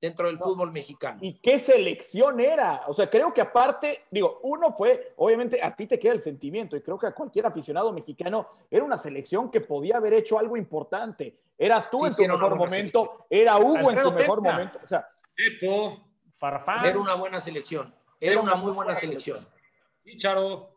dentro 0.00 0.26
del 0.26 0.38
fútbol 0.38 0.70
mexicano. 0.70 1.18
¿Y 1.22 1.34
qué 1.40 1.58
selección 1.58 2.40
era? 2.40 2.82
O 2.86 2.94
sea, 2.94 3.10
creo 3.10 3.32
que 3.34 3.40
aparte, 3.40 4.04
digo, 4.10 4.40
uno 4.42 4.72
fue, 4.76 5.14
obviamente 5.16 5.62
a 5.62 5.74
ti 5.74 5.86
te 5.86 5.98
queda 5.98 6.12
el 6.12 6.20
sentimiento 6.20 6.76
y 6.76 6.82
creo 6.82 6.98
que 6.98 7.06
a 7.06 7.12
cualquier 7.12 7.46
aficionado 7.46 7.92
mexicano 7.92 8.48
era 8.70 8.84
una 8.84 8.98
selección 8.98 9.50
que 9.50 9.60
podía 9.60 9.96
haber 9.96 10.14
hecho 10.14 10.38
algo 10.38 10.56
importante. 10.56 11.36
Eras 11.56 11.90
tú 11.90 12.06
en 12.06 12.14
tu 12.14 12.22
mejor 12.22 12.56
momento, 12.56 13.26
era 13.28 13.58
Hugo 13.58 13.90
en 13.90 14.00
su 14.00 14.12
mejor 14.12 14.40
momento. 14.40 14.78
O 14.82 14.86
sea, 14.86 15.08
Farfán. 16.36 16.84
Era 16.84 16.98
una 16.98 17.14
buena 17.14 17.40
selección. 17.40 17.94
Era, 18.20 18.40
una, 18.40 18.56
muy 18.56 18.72
buena 18.72 18.94
selección. 18.94 19.46
Y 20.04 20.16
Charo. 20.16 20.76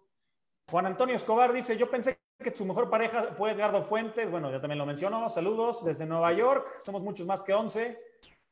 Juan 0.70 0.86
Antonio 0.86 1.16
Escobar 1.16 1.52
dice, 1.52 1.78
yo 1.78 1.90
pensé 1.90 2.20
que 2.38 2.56
su 2.56 2.66
mejor 2.66 2.90
pareja 2.90 3.34
fue 3.38 3.52
Edgardo 3.52 3.84
Fuentes. 3.84 4.30
Bueno, 4.30 4.52
ya 4.52 4.62
también 4.62 4.78
lo 4.78 4.86
mencionó. 4.86 5.28
Saludos 5.30 5.84
desde 5.84 6.06
Nueva 6.06 6.32
York. 6.34 6.68
Somos 6.80 7.02
muchos 7.02 7.26
más 7.26 7.44
que 7.44 7.54
11. 7.54 8.00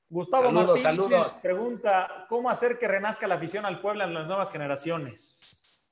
Gustavo 0.10 0.52
Martínez 0.52 1.40
pregunta, 1.40 2.26
¿cómo 2.28 2.50
hacer 2.50 2.80
que 2.80 2.88
renazca 2.88 3.28
la 3.28 3.36
afición 3.36 3.66
al 3.66 3.80
Puebla 3.80 4.06
en 4.06 4.16
las 4.16 4.26
nuevas 4.26 4.52
generaciones? 4.52 5.86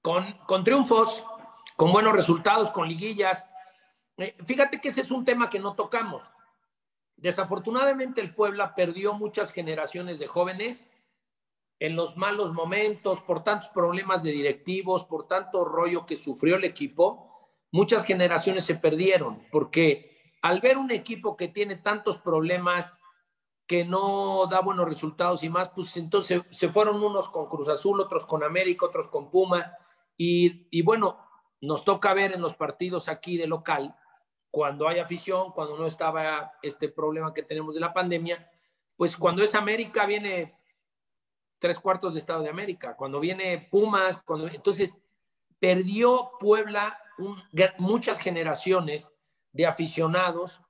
Con, 0.00 0.32
con 0.46 0.64
triunfos, 0.64 1.22
con 1.76 1.92
buenos 1.92 2.14
resultados, 2.14 2.70
con 2.70 2.88
liguillas. 2.88 3.44
Eh, 4.16 4.34
fíjate 4.44 4.80
que 4.80 4.88
ese 4.88 5.02
es 5.02 5.10
un 5.10 5.26
tema 5.26 5.50
que 5.50 5.60
no 5.60 5.74
tocamos. 5.74 6.22
Desafortunadamente 7.18 8.20
el 8.20 8.34
Puebla 8.34 8.74
perdió 8.74 9.14
muchas 9.14 9.52
generaciones 9.52 10.18
de 10.18 10.26
jóvenes 10.26 10.88
en 11.78 11.94
los 11.94 12.16
malos 12.16 12.52
momentos, 12.52 13.20
por 13.20 13.44
tantos 13.44 13.68
problemas 13.68 14.22
de 14.22 14.32
directivos, 14.32 15.04
por 15.04 15.26
tanto 15.26 15.64
rollo 15.64 16.06
que 16.06 16.16
sufrió 16.16 16.56
el 16.56 16.64
equipo, 16.64 17.50
muchas 17.70 18.04
generaciones 18.04 18.64
se 18.64 18.74
perdieron 18.74 19.46
porque 19.52 20.18
al 20.42 20.60
ver 20.60 20.78
un 20.78 20.90
equipo 20.90 21.36
que 21.36 21.48
tiene 21.48 21.76
tantos 21.76 22.18
problemas, 22.18 22.94
que 23.68 23.84
no 23.84 24.46
da 24.46 24.60
buenos 24.60 24.88
resultados 24.88 25.44
y 25.44 25.50
más, 25.50 25.68
pues 25.68 25.94
entonces 25.98 26.40
se 26.50 26.70
fueron 26.70 27.02
unos 27.02 27.28
con 27.28 27.46
Cruz 27.46 27.68
Azul, 27.68 28.00
otros 28.00 28.24
con 28.24 28.42
América, 28.42 28.86
otros 28.86 29.08
con 29.08 29.30
Puma. 29.30 29.72
Y, 30.16 30.82
bueno, 30.82 31.18
nos 31.60 31.84
toca 31.84 32.14
ver 32.14 32.32
en 32.32 32.40
los 32.40 32.54
partidos 32.54 33.08
aquí 33.08 33.36
de 33.36 33.46
local, 33.46 33.94
cuando 34.50 34.88
hay 34.88 34.98
afición, 34.98 35.52
cuando 35.52 35.76
no 35.76 35.86
estaba 35.86 36.52
este 36.62 36.88
problema 36.88 37.34
que 37.34 37.42
tenemos 37.42 37.74
de 37.74 37.80
la 37.80 37.92
pandemia, 37.92 38.50
pues 38.96 39.16
cuando 39.16 39.42
es 39.42 39.54
América 39.54 40.06
viene 40.06 40.58
tres 41.58 41.78
cuartos 41.78 42.14
de 42.14 42.20
Estado 42.20 42.42
de 42.42 42.50
América, 42.50 42.96
cuando 42.96 43.20
viene 43.20 43.68
Pumas, 43.70 44.20
cuando 44.24 44.48
entonces 44.48 44.96
perdió 45.58 46.32
Puebla 46.38 46.98
muchas 47.78 48.18
generaciones 48.20 49.12
de 49.52 49.66
aficionados 49.66 50.60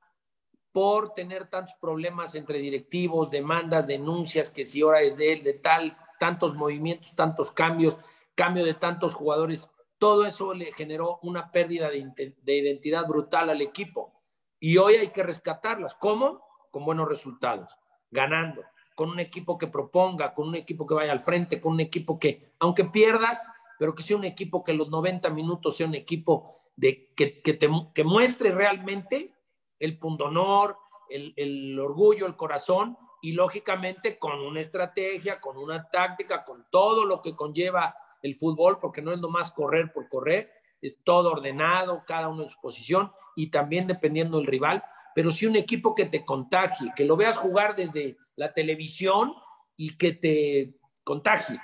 por 0.73 1.13
tener 1.13 1.49
tantos 1.49 1.75
problemas 1.81 2.35
entre 2.35 2.59
directivos, 2.59 3.31
demandas, 3.31 3.87
denuncias, 3.87 4.51
que 4.51 4.65
si 4.65 4.83
ahora 4.83 5.03
es 5.03 5.17
de 5.17 5.33
él, 5.33 5.43
de 5.43 5.55
tal, 5.55 5.97
tantos 6.19 6.55
movimientos, 6.55 7.15
tantos 7.15 7.51
cambios, 7.51 7.97
cambio 8.35 8.65
de 8.65 8.75
tantos 8.75 9.15
jugadores, 9.15 9.71
todo 9.99 10.27
eso 10.27 10.55
le 10.55 10.73
generó 10.73 11.19
una 11.23 11.51
pérdida 11.51 11.91
de, 11.91 12.35
de 12.41 12.57
identidad 12.57 13.07
brutal 13.07 13.51
al 13.51 13.61
equipo. 13.61 14.15
Y 14.61 14.77
hoy 14.79 14.95
hay 14.95 15.09
que 15.09 15.23
rescatarlas. 15.23 15.95
¿Cómo? 15.95 16.45
Con 16.71 16.85
buenos 16.85 17.09
resultados, 17.09 17.71
ganando, 18.11 18.63
con 18.95 19.11
un 19.11 19.21
equipo 19.21 19.59
que 19.59 19.67
proponga, 19.67 20.35
con 20.35 20.49
un 20.49 20.55
equipo 20.55 20.87
que 20.87 20.95
vaya 20.95 21.13
al 21.13 21.21
frente, 21.21 21.61
con 21.61 21.73
un 21.73 21.81
equipo 21.81 22.19
que, 22.19 22.53
aunque 22.59 22.85
pierdas, 22.85 23.43
pero 23.79 23.95
que 23.95 24.03
sea 24.03 24.17
un 24.17 24.25
equipo 24.25 24.65
que 24.65 24.75
los 24.75 24.91
90 24.91 25.31
minutos 25.31 25.77
sea 25.77 25.87
un 25.87 25.95
equipo 25.95 26.59
de 26.77 27.13
que, 27.15 27.41
que, 27.41 28.05
muestre 28.05 28.53
realmente 28.53 29.35
el 29.79 29.99
pundonor, 29.99 30.77
el, 31.09 31.33
el 31.37 31.79
orgullo, 31.79 32.27
el 32.27 32.37
corazón 32.37 32.97
y 33.23 33.33
lógicamente 33.33 34.19
con 34.19 34.41
una 34.41 34.61
estrategia, 34.61 35.41
con 35.41 35.57
una 35.57 35.89
táctica, 35.89 36.45
con 36.45 36.67
todo 36.71 37.05
lo 37.05 37.23
que 37.23 37.35
conlleva 37.35 37.97
el 38.23 38.35
fútbol, 38.35 38.79
porque 38.81 39.03
no 39.03 39.13
es 39.13 39.19
nomás 39.19 39.51
correr 39.51 39.93
por 39.93 40.09
correr, 40.09 40.51
es 40.81 41.03
todo 41.05 41.33
ordenado, 41.33 42.05
cada 42.07 42.29
uno 42.29 42.45
en 42.45 42.49
su 42.49 42.61
posición 42.61 43.13
y 43.35 43.51
también 43.51 43.87
dependiendo 43.87 44.39
del 44.39 44.47
rival, 44.47 44.83
pero 45.15 45.31
sí 45.31 45.47
un 45.47 45.57
equipo 45.57 45.95
que 45.95 46.05
te 46.07 46.25
contagie, 46.25 46.93
que 46.95 47.05
lo 47.05 47.17
veas 47.17 47.37
jugar 47.37 47.75
desde 47.75 48.17
la 48.37 48.53
televisión 48.53 49.35
y 49.77 49.97
que 49.97 50.13
te 50.13 50.79
contagie. 51.03 51.61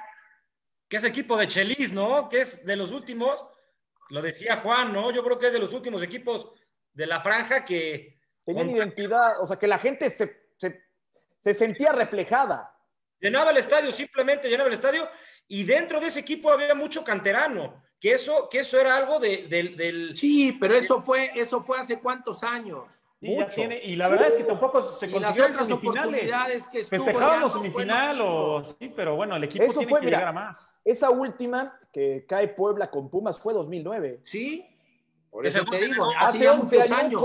Que 0.89 0.97
es 0.97 1.05
equipo 1.05 1.37
de 1.37 1.49
Chelis, 1.49 1.93
¿no? 1.93 2.29
Que 2.29 2.41
es 2.41 2.65
de 2.65 2.77
los 2.77 2.91
últimos 2.91 3.45
lo 4.11 4.23
decía 4.23 4.57
Juan, 4.57 4.93
¿no? 4.93 5.11
Yo 5.11 5.25
creo 5.25 5.39
que 5.39 5.49
es 5.49 5.53
de 5.53 5.59
los 5.59 5.73
últimos 5.73 6.03
equipos 6.03 6.53
de 6.93 7.07
la 7.07 7.21
franja 7.21 7.65
que... 7.65 8.21
Tenían 8.45 8.71
identidad, 8.71 9.43
o 9.43 9.47
sea, 9.47 9.59
que 9.59 9.67
la 9.67 9.79
gente 9.79 10.11
se, 10.11 10.51
se, 10.59 11.55
sentía 11.55 11.93
reflejada. 11.93 12.77
Llenaba 13.19 13.51
el 13.51 13.57
estadio, 13.57 13.91
simplemente 13.91 14.49
llenaba 14.51 14.69
el 14.69 14.75
estadio, 14.75 15.09
y 15.49 15.65
dentro 15.65 16.01
de 16.01 16.07
ese 16.07 16.21
equipo 16.21 16.51
había 16.51 16.75
mucho 16.75 17.05
canterano, 17.05 17.83
que 18.01 18.13
eso, 18.13 18.49
que 18.51 18.61
eso 18.61 18.79
era 18.79 18.97
algo 18.97 19.19
de, 19.19 19.47
del... 19.49 20.17
Sí, 20.17 20.53
pero 20.61 20.75
eso 20.75 21.03
fue, 21.03 21.31
eso 21.35 21.63
fue 21.63 21.79
hace 21.79 21.99
cuántos 22.01 22.43
años. 22.43 22.85
y 23.21 23.97
la 23.97 24.09
verdad 24.09 24.29
es 24.29 24.37
que 24.37 24.45
tampoco 24.45 24.83
se 24.83 25.11
consiguió 25.11 25.47
en 25.47 25.53
semifinales. 25.55 26.67
Festejábamos 26.89 27.53
semifinal, 27.53 28.21
o, 28.21 28.65
sí, 28.65 28.93
pero 28.95 29.17
bueno, 29.17 29.37
el 29.37 29.45
equipo 29.45 29.73
tiene 29.73 30.01
que 30.01 30.07
llegar 30.07 30.29
a 30.29 30.33
más. 30.33 30.77
Esa 30.85 31.11
última 31.11 31.79
que 31.93 32.27
cae 32.29 32.49
Puebla 32.49 32.91
con 32.91 33.09
Pumas 33.09 33.39
fue 33.39 33.55
2009. 33.55 34.21
Sí, 34.23 34.67
por 35.31 35.47
eso 35.47 35.65
te 35.65 35.85
digo, 35.85 36.09
hace 36.17 36.49
11 36.49 36.95
años. 36.95 37.23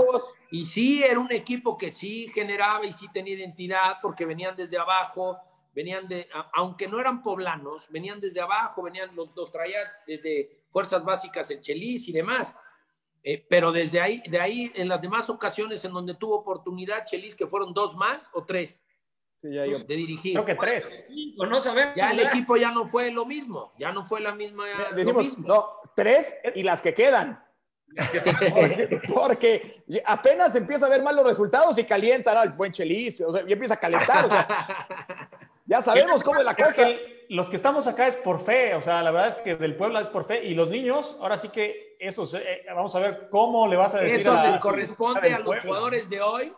Y 0.50 0.64
sí, 0.64 1.00
era 1.00 1.20
un 1.20 1.30
equipo 1.30 1.78
que 1.78 1.92
sí 1.92 2.28
generaba 2.34 2.84
y 2.84 2.92
sí 2.92 3.06
tenía 3.12 3.34
identidad 3.34 3.98
porque 4.02 4.26
venían 4.26 4.56
desde 4.56 4.78
abajo, 4.78 5.38
venían 5.74 6.08
de, 6.08 6.28
aunque 6.54 6.88
no 6.88 7.00
eran 7.00 7.22
poblanos, 7.22 7.86
venían 7.90 8.20
desde 8.20 8.40
abajo, 8.40 8.82
venían, 8.82 9.14
los, 9.14 9.30
los 9.36 9.50
traía 9.50 9.78
desde 10.06 10.64
fuerzas 10.70 11.04
básicas 11.04 11.50
el 11.50 11.60
Chelis 11.60 12.08
y 12.08 12.12
demás. 12.12 12.54
Eh, 13.22 13.44
pero 13.48 13.70
desde 13.70 14.00
ahí, 14.00 14.22
de 14.28 14.40
ahí, 14.40 14.72
en 14.74 14.88
las 14.88 15.00
demás 15.00 15.28
ocasiones 15.28 15.84
en 15.84 15.92
donde 15.92 16.14
tuvo 16.14 16.36
oportunidad 16.36 17.04
Chelis, 17.04 17.34
que 17.34 17.46
fueron 17.46 17.74
dos 17.74 17.94
más 17.94 18.30
o 18.32 18.44
tres, 18.44 18.82
de 19.42 19.84
dirigir. 19.86 20.34
Creo 20.34 20.44
que 20.44 20.54
tres. 20.54 21.06
no 21.36 21.60
sabemos. 21.60 21.94
Ya 21.96 22.10
el 22.10 22.20
equipo 22.20 22.56
ya 22.56 22.70
no 22.70 22.86
fue 22.86 23.10
lo 23.10 23.24
mismo, 23.26 23.72
ya 23.78 23.92
no 23.92 24.04
fue 24.04 24.20
la 24.20 24.34
misma. 24.34 24.64
No, 25.38 25.68
tres 25.94 26.34
y 26.54 26.62
las 26.62 26.80
que 26.80 26.94
quedan. 26.94 27.44
porque, 29.12 29.82
apenas 30.04 30.54
empieza 30.54 30.86
a 30.86 30.88
ver 30.88 31.02
mal 31.02 31.16
los 31.16 31.26
resultados 31.26 31.76
y 31.76 31.84
calienta, 31.84 32.32
¿no? 32.34 32.42
El 32.42 32.50
buen 32.50 32.72
Chelis, 32.72 33.20
y 33.46 33.52
empieza 33.52 33.74
a 33.74 33.80
calentar. 33.80 34.28
ya 35.66 35.82
sabemos 35.82 36.22
cómo 36.22 36.40
es 36.40 36.44
la 36.44 36.54
cosa. 36.54 36.88
los 37.28 37.48
que 37.48 37.56
estamos 37.56 37.86
acá 37.86 38.06
es 38.06 38.16
por 38.16 38.40
fe, 38.40 38.74
o 38.74 38.80
sea, 38.80 39.02
la 39.02 39.10
verdad 39.10 39.28
es 39.28 39.36
que 39.36 39.56
del 39.56 39.76
pueblo 39.76 39.98
es 40.00 40.08
por 40.08 40.26
fe. 40.26 40.44
Y 40.44 40.54
los 40.54 40.70
niños, 40.70 41.16
ahora 41.20 41.36
sí 41.36 41.48
que 41.48 41.96
eso, 41.98 42.26
eh, 42.36 42.64
vamos 42.68 42.94
a 42.96 43.00
ver 43.00 43.28
cómo 43.30 43.66
le 43.68 43.76
vas 43.76 43.94
a 43.94 44.00
decir. 44.00 44.20
Eso 44.20 44.42
les 44.42 44.56
corresponde 44.56 45.32
a 45.32 45.38
los 45.38 45.58
jugadores 45.60 46.08
de 46.08 46.20
hoy 46.20 46.52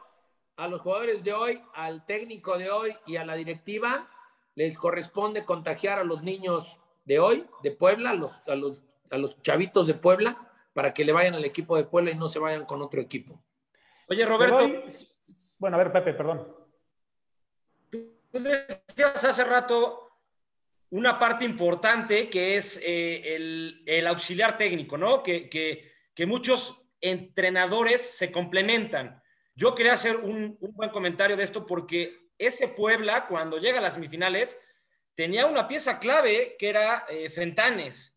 a 0.56 0.68
los 0.68 0.80
jugadores 0.80 1.24
de 1.24 1.32
hoy, 1.32 1.60
al 1.74 2.04
técnico 2.06 2.58
de 2.58 2.70
hoy 2.70 2.96
y 3.06 3.16
a 3.16 3.24
la 3.24 3.34
directiva, 3.34 4.08
les 4.54 4.76
corresponde 4.76 5.44
contagiar 5.44 5.98
a 5.98 6.04
los 6.04 6.22
niños 6.22 6.78
de 7.04 7.18
hoy, 7.18 7.46
de 7.62 7.70
Puebla, 7.70 8.10
a 8.10 8.14
los, 8.14 8.32
a 8.46 8.54
los, 8.54 8.82
a 9.10 9.18
los 9.18 9.40
chavitos 9.42 9.86
de 9.86 9.94
Puebla, 9.94 10.50
para 10.72 10.94
que 10.94 11.04
le 11.04 11.12
vayan 11.12 11.34
al 11.34 11.44
equipo 11.44 11.76
de 11.76 11.84
Puebla 11.84 12.10
y 12.10 12.16
no 12.16 12.28
se 12.28 12.38
vayan 12.38 12.64
con 12.64 12.82
otro 12.82 13.00
equipo. 13.00 13.42
Oye, 14.08 14.24
Roberto. 14.24 14.70
Bueno, 15.58 15.76
a 15.76 15.78
ver, 15.78 15.92
Pepe, 15.92 16.14
perdón. 16.14 16.46
Tú 18.32 19.04
hace 19.04 19.44
rato 19.44 20.10
una 20.90 21.18
parte 21.18 21.44
importante 21.44 22.28
que 22.28 22.56
es 22.56 22.80
eh, 22.82 23.36
el, 23.86 24.06
auxiliar 24.06 24.58
técnico, 24.58 24.96
¿no? 24.98 25.22
Que, 25.22 25.48
que 25.48 26.26
muchos 26.26 26.82
entrenadores 27.00 28.00
se 28.16 28.32
complementan. 28.32 29.22
Yo 29.54 29.74
quería 29.74 29.92
hacer 29.92 30.16
un, 30.16 30.56
buen 30.60 30.90
comentario 30.90 31.36
de 31.36 31.42
esto 31.42 31.66
porque 31.66 32.30
ese 32.38 32.68
Puebla, 32.68 33.26
cuando 33.26 33.58
llega 33.58 33.78
a 33.78 33.82
las 33.82 33.94
semifinales, 33.94 34.58
tenía 35.14 35.46
una 35.46 35.68
pieza 35.68 35.98
clave 35.98 36.56
que 36.58 36.70
era 36.70 37.04
eh, 37.08 37.28
Fentanes. 37.28 38.16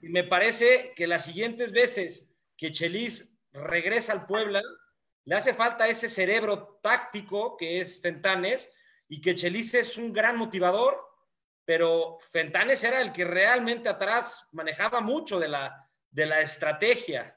Y 0.00 0.08
me 0.08 0.24
parece 0.24 0.94
que 0.96 1.06
las 1.06 1.24
siguientes 1.24 1.72
veces 1.72 2.32
que 2.56 2.72
Chelis 2.72 3.38
regresa 3.52 4.12
al 4.12 4.26
Puebla, 4.26 4.62
le 5.26 5.34
hace 5.34 5.52
falta 5.52 5.88
ese 5.88 6.08
cerebro 6.08 6.78
táctico 6.82 7.56
que 7.56 7.80
es 7.80 8.00
Fentanes 8.00 8.72
y 9.10 9.20
que 9.20 9.34
Chelis 9.34 9.74
es 9.74 9.98
un 9.98 10.12
gran 10.12 10.38
motivador, 10.38 10.96
pero 11.64 12.18
Fentanes 12.30 12.84
era 12.84 13.02
el 13.02 13.12
que 13.12 13.24
realmente 13.24 13.88
atrás 13.88 14.48
manejaba 14.52 15.00
mucho 15.00 15.40
de 15.40 15.48
la, 15.48 15.90
de 16.10 16.26
la 16.26 16.40
estrategia. 16.40 17.36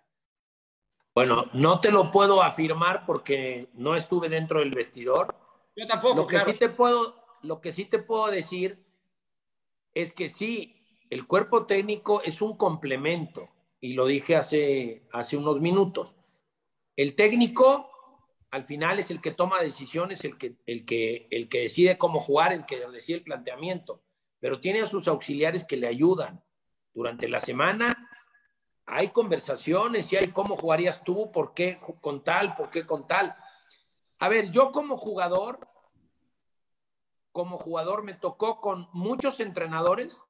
Bueno, 1.15 1.49
no 1.53 1.79
te 1.79 1.91
lo 1.91 2.11
puedo 2.11 2.43
afirmar 2.43 3.07
porque 3.07 3.69
no 3.73 3.95
estuve 3.95 4.29
dentro 4.29 4.59
del 4.59 4.69
vestidor, 4.69 5.35
Yo 5.75 5.87
tampoco, 5.87 6.17
lo 6.17 6.27
que 6.27 6.35
claro. 6.35 6.51
sí 6.51 6.59
te 6.59 6.69
puedo, 6.69 7.25
lo 7.41 7.59
que 7.59 7.71
sí 7.71 7.85
te 7.85 7.97
puedo 7.97 8.27
decir 8.27 8.85
es 9.95 10.13
que 10.13 10.29
sí, 10.29 10.75
el 11.09 11.25
cuerpo 11.25 11.65
técnico 11.65 12.21
es 12.21 12.43
un 12.43 12.55
complemento, 12.55 13.49
y 13.81 13.93
lo 13.93 14.05
dije 14.05 14.35
hace, 14.35 15.07
hace 15.11 15.37
unos 15.37 15.59
minutos. 15.59 16.15
El 16.95 17.15
técnico 17.15 17.89
al 18.53 18.65
final 18.65 18.99
es 18.99 19.09
el 19.09 19.19
que 19.19 19.31
toma 19.31 19.59
decisiones, 19.59 20.23
el 20.25 20.37
que, 20.37 20.53
el, 20.67 20.85
que, 20.85 21.27
el 21.31 21.49
que 21.49 21.61
decide 21.61 21.97
cómo 21.97 22.19
jugar, 22.19 22.53
el 22.53 22.67
que 22.67 22.87
decide 22.87 23.17
el 23.17 23.23
planteamiento, 23.23 24.03
pero 24.39 24.61
tiene 24.61 24.81
a 24.81 24.85
sus 24.85 25.07
auxiliares 25.07 25.63
que 25.63 25.75
le 25.75 25.87
ayudan. 25.87 26.43
Durante 26.93 27.27
la 27.27 27.39
semana 27.39 28.11
hay 28.85 29.07
conversaciones 29.07 30.13
y 30.13 30.17
hay 30.17 30.27
cómo 30.27 30.55
jugarías 30.55 31.03
tú, 31.03 31.31
por 31.31 31.55
qué 31.55 31.79
con 31.99 32.23
tal, 32.23 32.55
por 32.55 32.69
qué 32.69 32.85
con 32.85 33.07
tal. 33.07 33.35
A 34.19 34.29
ver, 34.29 34.51
yo 34.51 34.71
como 34.71 34.97
jugador, 34.97 35.67
como 37.31 37.57
jugador 37.57 38.03
me 38.03 38.13
tocó 38.13 38.61
con 38.61 38.87
muchos 38.93 39.39
entrenadores, 39.39 40.21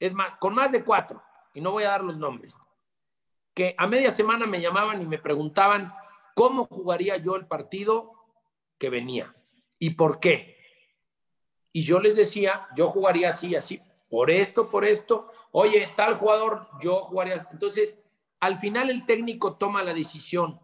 es 0.00 0.14
más, 0.14 0.38
con 0.38 0.54
más 0.54 0.72
de 0.72 0.82
cuatro, 0.82 1.22
y 1.52 1.60
no 1.60 1.70
voy 1.70 1.84
a 1.84 1.90
dar 1.90 2.02
los 2.02 2.16
nombres, 2.16 2.54
que 3.52 3.74
a 3.76 3.86
media 3.86 4.10
semana 4.10 4.46
me 4.46 4.62
llamaban 4.62 5.02
y 5.02 5.06
me 5.06 5.18
preguntaban 5.18 5.92
cómo 6.36 6.66
jugaría 6.66 7.16
yo 7.16 7.34
el 7.34 7.46
partido 7.46 8.12
que 8.76 8.90
venía 8.90 9.34
y 9.78 9.90
por 9.90 10.20
qué. 10.20 10.58
Y 11.72 11.82
yo 11.82 11.98
les 11.98 12.14
decía, 12.14 12.68
yo 12.76 12.88
jugaría 12.88 13.30
así, 13.30 13.56
así, 13.56 13.80
por 14.10 14.30
esto, 14.30 14.70
por 14.70 14.84
esto. 14.84 15.32
Oye, 15.50 15.90
tal 15.96 16.14
jugador, 16.14 16.68
yo 16.78 17.00
jugaría 17.04 17.36
así. 17.36 17.46
Entonces, 17.52 17.98
al 18.38 18.58
final 18.58 18.90
el 18.90 19.06
técnico 19.06 19.56
toma 19.56 19.82
la 19.82 19.94
decisión, 19.94 20.60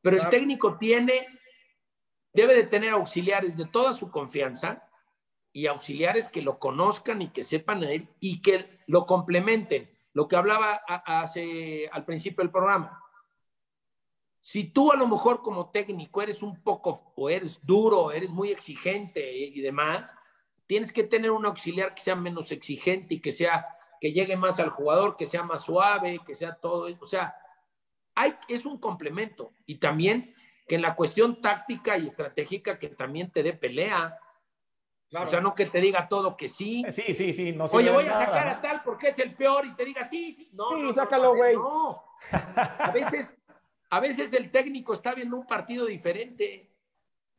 pero 0.00 0.16
el 0.16 0.28
técnico 0.30 0.78
tiene, 0.78 1.26
debe 2.32 2.54
de 2.54 2.64
tener 2.64 2.94
auxiliares 2.94 3.58
de 3.58 3.66
toda 3.66 3.92
su 3.92 4.10
confianza 4.10 4.88
y 5.52 5.66
auxiliares 5.66 6.28
que 6.28 6.40
lo 6.40 6.58
conozcan 6.58 7.20
y 7.20 7.28
que 7.28 7.44
sepan 7.44 7.84
él 7.84 8.08
y 8.20 8.40
que 8.40 8.80
lo 8.86 9.04
complementen. 9.04 9.90
Lo 10.14 10.28
que 10.28 10.36
hablaba 10.36 10.80
hace, 10.86 11.90
al 11.92 12.06
principio 12.06 12.42
del 12.42 12.50
programa. 12.50 13.02
Si 14.46 14.62
tú 14.62 14.92
a 14.92 14.96
lo 14.96 15.08
mejor 15.08 15.42
como 15.42 15.70
técnico 15.70 16.22
eres 16.22 16.40
un 16.40 16.62
poco, 16.62 17.12
o 17.16 17.28
eres 17.28 17.58
duro, 17.66 18.12
eres 18.12 18.30
muy 18.30 18.52
exigente 18.52 19.36
y 19.36 19.60
demás, 19.60 20.14
tienes 20.68 20.92
que 20.92 21.02
tener 21.02 21.32
un 21.32 21.44
auxiliar 21.46 21.92
que 21.96 22.00
sea 22.00 22.14
menos 22.14 22.52
exigente 22.52 23.14
y 23.14 23.20
que 23.20 23.32
sea, 23.32 23.66
que 24.00 24.12
llegue 24.12 24.36
más 24.36 24.60
al 24.60 24.70
jugador, 24.70 25.16
que 25.16 25.26
sea 25.26 25.42
más 25.42 25.62
suave, 25.62 26.20
que 26.24 26.36
sea 26.36 26.54
todo, 26.54 26.86
o 27.00 27.06
sea, 27.06 27.34
hay, 28.14 28.36
es 28.46 28.64
un 28.64 28.78
complemento. 28.78 29.50
Y 29.66 29.78
también 29.78 30.32
que 30.68 30.76
en 30.76 30.82
la 30.82 30.94
cuestión 30.94 31.40
táctica 31.40 31.98
y 31.98 32.06
estratégica 32.06 32.78
que 32.78 32.90
también 32.90 33.32
te 33.32 33.42
dé 33.42 33.52
pelea. 33.52 34.16
Claro. 35.10 35.26
O 35.26 35.28
sea, 35.28 35.40
no 35.40 35.56
que 35.56 35.66
te 35.66 35.80
diga 35.80 36.08
todo 36.08 36.36
que 36.36 36.46
sí. 36.46 36.84
Sí, 36.90 37.14
sí, 37.14 37.32
sí. 37.32 37.52
No 37.52 37.64
Oye, 37.64 37.90
voy 37.90 38.06
a 38.06 38.12
sacar 38.12 38.46
¿no? 38.46 38.52
a 38.52 38.60
tal 38.60 38.82
porque 38.84 39.08
es 39.08 39.18
el 39.18 39.34
peor 39.34 39.66
y 39.66 39.74
te 39.74 39.84
diga 39.84 40.04
sí, 40.04 40.30
sí. 40.30 40.50
No, 40.52 40.70
sí, 40.70 40.82
no, 40.82 40.92
sácalo, 40.92 41.34
güey. 41.34 41.56
No, 41.56 41.62
no. 41.62 42.04
A 42.78 42.92
veces, 42.92 43.40
a 43.90 44.00
veces 44.00 44.32
el 44.32 44.50
técnico 44.50 44.94
está 44.94 45.14
viendo 45.14 45.36
un 45.36 45.46
partido 45.46 45.86
diferente. 45.86 46.72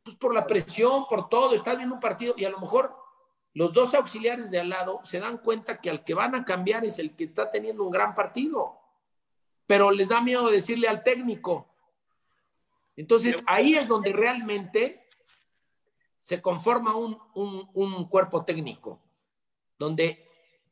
Pues 0.02 0.16
por 0.16 0.32
la 0.32 0.46
presión, 0.46 1.06
por 1.08 1.28
todo, 1.28 1.54
está 1.54 1.74
viendo 1.74 1.94
un 1.94 2.00
partido 2.00 2.34
y 2.36 2.44
a 2.44 2.50
lo 2.50 2.58
mejor 2.58 2.96
los 3.54 3.72
dos 3.72 3.94
auxiliares 3.94 4.50
de 4.50 4.60
al 4.60 4.68
lado 4.68 5.00
se 5.04 5.20
dan 5.20 5.38
cuenta 5.38 5.80
que 5.80 5.90
al 5.90 6.04
que 6.04 6.14
van 6.14 6.34
a 6.34 6.44
cambiar 6.44 6.84
es 6.84 6.98
el 6.98 7.14
que 7.16 7.24
está 7.24 7.50
teniendo 7.50 7.84
un 7.84 7.90
gran 7.90 8.14
partido. 8.14 8.78
Pero 9.66 9.90
les 9.90 10.08
da 10.08 10.20
miedo 10.20 10.48
decirle 10.48 10.88
al 10.88 11.02
técnico. 11.02 11.68
Entonces 12.96 13.42
ahí 13.46 13.74
es 13.74 13.86
donde 13.86 14.12
realmente 14.12 15.08
se 16.18 16.42
conforma 16.42 16.96
un, 16.96 17.18
un, 17.34 17.70
un 17.74 18.08
cuerpo 18.08 18.44
técnico, 18.44 19.00
donde 19.78 20.26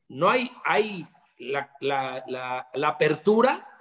no 0.08 0.28
hay, 0.28 0.50
hay 0.64 1.06
la, 1.38 1.72
la, 1.80 2.24
la, 2.26 2.68
la, 2.74 2.88
apertura 2.88 3.75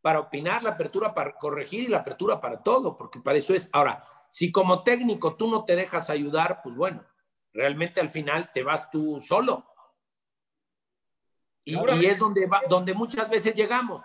para 0.00 0.20
opinar, 0.20 0.62
la 0.62 0.70
apertura 0.70 1.14
para 1.14 1.36
corregir 1.36 1.84
y 1.84 1.88
la 1.88 1.98
apertura 1.98 2.40
para 2.40 2.62
todo, 2.62 2.96
porque 2.96 3.20
para 3.20 3.38
eso 3.38 3.54
es. 3.54 3.68
Ahora, 3.72 4.06
si 4.30 4.50
como 4.50 4.82
técnico 4.82 5.36
tú 5.36 5.50
no 5.50 5.64
te 5.64 5.76
dejas 5.76 6.10
ayudar, 6.10 6.60
pues 6.62 6.74
bueno, 6.74 7.04
realmente 7.52 8.00
al 8.00 8.10
final 8.10 8.50
te 8.52 8.62
vas 8.62 8.90
tú 8.90 9.20
solo. 9.20 9.66
Y, 11.64 11.74
y 11.74 12.06
es 12.06 12.18
donde, 12.18 12.46
va, 12.46 12.62
donde 12.68 12.94
muchas 12.94 13.28
veces 13.28 13.54
llegamos. 13.54 14.02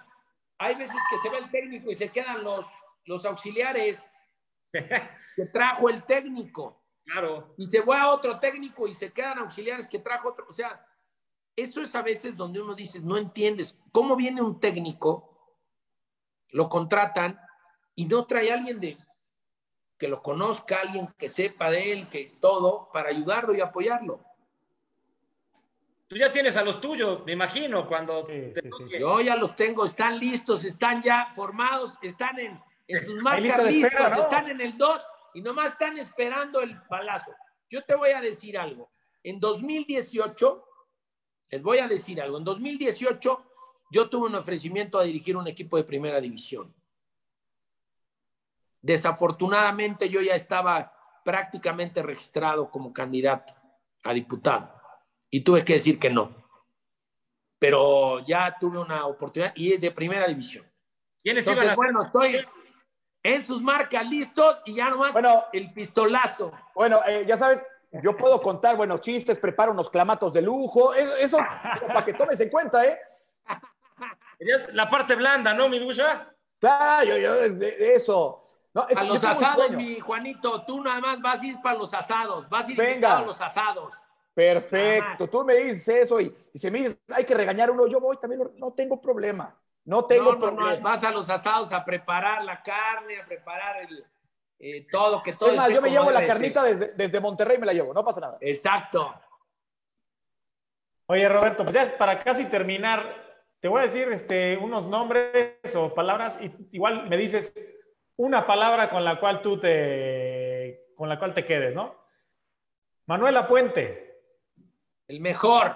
Hay 0.58 0.76
veces 0.76 0.98
que 1.10 1.18
se 1.18 1.30
va 1.30 1.38
el 1.38 1.50
técnico 1.50 1.90
y 1.90 1.96
se 1.96 2.10
quedan 2.10 2.44
los, 2.44 2.66
los 3.06 3.26
auxiliares 3.26 4.12
que 4.72 5.46
trajo 5.52 5.90
el 5.90 6.04
técnico. 6.04 6.82
Claro. 7.06 7.54
Y 7.58 7.68
se 7.68 7.82
va 7.82 8.02
a 8.02 8.12
otro 8.12 8.40
técnico 8.40 8.88
y 8.88 8.96
se 8.96 9.14
quedan 9.14 9.40
auxiliares 9.40 9.88
que 9.88 10.00
trajo 10.00 10.30
otro. 10.30 10.46
O 10.50 10.54
sea, 10.54 10.86
eso 11.56 11.82
es 11.82 11.94
a 11.96 12.02
veces 12.02 12.36
donde 12.36 12.62
uno 12.62 12.76
dice, 12.76 13.00
no 13.00 13.18
entiendes 13.18 13.78
cómo 13.92 14.16
viene 14.16 14.42
un 14.42 14.60
técnico, 14.60 15.35
lo 16.52 16.70
contratan 16.70 17.40
y 17.96 18.06
no 18.06 18.26
trae 18.26 18.52
a 18.52 18.56
alguien 18.56 18.80
de 18.80 18.98
que 19.98 20.08
lo 20.08 20.22
conozca, 20.22 20.82
alguien 20.82 21.08
que 21.18 21.30
sepa 21.30 21.70
de 21.70 21.92
él, 21.92 22.10
que 22.10 22.38
todo, 22.40 22.90
para 22.92 23.10
ayudarlo 23.10 23.56
y 23.56 23.62
apoyarlo. 23.62 24.20
Tú 26.08 26.18
ya 26.18 26.32
tienes 26.32 26.56
a 26.58 26.64
los 26.64 26.80
tuyos, 26.80 27.26
me 27.26 27.32
imagino, 27.32 27.88
cuando 27.88 28.28
sí, 28.28 28.52
te 28.54 28.62
sí, 28.62 28.70
toque. 28.70 29.00
Yo 29.00 29.22
ya 29.22 29.36
los 29.36 29.56
tengo, 29.56 29.86
están 29.86 30.20
listos, 30.20 30.64
están 30.66 31.02
ya 31.02 31.32
formados, 31.34 31.98
están 32.02 32.38
en, 32.40 32.62
en 32.88 33.06
sus 33.06 33.22
marcas 33.22 33.64
listas, 33.66 33.92
espera, 33.92 34.10
¿no? 34.16 34.22
están 34.24 34.50
en 34.50 34.62
el 34.62 34.78
2 34.78 35.08
y 35.34 35.42
nomás 35.42 35.72
están 35.72 35.98
esperando 35.98 36.62
el 36.62 36.80
balazo. 36.90 37.32
Yo 37.70 37.84
te 37.84 37.96
voy 37.96 38.12
a 38.12 38.22
decir 38.22 38.58
algo. 38.58 38.92
En 39.24 39.40
2018, 39.40 40.64
les 41.50 41.62
voy 41.64 41.80
a 41.80 41.88
decir 41.88 42.22
algo. 42.22 42.38
En 42.38 42.44
2018, 42.44 43.46
yo 43.90 44.10
tuve 44.10 44.28
un 44.28 44.36
ofrecimiento 44.36 45.00
a 45.00 45.04
dirigir 45.04 45.38
un 45.38 45.48
equipo 45.48 45.78
de 45.78 45.84
primera 45.84 46.20
división. 46.20 46.74
Desafortunadamente, 48.82 50.10
yo 50.10 50.22
ya 50.22 50.36
estaba 50.36 50.94
prácticamente 51.24 52.04
registrado 52.04 52.70
como 52.70 52.94
candidato 52.94 53.54
a 54.04 54.14
diputado 54.14 54.72
y 55.32 55.42
tuve 55.42 55.66
que 55.66 55.74
decir 55.74 55.98
que 56.00 56.10
no. 56.10 56.36
Pero 57.58 58.20
ya 58.20 58.56
tuve 58.60 58.78
una 58.78 59.08
oportunidad 59.08 59.54
y 59.56 59.78
de 59.78 59.92
primera 59.92 60.28
división. 60.28 60.66
¿Quiénes 61.24 61.48
Entonces, 61.48 61.64
iban 61.64 61.74
a 61.74 61.76
bueno, 61.76 62.04
estoy 62.04 62.46
en 63.24 63.44
sus 63.44 63.60
marcas 63.62 64.06
listos 64.08 64.62
y 64.66 64.76
ya 64.76 64.90
nomás 64.90 65.14
Bueno. 65.14 65.46
el 65.52 65.74
pistolazo. 65.74 66.52
Bueno, 66.76 67.00
eh, 67.08 67.26
ya 67.28 67.38
sabes, 67.38 67.64
yo 68.04 68.16
puedo 68.16 68.40
contar 68.40 68.78
buenos 68.78 69.02
chistes, 69.02 69.40
preparo 69.40 69.72
unos 69.72 69.90
clamatos 69.90 70.32
de 70.32 70.44
lujo, 70.44 70.94
eso, 70.94 71.16
eso 71.16 71.38
para 71.88 72.06
que 72.06 72.14
tomes 72.14 72.40
en 72.40 72.50
cuenta, 72.50 72.86
¿eh? 72.86 73.00
La 74.74 74.90
parte 74.90 75.16
blanda, 75.16 75.54
¿no, 75.54 75.70
mi 75.70 75.80
Busha? 75.80 76.34
Claro, 76.60 77.06
yo, 77.06 77.18
yo, 77.18 77.34
de, 77.36 77.50
de 77.54 77.96
eso. 77.96 78.42
No, 78.74 78.88
es 78.90 78.98
A 78.98 79.02
que 79.02 79.08
los 79.08 79.24
asados, 79.24 79.72
mi 79.72 80.00
Juanito, 80.00 80.64
tú 80.66 80.84
nada 80.84 81.00
más 81.00 81.22
vas 81.22 81.42
a 81.42 81.46
ir 81.46 81.62
para 81.62 81.78
los 81.78 81.94
asados, 81.94 82.50
vas 82.50 82.68
a 82.68 82.72
ir 82.72 82.78
Venga. 82.78 83.20
a 83.20 83.22
los 83.22 83.40
asados. 83.40 83.94
Perfecto, 84.34 85.30
tú 85.30 85.46
me 85.46 85.56
dices 85.56 85.88
eso 86.04 86.20
y, 86.20 86.36
y 86.54 86.60
si 86.60 86.70
me 86.70 86.80
dices, 86.80 86.98
hay 87.14 87.24
que 87.24 87.34
regañar 87.34 87.72
uno, 87.72 87.88
yo 87.88 88.02
voy 88.02 88.18
también, 88.18 88.42
no 88.58 88.74
tengo 88.74 89.00
problema. 89.00 89.56
No 89.86 90.06
tengo 90.06 90.26
No, 90.26 90.32
no, 90.34 90.40
problema. 90.40 90.76
no, 90.76 90.82
vas 90.82 91.04
a 91.04 91.12
los 91.12 91.30
asados 91.30 91.72
a 91.72 91.86
preparar 91.86 92.44
la 92.44 92.62
carne, 92.64 93.22
a 93.22 93.26
preparar 93.26 93.84
el, 93.84 94.04
eh, 94.60 94.88
todo, 94.92 95.22
que 95.24 95.34
todo 95.34 95.52
es 95.52 95.56
más, 95.56 95.70
yo 95.70 95.82
me 95.82 95.90
llevo 95.92 96.12
la 96.12 96.26
carnita 96.26 96.64
desde, 96.64 96.88
desde 96.96 97.20
Monterrey, 97.22 97.58
me 97.58 97.68
la 97.68 97.74
llevo, 97.74 97.94
no 97.94 98.04
pasa 98.04 98.20
nada. 98.20 98.38
Exacto. 98.42 99.14
Oye, 101.08 101.30
Roberto, 101.30 101.64
pues 101.64 101.76
ya 101.76 101.98
para 101.98 102.18
casi 102.20 102.50
terminar, 102.50 103.25
te 103.60 103.68
voy 103.68 103.80
a 103.80 103.84
decir 103.84 104.12
este, 104.12 104.58
unos 104.58 104.86
nombres 104.88 105.58
o 105.76 105.94
palabras 105.94 106.40
y 106.42 106.52
igual 106.72 107.10
me 107.10 107.18
dices 107.18 107.54
una 108.16 108.46
palabra 108.46 108.90
con 108.90 109.04
la 109.04 109.20
cual 109.20 109.42
tú 109.42 109.60
te, 109.60 110.92
con 110.96 111.10
la 111.10 111.20
cual 111.20 111.34
te 111.34 111.46
quedes, 111.46 111.76
¿no? 111.76 111.96
Manuela 113.08 113.48
Puente, 113.48 114.22
El 115.08 115.20
mejor 115.20 115.76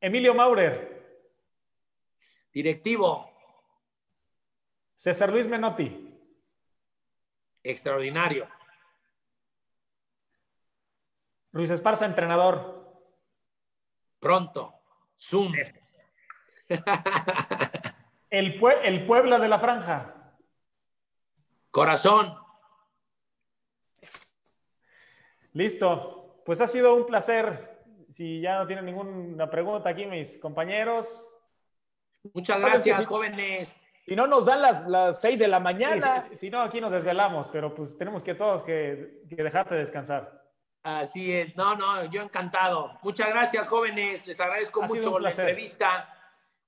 Emilio 0.00 0.34
Maurer, 0.34 1.30
directivo, 2.52 3.30
César 4.94 5.30
Luis 5.30 5.48
Menotti, 5.48 6.14
extraordinario. 7.62 8.46
Luis 11.52 11.70
Esparza, 11.70 12.04
entrenador, 12.04 12.84
Pronto. 14.24 14.83
Zoom. 15.20 15.52
el, 18.30 18.60
Pue- 18.60 18.80
el 18.82 19.04
Puebla 19.06 19.38
de 19.38 19.48
la 19.48 19.58
Franja, 19.58 20.14
Corazón. 21.70 22.36
Listo. 25.52 26.42
Pues 26.44 26.60
ha 26.60 26.68
sido 26.68 26.94
un 26.94 27.06
placer. 27.06 27.82
Si 28.12 28.40
ya 28.40 28.58
no 28.58 28.66
tienen 28.66 28.84
ninguna 28.84 29.50
pregunta 29.50 29.88
aquí 29.88 30.06
mis 30.06 30.38
compañeros, 30.38 31.30
Muchas 32.32 32.60
gracias, 32.60 33.06
jóvenes. 33.06 33.82
Si 34.06 34.14
no, 34.16 34.26
nos 34.26 34.46
dan 34.46 34.62
las, 34.62 34.86
las 34.86 35.20
6 35.20 35.38
de 35.38 35.48
la 35.48 35.60
mañana. 35.60 36.20
si, 36.20 36.50
no, 36.50 36.60
aquí 36.62 36.80
nos 36.80 36.92
desvelamos, 36.92 37.48
pero 37.48 37.74
pues 37.74 37.96
tenemos 37.96 38.22
que 38.22 38.34
todos 38.34 38.62
que, 38.62 39.22
que 39.28 39.42
dejarte 39.42 39.74
descansar. 39.74 40.43
Así 40.84 41.32
es, 41.32 41.56
no, 41.56 41.74
no, 41.76 42.04
yo 42.10 42.20
encantado. 42.20 42.98
Muchas 43.02 43.30
gracias, 43.30 43.66
jóvenes, 43.68 44.26
les 44.26 44.38
agradezco 44.38 44.82
mucho 44.82 45.18
la 45.18 45.30
entrevista. 45.30 46.14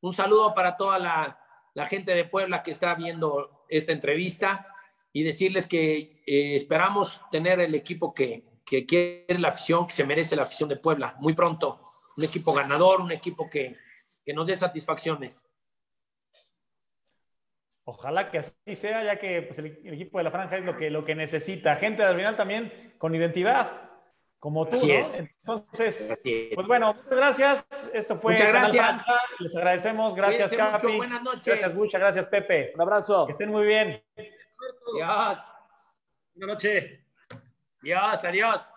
Un 0.00 0.14
saludo 0.14 0.54
para 0.54 0.78
toda 0.78 0.98
la, 0.98 1.38
la, 1.74 1.84
gente 1.84 2.14
de 2.14 2.24
Puebla 2.24 2.62
que 2.62 2.70
está 2.70 2.94
viendo 2.94 3.66
esta 3.68 3.92
entrevista 3.92 4.74
y 5.12 5.22
decirles 5.22 5.66
que 5.66 6.22
eh, 6.26 6.56
esperamos 6.56 7.20
tener 7.30 7.60
el 7.60 7.74
equipo 7.74 8.14
que, 8.14 8.62
que 8.64 8.86
quiere 8.86 9.38
la 9.38 9.48
afición, 9.48 9.86
que 9.86 9.92
se 9.92 10.06
merece 10.06 10.34
la 10.34 10.44
afición 10.44 10.70
de 10.70 10.76
Puebla 10.76 11.14
muy 11.18 11.34
pronto. 11.34 11.82
Un 12.16 12.24
equipo 12.24 12.54
ganador, 12.54 13.02
un 13.02 13.12
equipo 13.12 13.50
que, 13.50 13.76
que 14.24 14.32
nos 14.32 14.46
dé 14.46 14.56
satisfacciones. 14.56 15.46
Ojalá 17.84 18.30
que 18.30 18.38
así 18.38 18.74
sea, 18.74 19.04
ya 19.04 19.18
que 19.18 19.42
pues, 19.42 19.58
el, 19.58 19.66
equipo 19.92 20.16
de 20.16 20.24
la 20.24 20.30
franja 20.30 20.56
es 20.56 20.64
lo 20.64 20.74
que, 20.74 20.88
lo 20.88 21.04
que 21.04 21.14
necesita. 21.14 21.76
Gente 21.76 22.02
al 22.02 22.16
final 22.16 22.34
también 22.34 22.94
con 22.96 23.14
identidad, 23.14 23.85
como 24.38 24.66
tú, 24.68 24.76
¿no? 24.86 24.94
Entonces, 25.44 26.20
pues 26.54 26.66
bueno, 26.66 26.94
muchas 26.94 27.16
gracias. 27.16 27.90
Esto 27.92 28.18
fue 28.18 28.32
muchas 28.32 28.48
gracias. 28.48 29.02
Les 29.38 29.56
agradecemos. 29.56 30.14
Gracias, 30.14 30.52
Capi. 30.52 30.96
Buenas 30.96 31.22
noches. 31.22 31.44
Gracias, 31.44 31.74
muchas 31.74 32.00
gracias, 32.00 32.26
Pepe. 32.26 32.72
Un 32.74 32.80
abrazo. 32.80 33.26
Que 33.26 33.32
estén 33.32 33.50
muy 33.50 33.66
bien. 33.66 34.02
Adiós. 34.94 35.50
Buenas 36.34 36.56
noches. 36.56 37.00
Adiós, 37.82 38.24
adiós. 38.24 38.72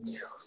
Dios. 0.00 0.41